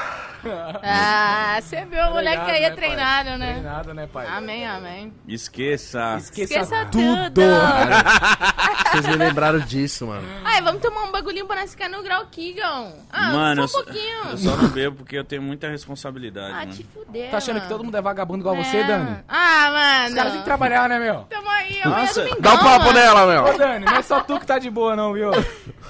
Ah, 0.84 1.60
você 1.62 1.86
viu 1.86 2.02
o 2.06 2.12
moleque 2.12 2.52
aí 2.52 2.64
é 2.64 2.70
né, 2.70 2.76
treinado, 2.76 3.30
pai? 3.30 3.38
né? 3.38 3.52
Treinado, 3.54 3.93
né, 3.93 4.08
pai? 4.12 4.28
Amém, 4.28 4.68
amém. 4.68 5.14
Esqueça. 5.28 6.16
Esqueça, 6.18 6.54
Esqueça 6.62 6.86
tudo. 6.86 7.32
tudo. 7.32 7.41
Vocês 8.91 9.08
me 9.08 9.16
lembraram 9.16 9.60
disso, 9.60 10.08
mano. 10.08 10.28
Ai, 10.45 10.62
vamos 10.62 10.82
tomar 10.82 11.04
um 11.04 11.12
bagulhinho 11.12 11.45
pra 11.45 11.58
nós 11.62 11.72
ficar 11.72 11.89
no 11.89 12.02
grau 12.04 12.26
Kigão. 12.28 12.93
Ah, 13.12 13.32
Mano, 13.32 13.64
eu 13.64 13.68
só 13.68 13.80
um 13.82 13.84
pouquinho. 13.84 14.24
eu 14.32 14.38
só 14.38 14.56
não 14.56 14.70
bebo 14.70 14.95
porque 14.98 15.18
eu 15.18 15.24
tenho 15.24 15.41
muita 15.41 15.68
responsabilidade, 15.70 16.52
Ah, 16.54 16.60
mano. 16.60 16.74
te 16.74 16.84
fuder, 16.84 17.30
Tá 17.32 17.38
achando 17.38 17.62
que 17.62 17.68
todo 17.68 17.84
mundo 17.84 17.95
é 17.98 18.02
vagabundo 18.02 18.39
igual 18.41 18.56
você, 18.56 18.78
É. 18.78 18.84
Dani? 18.84 19.18
Ah, 19.28 19.70
mano. 19.72 20.08
Os 20.10 20.14
caras 20.16 20.32
têm 20.32 20.41
que 20.41 20.45
trabalhar, 20.45 20.89
né, 20.89 21.00
meu? 21.00 21.22
Tamo 21.30 21.50
aí, 21.50 21.82
amanhã 21.82 22.02
Nossa, 22.02 22.22
domingão, 22.22 22.41
Dá 22.41 22.54
um 22.54 22.58
papo 22.58 22.86
mano. 22.86 22.93
nela, 23.00 23.24
Ô, 23.24 23.28
meu. 23.28 23.58
Dani, 23.58 23.86
não 23.86 23.95
é 23.95 24.02
só 24.02 24.22
tu 24.22 24.39
que 24.39 24.45
tá 24.45 24.58
de 24.60 24.70
boa, 24.70 24.95
não, 24.95 25.14
viu? 25.14 25.32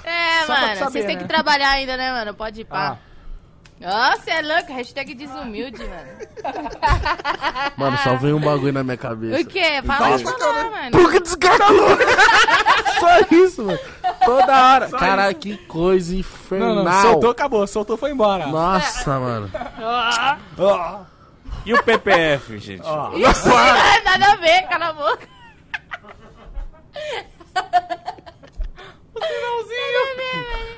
É, 0.04 0.44
Só 0.46 0.52
mano, 0.52 0.76
saber, 0.76 0.90
vocês 0.90 1.04
têm 1.06 1.16
né? 1.16 1.22
que 1.22 1.28
trabalhar 1.28 1.70
ainda, 1.70 1.96
né, 1.96 2.10
mano? 2.12 2.34
Pode 2.34 2.60
ir 2.62 2.66
Ah, 2.70 2.74
pá. 2.74 2.98
Nossa, 3.80 4.30
é 4.30 4.42
louco. 4.42 4.72
Hashtag 4.72 5.14
desumilde, 5.14 5.78
mano. 5.78 6.08
Mano, 7.76 7.98
só 7.98 8.16
veio 8.16 8.36
um 8.36 8.40
bagulho 8.40 8.72
na 8.72 8.82
minha 8.82 8.96
cabeça. 8.96 9.40
O 9.40 9.46
quê? 9.46 9.80
Fala 9.86 10.16
de 10.16 10.24
falar, 10.24 10.70
mano. 10.70 10.90
Porque 10.90 11.20
descaralhou! 11.20 11.88
Só 12.98 13.20
isso, 13.30 13.64
mano. 13.64 13.78
Toda 14.24 14.74
hora. 14.74 14.88
Caralho, 14.90 15.36
que 15.36 15.56
coisa 15.56 16.16
infernal. 16.16 16.74
não, 16.76 16.84
não, 16.84 17.02
soltou, 17.02 17.30
acabou. 17.30 17.66
Soltou, 17.66 17.96
foi 17.96 18.10
embora. 18.10 18.46
Nossa, 18.48 19.20
mano. 19.20 19.50
E 21.64 21.72
o 21.72 21.82
PPF, 21.82 22.58
gente? 22.58 22.82
Ixi, 22.82 23.48
nada 24.04 24.32
a 24.32 24.36
ver, 24.36 24.62
cala 24.68 24.88
a 24.88 24.92
boca. 24.92 25.28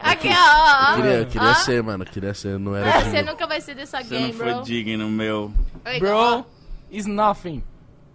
Aqui, 0.01 0.29
ó, 0.29 0.33
ó, 0.33 0.93
ó. 0.93 0.97
Queria, 0.97 1.13
eu 1.13 1.27
queria 1.27 1.51
Ó. 1.51 1.55
ser, 1.55 1.83
mano. 1.83 2.05
Queria 2.05 2.35
ser, 2.35 2.59
não 2.59 2.75
era 2.75 2.89
Ah. 2.97 3.01
Você 3.05 3.23
nunca 3.23 3.47
vai 3.47 3.61
ser 3.61 3.75
dessa 3.75 4.03
Você 4.03 4.15
não 4.15 4.21
game, 4.21 4.33
foi 4.33 4.53
bro. 4.53 4.63
digno, 4.63 5.09
meu. 5.09 5.53
Bro, 5.99 6.47
is 6.91 7.07
nothing. 7.07 7.63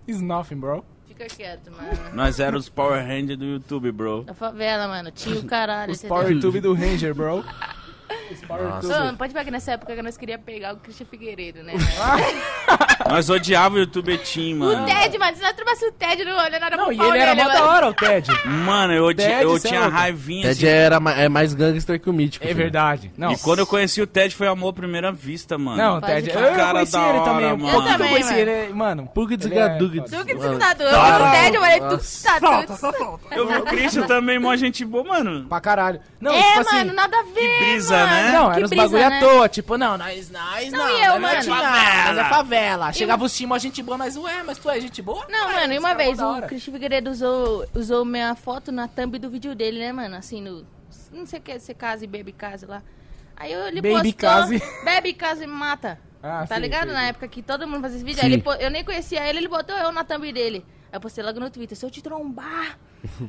Is 0.08 0.22
nothing, 0.22 0.56
bro. 0.56 0.84
Fica 1.08 1.26
quieto, 1.28 1.72
mano. 1.72 1.90
Nós 2.14 2.40
éramos 2.40 2.66
os 2.66 2.70
Power 2.70 3.02
Rangers 3.06 3.38
do 3.40 3.46
YouTube, 3.46 3.92
bro. 3.92 4.24
Da 4.24 4.34
favela, 4.34 4.88
mano. 4.88 5.12
Tinha 5.12 5.36
o 5.40 5.44
caralho. 5.46 5.92
Os 5.92 6.00
entendeu? 6.00 6.18
Power 6.18 6.40
Tube 6.40 6.60
do 6.60 6.74
Ranger, 6.74 7.14
bro. 7.16 7.44
Os 8.32 8.42
Power 8.42 8.64
Nossa. 8.68 8.88
Tube. 8.94 9.08
Não 9.08 9.16
pode 9.16 9.34
pegar 9.34 9.46
que 9.46 9.52
nessa 9.52 9.72
época 9.74 9.96
que 9.96 10.02
nós 10.02 10.18
queríamos 10.18 10.46
pegar 10.46 10.74
o 10.74 10.78
Christian 10.78 11.06
Figueiredo, 11.06 11.64
né? 11.64 11.74
Nós 13.08 13.30
odiávamos 13.30 13.78
o 13.78 13.80
YouTube 13.82 14.18
Team, 14.18 14.56
O 14.56 14.60
mano. 14.60 14.86
Ted, 14.88 15.18
mano, 15.20 15.36
se 15.38 15.42
nós 15.44 15.54
trouxesse 15.54 15.86
o 15.86 15.92
Ted, 15.92 16.26
não 16.26 16.38
olha 16.38 16.60
nada 16.60 16.76
Não, 16.76 16.92
e 16.92 17.00
ele 17.00 17.18
era 17.20 17.36
mó 17.36 17.44
da 17.48 17.64
hora, 17.70 17.88
o 17.90 17.94
Ted. 17.94 18.28
Mano, 18.46 18.94
eu, 18.94 19.04
odi- 19.06 19.22
Ted, 19.24 19.44
eu 19.44 19.60
cê 19.60 19.68
é 19.68 19.70
tinha 19.70 19.82
louco. 19.82 19.96
raivinha 19.96 20.42
Ted 20.50 20.66
assim. 20.68 20.76
era, 20.76 21.00
ma- 21.00 21.12
é 21.14 21.30
mais 21.30 21.54
gangster 21.54 22.00
que 22.00 22.10
o 22.10 22.14
Mítico. 22.14 22.44
É 22.44 22.48
filho. 22.48 22.58
verdade. 22.58 23.12
Não, 23.16 23.32
E 23.32 23.38
quando 23.38 23.60
eu 23.60 23.68
conheci 23.68 24.02
o 24.02 24.08
Ted 24.08 24.34
foi 24.36 24.48
amor 24.48 24.70
à 24.70 24.74
primeira 24.74 25.12
vista, 25.12 25.56
mano. 25.56 25.78
Não, 25.78 26.02
Pode 26.02 26.14
Ted. 26.14 26.30
crer. 26.32 26.44
Eu, 26.44 26.50
eu 26.50 26.56
Cara 26.56 26.72
conheci 26.74 26.92
da 26.94 27.00
ele 27.00 27.08
hora, 27.10 27.24
também. 27.24 27.46
mano. 27.46 27.56
Um 27.56 27.72
pouquinho 27.72 27.84
que 27.84 27.90
eu 27.90 27.98
também, 27.98 28.10
conheci 28.12 28.30
mano. 28.34 28.42
ele, 28.50 28.74
mano. 28.74 29.08
Pulga 29.14 29.34
ele 29.36 29.44
é 29.44 29.48
desgaduga. 29.48 29.98
Eu 29.98 30.06
vi 30.08 30.18
o 30.18 30.26
Ted, 30.26 30.36
eu 30.36 31.62
falei, 31.62 31.80
tu 31.82 31.98
que 31.98 32.24
tá 32.24 32.34
doido. 32.34 33.20
Eu 33.32 33.48
vi 33.48 33.54
o 33.56 33.64
Christian 33.66 34.08
também, 34.08 34.40
mó 34.40 34.56
gente 34.56 34.84
boa, 34.84 35.04
mano. 35.04 35.46
Pra 35.48 35.62
caralho. 35.62 36.00
Não, 36.20 36.34
É, 36.34 36.42
tipo 36.42 36.60
assim. 36.62 36.76
mano, 36.78 36.94
nada 36.94 37.18
a 37.20 37.22
ver, 37.22 37.34
que 37.36 37.58
brisa, 37.66 37.98
mano. 37.98 38.10
né? 38.10 38.32
Não, 38.32 38.46
Que 38.52 38.58
era 38.58 38.68
brisa, 38.68 38.76
bagulho 38.84 39.10
né? 39.10 39.18
à 39.18 39.20
toa, 39.20 39.50
tipo, 39.50 39.78
não, 39.78 39.96
nós, 39.96 40.32
nós, 40.32 40.72
Não, 40.72 40.80
não, 40.80 40.90
e 40.90 41.06
eu, 41.06 41.20
nós 41.20 41.46
mano? 41.48 41.62
Não, 41.64 41.72
nós 42.16 42.18
é 42.18 42.24
favela. 42.30 42.95
Chegava 42.98 43.24
os 43.26 43.36
timos, 43.36 43.56
a 43.56 43.60
gente 43.60 43.82
boa, 43.84 43.98
nós, 43.98 44.16
ué, 44.18 44.44
mas 44.44 44.58
tu 44.58 44.70
é 44.70 44.80
gente 44.80 45.02
boa? 45.02 45.26
Não, 45.30 45.52
mano, 45.52 45.74
e 45.74 45.80
uma 45.80 45.94
vez 45.94 46.20
o 46.20 46.26
hora. 46.26 46.48
Christian 46.48 46.74
Figueiredo 46.74 47.10
usou, 47.12 47.66
usou 47.74 48.06
minha 48.06 48.34
foto 48.36 48.72
na 48.72 48.88
thumb 48.88 49.18
do 49.20 49.30
vídeo 49.30 49.54
dele, 49.56 49.80
né, 49.80 49.92
mano? 49.92 50.16
Assim, 50.16 50.42
no. 50.42 50.66
Não 51.12 51.26
sei 51.26 51.40
o 51.40 51.42
que, 51.42 51.60
você 51.60 51.74
casa 51.74 52.04
e 52.04 52.08
bebe 52.08 52.32
casa 52.32 52.66
lá. 52.68 52.84
Aí 53.36 53.52
eu- 53.52 53.68
ele 53.68 53.82
Baby 53.82 54.14
postou, 54.14 54.30
case. 54.30 54.62
Bebe 54.84 55.14
casa 55.14 55.44
e 55.44 55.48
mata. 55.48 56.00
Ah, 56.24 56.46
tá 56.48 56.56
sim, 56.56 56.62
ligado? 56.62 56.88
sim, 56.88 56.94
Na 56.94 57.04
época 57.04 57.28
que 57.28 57.42
todo 57.42 57.68
mundo 57.68 57.82
fazia 57.82 57.98
esse 57.98 58.06
vídeo. 58.06 58.22
Aí 58.24 58.32
ele 58.34 58.44
eu 58.60 58.72
nem 58.72 58.84
conhecia 58.84 59.28
ele, 59.28 59.40
ele 59.40 59.48
botou 59.48 59.76
eu 59.76 59.92
na 59.92 60.04
thumb 60.04 60.32
dele. 60.34 60.66
Aí 60.92 60.96
eu 60.98 61.02
postei 61.02 61.24
logo 61.24 61.40
no 61.40 61.50
Twitter, 61.50 61.78
se 61.78 61.86
eu 61.86 61.92
te 61.92 62.02
trombar, 62.02 62.78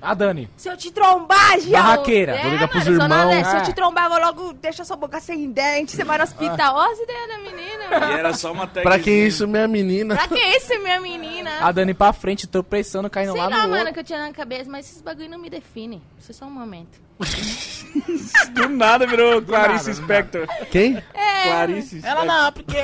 A 0.02 0.14
Dani. 0.14 0.48
se 0.56 0.68
eu 0.68 0.76
te 0.76 0.90
trombar, 0.90 1.60
Gial. 1.60 1.82
Barraqueira. 1.82 2.32
É, 2.36 2.42
Vou 2.42 2.50
ligar 2.52 2.68
pros 2.68 2.84
mano, 2.88 3.02
irmãos. 3.02 3.46
Se 3.46 3.54
eu 3.56 3.60
Ah. 3.60 3.62
te 3.62 3.72
trombar, 3.74 4.04
eu 4.06 4.10
vou 4.10 4.20
logo 4.20 4.52
deixar 4.54 4.84
sua 4.84 4.96
boca 4.96 5.20
sem 5.20 5.50
dente, 5.50 5.92
você 5.92 6.04
vai 6.04 6.18
no 6.18 6.24
hospital. 6.24 6.74
Ó 6.76 6.92
as 6.92 6.98
ideias 6.98 7.28
da 7.28 7.38
menina, 7.38 7.84
E 7.84 8.00
mano. 8.00 8.12
era 8.12 8.34
só 8.34 8.52
uma 8.52 8.66
Pra 8.68 8.82
tagzinha. 8.82 9.02
que 9.04 9.10
isso, 9.26 9.46
minha 9.48 9.68
menina? 9.68 10.14
Pra 10.16 10.28
que 10.28 10.38
isso, 10.56 10.78
minha 10.80 11.00
menina? 11.00 11.50
A 11.60 11.72
Dani 11.72 11.94
pra 11.94 12.12
frente, 12.12 12.46
tropeçando, 12.46 13.08
caindo 13.10 13.32
Sei 13.32 13.40
lá 13.40 13.48
lá, 13.48 13.56
no 13.62 13.62
mano, 13.68 13.76
outro. 13.78 13.94
que 13.94 14.00
eu 14.00 14.04
tinha 14.04 14.18
na 14.18 14.32
cabeça, 14.32 14.70
mas 14.70 14.86
esses 14.86 15.00
bagulho 15.02 15.28
não 15.30 15.38
me 15.38 15.48
definem. 15.50 16.02
Isso 16.18 16.30
é 16.32 16.34
só 16.34 16.44
um 16.46 16.50
momento. 16.50 17.04
Do 18.52 18.68
nada 18.68 19.06
virou 19.06 19.40
Clarice 19.42 19.94
Spector. 19.94 20.46
Quem? 20.70 21.02
Clarice 21.44 22.00
Ela 22.04 22.24
não, 22.24 22.52
porque 22.52 22.76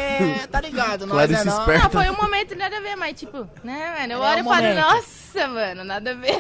tá 0.51 0.61
ligado, 0.61 1.01
nós 1.07 1.17
Clarice 1.17 1.43
é 1.43 1.45
não. 1.45 1.67
Não, 1.67 1.91
foi 1.91 2.11
um 2.11 2.17
momento 2.17 2.55
nada 2.57 2.77
a 2.77 2.81
ver, 2.81 2.97
mas 2.97 3.19
tipo, 3.19 3.49
né, 3.65 3.95
mano? 4.01 4.13
Eu 4.15 4.25
É 4.25 4.29
olho 4.31 4.43
um 4.43 4.47
e 4.47 4.49
falo, 4.49 4.63
momento. 4.63 4.81
nossa, 4.81 5.22
mano, 5.35 5.85
nada 5.85 6.13
a 6.13 6.15
ver. 6.15 6.37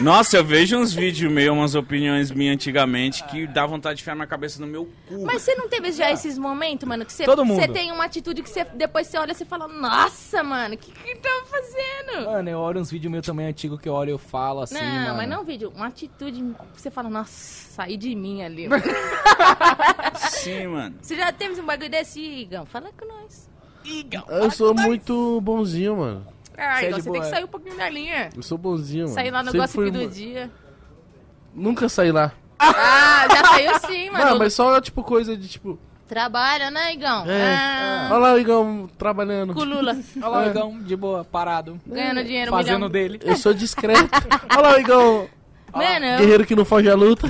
Nossa, 0.00 0.36
eu 0.36 0.44
vejo 0.44 0.76
uns 0.76 0.92
vídeos 0.92 1.30
meus, 1.32 1.56
umas 1.56 1.74
opiniões 1.74 2.30
minhas 2.30 2.54
antigamente 2.54 3.24
que 3.24 3.46
dá 3.46 3.66
vontade 3.66 3.96
de 3.96 4.02
enfiar 4.02 4.14
minha 4.14 4.26
cabeça 4.26 4.60
no 4.60 4.66
meu 4.66 4.86
cu. 5.08 5.24
Mas 5.24 5.42
você 5.42 5.54
não 5.54 5.68
teve 5.68 5.92
já 5.92 6.10
esses 6.10 6.38
momentos, 6.38 6.86
mano, 6.88 7.04
que 7.04 7.12
você, 7.12 7.24
Todo 7.24 7.44
mundo. 7.44 7.60
você 7.60 7.68
tem 7.68 7.92
uma 7.92 8.04
atitude 8.04 8.42
que 8.42 8.50
você, 8.50 8.64
depois 8.64 9.06
você 9.06 9.18
olha 9.18 9.32
e 9.32 9.34
você 9.34 9.44
fala, 9.44 9.68
nossa, 9.68 10.42
mano, 10.42 10.74
o 10.74 10.78
que 10.78 10.92
que 10.92 11.10
eu 11.10 11.20
tava 11.20 11.44
fazendo? 11.46 12.26
Mano, 12.26 12.48
eu 12.48 12.58
olho 12.58 12.80
uns 12.80 12.90
vídeos 12.90 13.10
meus 13.10 13.26
também 13.26 13.46
antigos 13.46 13.80
que 13.80 13.88
eu 13.88 13.92
olho 13.92 14.10
e 14.10 14.12
eu 14.12 14.18
falo 14.18 14.62
assim, 14.62 14.74
não, 14.74 14.82
mano. 14.82 15.16
mas 15.16 15.28
não 15.28 15.44
vídeo, 15.44 15.72
uma 15.74 15.86
atitude 15.86 16.42
que 16.74 16.80
você 16.80 16.90
fala, 16.90 17.08
nossa, 17.08 17.30
saí 17.32 17.96
de 17.96 18.14
mim 18.14 18.42
ali. 18.42 18.68
mano. 18.68 18.82
Sim, 20.30 20.66
mano. 20.68 20.96
você 21.00 21.16
já 21.16 21.32
teve 21.32 21.60
um 21.60 21.66
bagulho 21.66 21.90
desse, 21.90 22.20
Igão? 22.20 22.66
Fala 22.66 22.90
com 22.98 23.06
nós. 23.06 23.48
Eu 24.28 24.50
sou 24.50 24.74
muito 24.74 25.40
bonzinho, 25.40 25.96
mano. 25.96 26.26
Ah, 26.58 26.76
Você 26.80 26.84
é 26.84 26.88
Igão, 26.88 26.98
de 26.98 27.04
você 27.04 27.10
tem 27.10 27.12
boa, 27.12 27.20
que 27.20 27.26
é. 27.26 27.30
sair 27.30 27.44
um 27.44 27.48
pouquinho 27.48 27.76
da 27.76 27.88
linha. 27.88 28.30
Eu 28.36 28.42
sou 28.42 28.58
bonzinho, 28.58 29.04
mano. 29.04 29.14
Sair 29.14 29.30
lá 29.30 29.38
no 29.42 29.50
Sempre 29.52 29.60
gossip 29.60 29.90
do 29.92 30.06
dia. 30.08 30.50
Nunca 31.54 31.88
saí 31.88 32.10
lá. 32.12 32.32
Ah, 32.58 33.26
já 33.30 33.44
saiu 33.44 33.78
sim, 33.86 34.10
mano. 34.10 34.24
Não, 34.24 34.38
mas 34.38 34.52
só, 34.54 34.80
tipo, 34.80 35.02
coisa 35.04 35.36
de, 35.36 35.46
tipo... 35.48 35.78
Trabalha, 36.08 36.70
né, 36.70 36.94
Igão? 36.94 37.24
É. 37.30 37.54
Ah, 37.54 38.08
Olha 38.10 38.18
lá 38.18 38.32
o 38.32 38.38
Igão 38.38 38.88
trabalhando. 38.98 39.52
com 39.54 39.60
o 39.60 39.64
Lula. 39.64 39.96
Olha 40.16 40.28
lá 40.28 40.46
o 40.46 40.50
Igão, 40.50 40.82
de 40.82 40.96
boa, 40.96 41.24
parado. 41.24 41.78
Ganhando 41.86 42.24
dinheiro, 42.24 42.50
Fazendo 42.50 42.74
milhão. 42.76 42.90
dele. 42.90 43.20
Eu 43.22 43.36
sou 43.36 43.52
discreto. 43.54 44.08
Olha 44.50 44.60
lá 44.68 44.74
o 44.76 44.80
Igão, 44.80 45.28
Mano, 45.72 46.06
eu... 46.06 46.18
guerreiro 46.18 46.46
que 46.46 46.56
não 46.56 46.64
foge 46.64 46.88
à 46.90 46.94
luta. 46.94 47.26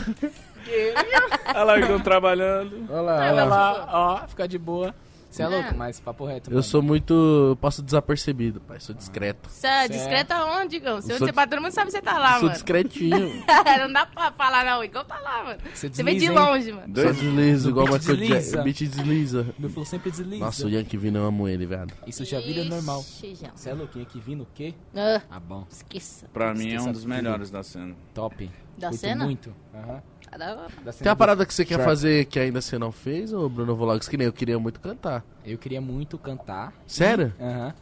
Olha 1.54 1.64
lá, 1.64 1.78
eu 1.78 2.00
trabalhando. 2.00 2.86
Olha 2.88 3.00
lá, 3.00 3.12
É, 3.26 3.32
olha 3.32 3.32
Olha 3.32 3.44
lá. 3.44 3.72
lá, 3.72 3.88
ó, 4.24 4.28
fica 4.28 4.46
de 4.46 4.58
boa. 4.58 4.94
Você 5.30 5.42
é 5.42 5.48
louco, 5.48 5.76
mas 5.76 6.00
papo 6.00 6.24
reto. 6.24 6.48
Eu 6.50 6.54
mano. 6.54 6.62
sou 6.62 6.80
muito... 6.82 7.12
eu 7.50 7.56
Passo 7.56 7.82
desapercebido, 7.82 8.60
pai. 8.60 8.80
Sou 8.80 8.94
discreto. 8.94 9.48
Você 9.50 9.66
é 9.66 9.86
discreto 9.88 10.32
aonde, 10.32 10.76
Igão? 10.76 11.00
Se 11.02 11.08
sou 11.16 11.18
você 11.26 11.32
bate, 11.32 11.50
todo 11.50 11.60
mundo 11.62 11.72
sabe 11.72 11.86
que 11.86 11.92
você 11.92 12.02
tá 12.02 12.18
lá, 12.18 12.32
sou 12.34 12.42
mano. 12.44 12.52
discretinho. 12.54 13.44
não 13.78 13.92
dá 13.92 14.06
pra 14.06 14.32
falar, 14.32 14.64
não. 14.64 14.82
Igão 14.82 15.04
tá 15.04 15.18
lá, 15.20 15.44
mano. 15.44 15.60
Você 15.74 15.88
Você 15.90 16.02
vem 16.02 16.16
de 16.18 16.24
hein? 16.26 16.30
longe, 16.30 16.72
mano. 16.72 16.94
sou 16.94 17.12
deslizo, 17.12 17.68
igual 17.70 17.86
Michael 17.86 18.00
desliza. 18.16 18.34
Jackson. 18.34 18.62
Beat 18.62 18.78
desliza. 18.78 19.46
Meu 19.58 19.70
flow 19.70 19.84
sempre 19.84 20.10
desliza. 20.10 20.44
Nossa, 20.44 20.66
o 20.66 20.70
Yankee 20.70 20.96
Vino, 20.96 21.18
eu 21.18 21.26
amo 21.26 21.46
ele, 21.46 21.66
velho. 21.66 21.88
Isso 22.06 22.24
já 22.24 22.40
vira 22.40 22.64
normal. 22.64 23.02
Você 23.02 23.70
é 23.70 23.74
louquinho 23.74 24.04
aqui 24.04 24.18
vindo 24.20 24.42
o 24.44 24.48
quê? 24.54 24.74
Ah, 24.96 25.20
Ah, 25.30 25.40
bom. 25.40 25.66
esqueça. 25.70 26.26
Pra 26.32 26.54
mim 26.54 26.72
é 26.72 26.80
um 26.80 26.90
dos 26.90 27.04
melhores 27.04 27.50
da 27.50 27.62
cena. 27.62 27.94
Top. 28.14 28.50
Da 28.78 28.88
Curto 28.90 29.00
cena? 29.00 29.24
muito. 29.24 29.54
Aham. 29.74 30.02
Tem 30.98 31.08
uma 31.08 31.16
parada 31.16 31.44
que 31.46 31.52
você 31.54 31.64
quer 31.64 31.76
Trap. 31.76 31.86
fazer 31.86 32.24
que 32.26 32.38
ainda 32.38 32.60
você 32.60 32.78
não 32.78 32.92
fez, 32.92 33.32
ô 33.32 33.48
Bruno 33.48 33.74
Vlogs? 33.76 34.08
Que 34.08 34.16
nem 34.16 34.26
eu 34.26 34.32
queria 34.32 34.58
muito 34.58 34.80
cantar. 34.80 35.24
Eu 35.44 35.56
queria 35.58 35.80
muito 35.80 36.18
cantar. 36.18 36.72
Sério? 36.86 37.32
Aham. 37.40 37.74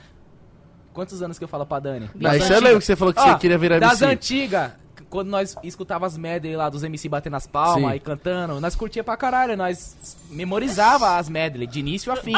Quantos 0.93 1.21
anos 1.23 1.39
que 1.39 1.45
eu 1.45 1.49
falo 1.49 1.67
pra 1.67 1.79
Dani? 1.79 2.11
Não, 2.15 2.31
Das 2.31 2.43
isso 2.43 2.53
eu 2.53 2.61
lembro 2.61 2.79
que 2.79 2.85
você 2.87 2.97
falou 2.97 3.13
que 3.13 3.21
Ó, 3.21 3.33
você 3.33 3.39
queria 3.39 3.59
virar 3.59 3.79
Das 3.79 4.01
MC. 4.01 4.05
antigas, 4.15 4.73
quando 5.11 5.29
nós 5.29 5.55
escutava 5.63 6.07
as 6.07 6.17
medley 6.17 6.57
lá 6.57 6.71
dos 6.71 6.83
MC 6.83 7.07
batendo 7.09 7.37
as 7.37 7.47
palmas 7.47 7.91
Sim. 7.91 7.97
e 7.97 8.01
cantando, 8.01 8.59
nós 8.61 8.75
curtia 8.75 9.05
pra 9.05 9.15
caralho, 9.17 9.57
nós 9.59 10.17
memorizava 10.31 11.17
as 11.19 11.29
medley, 11.29 11.67
de 11.67 11.81
início 11.81 12.11
a 12.11 12.17
fim. 12.17 12.33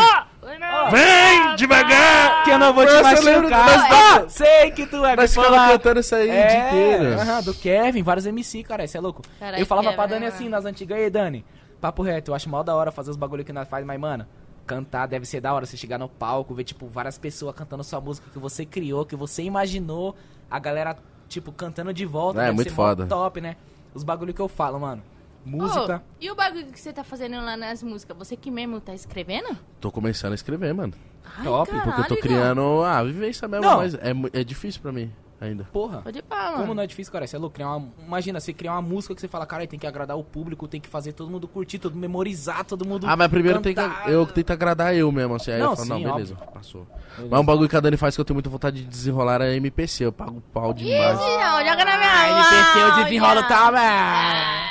Vem 0.90 1.56
devagar! 1.56 2.27
Que 2.44 2.50
eu 2.50 2.58
não 2.58 2.72
vou 2.74 2.86
te 2.86 2.92
eu 2.92 3.02
machucar. 3.02 3.50
das- 3.50 3.92
Ah, 3.92 4.28
sei 4.28 4.70
que 4.70 4.86
tu 4.86 5.04
é 5.04 5.16
Nós 5.16 5.34
ficava 5.34 5.68
cantando 5.72 6.00
isso 6.00 6.14
aí 6.14 6.28
o 6.28 6.32
dia 6.32 6.68
inteiro. 6.68 7.04
É, 7.04 7.14
aham, 7.22 7.42
do 7.42 7.54
Kevin, 7.54 8.02
vários 8.02 8.26
MC, 8.26 8.62
cara, 8.62 8.84
isso 8.84 8.96
é 8.96 9.00
louco. 9.00 9.22
Caralho, 9.38 9.62
eu 9.62 9.66
falava 9.66 9.92
pra 9.92 10.04
Kevin, 10.04 10.14
Dani 10.14 10.20
né, 10.26 10.26
assim, 10.34 10.48
nas 10.48 10.64
antigas, 10.64 10.98
aí 10.98 11.10
Dani, 11.10 11.44
papo 11.80 12.02
reto, 12.02 12.30
eu 12.30 12.34
acho 12.34 12.48
mal 12.48 12.62
da 12.64 12.74
hora 12.74 12.90
fazer 12.90 13.10
os 13.10 13.16
bagulho 13.16 13.44
que 13.44 13.52
nós 13.52 13.68
faz, 13.68 13.84
mas 13.84 13.98
mano, 14.00 14.26
cantar 14.66 15.06
deve 15.06 15.24
ser 15.26 15.40
da 15.40 15.52
hora, 15.54 15.64
você 15.66 15.76
chegar 15.76 15.98
no 15.98 16.08
palco, 16.08 16.54
ver 16.54 16.64
tipo 16.64 16.86
várias 16.86 17.16
pessoas 17.18 17.54
cantando 17.54 17.82
sua 17.84 18.00
música 18.00 18.28
que 18.32 18.38
você 18.38 18.64
criou, 18.66 19.04
que 19.06 19.16
você 19.16 19.42
imaginou, 19.42 20.14
a 20.50 20.58
galera 20.58 20.96
tipo 21.28 21.52
cantando 21.52 21.92
de 21.92 22.04
volta, 22.06 22.40
É, 22.40 22.44
deve 22.44 22.56
muito 22.56 22.72
foda. 22.72 23.06
top, 23.06 23.40
né? 23.40 23.56
Os 23.94 24.02
bagulho 24.04 24.32
que 24.34 24.40
eu 24.40 24.48
falo, 24.48 24.78
mano. 24.80 25.02
Música. 25.44 25.96
Ô, 25.96 26.00
e 26.20 26.30
o 26.30 26.34
bagulho 26.34 26.66
que 26.66 26.78
você 26.80 26.92
tá 26.92 27.02
fazendo 27.02 27.36
lá 27.36 27.56
nas 27.56 27.82
músicas? 27.82 28.14
Você 28.18 28.36
que 28.36 28.50
mesmo 28.50 28.80
tá 28.80 28.92
escrevendo? 28.92 29.56
Tô 29.80 29.90
começando 29.90 30.32
a 30.32 30.34
escrever, 30.34 30.74
mano. 30.74 30.92
Ai, 31.36 31.44
Top, 31.44 31.70
Porque 31.70 31.88
eu 31.88 31.94
tô 31.94 32.00
caralho, 32.02 32.20
criando. 32.22 32.82
Ah, 32.84 33.02
vivência 33.02 33.46
mesmo, 33.48 33.64
Não. 33.66 33.76
mas 33.78 33.94
é, 33.94 34.12
mu- 34.14 34.30
é 34.32 34.42
difícil 34.44 34.80
pra 34.80 34.92
mim 34.92 35.10
ainda. 35.40 35.64
Porra. 35.72 36.02
Pode 36.02 36.18
ir 36.18 36.22
pá, 36.22 36.50
mano. 36.50 36.56
Como 36.58 36.74
não 36.74 36.82
é 36.82 36.86
difícil, 36.86 37.12
cara? 37.12 37.26
Você 37.26 37.36
é 37.36 37.38
louco. 37.38 37.54
Criar 37.54 37.76
uma... 37.76 37.88
Imagina, 38.06 38.40
você 38.40 38.52
criar 38.52 38.72
uma 38.72 38.82
música 38.82 39.14
que 39.14 39.20
você 39.20 39.28
fala, 39.28 39.46
cara, 39.46 39.66
tem 39.66 39.78
que 39.78 39.86
agradar 39.86 40.16
o 40.18 40.24
público, 40.24 40.66
tem 40.68 40.80
que 40.80 40.88
fazer 40.88 41.12
todo 41.12 41.30
mundo 41.30 41.46
curtir, 41.48 41.78
todo 41.78 41.92
mundo 41.92 42.00
memorizar, 42.02 42.64
todo 42.64 42.86
mundo. 42.86 43.06
Ah, 43.08 43.16
mas 43.16 43.28
primeiro 43.28 43.60
tem 43.60 43.74
que, 43.74 43.80
eu 44.06 44.26
tento 44.26 44.50
agradar 44.52 44.94
eu 44.94 45.10
mesmo, 45.12 45.34
assim. 45.36 45.52
Aí 45.52 45.58
Não, 45.58 45.70
eu 45.70 45.76
falo, 45.76 45.88
sim, 45.96 46.04
não, 46.04 46.12
beleza, 46.14 46.34
óbvio. 46.34 46.52
passou. 46.52 46.86
Beleza. 47.16 47.28
Mas 47.30 47.40
um 47.40 47.44
bagulho 47.44 47.68
que 47.68 47.76
a 47.76 47.80
Dani 47.80 47.96
faz 47.96 48.14
que 48.14 48.20
eu 48.20 48.24
tenho 48.24 48.34
muita 48.36 48.50
vontade 48.50 48.78
de 48.82 48.84
desenrolar 48.88 49.40
é 49.40 49.54
MPC. 49.56 50.04
Eu 50.04 50.12
pago 50.12 50.40
pau 50.52 50.72
demais. 50.72 51.18
Ih, 51.18 51.22
João, 51.22 51.66
joga 51.66 51.84
na 51.84 51.96
minha 51.98 52.10
Ah, 52.10 52.28
mão. 52.28 52.38
NPC 52.38 52.78
eu 52.98 53.04
desenrolo 53.04 53.42
também. 53.44 53.80
Ah, 53.80 54.68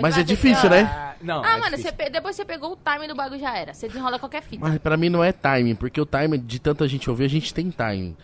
Mas 0.00 0.18
é 0.18 0.22
difícil, 0.22 0.66
ó. 0.66 0.70
né? 0.70 0.82
Ah, 0.82 1.14
não, 1.22 1.42
Ah, 1.44 1.56
é 1.56 1.60
mano, 1.60 1.76
você 1.78 1.90
pe- 1.92 2.10
depois 2.10 2.36
você 2.36 2.44
pegou 2.44 2.72
o 2.72 2.76
time 2.76 3.08
do 3.08 3.14
bagulho 3.14 3.40
já 3.40 3.56
era. 3.56 3.72
Você 3.72 3.88
desenrola 3.88 4.18
qualquer 4.18 4.42
fita. 4.42 4.64
Mas 4.66 4.78
pra 4.78 4.96
mim 4.96 5.08
não 5.08 5.24
é 5.24 5.32
timing, 5.32 5.74
porque 5.74 6.00
o 6.00 6.06
timing 6.06 6.38
de 6.40 6.58
tanta 6.58 6.86
gente 6.86 7.08
ouvir, 7.08 7.24
a 7.24 7.28
gente 7.28 7.52
tem 7.54 7.70
timing. 7.70 8.16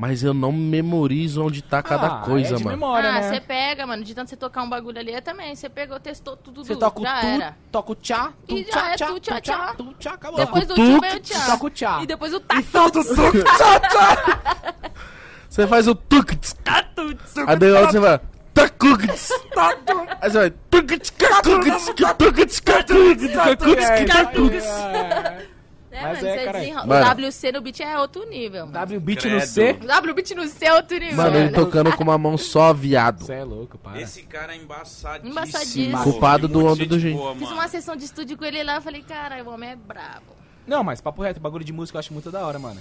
Mas 0.00 0.22
eu 0.24 0.32
não 0.32 0.50
memorizo 0.50 1.44
onde 1.44 1.60
tá 1.60 1.82
cada 1.82 2.06
Ah, 2.06 2.20
coisa, 2.24 2.54
é 2.54 2.56
de 2.56 2.64
mano. 2.64 2.74
memória, 2.74 3.10
ah, 3.10 3.20
né? 3.20 3.28
você 3.28 3.38
pega, 3.38 3.86
mano, 3.86 4.02
de 4.02 4.14
tanto 4.14 4.30
você 4.30 4.36
tocar 4.36 4.62
um 4.62 4.68
bagulho 4.70 4.98
ali, 4.98 5.12
eu 5.12 5.20
também. 5.20 5.54
Você 5.54 5.68
pegou, 5.68 6.00
testou 6.00 6.38
tudo, 6.38 6.64
Você 6.64 6.74
toca 6.74 7.00
o 7.00 7.02
já 7.02 7.20
tu, 7.20 7.26
era. 7.26 7.56
toca 7.70 7.92
o 7.92 7.94
tchá, 7.94 8.32
tu 8.48 8.56
E 8.56 8.64
tchá, 8.64 8.92
é 8.92 8.96
tchá, 8.96 9.06
tu, 9.08 9.20
tchá, 9.20 9.34
tu 9.34 9.40
tchá, 9.42 9.58
tchá. 9.58 9.74
tu 9.76 9.94
tchá, 9.98 10.12
acabou. 10.14 10.40
Depois 10.40 10.64
o 10.64 10.68
do 10.68 10.74
tu, 10.74 10.84
tio 10.86 11.00
veio 11.02 11.16
o 11.16 11.20
tchá. 11.20 11.44
toca 11.44 11.66
o 11.66 11.70
tchá. 11.70 12.02
E 12.02 12.06
depois 12.06 12.32
o 12.32 12.40
tá. 12.40 12.54
Você 15.50 15.66
faz 15.66 15.86
o 15.86 15.94
tucts. 15.94 16.56
Aí 17.46 17.56
daí 17.58 17.70
você 17.86 17.98
vai. 18.00 18.20
Tacucts. 18.54 19.30
Aí 20.22 20.30
você 20.30 20.38
vai. 20.38 20.50
Tucts, 20.70 21.10
cacucts, 21.10 21.84
tucts, 22.16 22.60
cacuts, 22.60 22.60
cacuts, 23.34 23.88
cacuts. 24.08 24.64
É, 25.90 26.02
Mas 26.02 26.22
mano, 26.22 26.28
é. 26.28 26.72
Mano. 26.86 27.22
O 27.22 27.26
WC 27.26 27.52
no 27.52 27.60
beat 27.60 27.80
é 27.80 27.98
outro 27.98 28.24
nível. 28.28 28.60
mano. 28.60 28.72
W 28.72 29.00
beat 29.00 29.20
Credo. 29.20 29.34
no 29.34 29.40
C. 29.40 29.70
O 29.82 29.86
W 29.86 30.14
beat 30.14 30.30
no 30.32 30.46
C 30.46 30.66
é 30.66 30.74
outro 30.74 30.96
nível. 30.98 31.16
Mano, 31.16 31.36
ele 31.36 31.50
tocando 31.50 31.92
com 31.96 32.04
uma 32.04 32.16
mão 32.16 32.38
só, 32.38 32.72
viado. 32.72 33.24
Você 33.24 33.34
é 33.34 33.44
louco, 33.44 33.76
para. 33.76 34.00
Esse 34.00 34.22
cara 34.22 34.54
é 34.54 34.56
embaçadíssimo. 34.56 35.30
Embaçadíssimo. 35.32 36.02
Culpado 36.02 36.46
do 36.46 36.64
onda 36.64 36.86
do 36.86 36.98
gente. 36.98 37.16
boa, 37.16 37.34
Fiz 37.34 37.50
uma 37.50 37.66
sessão 37.66 37.96
de 37.96 38.04
estúdio 38.04 38.38
com 38.38 38.44
ele 38.44 38.62
lá, 38.62 38.76
eu 38.76 38.82
falei, 38.82 39.02
cara, 39.02 39.42
o 39.42 39.48
homem 39.50 39.70
é 39.70 39.76
brabo. 39.76 40.36
Não, 40.66 40.84
mas 40.84 41.00
papo 41.00 41.22
reto, 41.22 41.40
bagulho 41.40 41.64
de 41.64 41.72
música 41.72 41.96
eu 41.96 42.00
acho 42.00 42.12
muito 42.12 42.30
da 42.30 42.46
hora, 42.46 42.58
mano. 42.58 42.80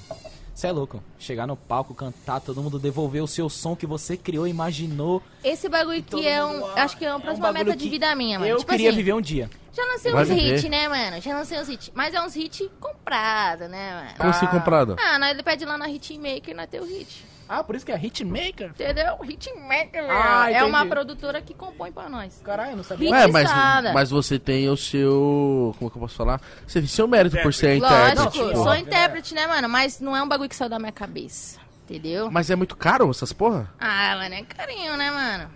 Você 0.60 0.68
é 0.68 0.72
louco. 0.74 1.02
Chegar 1.18 1.48
no 1.48 1.56
palco, 1.56 1.96
cantar, 1.96 2.42
todo 2.42 2.62
mundo 2.62 2.78
devolver 2.78 3.24
o 3.24 3.28
seu 3.28 3.50
som 3.50 3.78
que 3.78 3.86
você 3.86 4.18
criou, 4.18 4.46
imaginou. 4.46 5.24
Esse 5.42 5.70
bagulho 5.70 6.04
que 6.04 6.28
é 6.28 6.44
um. 6.44 6.66
ah, 6.66 6.84
Acho 6.84 6.98
que 6.98 7.06
é 7.06 7.08
uma 7.08 7.14
é 7.14 7.18
um 7.18 7.22
próxima 7.22 7.54
meta 7.54 7.78
de 7.78 7.88
vida 7.90 8.14
minha, 8.14 8.38
mano. 8.38 8.52
eu 8.52 8.58
tipo 8.58 8.70
queria 8.70 8.90
assim, 8.90 8.98
viver 8.98 9.14
um 9.14 9.22
dia. 9.22 9.50
Já 9.72 9.86
lancei 9.86 10.14
uns 10.14 10.30
hits, 10.30 10.70
né, 10.70 10.90
mano? 10.90 11.22
Já 11.22 11.38
lancei 11.38 11.58
uns 11.62 11.70
hits. 11.70 11.92
Mas 11.94 12.14
é 12.14 12.22
uns 12.22 12.36
hits 12.36 12.70
comprados, 12.78 13.70
né, 13.70 14.04
mano? 14.04 14.18
Como 14.18 14.30
assim 14.32 14.48
comprado? 14.48 14.98
Ah, 15.00 15.18
nós 15.18 15.30
ele 15.30 15.44
pede 15.44 15.64
lá 15.64 15.78
na 15.78 15.90
Hitmaker 15.90 16.50
e 16.50 16.54
nós 16.54 16.68
tem 16.68 16.82
o 16.82 16.86
hit. 16.86 17.26
Ah, 17.50 17.64
por 17.64 17.76
isso 17.76 17.84
que 17.84 17.92
é 17.92 17.98
hitmaker? 17.98 18.70
Entendeu? 18.70 19.18
Hitmaker. 19.28 20.06
Ah, 20.08 20.52
é 20.52 20.64
uma 20.64 20.86
produtora 20.86 21.42
que 21.42 21.56
compõe 21.56 21.92
pra 21.92 22.08
nós. 22.08 22.40
Caralho, 22.44 22.74
eu 22.74 22.78
não 22.78 22.84
sabia. 22.84 23.10
Hit 23.10 23.24
É, 23.24 23.28
mas, 23.28 23.50
mas 23.92 24.12
você 24.12 24.38
tem 24.38 24.70
o 24.70 24.78
seu. 24.78 25.76
Como 25.80 25.90
que 25.90 25.98
eu 25.98 26.02
posso 26.02 26.16
falar? 26.16 26.40
Você 26.68 26.78
tem 26.80 26.88
seu 26.88 27.08
mérito 27.08 27.42
por 27.42 27.52
ser 27.52 27.78
intérprete. 27.78 28.18
Lógico, 28.18 28.50
tipo, 28.50 28.64
sou 28.64 28.76
intérprete, 28.76 29.34
né, 29.34 29.48
mano? 29.48 29.68
Mas 29.68 30.00
não 30.00 30.16
é 30.16 30.22
um 30.22 30.28
bagulho 30.28 30.48
que 30.50 30.56
saiu 30.56 30.70
da 30.70 30.80
minha 30.80 30.92
cabeça. 30.92 31.60
Entendeu? 31.86 32.30
Mas 32.30 32.50
é 32.52 32.56
muito 32.56 32.76
caro 32.76 33.10
essas 33.10 33.32
porra? 33.34 33.74
Ah, 33.80 34.16
mano, 34.18 34.36
é 34.36 34.44
carinho, 34.44 34.96
né, 34.98 35.10
mano? 35.10 35.50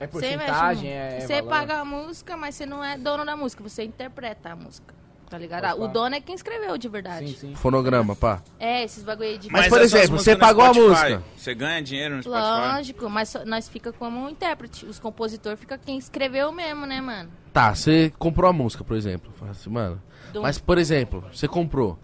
É 0.00 0.06
Você, 0.06 0.10
porcentagem, 0.36 0.90
mexe, 0.90 1.16
é. 1.16 1.20
Você 1.20 1.34
valor. 1.36 1.48
paga 1.48 1.80
a 1.80 1.84
música, 1.84 2.36
mas 2.36 2.54
você 2.54 2.66
não 2.66 2.84
é 2.84 2.96
dono 2.98 3.24
da 3.24 3.34
música, 3.36 3.62
você 3.62 3.84
interpreta 3.84 4.50
a 4.52 4.56
música. 4.56 4.94
Tá 5.30 5.36
ligado? 5.36 5.64
Ah, 5.66 5.74
o 5.74 5.88
dono 5.88 6.14
é 6.14 6.20
quem 6.22 6.34
escreveu 6.34 6.78
de 6.78 6.88
verdade. 6.88 7.28
Sim, 7.28 7.36
sim. 7.48 7.54
Fonograma, 7.54 8.16
pá. 8.16 8.40
É, 8.58 8.82
esses 8.82 9.02
bagulho 9.04 9.28
aí 9.28 9.36
de 9.38 9.50
Mas, 9.52 9.68
por 9.68 9.78
essas 9.78 9.92
exemplo, 9.92 10.18
você 10.18 10.34
pagou 10.34 10.64
a 10.64 10.72
música. 10.72 11.22
Você 11.36 11.54
ganha 11.54 11.82
dinheiro 11.82 12.16
no 12.16 12.22
Spotify? 12.22 12.42
Lógico, 12.50 13.10
mas 13.10 13.28
só- 13.28 13.44
nós 13.44 13.68
fica 13.68 13.92
como 13.92 14.18
um 14.24 14.28
intérprete. 14.30 14.86
Os 14.86 14.98
compositores 14.98 15.60
fica 15.60 15.76
quem 15.76 15.98
escreveu 15.98 16.50
mesmo, 16.50 16.86
né, 16.86 17.00
mano? 17.02 17.30
Tá, 17.52 17.74
você 17.74 18.10
comprou 18.18 18.48
a 18.48 18.52
música, 18.54 18.82
por 18.84 18.96
exemplo. 18.96 19.30
Assim, 19.50 19.68
mano. 19.68 20.00
Do- 20.32 20.40
Mas, 20.42 20.58
por 20.58 20.78
exemplo, 20.78 21.22
você 21.30 21.46
comprou. 21.46 21.98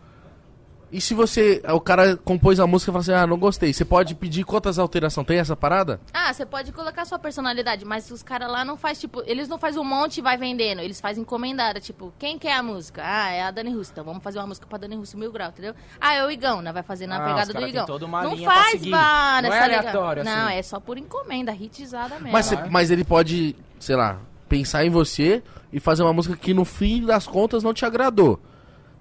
E 0.94 1.00
se 1.00 1.12
você. 1.12 1.60
O 1.72 1.80
cara 1.80 2.16
compôs 2.16 2.60
a 2.60 2.66
música 2.68 2.90
e 2.90 2.92
fala 2.92 3.00
assim, 3.02 3.12
ah, 3.12 3.26
não 3.26 3.36
gostei. 3.36 3.72
Você 3.72 3.84
pode 3.84 4.14
pedir 4.14 4.44
quantas 4.44 4.78
alterações? 4.78 5.26
Tem 5.26 5.38
essa 5.38 5.56
parada? 5.56 6.00
Ah, 6.12 6.32
você 6.32 6.46
pode 6.46 6.70
colocar 6.70 7.04
sua 7.04 7.18
personalidade, 7.18 7.84
mas 7.84 8.08
os 8.12 8.22
caras 8.22 8.48
lá 8.48 8.64
não 8.64 8.76
faz 8.76 9.00
tipo, 9.00 9.20
eles 9.26 9.48
não 9.48 9.58
fazem 9.58 9.80
um 9.80 9.84
monte 9.84 10.18
e 10.18 10.22
vai 10.22 10.36
vendendo, 10.36 10.80
eles 10.80 11.00
fazem 11.00 11.22
encomendada, 11.22 11.80
tipo, 11.80 12.12
quem 12.16 12.38
quer 12.38 12.52
a 12.52 12.62
música? 12.62 13.02
Ah, 13.04 13.30
é 13.32 13.42
a 13.42 13.50
Dani 13.50 13.74
Russo, 13.74 13.90
então 13.90 14.04
vamos 14.04 14.22
fazer 14.22 14.38
uma 14.38 14.46
música 14.46 14.68
pra 14.68 14.78
Dani 14.78 14.94
Russo 14.94 15.18
Mil 15.18 15.32
Grau, 15.32 15.48
entendeu? 15.48 15.74
Ah, 16.00 16.14
é 16.14 16.24
o 16.24 16.30
Igão, 16.30 16.62
né? 16.62 16.72
Vai 16.72 16.84
fazer 16.84 17.08
na 17.08 17.16
Ah, 17.16 17.20
os 17.26 17.26
pegada 17.32 17.52
do 17.60 17.66
Igão. 17.68 17.86
toda 17.86 18.06
uma 18.06 18.22
não 18.22 18.36
faz 18.38 18.86
várias, 18.86 19.50
Não 19.50 19.56
é 19.56 19.60
tá 19.60 19.66
ligado? 19.66 19.86
aleatório, 19.88 20.24
Não, 20.24 20.46
assim. 20.46 20.54
é 20.56 20.62
só 20.62 20.78
por 20.78 20.96
encomenda, 20.96 21.52
hitizada 21.52 22.14
mesmo. 22.20 22.30
Mas, 22.30 22.52
mas 22.70 22.90
ele 22.92 23.02
pode, 23.02 23.56
sei 23.80 23.96
lá, 23.96 24.20
pensar 24.48 24.84
em 24.84 24.90
você 24.90 25.42
e 25.72 25.80
fazer 25.80 26.04
uma 26.04 26.12
música 26.12 26.36
que 26.36 26.54
no 26.54 26.64
fim 26.64 27.04
das 27.04 27.26
contas 27.26 27.64
não 27.64 27.74
te 27.74 27.84
agradou. 27.84 28.38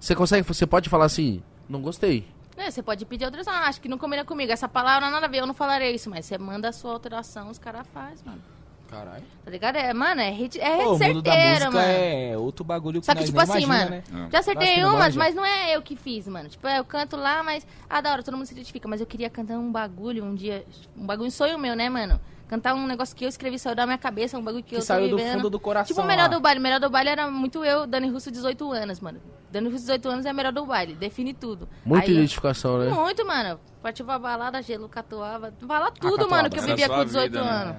Você 0.00 0.12
consegue, 0.14 0.42
você 0.46 0.66
pode 0.66 0.88
falar 0.88 1.04
assim, 1.04 1.40
não 1.68 1.80
gostei. 1.80 2.26
É, 2.56 2.70
você 2.70 2.82
pode 2.82 3.04
pedir 3.04 3.24
alteração, 3.24 3.52
ah, 3.52 3.68
acho 3.68 3.80
que 3.80 3.88
não 3.88 3.98
combina 3.98 4.24
comigo, 4.24 4.52
essa 4.52 4.68
palavra 4.68 5.10
nada 5.10 5.26
a 5.26 5.28
ver, 5.28 5.38
eu 5.38 5.46
não 5.46 5.54
falarei 5.54 5.92
isso, 5.94 6.08
mas 6.08 6.24
você 6.24 6.38
manda 6.38 6.68
a 6.68 6.72
sua 6.72 6.92
alteração, 6.92 7.50
os 7.50 7.58
caras 7.58 7.86
fazem, 7.92 8.24
mano. 8.24 8.40
Caralho. 8.88 9.24
Tá 9.44 9.50
ligado? 9.50 9.76
É, 9.76 9.92
mano, 9.92 10.20
é 10.20 10.30
hit, 10.30 10.60
é 10.60 10.76
Pô, 10.76 10.92
o 10.92 10.96
hit 10.96 11.08
mundo 11.08 11.22
da 11.22 11.32
certeira, 11.32 11.64
música 11.66 11.70
mano. 11.70 11.98
é 11.98 12.38
outro 12.38 12.64
bagulho 12.64 13.00
que 13.00 13.06
Só 13.06 13.12
que, 13.12 13.20
nós 13.20 13.26
tipo 13.28 13.38
nem 13.38 13.50
assim, 13.50 13.64
imagina, 13.64 14.02
mano, 14.08 14.22
né? 14.22 14.28
já 14.30 14.38
acertei 14.38 14.84
umas, 14.84 15.16
mas 15.16 15.34
não 15.34 15.44
é 15.44 15.74
eu 15.74 15.82
que 15.82 15.96
fiz, 15.96 16.28
mano. 16.28 16.48
Tipo, 16.48 16.68
eu 16.68 16.84
canto 16.84 17.16
lá, 17.16 17.42
mas. 17.42 17.66
Ah, 17.90 18.00
da 18.00 18.12
hora, 18.12 18.22
todo 18.22 18.36
mundo 18.36 18.46
se 18.46 18.52
identifica. 18.52 18.86
Mas 18.86 19.00
eu 19.00 19.06
queria 19.06 19.28
cantar 19.28 19.58
um 19.58 19.72
bagulho 19.72 20.24
um 20.24 20.34
dia. 20.34 20.64
Um 20.96 21.04
bagulho 21.04 21.30
sonho 21.30 21.58
meu, 21.58 21.74
né, 21.74 21.88
mano? 21.88 22.20
Cantar 22.48 22.74
um 22.74 22.86
negócio 22.86 23.16
que 23.16 23.24
eu 23.24 23.28
escrevi, 23.28 23.58
saiu 23.58 23.74
da 23.74 23.86
minha 23.86 23.96
cabeça, 23.98 24.38
um 24.38 24.42
bagulho 24.42 24.62
que, 24.62 24.70
Que 24.70 24.74
eu 24.76 24.80
tô 24.80 24.84
saiu 24.84 25.08
do 25.08 25.16
vivendo. 25.16 25.36
fundo 25.36 25.50
do 25.50 25.58
coração 25.58 25.88
Tipo, 25.94 26.02
o 26.02 26.06
melhor 26.06 26.28
do 26.28 26.40
baile. 26.40 26.60
O 26.60 26.62
melhor 26.62 26.78
do 26.78 26.90
baile 26.90 27.08
era 27.10 27.30
muito 27.30 27.64
eu, 27.64 27.86
Dani 27.86 28.08
Russo, 28.10 28.30
18 28.30 28.70
anos, 28.70 29.00
mano. 29.00 29.20
Dani 29.50 29.68
Russo, 29.68 29.80
18 29.80 30.08
anos 30.08 30.26
é 30.26 30.32
melhor 30.32 30.52
do 30.52 30.66
baile. 30.66 30.94
Define 30.94 31.32
tudo. 31.32 31.68
Muita 31.84 32.06
Aí 32.06 32.12
identificação, 32.12 32.78
né? 32.78 32.90
Muito, 32.90 33.26
mano. 33.26 33.58
Partiu 33.82 34.04
pra 34.04 34.18
balada, 34.18 34.60
gelo, 34.62 34.88
catuava. 34.88 35.52
Fala 35.66 35.90
tudo, 35.90 36.10
catuaba, 36.18 36.36
mano, 36.36 36.50
que 36.50 36.58
eu 36.58 36.62
era 36.62 36.72
vivia 36.74 36.88
com 36.88 37.04
18 37.04 37.32
vida, 37.32 37.42
né? 37.44 37.50
anos. 37.50 37.76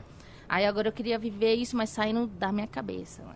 Aí 0.50 0.66
agora 0.66 0.88
eu 0.88 0.92
queria 0.92 1.18
viver 1.20 1.54
isso, 1.56 1.76
mas 1.78 1.90
saindo 1.92 2.26
da 2.28 2.52
minha 2.52 2.68
cabeça, 2.68 3.22
mano. 3.24 3.36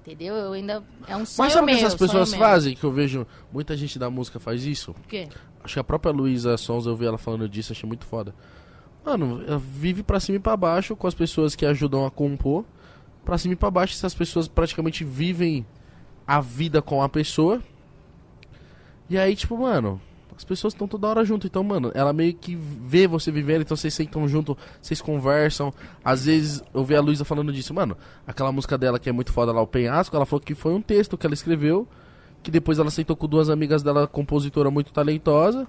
Entendeu? 0.00 0.34
Eu 0.34 0.52
ainda. 0.52 0.82
É 1.08 1.16
um 1.16 1.24
sonho 1.24 1.46
Mas 1.46 1.52
sabe 1.54 1.64
o 1.72 1.76
que 1.78 1.84
essas 1.84 1.94
pessoas 1.94 2.30
meu. 2.30 2.38
fazem? 2.38 2.74
Que 2.74 2.84
eu 2.84 2.92
vejo 2.92 3.26
muita 3.52 3.76
gente 3.76 3.98
da 3.98 4.10
música 4.10 4.38
faz 4.38 4.64
isso? 4.64 4.90
O 4.90 4.94
quê? 5.08 5.28
Acho 5.62 5.74
que 5.74 5.80
a 5.80 5.84
própria 5.84 6.12
Luísa 6.12 6.56
Sons, 6.58 6.84
eu 6.84 6.94
vi 6.94 7.06
ela 7.06 7.16
falando 7.16 7.48
disso, 7.48 7.72
achei 7.72 7.86
muito 7.88 8.04
foda. 8.04 8.34
Mano, 9.04 9.42
ela 9.46 9.58
vive 9.58 10.02
pra 10.02 10.18
cima 10.18 10.36
e 10.36 10.40
pra 10.40 10.56
baixo 10.56 10.96
com 10.96 11.06
as 11.06 11.14
pessoas 11.14 11.54
que 11.54 11.66
ajudam 11.66 12.06
a 12.06 12.10
compor. 12.10 12.64
Pra 13.24 13.38
cima 13.38 13.54
e 13.54 13.56
pra 13.56 13.70
baixo, 13.70 13.94
essas 13.94 14.14
pessoas 14.14 14.48
praticamente 14.48 15.04
vivem 15.04 15.66
a 16.26 16.40
vida 16.40 16.80
com 16.80 17.02
a 17.02 17.08
pessoa. 17.08 17.60
E 19.08 19.18
aí, 19.18 19.36
tipo, 19.36 19.58
mano, 19.58 20.00
as 20.36 20.44
pessoas 20.44 20.72
estão 20.72 20.88
toda 20.88 21.06
hora 21.06 21.24
junto. 21.24 21.46
Então, 21.46 21.62
mano, 21.62 21.90
ela 21.94 22.12
meio 22.12 22.34
que 22.34 22.56
vê 22.56 23.06
você 23.06 23.30
vivendo, 23.30 23.62
então 23.62 23.76
vocês 23.76 23.92
sentam 23.94 24.26
junto, 24.26 24.56
vocês 24.80 25.00
conversam. 25.00 25.72
Às 26.04 26.26
vezes, 26.26 26.62
eu 26.72 26.84
vi 26.84 26.96
a 26.96 27.00
Luísa 27.00 27.24
falando 27.24 27.52
disso, 27.52 27.74
mano, 27.74 27.96
aquela 28.26 28.50
música 28.50 28.76
dela 28.76 28.98
que 28.98 29.08
é 29.08 29.12
muito 29.12 29.32
foda 29.32 29.52
lá, 29.52 29.60
o 29.60 29.66
Penhasco, 29.66 30.16
ela 30.16 30.26
falou 30.26 30.40
que 30.40 30.54
foi 30.54 30.72
um 30.72 30.80
texto 30.80 31.16
que 31.16 31.26
ela 31.26 31.34
escreveu, 31.34 31.86
que 32.42 32.50
depois 32.50 32.78
ela 32.78 32.90
sentou 32.90 33.16
com 33.16 33.26
duas 33.26 33.48
amigas 33.48 33.82
dela, 33.82 34.06
compositora 34.06 34.70
muito 34.70 34.92
talentosa, 34.92 35.66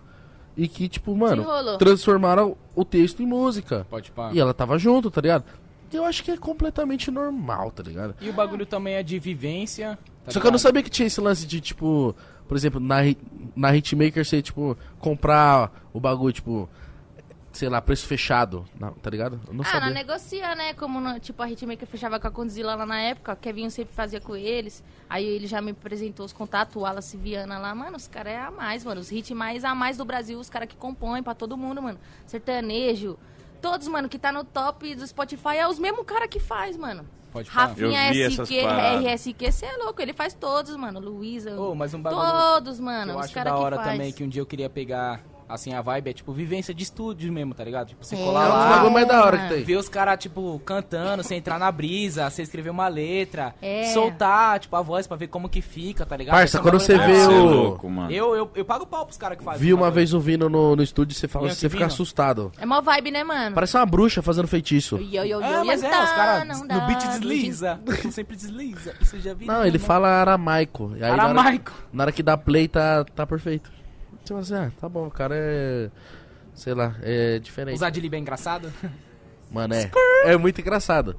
e 0.58 0.68
que, 0.68 0.88
tipo, 0.88 1.16
mano, 1.16 1.46
transformaram 1.78 2.58
o 2.76 2.86
texto 2.86 3.22
em 3.22 3.26
música. 3.26 3.86
Pode 3.90 4.12
pá. 4.12 4.32
E 4.34 4.40
ela 4.40 4.54
tava 4.54 4.78
junto, 4.78 5.12
tá 5.12 5.22
ligado? 5.22 5.44
Eu 5.92 6.04
acho 6.04 6.24
que 6.24 6.32
é 6.32 6.38
completamente 6.38 7.10
normal, 7.12 7.72
tá 7.72 7.84
ligado? 7.84 8.16
E 8.20 8.30
o 8.30 8.34
bagulho 8.34 8.66
também 8.66 8.96
é 8.96 9.04
de 9.04 9.18
vivência. 9.20 9.98
tá 10.26 10.32
Só 10.32 10.40
que 10.40 10.48
eu 10.48 10.52
não 10.52 10.58
sabia 10.58 10.84
que 10.84 10.90
tinha 10.90 11.08
esse 11.08 11.22
lance 11.22 11.46
de, 11.46 11.62
tipo, 11.62 12.16
por 12.48 12.58
exemplo, 12.58 12.80
na, 12.80 12.98
na 13.56 13.76
Hitmaker 13.76 14.26
você, 14.26 14.42
tipo, 14.42 14.78
comprar 15.00 15.72
o 15.94 16.00
bagulho, 16.00 16.34
tipo, 16.34 16.70
sei 17.54 17.70
lá, 17.70 17.82
preço 17.82 18.06
fechado, 18.06 18.66
não, 18.80 18.92
tá 18.94 19.10
ligado? 19.10 19.40
Eu 19.48 19.54
não 19.54 19.62
ah, 19.62 19.68
sabia. 19.68 19.88
não 19.88 19.94
negocia, 19.94 20.56
né? 20.56 20.74
Como, 20.74 21.00
no- 21.00 21.20
tipo, 21.20 21.42
a 21.42 21.50
Hitmaker 21.50 21.88
fechava 21.88 22.20
com 22.20 22.28
a 22.28 22.32
Condzilla 22.32 22.76
lá 22.76 22.86
na 22.86 23.00
época, 23.00 23.34
o 23.34 23.38
Kevinho 23.38 23.72
sempre 23.72 23.94
fazia 23.96 24.20
com 24.20 24.36
eles. 24.36 24.84
Aí 25.10 25.26
ele 25.26 25.46
já 25.48 25.62
me 25.62 25.72
apresentou 25.72 26.26
os 26.26 26.34
contatos, 26.34 26.76
o 26.76 26.80
Wallace 26.80 27.16
Viana 27.16 27.60
lá. 27.60 27.74
Mano, 27.76 27.96
os 27.98 28.08
caras 28.08 28.34
é 28.34 28.40
a 28.40 28.50
mais, 28.52 28.84
mano. 28.84 29.02
Os 29.02 29.12
hits 29.12 29.32
mais 29.32 29.64
a 29.64 29.76
mais 29.76 29.98
do 29.98 30.06
Brasil, 30.06 30.40
os 30.40 30.50
caras 30.50 30.68
que 30.68 30.76
compõem 30.76 31.22
pra 31.22 31.34
todo 31.36 31.56
mundo, 31.56 31.82
mano. 31.82 32.00
Sertanejo. 32.26 33.18
Todos, 33.62 33.88
mano, 33.88 34.10
que 34.10 34.20
tá 34.20 34.32
no 34.32 34.44
top 34.44 34.94
do 34.96 35.08
Spotify 35.08 35.58
é 35.58 35.68
os 35.68 35.80
mesmos 35.80 36.06
cara 36.06 36.28
que 36.28 36.40
faz, 36.40 36.76
mano. 36.78 37.06
Pode. 37.32 37.50
Eu 37.50 37.54
Rafinha 37.54 38.14
SQ. 38.30 38.62
RSQ, 39.04 39.52
você 39.52 39.66
é 39.66 39.78
louco, 39.78 40.02
ele 40.02 40.14
faz 40.14 40.34
todos, 40.34 40.76
mano. 40.76 41.00
Luísa. 41.00 41.60
Ô, 41.60 41.76
mas 41.76 41.94
um 41.94 42.02
bagulho 42.02 42.22
Todos, 42.22 42.78
que 42.78 42.82
mano. 42.84 43.12
eu 43.14 43.18
Os 43.20 43.26
acho 43.26 43.36
da 43.36 43.44
que 43.44 43.50
hora 43.50 43.76
faz. 43.76 43.90
também, 43.90 44.14
que 44.14 44.24
um 44.24 44.30
dia 44.30 44.42
eu 44.42 44.46
queria 44.46 44.70
pegar, 44.70 45.22
assim, 45.48 45.74
a 45.74 45.82
vibe 45.82 46.10
é, 46.10 46.14
tipo, 46.14 46.32
vivência 46.34 46.74
de 46.74 46.84
estúdio 46.84 47.32
mesmo, 47.32 47.54
tá 47.54 47.64
ligado? 47.64 47.88
Tipo, 47.90 48.04
você 48.06 48.16
É, 48.16 48.18
colar 48.18 48.46
É 48.46 48.50
um 48.50 48.52
lá, 48.54 48.70
bagulho 48.70 48.94
mais 48.94 49.08
da 49.08 49.24
hora 49.26 49.38
que 49.38 49.48
tem. 49.54 49.64
ver 49.64 49.76
os 49.78 49.88
caras, 49.90 50.18
tipo, 50.20 50.60
cantando, 50.66 51.24
você 51.24 51.36
entrar 51.36 51.60
na 51.60 51.72
brisa, 51.72 52.30
você 52.30 52.42
escrever 52.42 52.70
uma 52.70 52.88
letra, 52.88 53.54
É. 53.62 53.86
soltar, 53.94 54.60
tipo, 54.60 54.76
a 54.76 54.82
voz 54.82 55.08
pra 55.08 55.16
ver 55.18 55.28
como 55.28 55.48
que 55.50 55.62
fica, 55.62 56.06
tá 56.06 56.16
ligado? 56.18 56.36
Parça, 56.36 56.58
é 56.58 56.62
quando 56.62 56.80
você 56.80 56.98
vê. 56.98 57.14
Você 57.16 57.34
é 57.34 57.38
o- 57.38 57.44
louco, 57.46 57.90
mano. 57.90 58.12
Eu, 58.12 58.36
eu, 58.36 58.52
eu 58.56 58.66
pago 58.66 58.86
pau 58.86 59.06
pros 59.06 59.18
caras 59.18 59.38
que 59.38 59.44
fazem. 59.44 59.62
Vi 59.62 59.74
uma 59.74 59.92
vez 59.92 60.14
o 60.14 60.20
Vino 60.20 60.50
no, 60.50 60.76
no 60.76 60.84
estúdio, 60.84 61.16
você 61.16 61.28
fala, 61.28 61.48
é 61.48 61.52
você 61.54 61.70
fica 61.70 61.86
assustado. 61.86 62.52
É 62.60 62.66
mó 62.66 62.82
vibe, 62.82 63.12
né, 63.12 63.24
mano? 63.24 63.54
Parece 63.56 63.78
uma 63.78 63.86
bruxa 63.86 64.22
fazendo 64.22 64.48
feitiço. 64.48 64.98
Yo, 64.98 65.24
yo, 65.24 65.40
yo, 65.40 65.42
É, 65.44 65.64
mas 65.64 65.84
é, 65.84 65.88
os 65.88 66.10
caras 66.12 66.48
não 66.48 66.66
no 66.66 66.88
beat 66.88 67.08
desliza. 67.08 67.80
sempre 68.12 68.36
desliza. 68.36 68.94
Isso 69.02 69.16
eu 69.16 69.22
já 69.22 69.34
vi. 69.34 69.46
Não, 69.46 69.66
ele 69.66 69.78
fala 69.80 70.08
aramaico. 70.08 70.94
E 70.98 71.04
Aramaico. 71.04 71.72
Na 71.94 72.04
hora 72.04 72.12
que 72.12 72.24
dá 72.24 72.36
play, 72.38 72.68
tá, 72.68 73.04
tá 73.04 73.26
perfeito. 73.26 73.72
Você 74.26 74.34
fala 74.34 74.42
assim, 74.42 74.56
ah, 74.56 74.72
tá 74.82 74.90
bom, 74.90 75.06
o 75.06 75.12
cara 75.12 75.36
é. 75.38 75.90
Sei 76.54 76.74
lá, 76.74 76.96
é 77.02 77.38
diferente. 77.38 77.76
Os 77.76 77.84
adlib 77.84 78.16
é 78.16 78.18
engraçado. 78.18 78.74
Mano, 79.52 79.76
é. 79.76 79.92
É 80.24 80.36
muito 80.38 80.60
engraçado. 80.60 81.16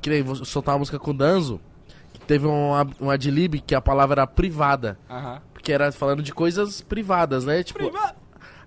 Que 0.00 0.10
nem 0.10 0.22
vou 0.22 0.36
soltar 0.36 0.74
uma 0.74 0.80
música 0.80 0.98
com 0.98 1.10
o 1.10 1.14
Danzo, 1.14 1.60
que 2.12 2.20
teve 2.20 2.46
um, 2.46 2.72
um 3.00 3.10
adlib 3.10 3.60
que 3.60 3.74
a 3.74 3.80
palavra 3.80 4.20
era 4.20 4.26
privada. 4.26 4.98
Aham. 5.10 5.42
Porque 5.52 5.72
era 5.72 5.90
falando 5.90 6.22
de 6.22 6.32
coisas 6.32 6.80
privadas, 6.80 7.44
né? 7.44 7.62
Tipo. 7.64 7.90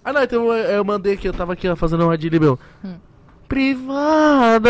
Ah, 0.04 0.12
não, 0.12 0.24
então 0.24 0.46
eu, 0.48 0.72
eu 0.72 0.84
mandei 0.84 1.14
aqui, 1.14 1.28
eu 1.28 1.34
tava 1.34 1.54
aqui 1.54 1.70
ó, 1.70 1.76
fazendo 1.76 2.06
um 2.06 2.12
adlib 2.12 2.40
meu. 2.40 2.60
Privada! 3.48 4.70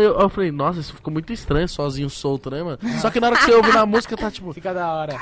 Eu, 0.00 0.18
eu 0.20 0.28
falei, 0.28 0.52
nossa, 0.52 0.80
isso 0.80 0.94
ficou 0.94 1.12
muito 1.12 1.32
estranho, 1.32 1.68
sozinho, 1.68 2.08
solto, 2.08 2.50
né, 2.50 2.62
mano? 2.62 2.78
Só 3.00 3.10
que 3.10 3.18
na 3.18 3.26
hora 3.26 3.36
que 3.36 3.44
você 3.44 3.54
ouve 3.54 3.72
na 3.72 3.84
música, 3.84 4.16
tá 4.16 4.30
tipo. 4.30 4.52
Fica 4.52 4.72
da 4.72 4.92
hora. 4.92 5.20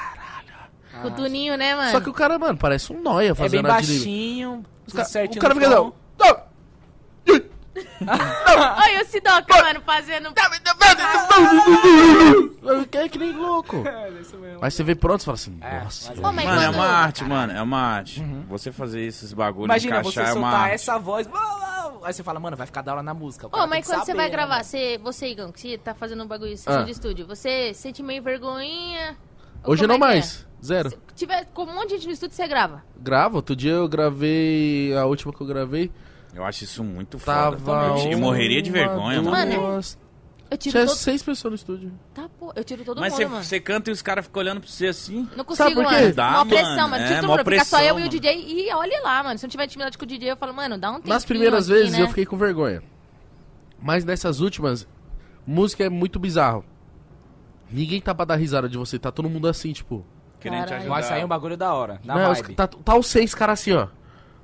Com 1.02 1.08
o 1.08 1.10
Tuninho, 1.10 1.56
né, 1.56 1.74
mano? 1.74 1.90
Só 1.90 2.00
que 2.00 2.08
o 2.08 2.12
cara, 2.12 2.38
mano, 2.38 2.56
parece 2.58 2.92
um 2.92 3.00
noia 3.02 3.26
É 3.28 3.34
bem 3.34 3.36
fazendo 3.44 3.68
baixinho, 3.68 4.64
ca- 4.94 5.04
certinho 5.04 5.38
o 5.38 5.42
cara 5.42 5.54
fica 5.54 5.66
assim. 5.68 5.92
Olha 8.00 9.02
o 9.02 9.04
Sidoca, 9.06 9.62
mano, 9.62 9.80
fazendo. 9.84 10.32
Que 12.90 12.98
é 12.98 13.08
que 13.08 13.18
nem 13.18 13.32
louco. 13.32 13.76
É, 13.86 14.10
isso 14.20 14.36
mesmo. 14.38 14.58
Aí 14.64 14.70
você 14.70 14.82
vê 14.82 14.94
pronto 14.94 15.20
e 15.20 15.24
fala 15.24 15.34
assim, 15.34 15.58
É, 15.60 15.80
nossa. 15.80 16.14
mas- 16.14 16.34
mas 16.34 16.44
Mano, 16.46 16.60
é 16.60 16.64
quando- 16.66 16.74
uma 16.74 16.86
arte, 16.86 17.24
mano. 17.24 17.52
É 17.52 17.62
uma 17.62 17.78
arte. 17.80 18.22
Você 18.48 18.72
fazer 18.72 19.00
esses 19.02 19.32
bagulhos, 19.32 19.66
Imagina 19.66 20.02
você 20.02 20.20
encaixar 20.20 20.34
é 20.34 20.38
uma 20.38 20.48
soltar 20.50 20.60
arte. 20.64 20.74
essa 20.74 20.98
voz. 20.98 21.28
Aí 22.02 22.12
você 22.12 22.22
fala, 22.22 22.38
mano, 22.38 22.56
vai 22.56 22.66
ficar 22.66 22.82
da 22.82 22.92
hora 22.92 23.02
na 23.02 23.12
música. 23.14 23.48
Ô, 23.50 23.66
mas 23.66 23.84
quando 23.86 24.00
você 24.00 24.06
saber, 24.06 24.16
vai 24.16 24.26
né, 24.26 24.32
gravar, 24.32 24.62
você, 24.62 24.98
você, 25.02 25.26
Igão, 25.28 25.50
que 25.50 25.60
você 25.60 25.78
tá 25.78 25.92
fazendo 25.94 26.22
um 26.22 26.26
bagulho, 26.26 26.56
sessão 26.56 26.80
Ah. 26.80 26.84
de 26.84 26.92
estúdio, 26.92 27.26
você 27.26 27.74
sente 27.74 28.02
meio 28.02 28.22
vergonhinha? 28.22 29.16
Hoje 29.64 29.86
não 29.86 29.96
é 29.96 29.98
que 29.98 30.04
é? 30.04 30.08
Zero. 30.66 30.90
Se 30.90 30.98
tiver 31.14 31.46
com 31.54 31.62
um 31.64 31.74
monte 31.74 31.88
de 31.90 31.94
gente 31.96 32.06
no 32.06 32.12
estúdio, 32.12 32.34
você 32.36 32.46
grava. 32.46 32.82
Gravo. 32.98 33.36
Outro 33.36 33.54
dia 33.56 33.72
eu 33.72 33.88
gravei. 33.88 34.94
A 34.96 35.04
última 35.06 35.32
que 35.32 35.40
eu 35.40 35.46
gravei. 35.46 35.90
Eu 36.34 36.44
acho 36.44 36.64
isso 36.64 36.84
muito 36.84 37.18
foda. 37.18 37.56
Tava. 37.56 37.88
também. 37.96 38.12
Eu 38.12 38.18
morreria 38.18 38.60
de 38.60 38.70
vergonha, 38.70 39.22
mano. 39.22 39.30
Mano, 39.30 39.80
Eu 40.48 40.56
tiro 40.56 40.72
Tinha 40.72 40.86
todo. 40.86 40.94
seis 40.96 41.22
pessoas 41.22 41.50
no 41.52 41.56
estúdio. 41.56 41.92
Tá, 42.14 42.28
pô, 42.38 42.52
eu 42.54 42.62
tiro 42.62 42.84
todo 42.84 43.00
Mas 43.00 43.12
mundo, 43.14 43.18
você- 43.22 43.26
mano. 43.28 43.42
você 43.44 43.58
canta 43.60 43.90
e 43.90 43.92
os 43.92 44.00
caras 44.02 44.26
ficam 44.26 44.40
olhando 44.42 44.60
pra 44.60 44.70
você 44.70 44.86
assim. 44.88 45.28
Não 45.36 45.44
Sabe 45.54 45.74
consigo, 45.74 45.82
por 45.82 45.88
quê? 45.88 46.00
mano. 46.02 46.14
Dá, 46.14 46.30
Mó 46.30 46.44
pressão, 46.44 46.76
mano. 46.76 46.88
mano. 46.90 47.02
É, 47.02 47.06
Tiro 47.08 47.20
todo 47.20 47.28
mundo. 47.30 47.38
Fica 47.38 47.64
só 47.64 47.76
pressão, 47.76 47.80
eu 47.80 47.86
e 47.86 47.90
o 47.90 47.94
mano. 48.00 48.08
DJ 48.10 48.44
e 48.68 48.72
olhe 48.74 49.00
lá, 49.02 49.22
mano. 49.24 49.38
Se 49.38 49.44
não 49.44 49.50
tiver 49.50 49.64
intimidade 49.64 49.98
com 49.98 50.04
o 50.04 50.06
DJ, 50.06 50.30
eu 50.30 50.36
falo, 50.36 50.54
mano, 50.54 50.78
dá 50.78 50.90
um 50.90 50.94
tempo. 50.96 51.08
Nas 51.08 51.24
primeiras 51.24 51.66
vezes 51.68 51.92
né? 51.92 52.02
eu 52.02 52.08
fiquei 52.08 52.24
com 52.26 52.36
vergonha. 52.36 52.80
Mas 53.80 54.04
nessas 54.04 54.40
últimas, 54.40 54.86
música 55.46 55.84
é 55.84 55.88
muito 55.88 56.18
bizarro. 56.18 56.64
Ninguém 57.70 58.00
tá 58.00 58.14
pra 58.14 58.24
dar 58.24 58.36
risada 58.36 58.68
de 58.68 58.78
você, 58.78 58.98
tá 58.98 59.10
todo 59.10 59.28
mundo 59.28 59.48
assim, 59.48 59.72
tipo. 59.72 60.04
Querendo 60.40 60.60
te 60.60 60.68
Caralho. 60.68 60.80
ajudar. 60.82 60.94
Vai 60.94 61.02
sair 61.02 61.24
um 61.24 61.28
bagulho 61.28 61.56
da 61.56 61.72
hora. 61.74 62.00
Na 62.04 62.14
né, 62.14 62.28
os- 62.28 62.40
vibe. 62.40 62.54
tá, 62.54 62.66
tá 62.66 62.96
os 62.96 63.06
seis 63.06 63.34
caras 63.34 63.60
assim, 63.60 63.72
ó. 63.72 63.88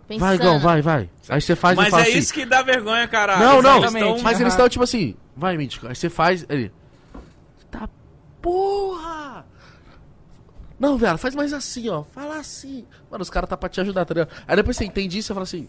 Pensando. 0.08 0.26
Vai, 0.28 0.38
Gão, 0.38 0.58
vai, 0.58 0.82
vai. 0.82 1.10
Aí 1.28 1.40
você 1.40 1.54
faz 1.54 1.74
e 1.78 1.80
Mas 1.82 1.90
fala 1.90 2.02
é 2.02 2.08
assim. 2.08 2.18
isso 2.18 2.34
que 2.34 2.44
dá 2.44 2.62
vergonha, 2.62 3.06
caralho. 3.08 3.40
Não, 3.40 3.62
não, 3.62 3.78
Eles 3.78 3.92
tão- 3.92 4.18
mas 4.20 4.40
eles 4.40 4.52
estão 4.52 4.68
tipo 4.68 4.82
assim, 4.84 5.14
vai, 5.36 5.56
Mítico. 5.56 5.86
Aí 5.86 5.94
você 5.94 6.10
faz, 6.10 6.44
ele. 6.48 6.72
Tá 7.70 7.88
porra! 8.40 9.46
Não, 10.78 10.96
velho, 10.98 11.16
faz 11.16 11.34
mais 11.34 11.52
assim, 11.52 11.88
ó. 11.88 12.02
Fala 12.02 12.38
assim. 12.38 12.84
Mano, 13.10 13.22
os 13.22 13.30
caras 13.30 13.48
tá 13.48 13.56
pra 13.56 13.68
te 13.68 13.80
ajudar, 13.80 14.04
tá 14.04 14.14
ligado? 14.14 14.30
Aí 14.46 14.56
depois 14.56 14.76
você 14.76 14.84
entende 14.84 15.16
isso 15.18 15.32
e 15.32 15.34
fala 15.34 15.44
assim, 15.44 15.68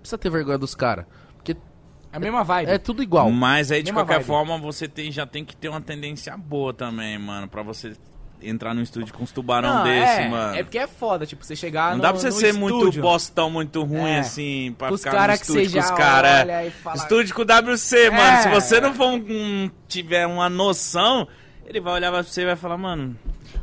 precisa 0.00 0.16
ter 0.16 0.30
vergonha 0.30 0.56
dos 0.56 0.74
caras. 0.74 1.04
Porque 1.36 1.52
É 2.10 2.16
a 2.16 2.18
mesma 2.18 2.42
vibe. 2.42 2.70
é 2.70 2.78
tudo 2.78 3.02
igual. 3.02 3.30
Mas 3.30 3.70
aí, 3.70 3.82
de 3.82 3.92
Mesma 3.92 4.00
qualquer 4.00 4.14
vibe. 4.24 4.26
forma, 4.26 4.58
você 4.58 4.88
tem, 4.88 5.12
já 5.12 5.26
tem 5.26 5.44
que 5.44 5.54
ter 5.54 5.68
uma 5.68 5.82
tendência 5.82 6.34
boa 6.36 6.72
também, 6.72 7.18
mano. 7.18 7.46
Pra 7.46 7.62
você 7.62 7.94
entrar 8.44 8.74
no 8.74 8.82
estúdio 8.82 9.12
com 9.14 9.22
uns 9.24 9.32
tubarão 9.32 9.74
Não, 9.76 9.84
desse, 9.84 10.20
é, 10.20 10.28
mano. 10.28 10.54
É 10.56 10.62
porque 10.62 10.78
é 10.78 10.86
foda, 10.86 11.26
tipo, 11.26 11.44
você 11.44 11.56
chegar 11.56 11.90
Não 11.90 11.96
no 11.96 12.02
dá 12.02 12.12
pra 12.12 12.20
você 12.20 12.26
no 12.28 12.32
ser 12.32 12.52
muito 12.52 12.78
estúdio, 12.78 13.02
bostão, 13.02 13.50
muito 13.50 13.82
ruim, 13.82 14.10
É. 14.10 14.18
assim, 14.20 14.74
pra 14.78 14.88
Com 14.88 14.94
os 14.94 15.00
ficar 15.00 15.10
no 15.12 15.16
cara 15.18 15.36
que 15.36 15.42
estúdio 15.44 15.70
você 15.70 15.78
com 15.78 15.84
os 15.84 15.90
caras. 15.90 16.72
fala- 16.82 16.96
Estúdio 16.96 17.34
com 17.34 17.42
o 17.42 17.44
WC, 17.44 18.10
mano. 18.10 18.22
É. 18.22 18.42
Se 18.42 18.48
você 18.48 18.80
não 18.80 18.94
for 18.94 19.06
um, 19.08 19.16
um- 19.16 19.70
tiver 19.88 20.26
uma 20.26 20.48
noção, 20.48 21.26
ele 21.66 21.80
vai 21.80 21.94
olhar 21.94 22.10
pra 22.12 22.22
você 22.22 22.42
e 22.42 22.46
vai 22.46 22.56
falar, 22.56 22.76
mano. 22.78 23.16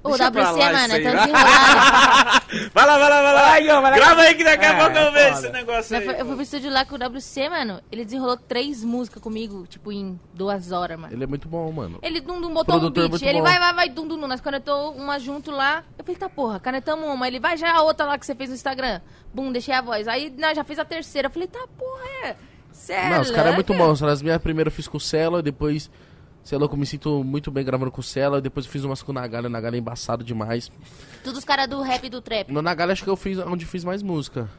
O 0.03 0.15
pra 0.15 0.29
WC, 0.29 0.71
mano, 0.71 0.93
é 0.93 0.95
aí, 0.95 1.03
tão 1.03 1.13
vai. 1.13 2.85
lá, 2.85 2.97
vai 2.97 3.09
lá, 3.09 3.21
vai 3.21 3.33
lá. 3.33 3.41
Vai, 3.49 3.63
vai 3.65 3.81
lá. 3.81 3.91
Grava 3.91 4.21
aí 4.21 4.35
que 4.35 4.43
daqui 4.43 4.65
a 4.65 4.69
É, 4.73 4.79
pouco 4.79 4.97
eu 4.97 5.07
é 5.07 5.11
vejo 5.11 5.37
esse 5.39 5.49
negócio 5.49 5.95
Eu 5.95 5.99
aí. 5.99 6.05
fui- 6.05 6.13
eu 6.21 6.25
fui 6.25 6.33
pro 6.35 6.43
estúdio 6.43 6.71
lá 6.71 6.85
com 6.85 6.95
o 6.95 6.97
WC, 6.97 7.49
mano. 7.49 7.81
Ele 7.91 8.03
desenrolou 8.05 8.37
três 8.37 8.83
músicas 8.83 9.21
comigo, 9.21 9.67
tipo, 9.67 9.91
em 9.91 10.19
duas 10.33 10.71
horas, 10.71 10.97
mano. 10.99 11.13
Ele 11.13 11.23
é 11.23 11.27
muito 11.27 11.47
bom, 11.47 11.71
mano. 11.71 11.99
Ele 12.01 12.19
dum, 12.21 12.41
dum, 12.41 12.53
botou 12.53 12.75
um 12.75 12.79
Produtor 12.79 13.09
beat, 13.09 13.21
ele 13.21 13.37
bom. 13.39 13.43
vai, 13.43 13.59
vai, 13.59 13.73
vai, 13.73 13.89
dum, 13.89 14.07
dum, 14.07 14.19
dum. 14.19 14.27
Nós 14.27 14.41
canetou 14.41 14.93
uma 14.93 15.19
junto 15.19 15.51
lá. 15.51 15.83
Eu 15.97 16.03
falei, 16.03 16.17
tá 16.19 16.29
porra, 16.29 16.59
canetamos 16.59 17.07
uma. 17.07 17.27
Ele 17.27 17.39
vai 17.39 17.55
já 17.57 17.71
a 17.75 17.81
outra 17.83 18.05
lá 18.05 18.17
que 18.17 18.25
você 18.25 18.33
fez 18.33 18.49
no 18.49 18.55
Instagram. 18.55 19.01
Bum, 19.33 19.51
deixei 19.51 19.73
a 19.73 19.81
voz. 19.81 20.07
Aí 20.07 20.33
nós 20.37 20.55
já 20.55 20.63
fez 20.63 20.79
a 20.79 20.85
terceira. 20.85 21.27
Eu 21.27 21.31
falei, 21.31 21.47
tá 21.47 21.59
porra, 21.77 22.03
é. 22.25 22.35
Cê 22.71 22.93
é 22.93 23.09
Não, 23.09 23.21
os 23.21 23.29
caras 23.29 23.51
é 23.51 23.55
muito 23.55 23.73
bons. 23.73 24.01
As 24.01 24.21
minhas 24.21 24.41
primeiras 24.41 24.71
eu 24.73 24.75
fiz 24.75 24.87
com 24.87 24.97
o 24.97 24.99
Celo, 25.01 25.41
depois. 25.41 25.91
Sei 26.43 26.57
lá, 26.57 26.65
eu 26.65 26.77
me 26.77 26.85
sinto 26.85 27.23
muito 27.23 27.51
bem 27.51 27.63
gravando 27.63 27.91
com 27.91 28.01
o 28.01 28.03
Celo. 28.03 28.41
Depois 28.41 28.65
eu 28.65 28.71
fiz 28.71 28.83
umas 28.83 29.01
com 29.03 29.11
o 29.11 29.15
Nagalha. 29.15 29.47
O 29.47 29.49
Nagalha 29.49 29.75
é 29.75 29.79
embaçado 29.79 30.23
demais. 30.23 30.71
Tudo 31.23 31.37
os 31.37 31.45
caras 31.45 31.67
do 31.67 31.81
rap 31.81 32.03
e 32.03 32.09
do 32.09 32.21
trap. 32.21 32.51
No 32.51 32.61
Nagalha 32.61 32.93
acho 32.93 33.03
que 33.03 33.09
eu 33.09 33.15
fiz 33.15 33.37
onde 33.39 33.65
fiz 33.65 33.83
mais 33.83 34.01
música. 34.01 34.49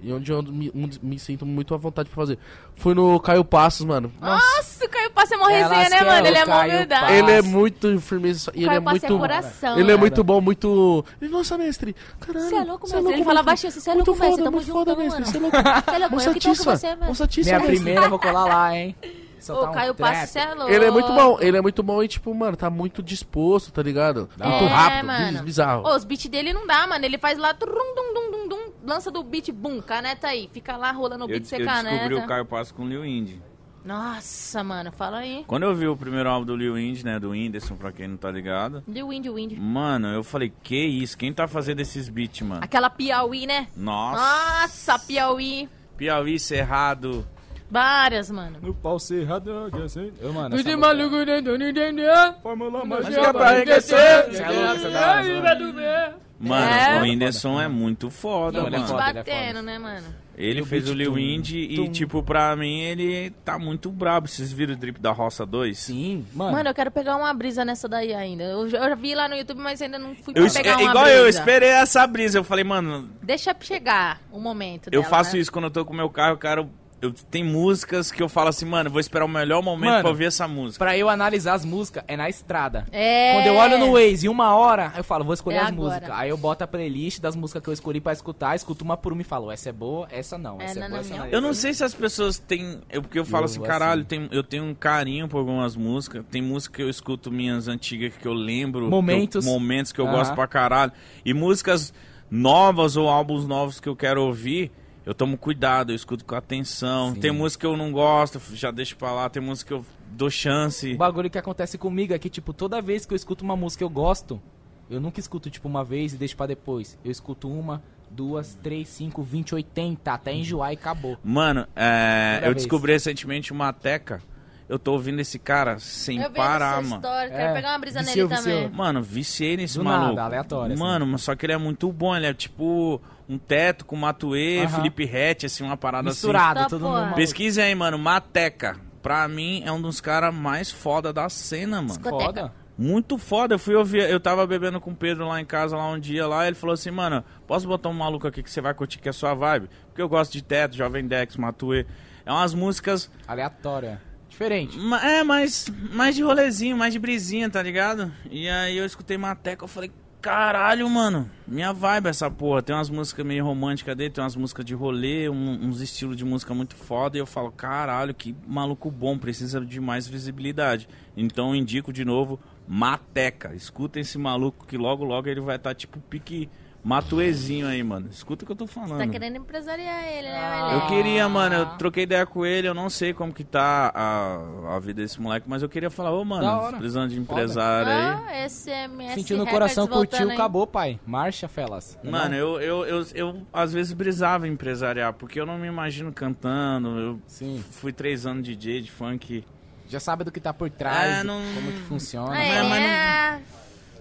E 0.00 0.12
onde 0.12 0.30
eu 0.30 0.42
me, 0.42 0.70
onde 0.74 1.04
me 1.04 1.18
sinto 1.18 1.44
muito 1.44 1.74
à 1.74 1.76
vontade 1.76 2.08
pra 2.08 2.14
fazer. 2.14 2.38
Fui 2.76 2.94
no 2.94 3.18
Caio 3.18 3.44
Passos, 3.44 3.84
mano. 3.84 4.12
Nossa, 4.20 4.56
Nossa, 4.56 4.84
o 4.84 4.88
Caio 4.88 5.10
Passa 5.10 5.34
é 5.34 5.36
mó 5.38 5.46
resenha, 5.46 5.88
né, 5.88 5.96
é 5.96 6.04
mano? 6.04 6.22
o 6.22 6.26
Ele 6.28 6.36
é 6.38 6.46
mó 6.46 6.52
Caio 6.52 6.72
humildade. 6.72 7.12
Ele 7.12 7.30
é 7.32 7.42
muito 7.42 8.00
firmeza. 8.00 8.52
Ele 8.54 8.66
Caio 8.66 8.76
é 8.78 8.80
Passa 8.80 8.92
muito. 9.08 9.14
é 9.14 9.18
coração, 9.18 9.78
ele 9.80 9.92
é 9.92 9.96
muito 9.96 10.22
bom, 10.24 10.40
muito. 10.40 11.04
Ele, 11.20 11.30
nossa, 11.30 11.58
mestre. 11.58 11.96
Caralho. 12.20 12.48
Você 12.48 12.54
é 12.54 12.62
louco, 12.64 12.86
cê 12.86 12.96
mestre. 12.96 13.12
Ele 13.14 13.24
fala 13.24 13.42
baixinho 13.42 13.68
assim, 13.70 13.80
cê 13.80 13.90
é 13.90 13.94
louco, 13.94 14.10
mestre, 14.12 14.30
foda, 14.30 14.42
tamo 14.44 14.56
muito 14.56 14.72
foda, 14.72 14.90
juntão, 14.92 15.04
mestre. 15.04 15.20
mano. 15.20 15.32
Cê 15.32 15.36
é 15.36 15.40
louco. 15.40 15.56
Você 15.56 15.94
é 15.94 15.98
louco, 15.98 16.14
eu 16.14 16.34
que 16.34 16.40
tô 16.40 16.48
com 16.48 16.54
você, 16.54 17.26
tiça, 17.26 17.50
Minha 17.50 17.58
mestre. 17.58 17.76
primeira 17.76 18.02
eu 18.04 18.10
vou 18.10 18.18
colar 18.20 18.44
lá, 18.44 18.76
hein? 18.76 18.94
Soltar 19.42 19.68
Ô, 19.68 19.70
um 19.70 19.74
Caio 19.74 19.94
trap. 19.94 20.10
Passa, 20.12 20.26
você 20.26 20.38
é 20.38 20.54
louco. 20.54 20.70
Ele 20.72 20.84
é 20.84 20.90
muito 20.90 21.12
bom, 21.12 21.38
ele 21.40 21.56
é 21.56 21.60
muito 21.60 21.82
bom 21.82 22.02
e, 22.02 22.08
tipo, 22.08 22.34
mano, 22.34 22.56
tá 22.56 22.70
muito 22.70 23.02
disposto, 23.02 23.72
tá 23.72 23.82
ligado? 23.82 24.28
muito 24.38 24.64
É, 24.64 24.66
rápido, 24.68 25.06
mano. 25.06 25.32
biz- 25.32 25.40
bizarro. 25.42 25.82
Ô, 25.86 25.94
os 25.96 26.04
beats 26.04 26.26
dele 26.28 26.52
não 26.52 26.66
dá, 26.66 26.86
mano. 26.86 27.04
Ele 27.04 27.18
faz 27.18 27.36
lá, 27.38 27.52
trum, 27.52 27.72
dum, 27.72 28.14
dum, 28.14 28.30
dum, 28.30 28.48
dum, 28.48 28.72
lança 28.86 29.10
do 29.10 29.22
beat, 29.22 29.50
bum, 29.52 29.80
caneta 29.80 30.28
aí. 30.28 30.48
Fica 30.52 30.76
lá 30.76 30.90
rolando 30.92 31.24
o 31.24 31.28
beat, 31.28 31.44
você 31.44 31.56
eu 31.56 31.66
descobri 31.66 31.88
o 31.96 32.08
caneta. 32.08 32.26
Caio 32.26 32.46
Passo 32.46 32.74
com 32.74 32.84
o 32.84 32.88
Lil 32.88 33.04
Indy. 33.04 33.40
Nossa, 33.84 34.62
mano, 34.62 34.92
fala 34.92 35.18
aí. 35.18 35.42
Quando 35.46 35.64
eu 35.64 35.74
vi 35.74 35.88
o 35.88 35.96
primeiro 35.96 36.28
álbum 36.28 36.46
do 36.46 36.54
Lil 36.56 36.78
Indy, 36.78 37.04
né, 37.04 37.18
do 37.18 37.30
Whindersson, 37.30 37.74
pra 37.74 37.90
quem 37.90 38.06
não 38.06 38.16
tá 38.16 38.30
ligado. 38.30 38.80
The 38.82 39.02
Wind, 39.02 39.26
Wind. 39.26 39.58
Mano, 39.58 40.06
eu 40.06 40.22
falei, 40.22 40.52
que 40.62 40.76
isso? 40.76 41.18
Quem 41.18 41.32
tá 41.32 41.48
fazendo 41.48 41.80
esses 41.80 42.08
beats, 42.08 42.42
mano? 42.46 42.62
Aquela 42.62 42.88
Piauí, 42.88 43.44
né? 43.44 43.66
Nossa. 43.76 44.20
Nossa, 44.20 44.98
Piauí. 45.00 45.68
Piauí, 45.96 46.38
Cerrado. 46.38 47.26
Várias, 47.72 48.30
mano. 48.30 48.58
No 48.60 48.74
pau 48.74 48.98
cerrado, 48.98 49.70
que 49.74 49.80
assim. 49.80 50.12
Ô, 50.22 50.30
mano, 50.30 50.54
Tudo 50.58 50.76
maluco 50.78 51.10
música- 51.16 51.24
dentro 51.40 51.56
do 51.56 51.64
entender. 51.64 52.34
Fórmula 52.42 52.84
Mágica 52.84 53.20
é 53.22 53.32
pra 53.32 53.54
enriquecer. 53.56 54.26
Você 54.30 54.42
é 54.42 54.50
louco, 54.50 54.78
você 54.78 54.90
zoada. 54.90 56.22
Mano, 56.38 56.66
É. 56.74 56.98
o 56.98 57.02
Whindersson 57.02 57.60
é 57.62 57.68
muito 57.68 58.10
foda, 58.10 58.58
Não, 58.60 58.66
ele 58.66 58.74
é 58.76 58.78
mano. 58.80 58.90
foda. 58.90 59.12
batendo, 59.14 59.62
né, 59.62 59.78
mano? 59.78 60.06
Ele 60.36 60.64
fez 60.64 60.88
o 60.90 60.94
Lil 60.94 61.12
tum, 61.12 61.18
Indy 61.18 61.58
e, 61.60 61.88
tipo, 61.90 62.20
pra 62.22 62.56
mim, 62.56 62.80
ele 62.80 63.30
tá 63.44 63.58
muito 63.58 63.90
brabo. 63.92 64.26
Vocês 64.26 64.50
viram 64.52 64.74
o 64.74 64.76
Drip 64.76 64.98
da 65.00 65.12
Roça 65.12 65.46
2? 65.46 65.78
Sim, 65.78 66.26
mano. 66.34 66.52
Mano, 66.52 66.68
eu 66.70 66.74
quero 66.74 66.90
pegar 66.90 67.16
uma 67.16 67.32
brisa 67.32 67.64
nessa 67.64 67.88
daí 67.88 68.12
ainda. 68.12 68.42
Eu, 68.44 68.68
já- 68.68 68.78
eu 68.78 68.88
já 68.88 68.94
vi 68.96 69.14
lá 69.14 69.28
no 69.28 69.36
YouTube, 69.36 69.60
mas 69.60 69.80
ainda 69.80 69.98
não 70.00 70.14
fui 70.16 70.34
Eu, 70.36 70.50
pegar 70.50 70.70
é 70.70 70.74
uma 70.76 70.82
igual 70.90 71.04
brisa. 71.04 71.16
eu, 71.18 71.22
eu 71.24 71.28
esperei 71.28 71.68
essa 71.68 72.06
brisa. 72.06 72.38
Eu 72.38 72.44
falei, 72.44 72.64
mano, 72.64 73.08
Deixa 73.22 73.54
chegar 73.60 74.20
o 74.32 74.40
momento 74.40 74.88
eu 74.88 75.02
dela, 75.02 75.04
faço 75.04 75.36
né? 75.36 75.42
isso 75.42 75.52
quando 75.52 75.66
eu 75.66 75.70
tô 75.70 75.84
com 75.84 75.92
o 75.92 75.96
meu 75.96 76.10
carro, 76.10 76.36
cara. 76.38 76.66
Eu, 77.02 77.12
tem 77.12 77.42
músicas 77.42 78.12
que 78.12 78.22
eu 78.22 78.28
falo 78.28 78.48
assim, 78.50 78.64
mano, 78.64 78.88
vou 78.88 79.00
esperar 79.00 79.24
o 79.24 79.28
melhor 79.28 79.60
momento 79.60 79.90
Mano, 79.90 80.00
pra 80.02 80.10
ouvir 80.10 80.26
essa 80.26 80.46
música. 80.46 80.78
Pra 80.84 80.96
eu 80.96 81.08
analisar 81.08 81.54
as 81.54 81.64
músicas, 81.64 82.04
é 82.06 82.16
na 82.16 82.28
estrada. 82.30 82.86
É. 82.92 83.32
Quando 83.34 83.46
eu 83.48 83.54
olho 83.56 83.76
no 83.78 83.92
Waze 83.94 84.26
em 84.26 84.28
uma 84.28 84.54
hora, 84.54 84.92
eu 84.96 85.02
falo, 85.02 85.24
vou 85.24 85.34
escolher 85.34 85.56
É 85.56 85.60
as 85.62 85.68
agora. 85.68 85.94
músicas. 85.96 86.10
Aí 86.16 86.28
eu 86.30 86.36
boto 86.36 86.62
a 86.62 86.66
playlist 86.68 87.18
das 87.20 87.34
músicas 87.34 87.60
que 87.60 87.68
eu 87.68 87.72
escolhi 87.72 88.00
pra 88.00 88.12
escutar, 88.12 88.54
escuto 88.54 88.84
uma 88.84 88.96
por 88.96 89.12
uma 89.12 89.20
e 89.20 89.24
falo, 89.24 89.50
essa 89.50 89.68
é 89.68 89.72
boa, 89.72 90.06
essa 90.12 90.38
não, 90.38 90.60
É, 90.60 90.64
essa 90.66 90.78
é, 90.78 90.82
não, 90.82 90.88
boa, 90.90 91.00
não, 91.02 91.08
essa 91.08 91.16
não. 91.18 91.24
é 91.26 91.34
Eu 91.34 91.40
não 91.40 91.52
sei 91.52 91.74
se 91.74 91.82
as 91.82 91.92
pessoas 91.92 92.38
têm. 92.38 92.78
Eu, 92.88 93.02
porque 93.02 93.18
eu 93.18 93.24
falo 93.24 93.42
Eu, 93.42 93.46
assim, 93.46 93.58
assim. 93.58 93.66
caralho, 93.68 94.04
tem- 94.04 94.28
eu 94.30 94.44
tenho 94.44 94.62
um 94.62 94.72
carinho 94.74 95.26
por 95.26 95.38
algumas 95.38 95.74
músicas. 95.74 96.24
Tem 96.30 96.40
música 96.40 96.76
que 96.76 96.82
eu 96.84 96.88
escuto 96.88 97.32
minhas 97.32 97.66
antigas 97.66 98.14
que 98.16 98.26
eu 98.28 98.32
lembro. 98.32 98.82
que 98.82 98.86
eu- 98.86 98.90
Momentos. 98.90 99.44
momentos 99.44 99.90
que 99.90 100.00
eu 100.00 100.06
Aham. 100.06 100.18
gosto 100.18 100.34
pra 100.36 100.46
caralho. 100.46 100.92
E 101.24 101.34
músicas 101.34 101.92
novas 102.30 102.96
ou 102.96 103.08
álbuns 103.08 103.44
novos 103.46 103.80
que 103.80 103.88
eu 103.88 103.96
quero 103.96 104.22
ouvir. 104.22 104.70
Eu 105.04 105.14
tomo 105.14 105.36
cuidado, 105.36 105.90
eu 105.90 105.96
escuto 105.96 106.24
com 106.24 106.34
atenção. 106.34 107.14
Sim. 107.14 107.20
Tem 107.20 107.30
música 107.32 107.60
que 107.62 107.66
eu 107.66 107.76
não 107.76 107.90
gosto, 107.90 108.40
já 108.54 108.70
deixo 108.70 108.96
pra 108.96 109.10
lá. 109.12 109.28
Tem 109.28 109.42
música 109.42 109.68
que 109.68 109.74
eu 109.74 109.84
dou 110.12 110.30
chance. 110.30 110.92
O 110.94 110.96
bagulho 110.96 111.28
que 111.28 111.38
acontece 111.38 111.76
comigo 111.76 112.14
é 112.14 112.18
que, 112.18 112.30
tipo, 112.30 112.52
toda 112.52 112.80
vez 112.80 113.04
que 113.04 113.12
eu 113.12 113.16
escuto 113.16 113.44
uma 113.44 113.56
música 113.56 113.78
que 113.80 113.84
eu 113.84 113.90
gosto, 113.90 114.40
eu 114.88 115.00
nunca 115.00 115.18
escuto, 115.18 115.50
tipo, 115.50 115.66
uma 115.68 115.82
vez 115.84 116.12
e 116.12 116.16
deixo 116.16 116.36
pra 116.36 116.46
depois. 116.46 116.96
Eu 117.04 117.10
escuto 117.10 117.48
uma, 117.50 117.82
duas, 118.10 118.56
três, 118.62 118.88
cinco, 118.88 119.22
vinte, 119.24 119.54
oitenta, 119.54 120.12
até 120.12 120.32
enjoar 120.32 120.70
e 120.70 120.74
acabou. 120.74 121.18
Mano, 121.24 121.66
é, 121.74 122.36
eu 122.38 122.52
vez. 122.52 122.56
descobri 122.58 122.92
recentemente 122.92 123.50
uma 123.52 123.72
teca. 123.72 124.22
Eu 124.68 124.78
tô 124.78 124.92
ouvindo 124.92 125.20
esse 125.20 125.38
cara 125.38 125.78
sem 125.80 126.20
Eu 126.22 126.30
parar, 126.30 126.74
essa 126.78 126.82
mano. 126.82 126.94
história, 126.94 127.30
quero 127.30 127.42
É, 127.42 127.52
pegar 127.52 127.70
uma 127.72 127.78
brisa 127.78 128.00
viciou, 128.00 128.28
nele 128.28 128.36
viciou. 128.40 128.62
também. 128.62 128.76
Mano, 128.78 129.02
viciei 129.02 129.56
nesse 129.56 129.76
Do 129.76 129.84
maluco. 129.84 130.08
nada, 130.14 130.22
aleatório, 130.24 130.72
assim. 130.74 130.82
Mano, 130.82 131.06
mas 131.08 131.22
só 131.22 131.34
que 131.34 131.44
ele 131.44 131.52
é 131.52 131.58
muito 131.58 131.92
bom. 131.92 132.16
Ele 132.16 132.26
é 132.26 132.32
tipo 132.32 132.98
um 133.28 133.38
teto 133.38 133.84
com 133.84 133.96
Matuê, 133.96 134.60
Aham. 134.60 134.68
Felipe 134.76 135.04
Rett, 135.04 135.46
assim, 135.46 135.64
uma 135.64 135.76
parada 135.76 136.08
Misturado, 136.08 136.60
Tá, 136.60 136.66
tudo 136.66 136.84
porra. 136.86 137.00
no 137.00 137.06
assim. 137.06 137.14
Pesquise 137.14 137.60
aí, 137.60 137.74
mano. 137.74 137.98
Mateca. 137.98 138.76
Pra 139.02 139.26
mim, 139.26 139.62
é 139.64 139.72
um 139.72 139.82
dos 139.82 140.00
caras 140.00 140.32
mais 140.34 140.70
foda 140.70 141.12
da 141.12 141.28
cena, 141.28 141.76
mano. 141.76 141.88
Discoteca. 141.88 142.24
Foda. 142.24 142.52
Muito 142.78 143.18
foda. 143.18 143.54
Eu 143.54 143.58
fui 143.58 143.74
ouvir, 143.74 144.08
eu 144.08 144.18
tava 144.20 144.46
bebendo 144.46 144.80
com 144.80 144.92
o 144.92 144.96
Pedro 144.96 145.26
lá 145.28 145.40
em 145.40 145.44
casa 145.44 145.76
lá 145.76 145.88
um 145.90 145.98
dia 145.98 146.26
lá, 146.26 146.46
ele 146.46 146.54
falou 146.56 146.72
assim, 146.74 146.90
mano, 146.90 147.22
posso 147.46 147.66
botar 147.66 147.88
um 147.88 147.92
maluco 147.94 148.26
aqui 148.26 148.42
que 148.42 148.50
você 148.50 148.60
vai 148.60 148.72
curtir 148.74 148.98
que 148.98 149.08
é 149.08 149.10
a 149.10 149.12
sua 149.12 149.34
vibe? 149.34 149.68
Porque 149.88 150.00
eu 150.00 150.08
gosto 150.08 150.32
de 150.32 150.42
teto, 150.42 150.76
Jovem 150.76 151.06
Dex, 151.06 151.36
Matuê. 151.36 151.84
É 152.24 152.30
umas 152.32 152.54
músicas 152.54 153.10
Aleatória. 153.26 154.00
Diferente. 154.28 154.78
Ma- 154.78 155.04
É, 155.04 155.22
mais, 155.22 155.66
mais 155.92 156.14
de 156.14 156.22
rolezinho, 156.22 156.76
mais 156.76 156.92
de 156.92 156.98
brisinha, 156.98 157.50
tá 157.50 157.60
ligado? 157.62 158.10
E 158.30 158.48
aí 158.48 158.78
eu 158.78 158.86
escutei 158.86 159.18
Mateca, 159.18 159.64
eu 159.64 159.68
falei, 159.68 159.90
caralho, 160.22 160.88
mano, 160.88 161.28
minha 161.46 161.72
vibe 161.72 162.06
é 162.06 162.10
essa 162.10 162.30
porra. 162.30 162.62
Tem 162.62 162.74
umas 162.74 162.88
músicas 162.88 163.26
meio 163.26 163.44
românticas 163.44 163.96
dele, 163.96 164.10
tem 164.10 164.22
umas 164.22 164.36
músicas 164.36 164.64
de 164.64 164.72
rolê, 164.72 165.28
um- 165.28 165.66
uns 165.66 165.80
estilos 165.80 166.16
de 166.16 166.24
música 166.24 166.54
muito 166.54 166.76
foda. 166.76 167.16
E 167.16 167.20
eu 167.20 167.26
falo, 167.26 167.50
caralho, 167.50 168.14
que 168.14 168.34
maluco 168.46 168.90
bom, 168.90 169.18
precisa 169.18 169.60
de 169.60 169.80
mais 169.80 170.06
visibilidade. 170.06 170.88
Então 171.16 171.54
indico 171.54 171.92
de 171.92 172.04
novo 172.04 172.38
Mateca. 172.68 173.52
Escuta 173.54 173.98
esse 173.98 174.16
maluco 174.16 174.64
que 174.66 174.78
logo 174.78 175.04
logo 175.04 175.28
ele 175.28 175.40
vai 175.40 175.56
estar 175.56 175.74
tipo 175.74 175.98
pique 176.08 176.48
matuezinho 176.84 177.66
aí, 177.68 177.82
mano. 177.82 178.08
Escuta 178.10 178.44
o 178.44 178.46
que 178.46 178.52
eu 178.52 178.56
tô 178.56 178.66
falando. 178.66 178.98
Tá 178.98 179.06
querendo 179.06 179.36
empresariar 179.36 180.04
ele, 180.04 180.28
né, 180.28 180.38
Ah. 180.38 180.68
velho? 180.68 180.80
Eu 180.82 180.86
queria, 180.88 181.28
mano, 181.28 181.54
eu 181.54 181.66
troquei 181.78 182.02
ideia 182.02 182.26
com 182.26 182.44
ele, 182.44 182.66
eu 182.68 182.74
não 182.74 182.90
sei 182.90 183.14
como 183.14 183.32
que 183.32 183.44
tá 183.44 183.92
a, 183.94 184.76
a 184.76 184.78
vida 184.80 185.00
desse 185.02 185.20
moleque, 185.20 185.48
mas 185.48 185.62
eu 185.62 185.68
queria 185.68 185.90
falar, 185.90 186.10
ô, 186.12 186.24
mano, 186.24 186.76
precisando 186.78 187.10
de 187.10 187.18
empresário 187.18 187.90
aí. 187.90 188.44
Ah, 188.44 188.48
SMS 188.48 189.14
Sentiu 189.14 189.38
no 189.38 189.46
coração, 189.46 189.86
curtiu, 189.86 190.28
aí. 190.28 190.34
acabou, 190.34 190.66
pai. 190.66 190.98
Marcha, 191.06 191.46
felas. 191.48 191.98
Não 192.02 192.10
é 192.10 192.12
Mano, 192.12 192.30
não? 192.30 192.36
eu, 192.36 192.60
eu, 192.60 192.84
eu, 192.86 193.06
eu 193.14 193.42
às 193.52 193.72
vezes 193.72 193.92
brisava 193.92 194.48
em 194.48 194.52
empresariar, 194.52 195.12
porque 195.12 195.40
eu 195.40 195.46
não 195.46 195.58
me 195.58 195.68
imagino 195.68 196.12
cantando. 196.12 196.88
Eu 196.98 197.20
Sim. 197.26 197.62
fui 197.70 197.92
três 197.92 198.26
anos 198.26 198.42
de 198.44 198.56
DJ 198.56 198.82
de 198.82 198.90
funk. 198.90 199.44
Já 199.88 200.00
sabe 200.00 200.24
do 200.24 200.32
que 200.32 200.40
tá 200.40 200.52
por 200.54 200.70
trás, 200.70 201.20
É, 201.20 201.22
não- 201.22 201.40
como 201.54 201.70
que 201.70 201.80
funciona. 201.82 202.36
É, 202.42 202.62
Mas- 202.62 202.68
mas 202.68 202.82
é... 202.82 203.40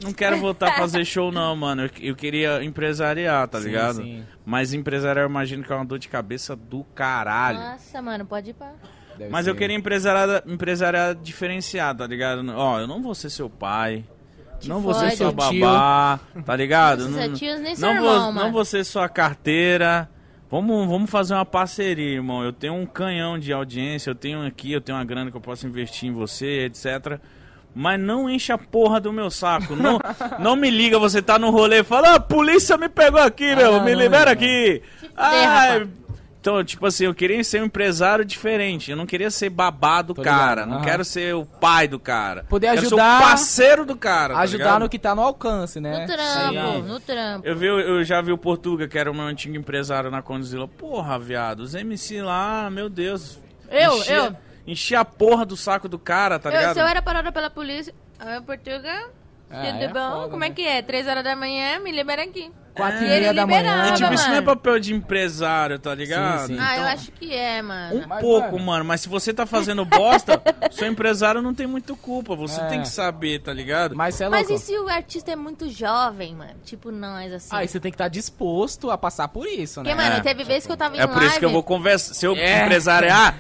Não 0.04 0.14
quero 0.14 0.38
voltar 0.38 0.70
a 0.70 0.74
fazer 0.74 1.06
show, 1.06 1.32
não, 1.32 1.56
mano. 1.56 1.84
Eu, 1.84 1.90
eu 2.02 2.16
queria 2.16 2.64
empresariar, 2.64 3.48
tá 3.48 3.60
Sim, 3.60 3.68
ligado? 3.68 3.96
sim. 3.98 4.24
Mas 4.46 4.74
empresariar 4.74 5.26
eu 5.26 5.30
imagino 5.30 5.64
que 5.64 5.72
é 5.72 5.76
uma 5.76 5.86
dor 5.86 6.00
de 6.00 6.08
cabeça 6.10 6.56
do 6.56 6.84
caralho. 6.96 7.60
Nossa, 7.60 8.02
mano, 8.02 8.26
pode 8.26 8.50
ir 8.50 8.54
pra... 8.54 8.72
Deve 9.18 9.30
Mas 9.30 9.46
ser. 9.46 9.52
eu 9.52 9.56
queria 9.56 9.76
empresariar, 9.76 10.44
empresariar 10.48 11.14
diferenciado, 11.16 12.00
tá 12.00 12.08
ligado? 12.08 12.44
Ó, 12.56 12.80
eu 12.80 12.88
não 12.88 13.02
vou 13.02 13.14
ser 13.14 13.30
seu 13.30 13.50
pai. 13.50 14.06
Te 14.60 14.70
não 14.70 14.80
vou 14.80 14.94
ser 14.94 15.12
sua 15.12 15.32
Seu 15.32 15.36
tio. 15.50 15.60
babá, 15.62 16.20
tá 16.46 16.56
ligado? 16.56 17.04
Não 17.06 17.12
Não, 17.12 17.18
ser 17.20 17.26
seu 17.26 17.34
tio, 17.36 17.60
nem 17.60 17.76
não 17.78 17.94
irmão, 17.96 18.04
vou, 18.06 18.20
mano. 18.34 18.40
não 18.46 18.52
vou 18.52 18.64
ser 18.64 18.84
sua 18.86 19.10
carteira. 19.10 20.10
Vamos, 20.50 20.88
vamos 20.88 21.10
fazer 21.10 21.34
uma 21.34 21.46
parceria, 21.46 22.14
irmão. 22.16 22.44
Eu 22.44 22.54
tenho 22.54 22.74
um 22.74 22.86
canhão 22.86 23.40
de 23.40 23.52
audiência, 23.54 24.10
eu 24.12 24.16
tenho 24.16 24.46
aqui, 24.46 24.72
eu 24.72 24.82
tenho 24.82 24.98
uma 24.98 25.04
grana 25.06 25.32
que 25.32 25.38
eu 25.38 25.42
posso 25.42 25.66
investir 25.66 26.10
em 26.10 26.12
você, 26.12 26.66
etc. 26.66 27.20
Mas 27.74 28.00
não 28.00 28.30
enche 28.30 28.52
a 28.52 28.58
porra 28.58 29.00
do 29.00 29.14
meu 29.14 29.30
saco. 29.32 29.76
Não, 29.76 30.00
não 30.40 30.56
me 30.56 30.70
liga, 30.70 31.00
você 31.00 31.22
tá 31.22 31.40
no 31.40 31.50
rolê 31.52 31.80
e 31.80 31.84
fala, 31.84 32.10
ah, 32.10 32.16
a 32.16 32.20
polícia 32.20 32.78
me 32.78 32.90
pegou 32.90 33.22
aqui, 33.22 33.56
meu, 33.56 33.74
não, 33.74 33.84
me 33.86 33.94
não, 33.94 34.00
libera 34.02 34.26
não. 34.26 34.32
aqui. 34.34 34.82
Ai, 35.16 35.88
então, 36.40 36.64
tipo 36.64 36.86
assim, 36.88 37.06
eu 37.06 37.14
queria 37.14 37.44
ser 37.44 37.62
um 37.62 37.66
empresário 37.66 38.26
diferente. 38.26 38.90
Eu 38.90 38.98
não 38.98 39.06
queria 39.06 39.30
ser 39.30 39.50
babá 39.52 40.02
do 40.02 40.14
Tô 40.16 40.24
cara. 40.24 40.62
ligado, 40.62 40.70
Não 40.70 40.78
aham. 40.78 40.84
quero 40.86 41.06
ser 41.06 41.36
o 41.36 41.46
pai 41.46 41.88
do 41.88 42.00
cara. 42.00 42.44
Poder 42.50 42.68
quero 42.70 42.80
ajudar- 42.82 43.18
ser 43.20 43.24
o 43.24 43.28
parceiro 43.30 43.86
do 43.86 43.96
cara. 43.96 44.34
tá 44.34 44.40
Ajudar 44.42 44.64
ligado? 44.66 44.80
no 44.82 44.90
que 44.90 44.98
tá 45.00 45.14
no 45.16 45.22
alcance, 45.22 45.80
né? 45.80 46.00
No 46.02 46.08
trampo, 46.08 46.74
Sim. 46.74 46.82
no 46.88 47.00
trampo. 47.00 47.48
Eu, 47.48 47.56
vi, 47.56 47.68
eu 47.68 48.04
já 48.04 48.20
vi 48.22 48.32
o 48.32 48.38
Portuga, 48.40 48.88
que 48.88 48.98
era 48.98 49.12
o 49.12 49.14
meu 49.14 49.26
antigo 49.26 49.56
empresário 49.56 50.10
na 50.10 50.24
Condzilla. 50.24 50.68
Porra, 50.68 51.20
viado, 51.20 51.60
os 51.60 51.76
MC 51.76 52.24
lá, 52.24 52.70
meu 52.72 52.90
Deus. 52.90 53.40
Eu, 53.70 53.98
enchia, 54.00 54.16
eu. 54.16 54.36
Enchia 54.72 55.02
a 55.02 55.06
porra 55.06 55.46
do 55.46 55.58
saco 55.58 55.90
do 55.90 56.00
cara, 56.00 56.40
tá 56.40 56.50
Eu, 56.50 56.56
ligado? 56.58 56.74
se 56.76 56.80
eu 56.80 56.88
era 56.88 57.02
parada 57.02 57.32
pela 57.32 57.50
polícia, 57.50 57.94
ah, 58.20 58.42
Portugal, 58.46 59.10
Ah, 59.50 59.66
tudo 59.66 59.84
é 59.84 59.88
bom? 59.90 60.12
foda, 60.12 60.30
Como 60.30 60.44
é 60.46 60.50
né? 60.50 60.56
que 60.56 60.62
é? 60.66 60.82
Três 60.82 61.08
horas 61.08 61.24
da 61.24 61.36
manhã, 61.36 61.80
me 61.80 61.92
libera 61.92 62.24
aqui. 62.24 62.50
Quatro 62.74 63.04
e 63.04 63.10
ele 63.10 63.20
meia 63.20 63.34
da 63.34 63.46
manhã. 63.46 63.90
E, 63.90 63.94
tipo, 63.96 64.14
isso 64.14 64.30
não 64.30 64.36
é 64.38 64.42
papel 64.42 64.80
de 64.80 64.94
empresário, 64.94 65.78
tá 65.78 65.94
ligado? 65.94 66.48
sim. 66.48 66.58
Ah, 66.58 66.78
eu 66.78 66.82
Então, 66.84 66.94
acho 66.94 67.12
que 67.12 67.34
é, 67.36 67.62
mano. 67.62 67.96
Um 67.98 68.08
Mas, 68.08 68.22
pouco, 68.22 68.52
mano. 68.54 68.66
mano. 68.66 68.86
Mas 68.86 69.02
se 69.02 69.10
você 69.10 69.34
tá 69.34 69.46
fazendo 69.46 69.84
bosta, 69.84 70.42
seu 70.72 70.88
empresário 70.88 71.42
não 71.42 71.54
tem 71.54 71.68
muito 71.68 71.98
culpa. 71.98 72.34
Você 72.34 72.62
É. 72.62 72.66
tem 72.68 72.82
que 72.82 72.88
saber, 72.88 73.40
tá 73.42 73.52
ligado? 73.52 73.94
Mas 73.94 74.22
é 74.22 74.30
Mas 74.30 74.50
e 74.50 74.58
se 74.58 74.72
o 74.78 74.88
artista 74.88 75.34
é 75.34 75.36
muito 75.36 75.68
jovem, 75.70 76.34
mano? 76.34 76.56
Tipo 76.64 76.90
nós, 76.92 77.34
assim. 77.34 77.50
Aí 77.52 77.68
você 77.68 77.78
tem 77.78 77.92
que 77.92 77.96
estar 77.96 78.08
disposto 78.08 78.90
a 78.90 78.98
passar 78.98 79.28
por 79.28 79.46
isso, 79.48 79.84
né? 79.84 79.90
Porque, 79.94 80.02
mano, 80.02 80.16
É. 80.16 80.22
teve 80.22 80.46
vezes 80.46 80.66
que 80.66 80.72
eu 80.72 80.78
tava 80.78 80.96
em 80.96 81.00
É 81.02 81.08
por 81.08 81.22
isso 81.24 81.40
que 81.40 81.44
eu 81.44 81.50
live, 81.50 81.54
vou 81.56 81.64
conversar. 81.64 82.14
Se 82.14 82.26
eu 82.26 82.34
É. 82.38 82.64
empresariar, 82.64 83.36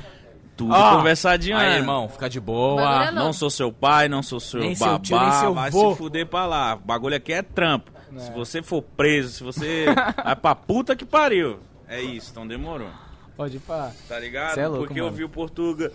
tudo 0.65 0.73
Ó, 0.73 0.97
conversadinho, 0.97 1.57
Aí, 1.57 1.77
irmão, 1.77 2.07
fica 2.07 2.29
de 2.29 2.39
boa. 2.39 3.05
é 3.05 3.11
Não 3.11 3.33
sou 3.33 3.49
seu 3.49 3.71
pai, 3.71 4.07
não 4.07 4.21
sou 4.21 4.39
seu 4.39 4.59
Nem 4.59 4.75
seu 4.75 4.85
babá, 4.87 4.99
tio, 4.99 5.19
nem 5.19 5.31
seu 5.33 5.53
vai 5.53 5.71
vô. 5.71 5.91
se 5.91 5.97
fuder 5.97 6.25
pra 6.27 6.45
lá. 6.45 6.75
O 6.75 6.79
bagulho 6.85 7.15
aqui 7.15 7.33
é 7.33 7.41
trampo. 7.41 7.91
Se 8.17 8.31
você 8.31 8.61
for 8.61 8.81
preso, 8.81 9.29
se 9.37 9.43
você 9.43 9.85
vai 10.23 10.35
pra 10.35 10.53
puta 10.53 10.95
que 10.95 11.05
pariu. 11.05 11.59
É 11.87 12.01
isso, 12.01 12.29
então 12.31 12.45
demorou. 12.47 12.89
Pode 13.35 13.57
ir 13.57 13.59
pra... 13.61 13.91
Tá 14.07 14.19
ligado? 14.19 14.57
É 14.59 14.67
louco, 14.67 14.85
Porque 14.85 14.99
eu 14.99 15.05
mano. 15.05 15.15
vi 15.17 15.23
o 15.23 15.29
Portuga. 15.29 15.91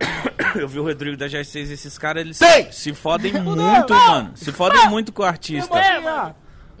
Eu 0.56 0.68
vi 0.68 0.78
o 0.78 0.82
Rodrigo 0.84 1.16
da 1.16 1.26
G6, 1.26 1.70
esses 1.70 1.96
caras, 1.98 2.22
eles 2.22 2.36
Sei! 2.36 2.70
se 2.72 2.92
fodem 2.92 3.32
muito, 3.40 3.92
mano. 3.94 4.32
Se 4.34 4.50
fodem 4.52 4.88
muito 4.88 5.12
com 5.12 5.22
o 5.22 5.24
artista. 5.24 5.68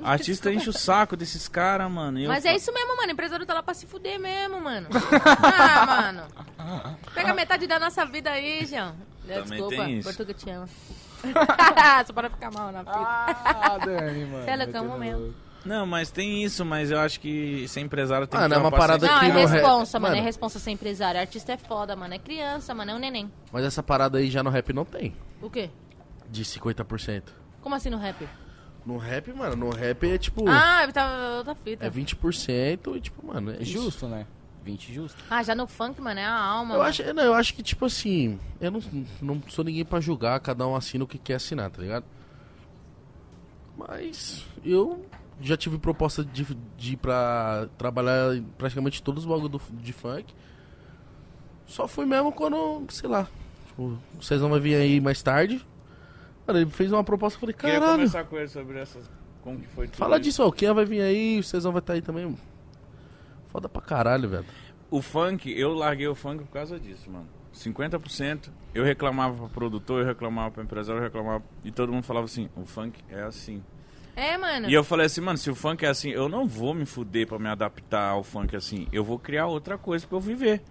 É, 0.02 0.06
artista 0.08 0.52
enche 0.52 0.68
o 0.68 0.72
saco 0.72 1.16
desses 1.16 1.46
caras, 1.48 1.90
mano. 1.90 2.18
eu 2.18 2.28
Mas 2.28 2.42
fa- 2.44 2.50
é 2.50 2.56
isso 2.56 2.72
mesmo, 2.72 2.96
mano. 2.96 3.08
O 3.08 3.12
empresário 3.12 3.46
tá 3.46 3.54
lá 3.54 3.62
pra 3.62 3.74
se 3.74 3.86
fuder 3.86 4.18
mesmo, 4.18 4.60
mano. 4.60 4.88
ah, 5.34 5.86
mano. 6.12 6.96
Pega 7.14 7.32
metade 7.34 7.66
da 7.66 7.78
nossa 7.78 8.04
vida 8.04 8.30
aí, 8.30 8.64
João. 8.66 8.94
Também 9.26 9.42
Desculpa, 9.44 9.76
tem 9.76 9.98
isso. 9.98 10.08
Portuga 10.08 10.34
te 10.34 10.50
ama. 10.50 10.68
Só 12.06 12.12
para 12.12 12.28
ficar 12.28 12.50
mal 12.50 12.70
na 12.70 12.80
fita. 12.80 12.92
Ah, 12.94 13.78
Dani, 13.84 14.24
mano. 14.26 14.44
Cê 14.44 14.50
é 14.50 14.56
louco. 15.16 15.34
Não, 15.64 15.86
mas 15.86 16.10
tem 16.10 16.44
isso, 16.44 16.62
mas 16.62 16.90
eu 16.90 17.00
acho 17.00 17.18
que 17.18 17.66
ser 17.68 17.80
empresário 17.80 18.26
tem 18.26 18.38
Ah, 18.38 18.42
que 18.42 18.48
não, 18.50 18.56
ter 18.58 18.62
é 18.62 18.68
uma 18.68 18.70
parada 18.70 19.06
Não, 19.06 19.16
aqui 19.16 19.24
é 19.26 19.32
no 19.32 19.38
rap- 19.38 19.48
responsa, 19.50 19.98
mano. 19.98 20.14
É 20.14 20.18
Mano. 20.18 20.26
responsa 20.26 20.58
ser 20.58 20.70
empresário. 20.72 21.18
Artista 21.18 21.52
é 21.54 21.56
foda, 21.56 21.96
mano. 21.96 22.12
É 22.12 22.18
criança, 22.18 22.74
mano. 22.74 22.90
É 22.90 22.94
um 22.94 22.98
neném. 22.98 23.32
Mas 23.50 23.64
essa 23.64 23.82
parada 23.82 24.18
aí 24.18 24.30
já 24.30 24.42
no 24.42 24.50
rap 24.50 24.74
não 24.74 24.84
tem. 24.84 25.16
O 25.40 25.48
quê? 25.48 25.70
De 26.28 26.44
50%. 26.44 27.22
Como 27.62 27.74
assim 27.74 27.88
no 27.88 27.96
rap? 27.96 28.28
No 28.84 28.98
rap, 28.98 29.32
mano, 29.32 29.56
no 29.56 29.70
rap 29.70 30.04
é 30.06 30.18
tipo. 30.18 30.44
Ah, 30.48 30.84
eu 30.84 30.92
tava 30.92 31.38
outra 31.38 31.54
fita. 31.54 31.86
É 31.86 31.90
20% 31.90 32.96
e 32.96 33.00
tipo, 33.00 33.26
mano, 33.26 33.50
é 33.52 33.62
isso. 33.62 33.72
justo, 33.72 34.06
né? 34.06 34.26
20 34.62 34.92
justo. 34.94 35.22
Ah, 35.30 35.42
já 35.42 35.54
no 35.54 35.66
funk, 35.66 36.00
mano, 36.00 36.20
é 36.20 36.24
a 36.24 36.34
alma. 36.34 36.74
Eu 36.74 36.78
mano. 36.78 36.88
acho, 36.90 37.14
não, 37.14 37.22
eu 37.22 37.34
acho 37.34 37.52
que, 37.54 37.62
tipo 37.62 37.84
assim, 37.86 38.38
eu 38.60 38.70
não, 38.70 38.80
não 39.20 39.42
sou 39.48 39.64
ninguém 39.64 39.84
pra 39.84 40.00
julgar, 40.00 40.38
cada 40.40 40.66
um 40.66 40.74
assina 40.76 41.04
o 41.04 41.06
que 41.06 41.18
quer 41.18 41.34
assinar, 41.34 41.70
tá 41.70 41.80
ligado? 41.82 42.04
Mas 43.76 44.44
eu 44.64 45.04
já 45.40 45.56
tive 45.56 45.78
proposta 45.78 46.24
de, 46.24 46.44
de 46.76 46.92
ir 46.92 46.96
pra 46.96 47.68
trabalhar 47.76 48.36
em 48.36 48.42
praticamente 48.56 49.02
todos 49.02 49.24
os 49.24 49.28
bagulhos 49.30 49.50
do- 49.50 49.76
de 49.82 49.92
funk. 49.92 50.32
Só 51.66 51.88
fui 51.88 52.04
mesmo 52.06 52.30
quando, 52.32 52.84
sei 52.90 53.08
lá, 53.08 53.26
tipo, 53.66 53.98
o 54.18 54.22
Cezão 54.22 54.48
vai 54.50 54.60
vir 54.60 54.76
aí 54.76 55.00
mais 55.00 55.22
tarde. 55.22 55.64
Mano, 56.46 56.58
ele 56.60 56.70
fez 56.70 56.92
uma 56.92 57.02
proposta, 57.04 57.36
eu 57.36 57.40
falei, 57.40 57.54
Queria 57.54 57.74
caralho, 57.74 57.92
conversar 57.92 58.24
com 58.24 58.36
ele 58.36 58.48
sobre 58.48 58.78
essas. 58.78 59.10
Como 59.42 59.58
que 59.58 59.66
foi 59.68 59.86
tudo 59.86 59.96
fala 59.98 60.16
isso. 60.16 60.22
disso, 60.24 60.42
ó, 60.42 60.48
o 60.48 60.52
Kian 60.52 60.74
vai 60.74 60.84
vir 60.84 61.00
aí, 61.02 61.38
o 61.38 61.42
Cezão 61.42 61.72
vai 61.72 61.80
estar 61.80 61.92
aí 61.94 62.02
também. 62.02 62.36
Foda 63.48 63.68
pra 63.68 63.82
caralho, 63.82 64.28
velho. 64.28 64.46
O 64.90 65.00
funk, 65.02 65.50
eu 65.50 65.74
larguei 65.74 66.08
o 66.08 66.14
funk 66.14 66.44
por 66.44 66.52
causa 66.52 66.78
disso, 66.78 67.10
mano. 67.10 67.28
50%. 67.54 68.50
Eu 68.74 68.84
reclamava 68.84 69.36
pro 69.36 69.48
produtor, 69.48 70.00
eu 70.00 70.06
reclamava 70.06 70.50
pro 70.50 70.62
empresário, 70.62 70.98
eu 70.98 71.04
reclamava. 71.04 71.42
E 71.64 71.70
todo 71.70 71.92
mundo 71.92 72.04
falava 72.04 72.24
assim: 72.24 72.48
o 72.56 72.64
funk 72.64 72.98
é 73.08 73.22
assim. 73.22 73.62
É, 74.16 74.36
mano. 74.36 74.68
E 74.68 74.74
eu 74.74 74.84
falei 74.84 75.06
assim, 75.06 75.20
mano, 75.20 75.38
se 75.38 75.50
o 75.50 75.54
funk 75.54 75.84
é 75.84 75.88
assim, 75.88 76.10
eu 76.10 76.28
não 76.28 76.46
vou 76.46 76.72
me 76.74 76.86
fuder 76.86 77.26
pra 77.26 77.38
me 77.38 77.48
adaptar 77.48 78.10
ao 78.10 78.22
funk 78.22 78.54
assim. 78.54 78.86
Eu 78.92 79.04
vou 79.04 79.18
criar 79.18 79.46
outra 79.46 79.76
coisa 79.76 80.06
pra 80.06 80.16
eu 80.16 80.20
viver. 80.20 80.62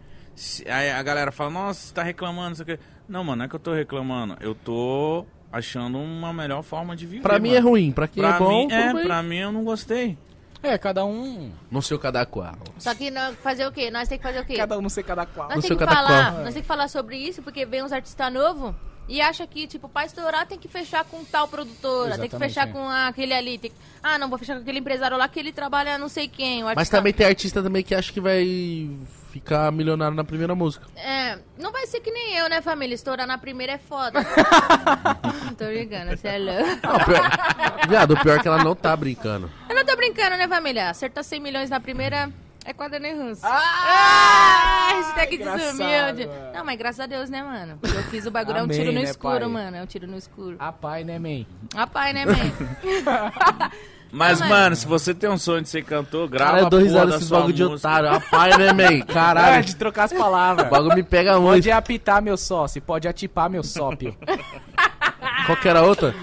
Aí 0.65 0.89
a 0.91 1.03
galera 1.03 1.31
fala, 1.31 1.49
nossa, 1.49 1.87
você 1.87 1.93
tá 1.93 2.03
reclamando, 2.03 2.49
não 2.49 2.55
sei 2.55 2.63
o 2.63 2.65
quê. 2.65 2.79
Não, 3.07 3.23
mano, 3.23 3.37
não 3.37 3.45
é 3.45 3.47
que 3.49 3.55
eu 3.55 3.59
tô 3.59 3.73
reclamando. 3.73 4.37
Eu 4.39 4.55
tô 4.55 5.25
achando 5.53 5.99
uma 5.99 6.33
melhor 6.33 6.63
forma 6.63 6.95
de 6.95 7.05
viver. 7.05 7.21
Pra 7.21 7.37
mim 7.39 7.49
mano. 7.49 7.57
é 7.59 7.61
ruim, 7.61 7.91
pra 7.91 8.07
quem 8.07 8.21
Pra 8.23 8.35
é 8.35 8.39
bom, 8.39 8.65
mim, 8.67 8.73
é, 8.73 8.93
bem. 8.93 9.03
pra 9.05 9.21
mim 9.23 9.37
eu 9.37 9.51
não 9.51 9.63
gostei. 9.63 10.17
É, 10.63 10.77
cada 10.77 11.05
um... 11.05 11.51
No 11.69 11.81
seu 11.81 11.99
cada 11.99 12.25
qual. 12.25 12.55
Só 12.79 12.95
que 12.95 13.11
nós 13.11 13.35
fazer 13.43 13.67
o 13.67 13.71
quê? 13.71 13.91
Nós 13.91 14.07
tem 14.07 14.17
que 14.17 14.23
fazer 14.23 14.39
o 14.39 14.45
quê? 14.45 14.55
Cada 14.55 14.77
um 14.77 14.81
não 14.81 14.89
sei 14.89 15.03
cada 15.03 15.25
qual. 15.25 15.47
Nós 15.47 15.57
No 15.57 15.61
tem 15.61 15.67
seu 15.67 15.77
que 15.77 15.85
cada 15.85 15.95
falar, 15.95 16.31
qual. 16.31 16.43
nós 16.45 16.53
tem 16.53 16.61
que 16.63 16.67
falar 16.67 16.87
sobre 16.87 17.17
isso, 17.17 17.41
porque 17.43 17.65
vem 17.65 17.83
uns 17.83 17.91
artistas 17.91 18.33
novos 18.33 18.73
e 19.13 19.21
acha 19.21 19.45
que, 19.45 19.67
tipo, 19.67 19.87
pra 19.87 20.05
estourar 20.05 20.47
tem 20.47 20.57
que 20.57 20.67
fechar 20.67 21.03
com 21.05 21.23
tal 21.23 21.47
produtora, 21.47 22.17
tem 22.17 22.21
que 22.27 22.35
Exatamente, 22.35 22.49
fechar 22.49 22.67
é. 22.67 22.71
com 22.71 22.89
aquele 22.89 23.31
ali. 23.31 23.59
tem 23.59 23.69
que- 23.69 23.77
Ah, 24.01 24.17
não, 24.17 24.27
vou 24.27 24.39
fechar 24.39 24.55
com 24.55 24.61
aquele 24.61 24.79
empresário 24.79 25.15
lá 25.15 25.27
que 25.27 25.39
ele 25.39 25.51
trabalha 25.51 25.99
não 25.99 26.09
sei 26.09 26.27
quem. 26.27 26.63
Mas 26.63 26.89
também 26.89 27.13
tem 27.13 27.27
artista 27.27 27.61
também 27.61 27.83
que 27.83 27.93
acha 27.93 28.11
que 28.11 28.19
vai 28.19 28.89
ficar 29.31 29.71
milionário 29.71 30.15
na 30.17 30.23
primeira 30.23 30.55
música. 30.55 30.87
É, 30.95 31.37
não 31.59 31.71
vai 31.71 31.85
ser 31.85 31.99
que 31.99 32.09
nem 32.09 32.35
eu, 32.37 32.49
né, 32.49 32.59
família? 32.59 32.95
Estourar 32.95 33.27
na 33.27 33.37
primeira 33.37 33.73
é 33.73 33.77
foda. 33.77 34.19
tô 35.57 35.65
brincando, 35.65 36.17
você 36.17 36.27
é 36.29 36.37
louco. 36.39 36.87
Não, 36.87 37.05
pior... 37.05 37.87
Viado, 37.87 38.11
o 38.15 38.19
pior 38.19 38.37
é 38.39 38.41
que 38.41 38.47
ela 38.47 38.63
não 38.63 38.75
tá 38.75 38.95
brincando. 38.95 39.49
Eu 39.69 39.75
não 39.75 39.85
tô 39.85 39.95
brincando, 39.95 40.37
né, 40.37 40.47
família? 40.47 40.89
Acertar 40.89 41.23
100 41.23 41.39
milhões 41.39 41.69
na 41.69 41.79
primeira 41.79 42.31
é 42.65 42.73
quadra 42.73 42.99
russo. 43.13 43.41
Ah! 43.43 44.87
Hashtag 44.93 45.35
engraçado, 45.35 45.59
desumilde. 45.77 46.27
mano. 46.27 46.51
Não, 46.53 46.65
mas 46.65 46.77
graças 46.77 46.99
a 46.99 47.05
Deus, 47.05 47.29
né, 47.29 47.43
mano? 47.43 47.79
Eu 47.83 48.03
fiz 48.03 48.25
o 48.25 48.31
bagulho, 48.31 48.57
é 48.57 48.61
um 48.61 48.65
Amém, 48.65 48.77
tiro 48.77 48.91
no 48.91 48.99
né, 48.99 49.05
escuro, 49.05 49.39
pai? 49.39 49.47
mano. 49.49 49.77
É 49.77 49.83
um 49.83 49.85
tiro 49.85 50.07
no 50.07 50.17
escuro. 50.17 50.55
A 50.59 50.71
pai, 50.71 51.03
né, 51.03 51.19
man? 51.19 51.45
Rapaz, 51.75 52.13
né, 52.13 52.25
man? 52.25 52.33
Mas, 54.15 54.39
Não, 54.39 54.47
mano, 54.47 54.75
se 54.75 54.85
você 54.85 55.11
tem 55.11 55.27
um 55.27 55.39
sonho 55.39 55.63
de 55.63 55.69
ser 55.69 55.83
cantor, 55.83 56.27
grava 56.29 56.51
Cara, 56.51 56.63
eu 56.65 56.69
dou 56.69 56.77
a 56.77 56.81
porra 56.81 56.83
risada 56.83 57.05
da 57.07 57.11
desses 57.13 57.27
sua 57.27 57.37
bagulho 57.39 57.53
de 57.55 57.63
música. 57.65 57.87
otário. 57.89 58.09
Rapaz, 58.11 58.57
né, 58.59 58.71
man? 58.71 58.83
É, 58.93 59.01
Caralho. 59.01 59.63
de 59.65 59.75
trocar 59.75 60.03
as 60.03 60.13
palavras. 60.13 60.67
O 60.67 60.69
bagulho 60.69 60.95
me 60.95 61.01
pega 61.03 61.39
muito. 61.39 61.53
Pode 61.55 61.71
apitar 61.71 62.21
meu 62.21 62.37
sócio, 62.37 62.79
pode 62.79 63.07
atipar 63.07 63.49
meu 63.49 63.63
sópio. 63.63 64.15
Qual 65.47 65.57
que 65.57 65.67
era 65.67 65.79
a 65.79 65.81
outra? 65.83 66.13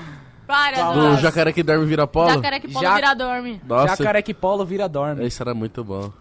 Para? 0.47 0.93
Do 0.93 1.03
Nossa. 1.03 1.21
jacaré 1.23 1.53
que 1.53 1.65
dorme 1.65 1.85
vira 1.85 2.07
polo? 2.07 2.31
Jacaré 2.31 2.61
que 2.61 2.69
polo 2.69 2.85
Ja- 2.85 2.95
vira 2.95 3.15
dorme. 3.15 3.61
Nossa, 3.67 3.97
Jacaré 3.97 4.23
que 4.23 4.35
polo 4.35 4.65
vira 4.65 4.89
dorme. 4.89 5.25
esse 5.27 5.43
era 5.43 5.53
muito 5.53 5.83
bom. 5.83 6.13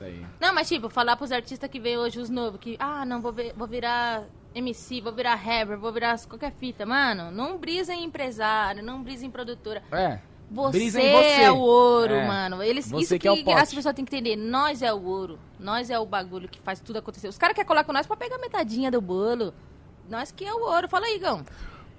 Isso 0.00 0.04
aí. 0.04 0.26
Não, 0.40 0.54
mas 0.54 0.68
tipo, 0.68 0.88
falar 0.88 1.16
pros 1.16 1.30
artistas 1.32 1.68
que 1.68 1.78
vem 1.78 1.98
hoje, 1.98 2.18
os 2.20 2.30
novos, 2.30 2.58
que, 2.60 2.76
ah, 2.78 3.04
não, 3.04 3.20
vou, 3.20 3.32
ver- 3.32 3.52
vou 3.54 3.68
virar 3.68 4.24
MC, 4.54 5.00
vou 5.00 5.12
virar 5.12 5.34
rapper, 5.34 5.78
vou 5.78 5.92
virar 5.92 6.18
qualquer 6.26 6.52
fita. 6.52 6.86
Mano, 6.86 7.30
não 7.30 7.58
brisa 7.58 7.92
em 7.92 8.04
empresário, 8.04 8.82
não 8.82 9.02
brisa 9.02 9.26
em 9.26 9.30
produtora. 9.30 9.82
É. 9.92 10.18
Você, 10.50 10.78
Brisa 10.78 11.00
em 11.00 11.12
você. 11.12 11.42
é 11.42 11.50
o 11.52 11.58
ouro, 11.58 12.12
É. 12.14 12.26
mano. 12.26 12.60
Eles, 12.60 12.90
Você 12.90 13.02
isso 13.04 13.18
que 13.20 13.28
é 13.28 13.30
o 13.30 13.44
pote. 13.44 13.60
as 13.60 13.72
pessoas 13.72 13.94
têm 13.94 14.04
que 14.04 14.16
entender. 14.16 14.34
Nós 14.34 14.82
é 14.82 14.92
o 14.92 15.00
ouro. 15.00 15.38
Nós 15.60 15.90
é 15.90 15.98
o 15.98 16.04
bagulho 16.04 16.48
que 16.48 16.58
faz 16.60 16.80
tudo 16.80 16.98
acontecer. 16.98 17.28
Os 17.28 17.38
caras 17.38 17.54
querem 17.54 17.68
colar 17.68 17.84
com 17.84 17.92
nós 17.92 18.04
pra 18.04 18.16
pegar 18.16 18.36
metadinha 18.38 18.90
do 18.90 19.00
bolo. 19.00 19.54
Nós 20.08 20.32
que 20.32 20.44
é 20.44 20.52
o 20.52 20.58
ouro. 20.60 20.88
Fala 20.88 21.06
aí, 21.06 21.18
Gão. 21.20 21.44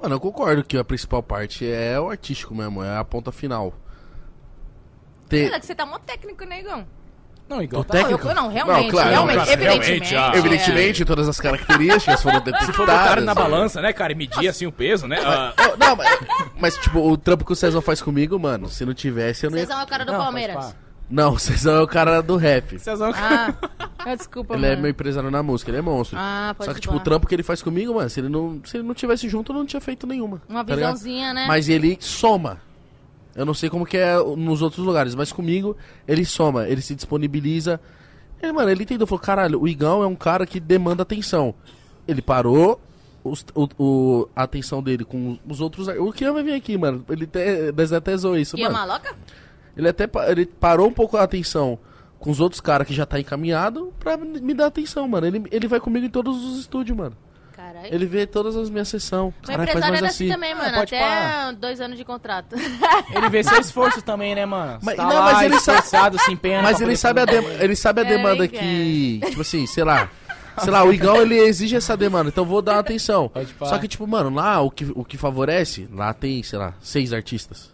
Mano, 0.02 0.16
eu 0.16 0.20
concordo 0.20 0.66
que 0.66 0.76
a 0.78 0.84
principal 0.84 1.24
parte 1.24 1.66
é 1.66 1.98
o 1.98 2.10
artístico 2.10 2.54
mesmo, 2.54 2.84
é 2.84 2.98
a 2.98 3.06
ponta 3.06 3.32
final. 3.32 3.74
Ter... 5.30 5.48
Olha 5.50 5.60
que 5.60 5.66
você 5.66 5.74
tá 5.76 5.86
mó 5.86 5.98
técnico, 6.00 6.44
né, 6.44 6.62
Gão? 6.62 6.86
Não, 7.52 7.62
igual 7.62 7.84
Do 7.84 7.88
tá- 7.88 7.94
técnico? 7.98 8.28
Eu- 8.28 8.34
não, 8.36 8.48
realmente, 8.48 8.84
Não, 8.84 8.90
claro, 8.90 9.10
realmente, 9.10 9.36
claro, 9.36 9.52
evidentemente. 9.52 10.10
realmente, 10.12 10.16
ah. 10.16 10.32
Evidentemente, 10.40 11.06
todas 11.06 11.28
as 11.28 11.40
características 11.40 12.22
foram 12.24 12.38
detectadas. 12.40 12.66
Se 12.72 12.74
for 12.74 12.86
botar 12.88 13.20
na 13.22 13.36
balança, 13.36 13.82
né, 13.82 13.92
cara, 13.94 14.14
e 14.14 14.16
medir 14.16 14.48
assim 14.48 14.66
o 14.66 14.72
peso, 14.72 15.06
né? 15.08 15.18
ah, 15.24 15.54
Não, 15.78 15.88
não, 15.90 15.96
mas, 15.96 16.20
mas, 16.60 16.78
tipo, 16.78 17.00
o 17.00 17.18
trampo 17.18 17.44
que 17.46 17.52
o 17.52 17.56
Cezão 17.56 17.82
faz 17.82 18.02
comigo, 18.02 18.40
mano, 18.40 18.70
se 18.70 18.86
não 18.86 18.94
tivesse, 18.94 19.46
eu 19.46 19.52
não 19.52 19.58
ia... 19.58 19.66
Vocês 19.66 19.76
são 19.76 19.84
a 19.84 19.86
cara 19.86 20.06
do 20.06 20.12
Não, 20.14 20.20
Palmeiras. 20.20 20.76
Não, 21.10 21.34
o 21.34 21.40
Cezão 21.40 21.76
é 21.76 21.82
o 21.82 21.88
cara 21.88 22.22
do 22.22 22.38
rap. 22.38 22.80
Cezão- 22.80 23.12
Ah, 23.14 23.54
ah, 24.00 24.16
desculpa, 24.16 24.54
Ele 24.56 24.66
é 24.66 24.70
mano. 24.70 24.82
meu 24.84 24.92
empresário 24.92 25.30
na 25.30 25.44
música, 25.44 25.70
ele 25.70 25.80
é 25.80 25.82
monstro. 25.82 26.18
Ah, 26.18 26.56
pode 26.58 26.70
Só 26.70 26.74
que, 26.74 26.80
tipo, 26.80 26.96
o 26.96 27.00
trampo 27.02 27.28
que 27.28 27.36
ele 27.36 27.44
faz 27.44 27.62
comigo, 27.62 27.94
mano, 27.96 28.10
se 28.10 28.22
ele 28.22 28.30
não, 28.30 28.62
se 28.64 28.78
ele 28.78 28.88
não 28.88 28.94
tivesse 28.94 29.28
junto, 29.28 29.52
eu 29.52 29.58
não 29.58 29.66
tinha 29.66 29.82
feito 29.82 30.08
nenhuma. 30.08 30.42
Uma 30.48 30.64
tá 30.64 30.74
ligado? 30.74 30.94
visãozinha, 30.94 31.34
né? 31.34 31.46
Mas 31.50 31.68
ele 31.68 31.98
soma. 32.00 32.60
Eu 33.36 33.46
não 33.46 33.54
sei 33.54 33.70
como 33.70 33.86
que 33.86 33.98
é 33.98 34.16
nos 34.36 34.62
outros 34.62 34.86
lugares, 34.86 35.16
mas 35.16 35.32
comigo 35.32 35.76
ele 36.08 36.26
soma, 36.26 36.68
ele 36.68 36.82
se 36.82 36.94
disponibiliza. 36.96 37.80
Ele, 38.42 38.52
mano, 38.52 38.70
ele 38.70 38.84
entendeu, 38.84 39.06
falou, 39.08 39.22
caralho, 39.22 39.62
o 39.62 39.68
Igão 39.68 40.04
é 40.04 40.08
um 40.08 40.16
cara 40.16 40.46
que 40.46 40.60
demanda 40.60 41.04
atenção. 41.04 41.54
Ele 42.08 42.22
parou, 42.22 42.80
os- 43.24 43.46
o, 43.56 43.68
o- 43.78 44.30
a 44.36 44.44
atenção 44.44 44.82
dele 44.84 45.06
com 45.06 45.38
os 45.48 45.62
outros. 45.62 45.88
O 45.88 46.12
Kian 46.12 46.34
vai 46.34 46.44
vir 46.44 46.54
aqui, 46.54 46.78
mano. 46.78 47.06
Ele 47.10 47.30
até, 47.96 48.18
zoou 48.18 48.38
isso, 48.38 48.58
E 48.58 48.62
é 48.62 48.64
mano. 48.70 48.78
maloca? 48.80 49.16
Ele 49.78 49.88
até 49.88 50.10
ele 50.30 50.46
parou 50.46 50.88
um 50.88 50.92
pouco 50.94 51.16
a 51.16 51.24
atenção 51.24 51.80
com 52.20 52.30
os 52.32 52.40
outros 52.42 52.60
caras 52.60 52.86
que 52.86 52.94
já 52.94 53.06
tá 53.06 53.20
encaminhado 53.20 53.94
pra 54.00 54.18
me 54.18 54.42
me 54.42 54.54
dar 54.54 54.66
atenção, 54.66 55.08
mano. 55.08 55.26
Ele, 55.26 55.44
ele 55.52 55.68
vai 55.68 55.80
comigo 55.80 56.06
em 56.06 56.10
todos 56.10 56.44
os 56.44 56.60
estúdios, 56.60 56.98
mano. 56.98 57.16
Caralho. 57.74 57.94
Ele 57.94 58.06
vê 58.06 58.26
todas 58.28 58.56
as 58.56 58.70
minhas 58.70 58.88
sessões. 58.88 59.34
Meu 59.34 59.34
Caralho, 59.44 59.58
faz 59.58 59.70
empresário 59.70 59.92
mais 59.94 60.02
era 60.04 60.08
assim 60.10 60.24
assim. 60.26 60.34
também, 60.34 60.56
mano. 60.56 60.78
pode 60.78 60.96
Até 60.96 61.00
parar. 61.00 61.54
dois 61.54 61.82
anos 61.82 61.98
de 61.98 62.04
contrato. 62.06 62.56
Ele 63.16 63.30
vê 63.30 63.44
seu 63.44 63.60
esforço 63.62 64.02
também, 64.02 64.36
né, 64.36 64.46
mano? 64.46 64.80
Mas- 64.82 64.96
tá 64.96 65.04
não, 65.06 65.16
lá, 65.16 65.34
mas 65.34 65.42
ele 65.44 65.60
sabe- 65.60 65.78
esforçado, 65.80 66.20
se 66.20 66.32
empenhando. 66.32 66.64
Mas 66.64 66.78
pra 66.78 66.86
ele 66.86 66.96
poder 66.96 66.98
sabe, 66.98 67.22
a 67.22 67.26
fazer- 67.28 67.42
dem- 67.42 67.62
ele 67.64 67.76
sabe 67.76 68.02
a 68.02 68.04
É, 68.04 68.08
demanda 68.08 68.48
cara. 68.48 68.64
que. 68.64 69.22
Tipo 69.26 69.42
assim, 69.42 69.66
sei 69.68 69.84
lá. 69.84 70.10
Sei 70.58 70.70
lá, 70.72 70.84
o 70.84 70.92
Igão 70.94 71.16
ele 71.22 71.38
exige 71.38 71.76
essa 71.78 71.96
demanda, 71.96 72.28
então 72.30 72.44
vou 72.46 72.62
dar 72.62 72.78
atenção. 72.78 73.30
Pode 73.30 73.54
parar. 73.54 73.70
Só 73.72 73.78
que, 73.80 73.88
tipo, 73.88 74.06
mano, 74.06 74.30
lá 74.36 74.60
o 74.60 74.70
que, 74.70 74.86
o 74.94 75.06
que 75.06 75.18
favorece, 75.18 75.88
lá 75.94 76.14
tem, 76.14 76.44
sei 76.44 76.60
lá, 76.60 76.74
seis 76.82 77.14
artistas. 77.14 77.72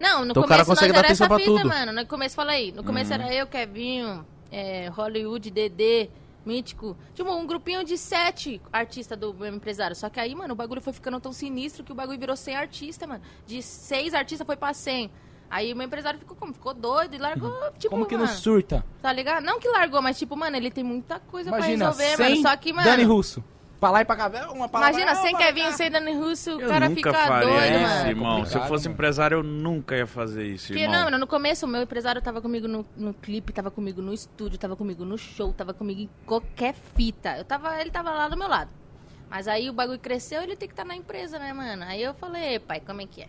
Não, 0.00 0.24
no 0.24 0.32
Então 0.32 0.42
o 0.42 0.46
cara 0.46 0.64
começo 0.64 0.70
consegue 0.80 0.92
nós 0.92 0.94
dar 0.94 0.98
era 0.98 1.06
atenção 1.08 1.26
essa 1.26 1.34
pra 1.34 1.38
fita, 1.38 1.50
tudo. 1.62 1.68
mano. 1.68 1.92
No 1.92 2.04
começo, 2.06 2.34
fala 2.34 2.52
aí. 2.52 2.72
No 2.72 2.82
começo 2.82 3.12
era 3.14 3.32
eu, 3.32 3.46
Kevinho, 3.46 4.26
é, 4.50 4.88
Hollywood, 4.88 5.48
Dedê, 5.48 6.10
Mítico. 6.44 6.96
Tipo, 7.14 7.30
um 7.32 7.46
grupinho 7.46 7.84
de 7.84 7.96
sete 7.96 8.60
artistas 8.72 9.18
do 9.18 9.32
meu 9.32 9.54
empresário. 9.54 9.94
Só 9.94 10.08
que 10.08 10.18
aí, 10.18 10.34
mano, 10.34 10.54
o 10.54 10.56
bagulho 10.56 10.80
foi 10.80 10.92
ficando 10.92 11.20
tão 11.20 11.32
sinistro 11.32 11.84
que 11.84 11.92
o 11.92 11.94
bagulho 11.94 12.18
virou 12.18 12.36
100 12.36 12.56
artistas, 12.56 13.08
mano. 13.08 13.22
De 13.46 13.62
seis 13.62 14.14
artistas 14.14 14.44
foi 14.46 14.56
pra 14.56 14.74
100. 14.74 15.10
Aí 15.48 15.72
o 15.72 15.76
meu 15.76 15.86
empresário 15.86 16.18
ficou 16.18 16.34
como? 16.34 16.52
Ficou 16.54 16.72
doido 16.72 17.14
e 17.14 17.18
largou, 17.18 17.52
tipo, 17.78 17.90
Como 17.90 18.06
que 18.06 18.16
não 18.16 18.24
mano, 18.24 18.38
surta? 18.38 18.84
Tá 19.02 19.12
ligado? 19.12 19.44
Não 19.44 19.60
que 19.60 19.68
largou, 19.68 20.00
mas 20.00 20.18
tipo, 20.18 20.34
mano, 20.34 20.56
ele 20.56 20.70
tem 20.70 20.82
muita 20.82 21.20
coisa 21.20 21.50
Imagina, 21.50 21.78
pra 21.78 21.86
resolver, 21.88 22.16
sem 22.16 22.30
mano. 22.30 22.48
Só 22.48 22.56
que, 22.56 22.72
mano... 22.72 22.88
Dani 22.88 23.02
Russo. 23.04 23.44
Pra 23.82 23.90
lá 23.90 24.00
e 24.00 24.04
pra 24.04 24.14
cá, 24.14 24.28
uma 24.52 24.68
palavra. 24.68 25.00
Imagina, 25.00 25.20
sem 25.20 25.34
Opa, 25.34 25.44
Kevinho, 25.44 25.72
sem 25.72 25.90
Dani 25.90 26.14
Russo, 26.14 26.56
o 26.56 26.60
Eu 26.60 26.68
cara 26.68 26.88
nunca 26.88 26.94
fica 26.94 27.12
faria 27.12 27.48
doido, 27.48 27.74
isso, 27.82 27.82
mano. 27.96 28.08
irmão. 28.10 28.46
Se 28.46 28.56
eu 28.56 28.62
fosse 28.62 28.84
mano. 28.84 28.94
empresário, 28.94 29.38
eu 29.38 29.42
nunca 29.42 29.96
ia 29.96 30.06
fazer 30.06 30.46
isso, 30.46 30.68
Porque 30.68 30.84
irmão. 30.84 31.10
não, 31.10 31.18
no 31.18 31.26
começo 31.26 31.66
o 31.66 31.68
meu 31.68 31.82
empresário 31.82 32.22
tava 32.22 32.40
comigo 32.40 32.68
no, 32.68 32.86
no 32.96 33.12
clipe, 33.12 33.52
tava 33.52 33.72
comigo 33.72 34.00
no 34.00 34.14
estúdio, 34.14 34.56
tava 34.56 34.76
comigo 34.76 35.04
no 35.04 35.18
show, 35.18 35.52
tava 35.52 35.74
comigo 35.74 36.00
em 36.02 36.10
qualquer 36.24 36.74
fita. 36.94 37.36
Eu 37.36 37.44
tava, 37.44 37.80
ele 37.80 37.90
tava 37.90 38.12
lá 38.12 38.28
do 38.28 38.36
meu 38.36 38.46
lado. 38.46 38.70
Mas 39.28 39.48
aí 39.48 39.68
o 39.68 39.72
bagulho 39.72 39.98
cresceu, 39.98 40.42
ele 40.42 40.54
tem 40.54 40.68
que 40.68 40.74
estar 40.74 40.84
na 40.84 40.94
empresa, 40.94 41.40
né, 41.40 41.52
mano? 41.52 41.82
Aí 41.82 42.04
eu 42.04 42.14
falei, 42.14 42.60
pai, 42.60 42.78
como 42.78 43.00
é 43.00 43.06
que 43.06 43.22
é? 43.22 43.28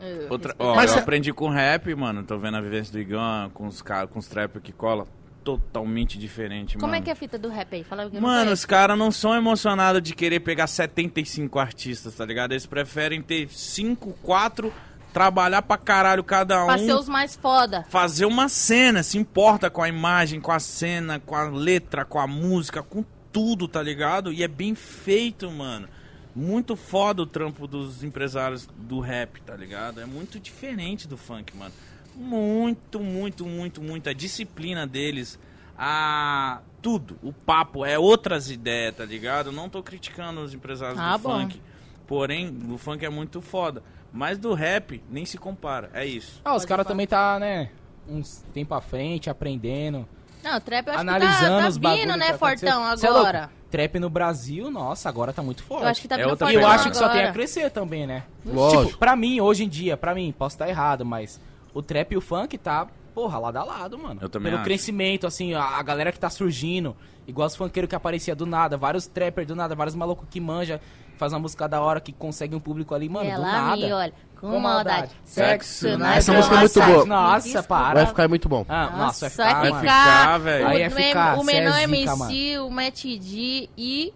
Eu 0.00 0.32
Outra, 0.32 0.52
ó, 0.58 0.82
eu 0.82 0.88
cê- 0.88 0.98
aprendi 0.98 1.32
com 1.32 1.48
rap, 1.48 1.94
mano. 1.94 2.24
Tô 2.24 2.36
vendo 2.38 2.56
a 2.56 2.60
vivência 2.60 2.92
do 2.92 2.98
Igão 2.98 3.48
com 3.54 3.68
os, 3.68 3.80
com 3.82 4.18
os 4.18 4.26
trap 4.26 4.58
que 4.60 4.72
cola. 4.72 5.06
Totalmente 5.44 6.18
diferente, 6.18 6.74
Como 6.76 6.88
mano. 6.88 6.96
é 6.96 7.00
que 7.04 7.08
é 7.10 7.12
a 7.12 7.16
fita 7.16 7.38
do 7.38 7.48
rap 7.48 7.74
aí? 7.74 7.82
Fala 7.82 8.10
que 8.10 8.20
Mano, 8.20 8.52
os 8.52 8.64
caras 8.66 8.98
não 8.98 9.10
são 9.10 9.34
emocionados 9.34 10.02
de 10.02 10.14
querer 10.14 10.40
pegar 10.40 10.66
75 10.66 11.58
artistas, 11.58 12.14
tá 12.14 12.24
ligado? 12.26 12.52
Eles 12.52 12.66
preferem 12.66 13.22
ter 13.22 13.48
5, 13.48 14.12
4, 14.22 14.72
trabalhar 15.12 15.62
pra 15.62 15.78
caralho 15.78 16.22
cada 16.22 16.62
um. 16.62 16.66
Pra 16.66 16.78
ser 16.78 16.94
os 16.94 17.08
mais 17.08 17.36
foda. 17.36 17.84
Fazer 17.88 18.26
uma 18.26 18.48
cena, 18.48 19.02
se 19.02 19.16
importa 19.16 19.70
com 19.70 19.82
a 19.82 19.88
imagem, 19.88 20.40
com 20.40 20.52
a 20.52 20.60
cena, 20.60 21.18
com 21.18 21.34
a 21.34 21.44
letra, 21.48 22.04
com 22.04 22.18
a 22.20 22.26
música, 22.26 22.82
com 22.82 23.02
tudo, 23.32 23.66
tá 23.66 23.82
ligado? 23.82 24.32
E 24.32 24.42
é 24.42 24.48
bem 24.48 24.74
feito, 24.74 25.50
mano. 25.50 25.88
Muito 26.36 26.76
foda 26.76 27.22
o 27.22 27.26
trampo 27.26 27.66
dos 27.66 28.04
empresários 28.04 28.68
do 28.76 29.00
rap, 29.00 29.40
tá 29.42 29.56
ligado? 29.56 30.00
É 30.00 30.06
muito 30.06 30.38
diferente 30.38 31.08
do 31.08 31.16
funk, 31.16 31.56
mano. 31.56 31.72
Muito, 32.20 33.00
muito, 33.00 33.46
muito, 33.46 33.80
muito. 33.82 34.08
A 34.08 34.12
disciplina 34.12 34.86
deles, 34.86 35.38
a. 35.76 36.60
Tudo. 36.82 37.18
O 37.22 37.30
papo 37.32 37.84
é 37.84 37.98
outras 37.98 38.50
ideias, 38.50 38.94
tá 38.96 39.04
ligado? 39.04 39.52
Não 39.52 39.68
tô 39.68 39.82
criticando 39.82 40.40
os 40.40 40.54
empresários 40.54 40.98
Ah, 40.98 41.16
do 41.16 41.22
bom. 41.22 41.40
funk. 41.40 41.60
Porém, 42.06 42.56
o 42.70 42.78
funk 42.78 43.04
é 43.04 43.10
muito 43.10 43.40
foda. 43.42 43.82
Mas 44.12 44.38
do 44.38 44.54
rap, 44.54 45.02
nem 45.10 45.24
se 45.26 45.36
compara. 45.36 45.90
É 45.92 46.06
isso. 46.06 46.40
Ah, 46.44 46.54
os 46.56 46.64
caras 46.64 46.86
também 46.86 47.06
tá, 47.06 47.38
né, 47.38 47.70
uns 48.08 48.42
tempo 48.54 48.74
à 48.74 48.80
frente, 48.80 49.28
aprendendo, 49.30 50.08
Não, 50.42 50.56
o 50.56 50.60
trap 50.60 50.86
eu 50.86 50.92
acho 50.94 51.00
analisando 51.00 51.56
que 51.56 51.62
tá, 51.62 51.68
os 51.68 51.74
tá 51.76 51.80
bagulhos. 51.80 52.06
vindo, 52.06 52.16
né, 52.18 52.32
tá. 52.32 52.38
Fortão, 52.38 52.82
é 52.88 53.06
agora. 53.06 53.50
Trap 53.70 53.98
no 54.00 54.10
Brasil, 54.10 54.70
nossa, 54.70 55.08
agora 55.08 55.32
tá 55.34 55.42
muito 55.42 55.62
forte. 55.62 55.82
eu 55.84 55.88
acho 55.90 56.00
que 56.00 56.08
tá 56.08 56.18
É 56.18 56.26
outra 56.26 56.50
E 56.50 56.54
eu 56.56 56.66
acho 56.66 56.90
que 56.90 56.96
só 56.96 57.08
tem 57.10 57.24
a 57.24 57.32
crescer 57.32 57.70
também, 57.70 58.06
né? 58.06 58.24
Lógico. 58.44 58.86
Tipo, 58.86 58.98
pra 58.98 59.14
mim, 59.14 59.40
hoje 59.40 59.64
em 59.64 59.68
dia, 59.68 59.96
pra 59.96 60.12
mim, 60.14 60.34
posso 60.36 60.54
estar 60.54 60.68
errado, 60.68 61.04
mas 61.04 61.38
o 61.74 61.82
trap 61.82 62.12
e 62.12 62.16
o 62.16 62.20
funk 62.20 62.56
tá, 62.58 62.86
porra, 63.14 63.38
lado 63.38 63.56
a 63.58 63.64
lado, 63.64 63.98
mano. 63.98 64.20
Eu 64.22 64.28
também 64.28 64.50
Pelo 64.50 64.60
acho. 64.60 64.64
crescimento, 64.64 65.26
assim, 65.26 65.54
a, 65.54 65.62
a 65.62 65.82
galera 65.82 66.12
que 66.12 66.18
tá 66.18 66.30
surgindo, 66.30 66.96
igual 67.26 67.46
os 67.46 67.56
funkeiros 67.56 67.88
que 67.88 67.94
aparecia 67.94 68.34
do 68.34 68.46
nada, 68.46 68.76
vários 68.76 69.06
trappers 69.06 69.46
do 69.46 69.54
nada, 69.54 69.74
vários 69.74 69.94
malucos 69.94 70.26
que 70.30 70.40
manja, 70.40 70.80
faz 71.16 71.32
uma 71.32 71.40
música 71.40 71.68
da 71.68 71.80
hora, 71.80 72.00
que 72.00 72.12
consegue 72.12 72.54
um 72.54 72.60
público 72.60 72.94
ali, 72.94 73.08
mano, 73.08 73.30
do 73.34 73.42
nada. 73.42 73.76
me 73.76 73.92
olha 73.92 74.12
com 74.40 74.58
maldade. 74.58 75.10
Sexo 75.24 75.86
na 75.90 75.98
na 75.98 76.16
Essa 76.16 76.32
música 76.32 76.56
é 76.56 76.58
muito 76.60 76.82
boa. 76.82 77.04
Nossa, 77.04 77.62
para. 77.62 77.94
Vai 77.94 78.06
ficar 78.06 78.28
muito 78.28 78.48
bom. 78.48 78.64
Ah, 78.68 78.90
nossa, 78.96 79.28
vai 79.28 79.64
ficar, 79.74 80.38
vai 80.38 80.38
velho. 80.38 80.66
Aí 80.66 80.76
o, 80.76 80.80
ia 80.80 80.90
ficar, 80.90 81.38
o 81.38 81.42
é 81.42 81.44
Menor 81.44 81.74
zica, 81.74 81.84
MC, 81.84 82.58
o 82.58 82.70
Matt 82.70 83.04
D 83.04 83.68
e 83.76 84.14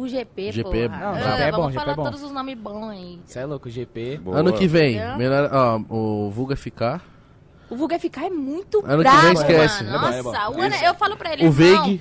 o 0.00 0.08
GP, 0.08 0.52
GP, 0.52 0.88
porra. 0.88 1.00
não, 1.00 1.08
Ah, 1.14 1.14
GP 1.20 1.42
é 1.42 1.50
bom, 1.50 1.56
vamos 1.58 1.72
GP 1.72 1.80
falar 1.80 1.92
é 1.92 1.96
bom. 1.96 2.04
todos 2.04 2.22
os 2.22 2.32
nomes 2.32 2.58
bons 2.58 2.88
aí. 2.90 3.18
Você 3.26 3.38
é 3.38 3.44
louco, 3.46 3.68
GP. 3.70 4.18
Boa. 4.18 4.38
Ano 4.38 4.52
que 4.52 4.66
vem, 4.66 4.94
melhor, 5.16 5.50
ó, 5.52 5.80
o 5.94 6.30
Vulga 6.30 6.56
ficar. 6.56 7.02
O 7.70 7.76
Vulga 7.76 7.98
ficar 7.98 8.26
é 8.26 8.30
muito 8.30 8.78
Ano 8.78 8.88
que 8.98 9.10
brabo, 9.10 9.20
vem 9.22 9.32
esquece. 9.34 9.84
mano. 9.84 9.96
É 9.96 10.00
bom, 10.00 10.08
é 10.08 10.22
bom. 10.22 10.32
Nossa, 10.32 10.50
o 10.50 10.60
Ana, 10.62 10.76
eu 10.84 10.94
falo 10.94 11.16
pra 11.16 11.32
ele, 11.34 11.46
O 11.46 11.50
Veig. 11.52 12.00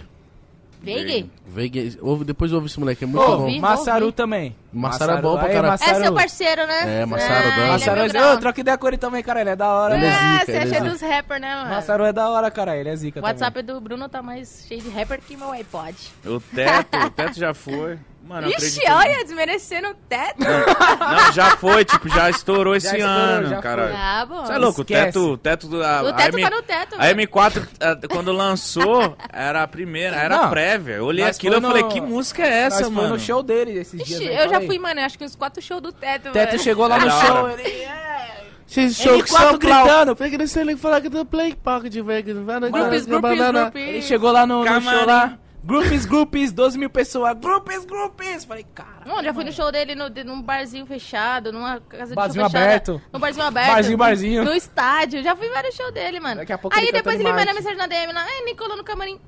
Veig? 0.82 1.30
Veig, 1.48 1.98
ouve, 2.02 2.24
depois 2.24 2.54
ouve 2.54 2.68
esse 2.68 2.80
moleque, 2.80 3.04
é 3.04 3.08
muito 3.08 3.22
Ouvi. 3.22 3.56
bom. 3.56 3.60
Massaru 3.62 4.06
ouvi. 4.06 4.16
também. 4.16 4.56
Massaro 4.72 5.14
é 5.14 5.22
bom 5.22 5.38
pra 5.38 5.48
Aí, 5.48 5.54
caralho. 5.54 5.74
É 5.74 5.94
seu 5.96 6.14
parceiro, 6.14 6.68
né? 6.68 7.02
É, 7.02 7.06
Massaro, 7.06 7.48
Ah, 7.50 7.68
Massaru 7.68 8.02
é 8.02 8.08
é... 8.18 8.34
Ô, 8.34 8.38
troca 8.38 8.62
ideia 8.62 8.78
com 8.78 8.88
ele 8.88 8.98
também, 8.98 9.24
cara. 9.24 9.42
Ele 9.42 9.50
é 9.50 9.56
da 9.56 9.68
hora. 9.68 9.96
Ele 9.96 10.06
é 10.06 10.10
né? 10.10 10.16
É, 10.16 10.40
zica, 10.40 10.46
você 10.46 10.52
ele 10.52 10.58
é 10.58 10.62
acha 10.62 10.70
zica. 10.70 10.90
dos 10.90 11.02
rappers, 11.02 11.42
né, 11.42 11.56
mano? 11.56 11.70
Massaru 11.70 12.04
é 12.06 12.14
da 12.14 12.30
hora, 12.30 12.52
cara. 12.52 12.78
Ele 12.78 12.90
é 12.90 12.96
zica 12.96 13.20
O 13.20 13.24
WhatsApp 13.24 13.62
do 13.64 13.82
Bruno 13.82 14.08
tá 14.08 14.22
mais 14.22 14.66
cheio 14.68 14.82
de 14.82 14.90
rapper 14.90 15.20
que 15.22 15.36
meu 15.36 15.52
iPod. 15.52 15.96
O 16.26 16.40
teto, 16.40 16.98
o 16.98 17.10
teto 17.10 17.38
já 17.40 17.54
foi. 17.54 17.98
Mano, 18.28 18.50
Ixi, 18.50 18.82
olha, 18.90 19.24
desmerecendo 19.24 19.88
o 19.90 19.94
teto. 20.10 20.40
Não, 20.40 21.32
já 21.32 21.56
foi, 21.58 21.86
tipo, 21.86 22.10
já 22.10 22.30
estourou 22.30 22.76
esse 22.76 22.88
estourou, 22.88 23.08
ano, 23.10 23.50
já 23.50 23.62
caralho. 23.62 23.96
Ah, 23.96 24.26
bom. 24.28 24.46
Você 24.46 24.52
é 24.54 24.58
louco, 24.58 24.80
o 24.80 24.84
Esquece. 24.84 25.06
teto, 25.06 25.20
o 25.32 25.38
teto 25.38 25.68
do. 25.68 25.84
A, 25.84 26.04
O 26.04 26.08
a 26.10 26.14
teto 26.14 26.38
M- 26.38 26.44
tá 26.50 26.56
no 26.56 26.62
teto, 26.62 26.96
A 26.96 27.04
velho. 27.06 27.20
M4, 27.22 27.68
a- 27.80 28.08
quando 28.08 28.32
lançou, 28.34 29.16
era 29.32 29.64
a 29.64 29.68
primeira, 29.68 30.16
era 30.18 30.36
a 30.36 30.42
Não, 30.44 30.50
prévia. 30.50 30.96
Eu 30.96 31.06
olhei 31.06 31.24
aquilo 31.24 31.58
e 31.58 31.62
falei, 31.62 31.84
que 31.86 32.02
música 32.02 32.44
é 32.44 32.64
essa, 32.64 32.82
Nós 32.82 32.90
mano? 32.90 33.08
foi 33.10 33.18
no 33.18 33.24
show 33.24 33.42
dele 33.42 33.72
esses 33.80 34.04
dias. 34.04 34.20
Ixi, 34.20 34.30
aí, 34.30 34.36
eu 34.44 34.50
já 34.50 34.60
fui, 34.62 34.78
mano, 34.78 35.00
acho 35.02 35.18
que 35.18 35.24
uns 35.24 35.36
quatro 35.36 35.62
shows 35.62 35.82
do 35.82 35.92
teto, 35.94 36.32
Teto 36.32 36.52
velho. 36.52 36.60
chegou 36.64 36.86
lá 36.88 36.98
É 36.98 37.00
no 37.00 37.06
da 37.06 37.12
show. 37.26 37.50
Ele... 37.52 37.62
é. 37.64 38.28
Vocês 38.68 38.98
M4 39.00 39.58
gritando. 39.58 40.16
Fica 40.18 40.38
nesse 40.38 40.60
ele 40.60 40.76
falar 40.76 41.00
que 41.00 41.08
do 41.08 41.26
Play 41.26 41.56
Pocket, 41.56 41.94
velho. 41.94 42.24
Grupos, 42.44 43.06
grupos, 43.06 43.38
grupos. 43.38 43.82
Ele 43.82 44.02
chegou 44.02 44.32
lá 44.34 44.46
no, 44.46 44.66
no 44.66 44.82
show 44.82 45.06
lá. 45.06 45.38
Groupies, 45.68 46.06
groupies, 46.06 46.52
12 46.54 46.78
mil 46.78 46.90
pessoas. 46.90 47.38
Groupies, 47.38 47.84
groupies. 47.84 48.46
Falei, 48.46 48.66
cara. 48.74 49.02
Não, 49.06 49.22
já 49.22 49.34
fui 49.34 49.44
no 49.44 49.52
show 49.52 49.70
dele 49.70 49.96
no, 49.96 50.10
de- 50.10 50.24
num 50.24 50.42
barzinho 50.42 50.86
fechado, 50.86 51.52
numa 51.52 51.82
casa 51.82 52.08
de 52.12 52.16
Barzinho 52.16 52.44
show 52.46 52.50
fechada. 52.52 52.66
aberto. 52.66 53.02
No 53.12 53.20
barzinho 53.20 53.46
aberto. 53.46 53.68
Barzinho, 53.74 53.98
barzinho. 53.98 54.46
No 54.46 54.54
estádio. 54.54 55.22
Já 55.22 55.36
fui 55.36 55.50
vários 55.50 55.76
shows 55.76 55.92
dele, 55.94 56.22
mano. 56.22 56.38
Daqui 56.38 56.54
a 56.54 56.58
pouco 56.58 56.76
Aí 56.78 56.84
ele 56.84 56.94
depois 56.94 57.20
ele 57.20 57.32
manda 57.34 57.54
mensagem 57.54 57.78
na 57.78 57.86
DM 57.86 58.14
lá. 58.14 58.26
Ei, 58.30 58.46
Nicola 58.46 58.78
no 58.78 58.84
camarim. 58.86 59.20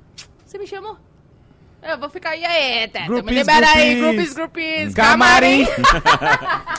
Você 0.46 0.56
me 0.56 0.66
chamou? 0.66 0.96
Eu 1.82 1.98
vou 1.98 2.08
ficar, 2.10 2.36
e 2.36 2.44
aí, 2.44 2.88
Teto? 2.88 3.06
Groupies, 3.06 3.24
me 3.32 3.38
libera 3.38 3.66
aí, 3.72 4.00
groupies. 4.00 4.34
grupos, 4.34 4.62
grupos. 4.62 4.94
Camarim. 4.94 5.66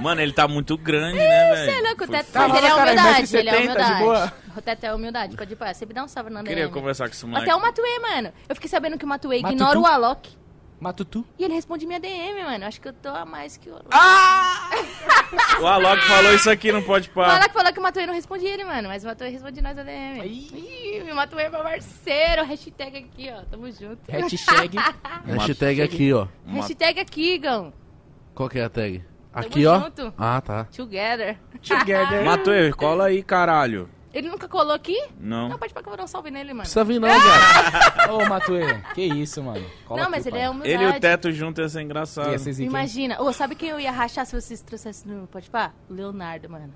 Mano, 0.00 0.20
ele 0.20 0.32
tá 0.32 0.46
muito 0.48 0.76
grande, 0.76 1.18
né, 1.18 1.54
Você 1.56 1.62
é 1.62 1.66
velho? 1.66 1.82
louco, 1.86 2.04
o 2.04 2.06
Foi 2.06 2.16
Teto, 2.16 2.26
foda. 2.26 2.48
mas 2.48 2.56
ele 2.58 2.66
é 2.66 2.70
cara, 2.70 2.82
humildade, 2.92 3.36
ele 3.36 3.48
é 3.48 3.52
1,70 3.52 3.56
de 3.58 3.62
humildade. 3.68 3.98
boa. 4.02 4.32
O 4.56 4.62
Teto 4.62 4.84
é 4.84 4.94
humildade, 4.94 5.36
pode 5.36 5.52
ir 5.52 5.56
pra 5.56 5.74
Sempre 5.74 5.94
dá 5.94 6.04
um 6.04 6.08
salve 6.08 6.30
na 6.30 6.40
DM. 6.42 6.48
Queria 6.48 6.68
conversar 6.68 7.08
com 7.08 7.12
esse 7.14 7.26
moleque. 7.26 7.48
Até 7.50 7.56
o 7.56 7.60
Matuê, 7.60 7.98
mano. 8.00 8.32
Eu 8.48 8.54
fiquei 8.54 8.68
sabendo 8.70 8.96
que 8.98 9.04
o 9.04 9.08
Matuê 9.08 9.40
Matutu? 9.40 9.54
ignora 9.54 9.78
o 9.80 9.86
Alok. 9.86 10.30
Matutu. 10.80 11.24
E 11.38 11.44
ele 11.44 11.54
responde 11.54 11.86
minha 11.86 11.98
DM, 11.98 12.42
mano. 12.42 12.66
Acho 12.66 12.80
que 12.80 12.88
eu 12.88 12.92
tô 12.92 13.08
a 13.08 13.24
mais 13.24 13.56
que 13.56 13.70
o 13.70 13.72
Alok. 13.72 13.88
Ah! 13.90 14.70
O 15.60 15.66
Alok 15.66 16.02
falou 16.02 16.34
isso 16.34 16.50
aqui, 16.50 16.70
não 16.72 16.82
pode 16.82 17.08
O 17.08 17.12
parar. 17.12 17.36
Alok 17.36 17.52
falou 17.54 17.72
que 17.72 17.78
o 17.78 17.82
Matuê 17.82 18.06
não 18.06 18.12
responde 18.14 18.44
ele, 18.44 18.64
mano. 18.64 18.88
Mas 18.88 19.02
o 19.02 19.06
Matuê 19.06 19.28
responde 19.30 19.62
nós 19.62 19.78
a 19.78 19.82
DM. 19.82 20.20
Ih, 20.26 21.10
o 21.10 21.14
Matuê 21.14 21.44
é 21.44 21.48
meu 21.48 21.62
parceiro. 21.62 22.44
Hashtag 22.44 22.98
aqui, 22.98 23.32
ó. 23.32 23.42
Tamo 23.50 23.70
junto. 23.72 23.98
Hashtag. 24.10 24.76
Hashtag 25.26 25.82
aqui, 25.82 26.12
ó. 26.12 26.26
Hashtag 26.46 27.00
aqui, 27.00 27.38
Gão. 27.38 27.72
Qual 28.34 28.48
que 28.48 28.58
é 28.58 28.64
a 28.64 28.68
tag? 28.68 29.02
Aqui, 29.34 29.66
ó. 29.66 29.80
junto. 29.80 30.14
Ah, 30.16 30.40
tá. 30.40 30.64
Together. 30.64 31.38
Together. 31.60 32.22
Matuê, 32.24 32.72
cola 32.72 33.06
aí, 33.06 33.22
caralho. 33.22 33.88
Ele 34.14 34.28
nunca 34.28 34.46
colou 34.46 34.72
aqui? 34.72 34.96
Não. 35.18 35.48
Não, 35.48 35.58
pode 35.58 35.72
pra 35.72 35.82
que 35.82 35.88
eu 35.88 35.90
vou 35.90 35.96
dar 35.96 36.04
um 36.04 36.06
salve 36.06 36.30
nele, 36.30 36.50
mano. 36.50 36.60
Precisa 36.60 36.84
vir 36.84 37.00
não, 37.00 37.08
cara. 37.08 38.14
Ô, 38.14 38.24
Matuê. 38.28 38.80
Que 38.94 39.02
isso, 39.02 39.42
mano. 39.42 39.66
Cola 39.84 40.02
não, 40.02 40.08
aqui, 40.08 40.16
mas 40.16 40.26
ele 40.26 40.36
pai. 40.36 40.44
é 40.44 40.50
humildade. 40.50 40.72
Ele 40.72 40.84
e 40.84 40.96
o 40.96 41.00
Teto 41.00 41.32
junto 41.32 41.60
ia 41.60 41.68
ser 41.68 41.82
engraçado. 41.82 42.30
Ia 42.30 42.38
ser? 42.38 42.60
Imagina. 42.60 43.20
Ô, 43.20 43.32
sabe 43.32 43.56
quem 43.56 43.70
eu 43.70 43.80
ia 43.80 43.90
rachar 43.90 44.24
se 44.24 44.40
vocês 44.40 44.62
trouxessem 44.62 45.10
no 45.10 45.26
Pode 45.26 45.50
Pá? 45.50 45.72
O 45.90 45.94
Leonardo, 45.94 46.48
mano. 46.48 46.72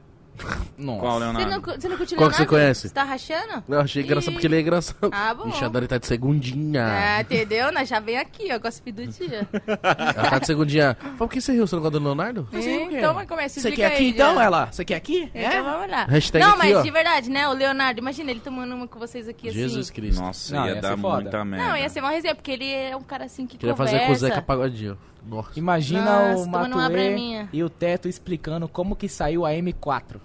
Nossa. 0.78 1.00
Qual, 1.00 1.18
Você 1.18 1.24
não, 1.24 1.32
Leonardo? 1.32 1.80
você 1.80 1.88
não 1.88 1.96
curte 1.96 2.14
Qual 2.16 2.30
que 2.30 2.36
você 2.36 2.46
conhece? 2.46 2.88
Você 2.88 2.94
tá 2.94 3.02
rachando? 3.04 3.64
Eu 3.68 3.80
achei 3.80 4.02
engraçado 4.02 4.32
porque 4.32 4.46
ele 4.46 4.56
é 4.56 4.60
engraçado. 4.60 5.10
Ah, 5.12 5.34
bom. 5.34 5.48
Ixi, 5.48 5.64
a 5.64 5.68
Dani 5.68 5.86
tá 5.88 5.98
de 5.98 6.06
segundinha. 6.06 6.82
É, 6.82 7.20
entendeu? 7.20 7.72
Nós 7.72 7.88
já 7.88 7.98
vem 8.00 8.16
aqui, 8.18 8.48
ó, 8.52 8.58
gosto 8.58 8.82
do 8.92 9.06
dia. 9.06 9.48
Ela 9.66 10.30
tá 10.30 10.38
de 10.38 10.46
segundinha. 10.46 10.96
Fala, 11.00 11.14
por 11.16 11.28
que 11.30 11.40
você 11.40 11.52
riu? 11.52 11.66
Você 11.66 11.74
não 11.74 11.82
gosta 11.82 11.98
do 11.98 12.04
Leonardo? 12.04 12.48
então, 12.52 13.14
mas 13.14 13.28
começa, 13.28 13.60
Você 13.60 13.68
explica 13.68 13.88
quer 13.88 13.94
aqui 13.94 14.04
aí, 14.04 14.10
então, 14.10 14.34
já. 14.34 14.44
ela? 14.44 14.66
Você 14.72 14.84
quer 14.84 14.94
aqui? 14.96 15.30
Então 15.34 15.64
vamos 15.64 15.90
lá. 15.90 16.04
Hashtag 16.04 16.44
não, 16.44 16.50
aqui, 16.52 16.58
mas 16.58 16.76
ó. 16.76 16.82
de 16.82 16.90
verdade, 16.90 17.30
né? 17.30 17.48
O 17.48 17.52
Leonardo, 17.52 18.00
imagina 18.00 18.30
ele 18.30 18.40
tomando 18.40 18.74
uma 18.74 18.86
com 18.86 18.98
vocês 18.98 19.28
aqui 19.28 19.50
Jesus 19.50 19.86
assim. 19.86 19.92
Cristo. 19.94 20.20
Nossa, 20.20 20.54
Não, 20.54 20.66
ia, 20.66 20.74
ia 20.74 20.80
dar 20.80 20.96
foda. 20.98 21.22
muita 21.22 21.44
merda. 21.44 21.66
Não, 21.68 21.76
ia 21.76 21.88
ser 21.88 22.00
uma 22.00 22.10
resenha, 22.10 22.34
porque 22.34 22.50
ele 22.50 22.70
é 22.70 22.96
um 22.96 23.02
cara 23.02 23.24
assim 23.24 23.46
que 23.46 23.56
Queria 23.58 23.74
conversa. 23.74 23.92
fazer 23.98 24.06
com 24.06 24.12
o 24.12 24.16
Zeca 24.16 24.42
Pagodinho. 24.42 24.98
Nossa. 25.26 25.58
Imagina 25.58 26.34
Nossa, 26.34 26.86
o 26.86 26.90
breminha. 26.90 27.48
e 27.52 27.62
o 27.62 27.68
Teto 27.70 28.08
explicando 28.08 28.68
como 28.68 28.96
que 28.96 29.08
saiu 29.08 29.44
a 29.44 29.50
M4. 29.50 30.20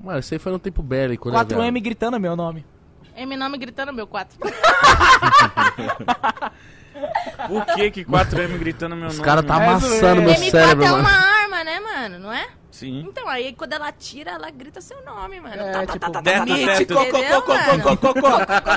Mano, 0.00 0.18
isso 0.18 0.34
aí 0.34 0.38
foi 0.38 0.52
no 0.52 0.58
tempo 0.58 0.82
bélico, 0.82 1.30
né, 1.30 1.38
4M 1.38 1.56
velho? 1.56 1.80
gritando 1.80 2.20
meu 2.20 2.36
nome. 2.36 2.64
M 3.16 3.36
nome 3.36 3.58
gritando 3.58 3.92
meu 3.92 4.06
4. 4.06 4.38
Por 7.48 7.66
que 7.74 7.90
que 7.90 8.04
4M 8.04 8.58
gritando 8.58 8.96
meu 8.96 9.06
nome? 9.06 9.18
Os 9.18 9.24
caras 9.24 9.44
tá 9.44 9.56
amassando 9.56 10.22
é 10.22 10.24
meu 10.24 10.34
M4 10.34 10.50
cérebro, 10.50 10.84
é 10.84 10.90
mano. 10.90 10.98
é 10.98 11.00
uma 11.00 11.10
arma, 11.10 11.64
né, 11.64 11.80
mano? 11.80 12.18
Não 12.18 12.32
é? 12.32 12.46
Sim. 12.74 13.06
Então, 13.08 13.28
aí 13.28 13.52
quando 13.52 13.72
ela 13.72 13.92
tira, 13.92 14.32
ela 14.32 14.50
grita 14.50 14.80
seu 14.80 15.00
nome, 15.04 15.40
mano. 15.40 15.54
É, 15.54 15.86
tipo, 15.86 16.06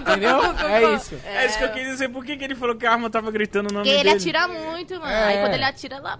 Entendeu? 0.01 0.39
É 0.69 0.93
isso. 0.93 1.15
É 1.25 1.45
isso 1.47 1.57
que 1.57 1.63
eu 1.63 1.71
queria 1.71 1.89
dizer. 1.89 2.09
Por 2.09 2.23
que, 2.23 2.37
que 2.37 2.43
ele 2.43 2.53
falou 2.53 2.75
que 2.75 2.85
a 2.85 2.91
arma 2.91 3.09
tava 3.09 3.31
gritando 3.31 3.71
o 3.71 3.73
nome 3.73 3.85
dele? 3.85 3.97
Porque 3.97 4.09
ele 4.09 4.17
atira 4.17 4.47
muito, 4.47 4.99
mano. 4.99 5.07
Aí 5.07 5.39
quando 5.39 5.53
ele 5.55 5.63
atira, 5.63 5.95
ela... 5.95 6.19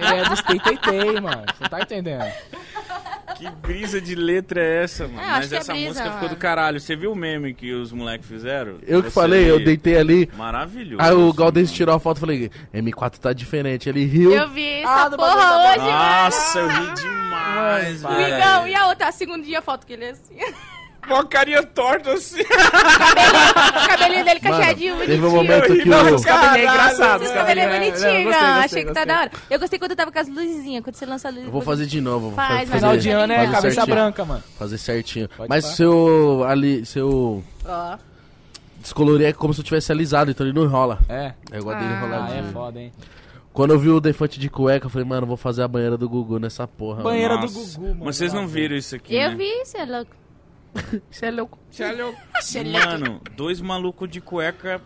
Ele 0.00 0.20
é 0.20 0.28
dos 0.30 0.40
teitei, 0.40 1.20
mano. 1.20 1.44
Você 1.58 1.68
tá 1.68 1.80
entendendo? 1.82 2.32
Que 3.36 3.48
brisa 3.50 4.00
de 4.00 4.14
letra 4.14 4.60
é 4.62 4.82
essa, 4.84 5.06
mano? 5.08 5.20
É, 5.20 5.26
Mas 5.28 5.48
que 5.48 5.54
é 5.54 5.58
essa 5.58 5.72
brisa, 5.72 5.88
música 5.88 6.04
ficou 6.06 6.22
mano. 6.22 6.28
do 6.30 6.36
caralho. 6.36 6.80
Você 6.80 6.94
viu 6.96 7.12
o 7.12 7.16
meme 7.16 7.54
que 7.54 7.72
os 7.72 7.92
moleques 7.92 8.26
fizeram? 8.28 8.78
Eu 8.86 9.02
que 9.02 9.08
Você 9.08 9.14
falei, 9.14 9.50
eu 9.50 9.56
ali? 9.56 9.64
deitei 9.64 9.96
ali. 9.98 10.30
Maravilhoso. 10.36 11.02
Aí 11.02 11.12
o 11.12 11.32
Galdês 11.32 11.70
tirou 11.72 11.94
a 11.94 12.00
foto 12.00 12.18
e 12.18 12.20
falei, 12.20 12.50
M4 12.74 13.18
tá 13.18 13.32
diferente. 13.32 13.88
Ele 13.88 14.04
riu. 14.04 14.32
Eu 14.32 14.48
vi 14.48 14.66
essa 14.82 15.06
Ah, 15.06 15.10
porra 15.10 15.34
da 15.36 15.70
hoje, 15.72 15.78
Nossa, 15.92 16.58
eu 16.58 16.68
ri 16.68 16.94
demais, 16.94 18.02
Mano, 18.02 18.16
mano. 18.20 18.68
e 18.68 18.74
a 18.74 18.86
outra, 18.88 19.08
a 19.08 19.12
segundinha 19.12 19.62
foto 19.62 19.86
que 19.86 19.92
ele 19.94 20.04
é 20.04 20.10
assim. 20.10 20.34
Uma 21.14 21.24
carinha 21.26 21.62
torta 21.62 22.12
assim. 22.12 22.40
o 22.42 23.88
cabelinho 23.88 24.24
dele 24.24 24.40
Mano, 24.42 24.56
cacheadinho, 24.56 24.96
teve 24.98 25.14
um 25.26 25.30
bonitinho. 25.30 25.36
momento 25.36 25.82
que 25.82 25.88
Não, 25.88 26.10
o... 26.10 26.14
os 26.14 26.24
cabelinhos 26.24 26.56
é 26.56 26.72
engraçado. 26.74 27.22
Esse 27.24 27.34
cabelo 27.34 27.60
é 27.60 27.68
bonitinho, 27.78 28.12
não. 28.18 28.24
gostei, 28.24 28.48
Achei 28.64 28.84
que 28.84 28.92
tá 28.92 29.04
da 29.04 29.20
hora. 29.20 29.30
Eu 29.50 29.58
gostei 29.60 29.78
quando 29.78 29.96
tava 29.96 30.12
com 30.12 30.18
as 30.18 30.28
luzinhas, 30.28 30.82
quando 30.84 30.94
você 30.96 31.06
lança 31.06 31.28
a 31.28 31.30
luz. 31.30 31.44
Eu 31.44 31.50
vou 31.50 31.62
fazer 31.62 31.86
de 31.86 32.00
novo. 32.00 32.32
Faz, 32.32 32.68
fazer, 32.68 32.72
Final 32.80 32.96
de 32.96 33.10
ano 33.10 33.32
é 33.32 33.36
fazer 33.38 33.52
cabeça 33.52 33.74
certinho. 33.74 33.96
branca, 33.96 34.24
mano. 34.24 34.42
Fazer 34.58 34.78
certinho. 34.78 35.28
Pode 35.36 35.48
Mas 35.48 35.64
falar. 35.64 35.76
seu 35.76 36.44
ali, 36.48 36.86
seu 36.86 37.42
Ó. 37.66 37.98
descolorir 38.80 39.26
é 39.28 39.32
como 39.32 39.52
se 39.54 39.60
eu 39.60 39.64
tivesse 39.64 39.90
alisado, 39.92 40.30
então 40.30 40.46
ele 40.46 40.54
não 40.54 40.64
enrola. 40.64 40.98
É. 41.08 41.32
É 41.52 41.58
igual 41.58 41.76
dele 41.76 41.90
Ah. 41.92 42.00
Ah, 42.00 42.06
enroladinho. 42.06 42.48
é 42.48 42.52
foda, 42.52 42.80
hein? 42.80 42.92
Quando 43.52 43.72
eu 43.72 43.78
vi 43.80 43.88
o 43.90 44.00
defante 44.00 44.38
de 44.38 44.48
cueca, 44.48 44.86
eu 44.86 44.90
falei, 44.90 45.06
mano, 45.06 45.26
vou 45.26 45.36
fazer 45.36 45.62
a 45.64 45.68
banheira 45.68 45.98
do 45.98 46.08
Gugu 46.08 46.38
nessa 46.38 46.68
porra. 46.68 47.02
Banheira 47.02 47.34
Nossa. 47.36 47.48
do 47.48 47.60
Gugu, 47.60 47.88
mano. 47.88 48.02
Mas 48.04 48.16
vocês 48.16 48.32
não 48.32 48.46
viram 48.46 48.76
isso 48.76 48.94
aqui, 48.94 49.14
Eu 49.16 49.30
né? 49.30 49.34
vi, 49.36 49.64
você 49.64 49.78
é 49.78 49.84
louco. 49.84 50.12
Você 51.10 51.26
é 51.26 51.30
louco. 51.30 51.58
Mano, 52.72 53.20
dois 53.36 53.60
malucos 53.60 54.08
de 54.08 54.20
cueca 54.20 54.80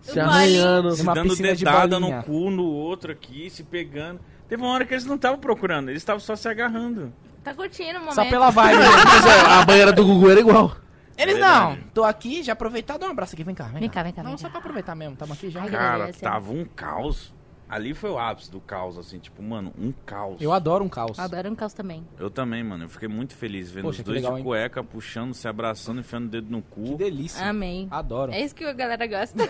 Se 0.00 0.18
arranhando. 0.20 0.92
se 0.94 1.04
dando 1.04 1.34
de 1.36 1.42
dedada 1.42 1.98
bolinha. 1.98 2.18
no 2.18 2.22
cu, 2.24 2.50
no 2.50 2.64
outro 2.64 3.12
aqui, 3.12 3.48
se 3.50 3.62
pegando. 3.64 4.20
Teve 4.48 4.62
uma 4.62 4.72
hora 4.72 4.84
que 4.84 4.92
eles 4.94 5.04
não 5.06 5.16
estavam 5.16 5.38
procurando, 5.38 5.88
eles 5.88 6.02
estavam 6.02 6.20
só 6.20 6.36
se 6.36 6.46
agarrando. 6.48 7.12
Tá 7.42 7.54
curtindo 7.54 7.98
o 7.98 8.00
momento. 8.00 8.14
Só 8.14 8.24
pela 8.24 8.50
vibe. 8.50 8.78
Mas 9.04 9.26
é, 9.26 9.40
a 9.40 9.64
banheira 9.64 9.92
do 9.92 10.04
Gugu 10.04 10.30
era 10.30 10.40
igual. 10.40 10.76
Eles 11.16 11.38
não. 11.38 11.76
Tô 11.92 12.02
aqui, 12.04 12.42
já 12.42 12.54
aproveitar, 12.54 12.98
dá 12.98 13.06
um 13.06 13.10
abraço 13.10 13.34
aqui. 13.34 13.44
Vem 13.44 13.54
cá, 13.54 13.64
vem, 13.64 13.80
Vem 13.80 13.88
cá, 13.88 14.02
vem 14.02 14.12
cá, 14.12 14.22
Não, 14.22 14.30
vem 14.30 14.38
só 14.38 14.46
cá. 14.46 14.50
pra 14.52 14.60
aproveitar 14.60 14.94
mesmo. 14.94 15.14
Tamo 15.16 15.32
aqui 15.32 15.48
já. 15.50 15.62
Ai, 15.62 15.70
Cara, 15.70 16.12
tava 16.14 16.52
um 16.52 16.64
caos. 16.64 17.32
Ali 17.74 17.92
foi 17.92 18.08
o 18.08 18.16
ápice 18.20 18.48
do 18.52 18.60
caos, 18.60 18.96
assim, 18.96 19.18
tipo, 19.18 19.42
mano, 19.42 19.72
um 19.76 19.92
caos. 20.06 20.40
Eu 20.40 20.52
adoro 20.52 20.84
um 20.84 20.88
caos. 20.88 21.18
Adoro 21.18 21.50
um 21.50 21.56
caos 21.56 21.72
também. 21.72 22.06
Eu 22.20 22.30
também, 22.30 22.62
mano. 22.62 22.84
Eu 22.84 22.88
fiquei 22.88 23.08
muito 23.08 23.34
feliz 23.34 23.68
vendo 23.68 23.82
Poxa, 23.86 23.90
os 23.90 23.96
que 23.96 24.02
dois 24.04 24.18
legal, 24.18 24.34
de 24.34 24.38
hein? 24.38 24.44
cueca, 24.44 24.84
puxando, 24.84 25.34
se 25.34 25.48
abraçando, 25.48 25.98
enfiando 25.98 26.26
o 26.26 26.28
dedo 26.28 26.48
no 26.52 26.62
Que 26.62 26.68
cu. 26.70 26.96
delícia. 26.96 27.44
Amém. 27.44 27.88
Adoro. 27.90 28.30
É 28.30 28.40
isso 28.40 28.54
que 28.54 28.62
a 28.62 28.72
galera 28.72 29.04
gosta. 29.08 29.42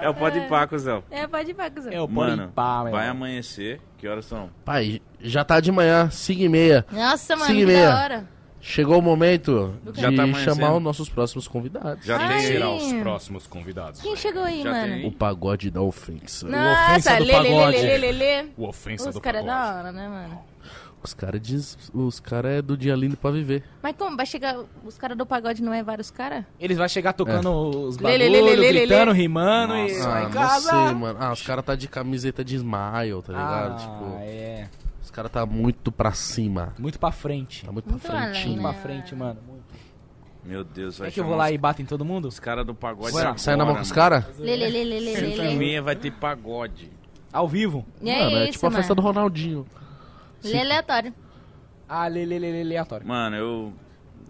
É 0.00 0.08
o 0.08 0.14
pode 0.14 0.38
ir 0.38 0.48
pá, 0.48 0.66
cuzão. 0.66 1.04
É, 1.08 1.24
pode 1.28 1.52
ir 1.52 1.54
pra 1.54 1.70
cuzão. 1.70 1.92
É 1.92 2.00
o 2.00 2.08
Mano, 2.08 2.50
pá, 2.52 2.82
vai 2.82 3.06
amanhecer. 3.06 3.80
Que 3.96 4.08
horas 4.08 4.24
são? 4.24 4.50
Pai, 4.64 5.00
já 5.20 5.44
tá 5.44 5.60
de 5.60 5.70
manhã, 5.70 6.10
5 6.10 6.40
e 6.42 6.48
meia. 6.48 6.84
Nossa, 6.90 7.36
mano, 7.36 7.54
que 7.54 7.64
meia. 7.64 7.88
da 7.88 8.02
hora. 8.02 8.28
Chegou 8.64 8.96
o 9.00 9.02
momento 9.02 9.74
Do 9.82 9.92
de 9.92 10.00
Já 10.00 10.12
tá 10.12 10.22
amanhecendo. 10.22 10.54
chamar 10.56 10.76
os 10.76 10.82
nossos 10.82 11.08
próximos 11.08 11.48
convidados. 11.48 12.04
Já 12.06 12.16
Ai. 12.16 12.28
tem. 12.28 12.40
será 12.46 12.70
os 12.70 12.92
próximos 12.92 13.46
convidados. 13.48 14.00
Quem 14.00 14.14
chegou 14.14 14.44
aí, 14.44 14.62
Já 14.62 14.70
mano? 14.70 14.94
tem. 14.94 15.06
O 15.06 15.10
pagode 15.12 15.68
da 15.70 15.82
ofensa. 15.82 16.46
Nossa, 16.48 16.92
ofensa 16.92 17.16
do 17.16 17.24
lê, 17.24 17.32
lê, 17.32 17.40
lê, 17.42 17.48
pagode. 17.56 17.76
lê, 17.78 17.98
lê, 17.98 18.12
lê. 18.12 18.46
O 18.56 18.68
ofensa 18.68 19.08
Os 19.08 19.14
do 19.16 19.20
caras 19.20 19.42
é 19.42 19.46
da 19.46 19.74
hora, 19.76 19.92
né, 19.92 20.08
mano? 20.08 20.38
Os 21.04 21.12
caras 21.12 21.40
diz, 21.40 21.76
os 21.92 22.20
cara 22.20 22.48
é 22.48 22.62
do 22.62 22.76
dia 22.76 22.94
lindo 22.94 23.16
pra 23.16 23.32
viver. 23.32 23.64
Mas 23.82 23.96
como? 23.98 24.16
Vai 24.16 24.24
chegar. 24.24 24.56
Os 24.84 24.96
caras 24.96 25.18
do 25.18 25.26
pagode 25.26 25.60
não 25.60 25.74
é 25.74 25.82
vários 25.82 26.12
caras? 26.12 26.44
Eles 26.60 26.78
vão 26.78 26.86
chegar 26.86 27.12
tocando 27.14 27.50
os 27.88 27.96
Lê, 27.98 28.02
bagulho, 28.16 28.30
lê, 28.30 28.40
lê, 28.40 28.40
lê, 28.54 28.56
lê, 28.72 28.72
gritando, 28.86 29.10
lê. 29.10 29.18
rimando 29.18 29.74
e 29.74 29.92
Nossa. 29.92 30.14
Ah, 30.14 30.20
em 30.20 30.24
não 30.26 30.30
casa. 30.30 30.70
sei, 30.70 30.94
mano. 30.94 31.18
Ah, 31.20 31.32
os 31.32 31.42
caras 31.42 31.64
tá 31.64 31.74
de 31.74 31.88
camiseta 31.88 32.44
de 32.44 32.54
smile, 32.54 33.20
tá 33.26 33.32
ligado? 33.32 33.72
Ah, 33.72 33.76
tipo, 33.76 34.18
é. 34.20 34.68
Os 35.12 35.14
caras 35.16 35.30
tá 35.30 35.44
muito 35.44 35.92
pra 35.92 36.12
cima. 36.12 36.72
Muito 36.78 36.98
pra 36.98 37.12
frente. 37.12 37.66
Tá 37.66 37.70
muito, 37.70 37.86
Muito 37.90 38.02
pra 38.02 38.14
além, 38.18 38.32
frentinho. 38.32 38.48
Muito 38.54 38.62
né? 38.66 38.72
pra 38.72 38.80
frente, 38.82 39.14
mano. 39.14 39.40
Muito. 39.46 39.62
Meu 40.42 40.64
Deus, 40.64 40.96
vai 40.98 41.08
É 41.08 41.10
que 41.10 41.20
eu 41.20 41.24
vou 41.24 41.36
lá 41.36 41.44
os- 41.48 41.50
e 41.52 41.58
bato 41.58 41.82
em 41.82 41.84
todo 41.84 42.02
mundo? 42.02 42.26
Os 42.28 42.40
caras 42.40 42.64
do 42.64 42.74
pagode 42.74 43.12
Sai, 43.12 43.22
agora, 43.22 43.38
sai 43.38 43.54
na 43.56 43.64
mão 43.66 43.74
com 43.76 43.82
os 43.82 43.92
caras? 43.92 44.24
Cinco 44.34 45.42
e 45.42 45.54
meia 45.54 45.82
vai 45.82 45.94
ter 45.94 46.10
pagode. 46.12 46.90
Ao 47.30 47.46
vivo? 47.46 47.84
E 48.00 48.08
é 48.10 48.24
mano, 48.24 48.36
é 48.38 48.44
isso, 48.44 48.52
tipo 48.52 48.66
a 48.66 48.70
mano. 48.70 48.76
festa 48.78 48.94
do 48.94 49.02
Ronaldinho. 49.02 49.66
Lê 50.42 50.60
aleatório. 50.60 51.14
Ah, 51.88 52.06
lê, 52.08 52.24
lê, 52.24 52.38
lê, 52.38 52.62
aleatório. 52.62 53.06
Mano, 53.06 53.36
eu... 53.36 53.72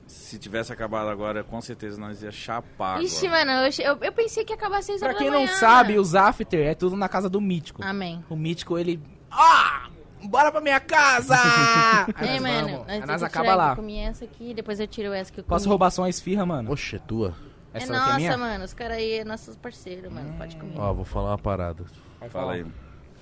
Se 0.09 0.37
tivesse 0.39 0.73
acabado 0.73 1.09
agora, 1.09 1.43
com 1.45 1.61
certeza 1.61 1.99
nós 1.99 2.23
ia 2.23 2.31
chapar 2.33 3.01
Ixi, 3.03 3.27
agora. 3.29 3.47
mano, 3.47 3.67
eu, 3.67 3.93
eu, 3.93 3.99
eu 4.03 4.13
pensei 4.13 4.45
que 4.45 4.53
ia 4.53 4.57
acabar 4.57 4.83
6 4.83 4.99
Pra 4.99 5.09
horas 5.11 5.19
quem 5.19 5.29
da 5.31 5.33
não 5.39 5.45
manhã, 5.45 5.57
sabe, 5.59 5.91
mano. 5.91 6.03
os 6.03 6.15
after 6.17 6.67
é 6.67 6.75
tudo 6.75 6.97
na 6.97 7.09
casa 7.09 7.31
do 7.31 7.41
Mítico. 7.41 7.83
Amém. 7.85 8.23
O 8.29 8.35
Mítico, 8.37 8.77
ele... 8.77 9.01
Ah! 9.31 9.89
Bora 10.29 10.51
pra 10.53 10.61
minha 10.61 10.81
casa! 10.81 11.35
Aí 12.15 12.29
Ei, 12.29 12.41
nós 12.41 12.43
mano, 12.43 12.69
vamos. 12.69 12.89
Aí 12.89 12.97
antes 12.97 13.09
nós 13.09 13.21
eu 13.21 13.27
acaba 13.27 13.45
tirar, 13.47 13.57
lá. 13.57 13.71
Eu 13.73 13.77
comi 13.77 13.99
essa 13.99 14.25
aqui, 14.25 14.55
depois 14.55 14.81
eu 14.81 14.87
tiro 14.87 15.13
essa 15.13 15.33
que 15.33 15.41
eu 15.41 15.45
Posso 15.45 15.65
comi. 15.65 15.71
roubar 15.71 15.91
só 15.91 16.03
uma 16.03 16.09
esfirra, 16.09 16.47
mano? 16.47 16.71
Oxe, 16.71 16.97
é 16.97 16.99
tua. 16.99 17.35
É 17.75 17.79
Essa 17.79 17.93
daqui 17.93 18.03
é 18.05 18.07
nossa, 18.07 18.17
minha? 18.19 18.37
mano, 18.39 18.65
os 18.65 18.75
caras 18.75 18.99
aí 18.99 19.13
é 19.19 19.25
nossos 19.25 19.57
parceiros, 19.57 20.13
mano, 20.13 20.35
pode 20.37 20.57
comer. 20.57 20.79
Ó, 20.79 20.93
vou 20.93 21.05
falar 21.05 21.31
uma 21.31 21.39
parada. 21.39 21.85
Fala 22.29 22.53
aí. 22.53 22.67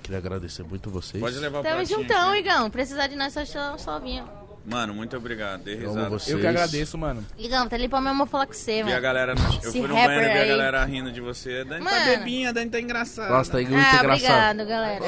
Queria 0.03 0.19
agradecer 0.19 0.63
muito 0.65 0.91
vocês. 0.91 1.23
Pode 1.23 1.39
levar 1.39 1.61
o 1.61 1.63
Tamo 1.63 1.77
pratinho 1.77 2.01
juntão, 2.01 2.31
aqui. 2.31 2.39
Igão. 2.41 2.71
Precisar 2.71 3.07
de 3.07 3.17
nós, 3.17 3.33
só, 3.33 3.79
só 3.79 3.99
vinha. 4.01 4.25
Mano, 4.65 4.93
muito 4.95 5.17
obrigado. 5.17 5.63
Dei 5.63 5.75
Eu 5.75 5.79
amo 5.87 5.89
risada. 5.95 6.09
vocês. 6.11 6.35
Eu 6.35 6.39
que 6.41 6.47
agradeço, 6.47 6.99
mano. 6.99 7.25
Igão, 7.39 7.67
tá 7.67 7.77
ali 7.77 7.89
pra 7.89 8.01
mesmo 8.01 8.27
falar 8.27 8.47
com 8.47 8.53
Vi 8.53 8.81
a 8.83 8.85
mano. 8.85 9.01
galera, 9.01 9.35
no... 9.35 9.41
eu 9.41 9.49
Esse 9.59 9.71
fui 9.79 9.89
no 9.89 9.95
rapper 9.95 10.07
banheiro 10.07 10.29
e 10.29 10.33
vi 10.33 10.39
a 10.39 10.43
aí. 10.43 10.49
galera 10.51 10.85
rindo 10.85 11.11
de 11.11 11.21
você. 11.21 11.65
Dani 11.65 11.85
tá 11.85 11.91
Mano. 11.91 12.05
bebinha, 12.05 12.53
Dani 12.53 12.71
tá 12.71 12.79
engraçada. 12.79 13.31
Nossa, 13.33 13.53
tá 13.53 13.59
muito 13.59 13.75
Ah, 13.75 13.97
engraçado. 13.99 14.61
obrigado, 14.61 14.69
galera. 14.69 15.05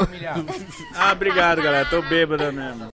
Ah, 0.95 1.13
obrigado, 1.13 1.63
galera. 1.63 1.85
Tô 1.85 2.01
bêbada 2.03 2.51
mesmo. 2.51 2.91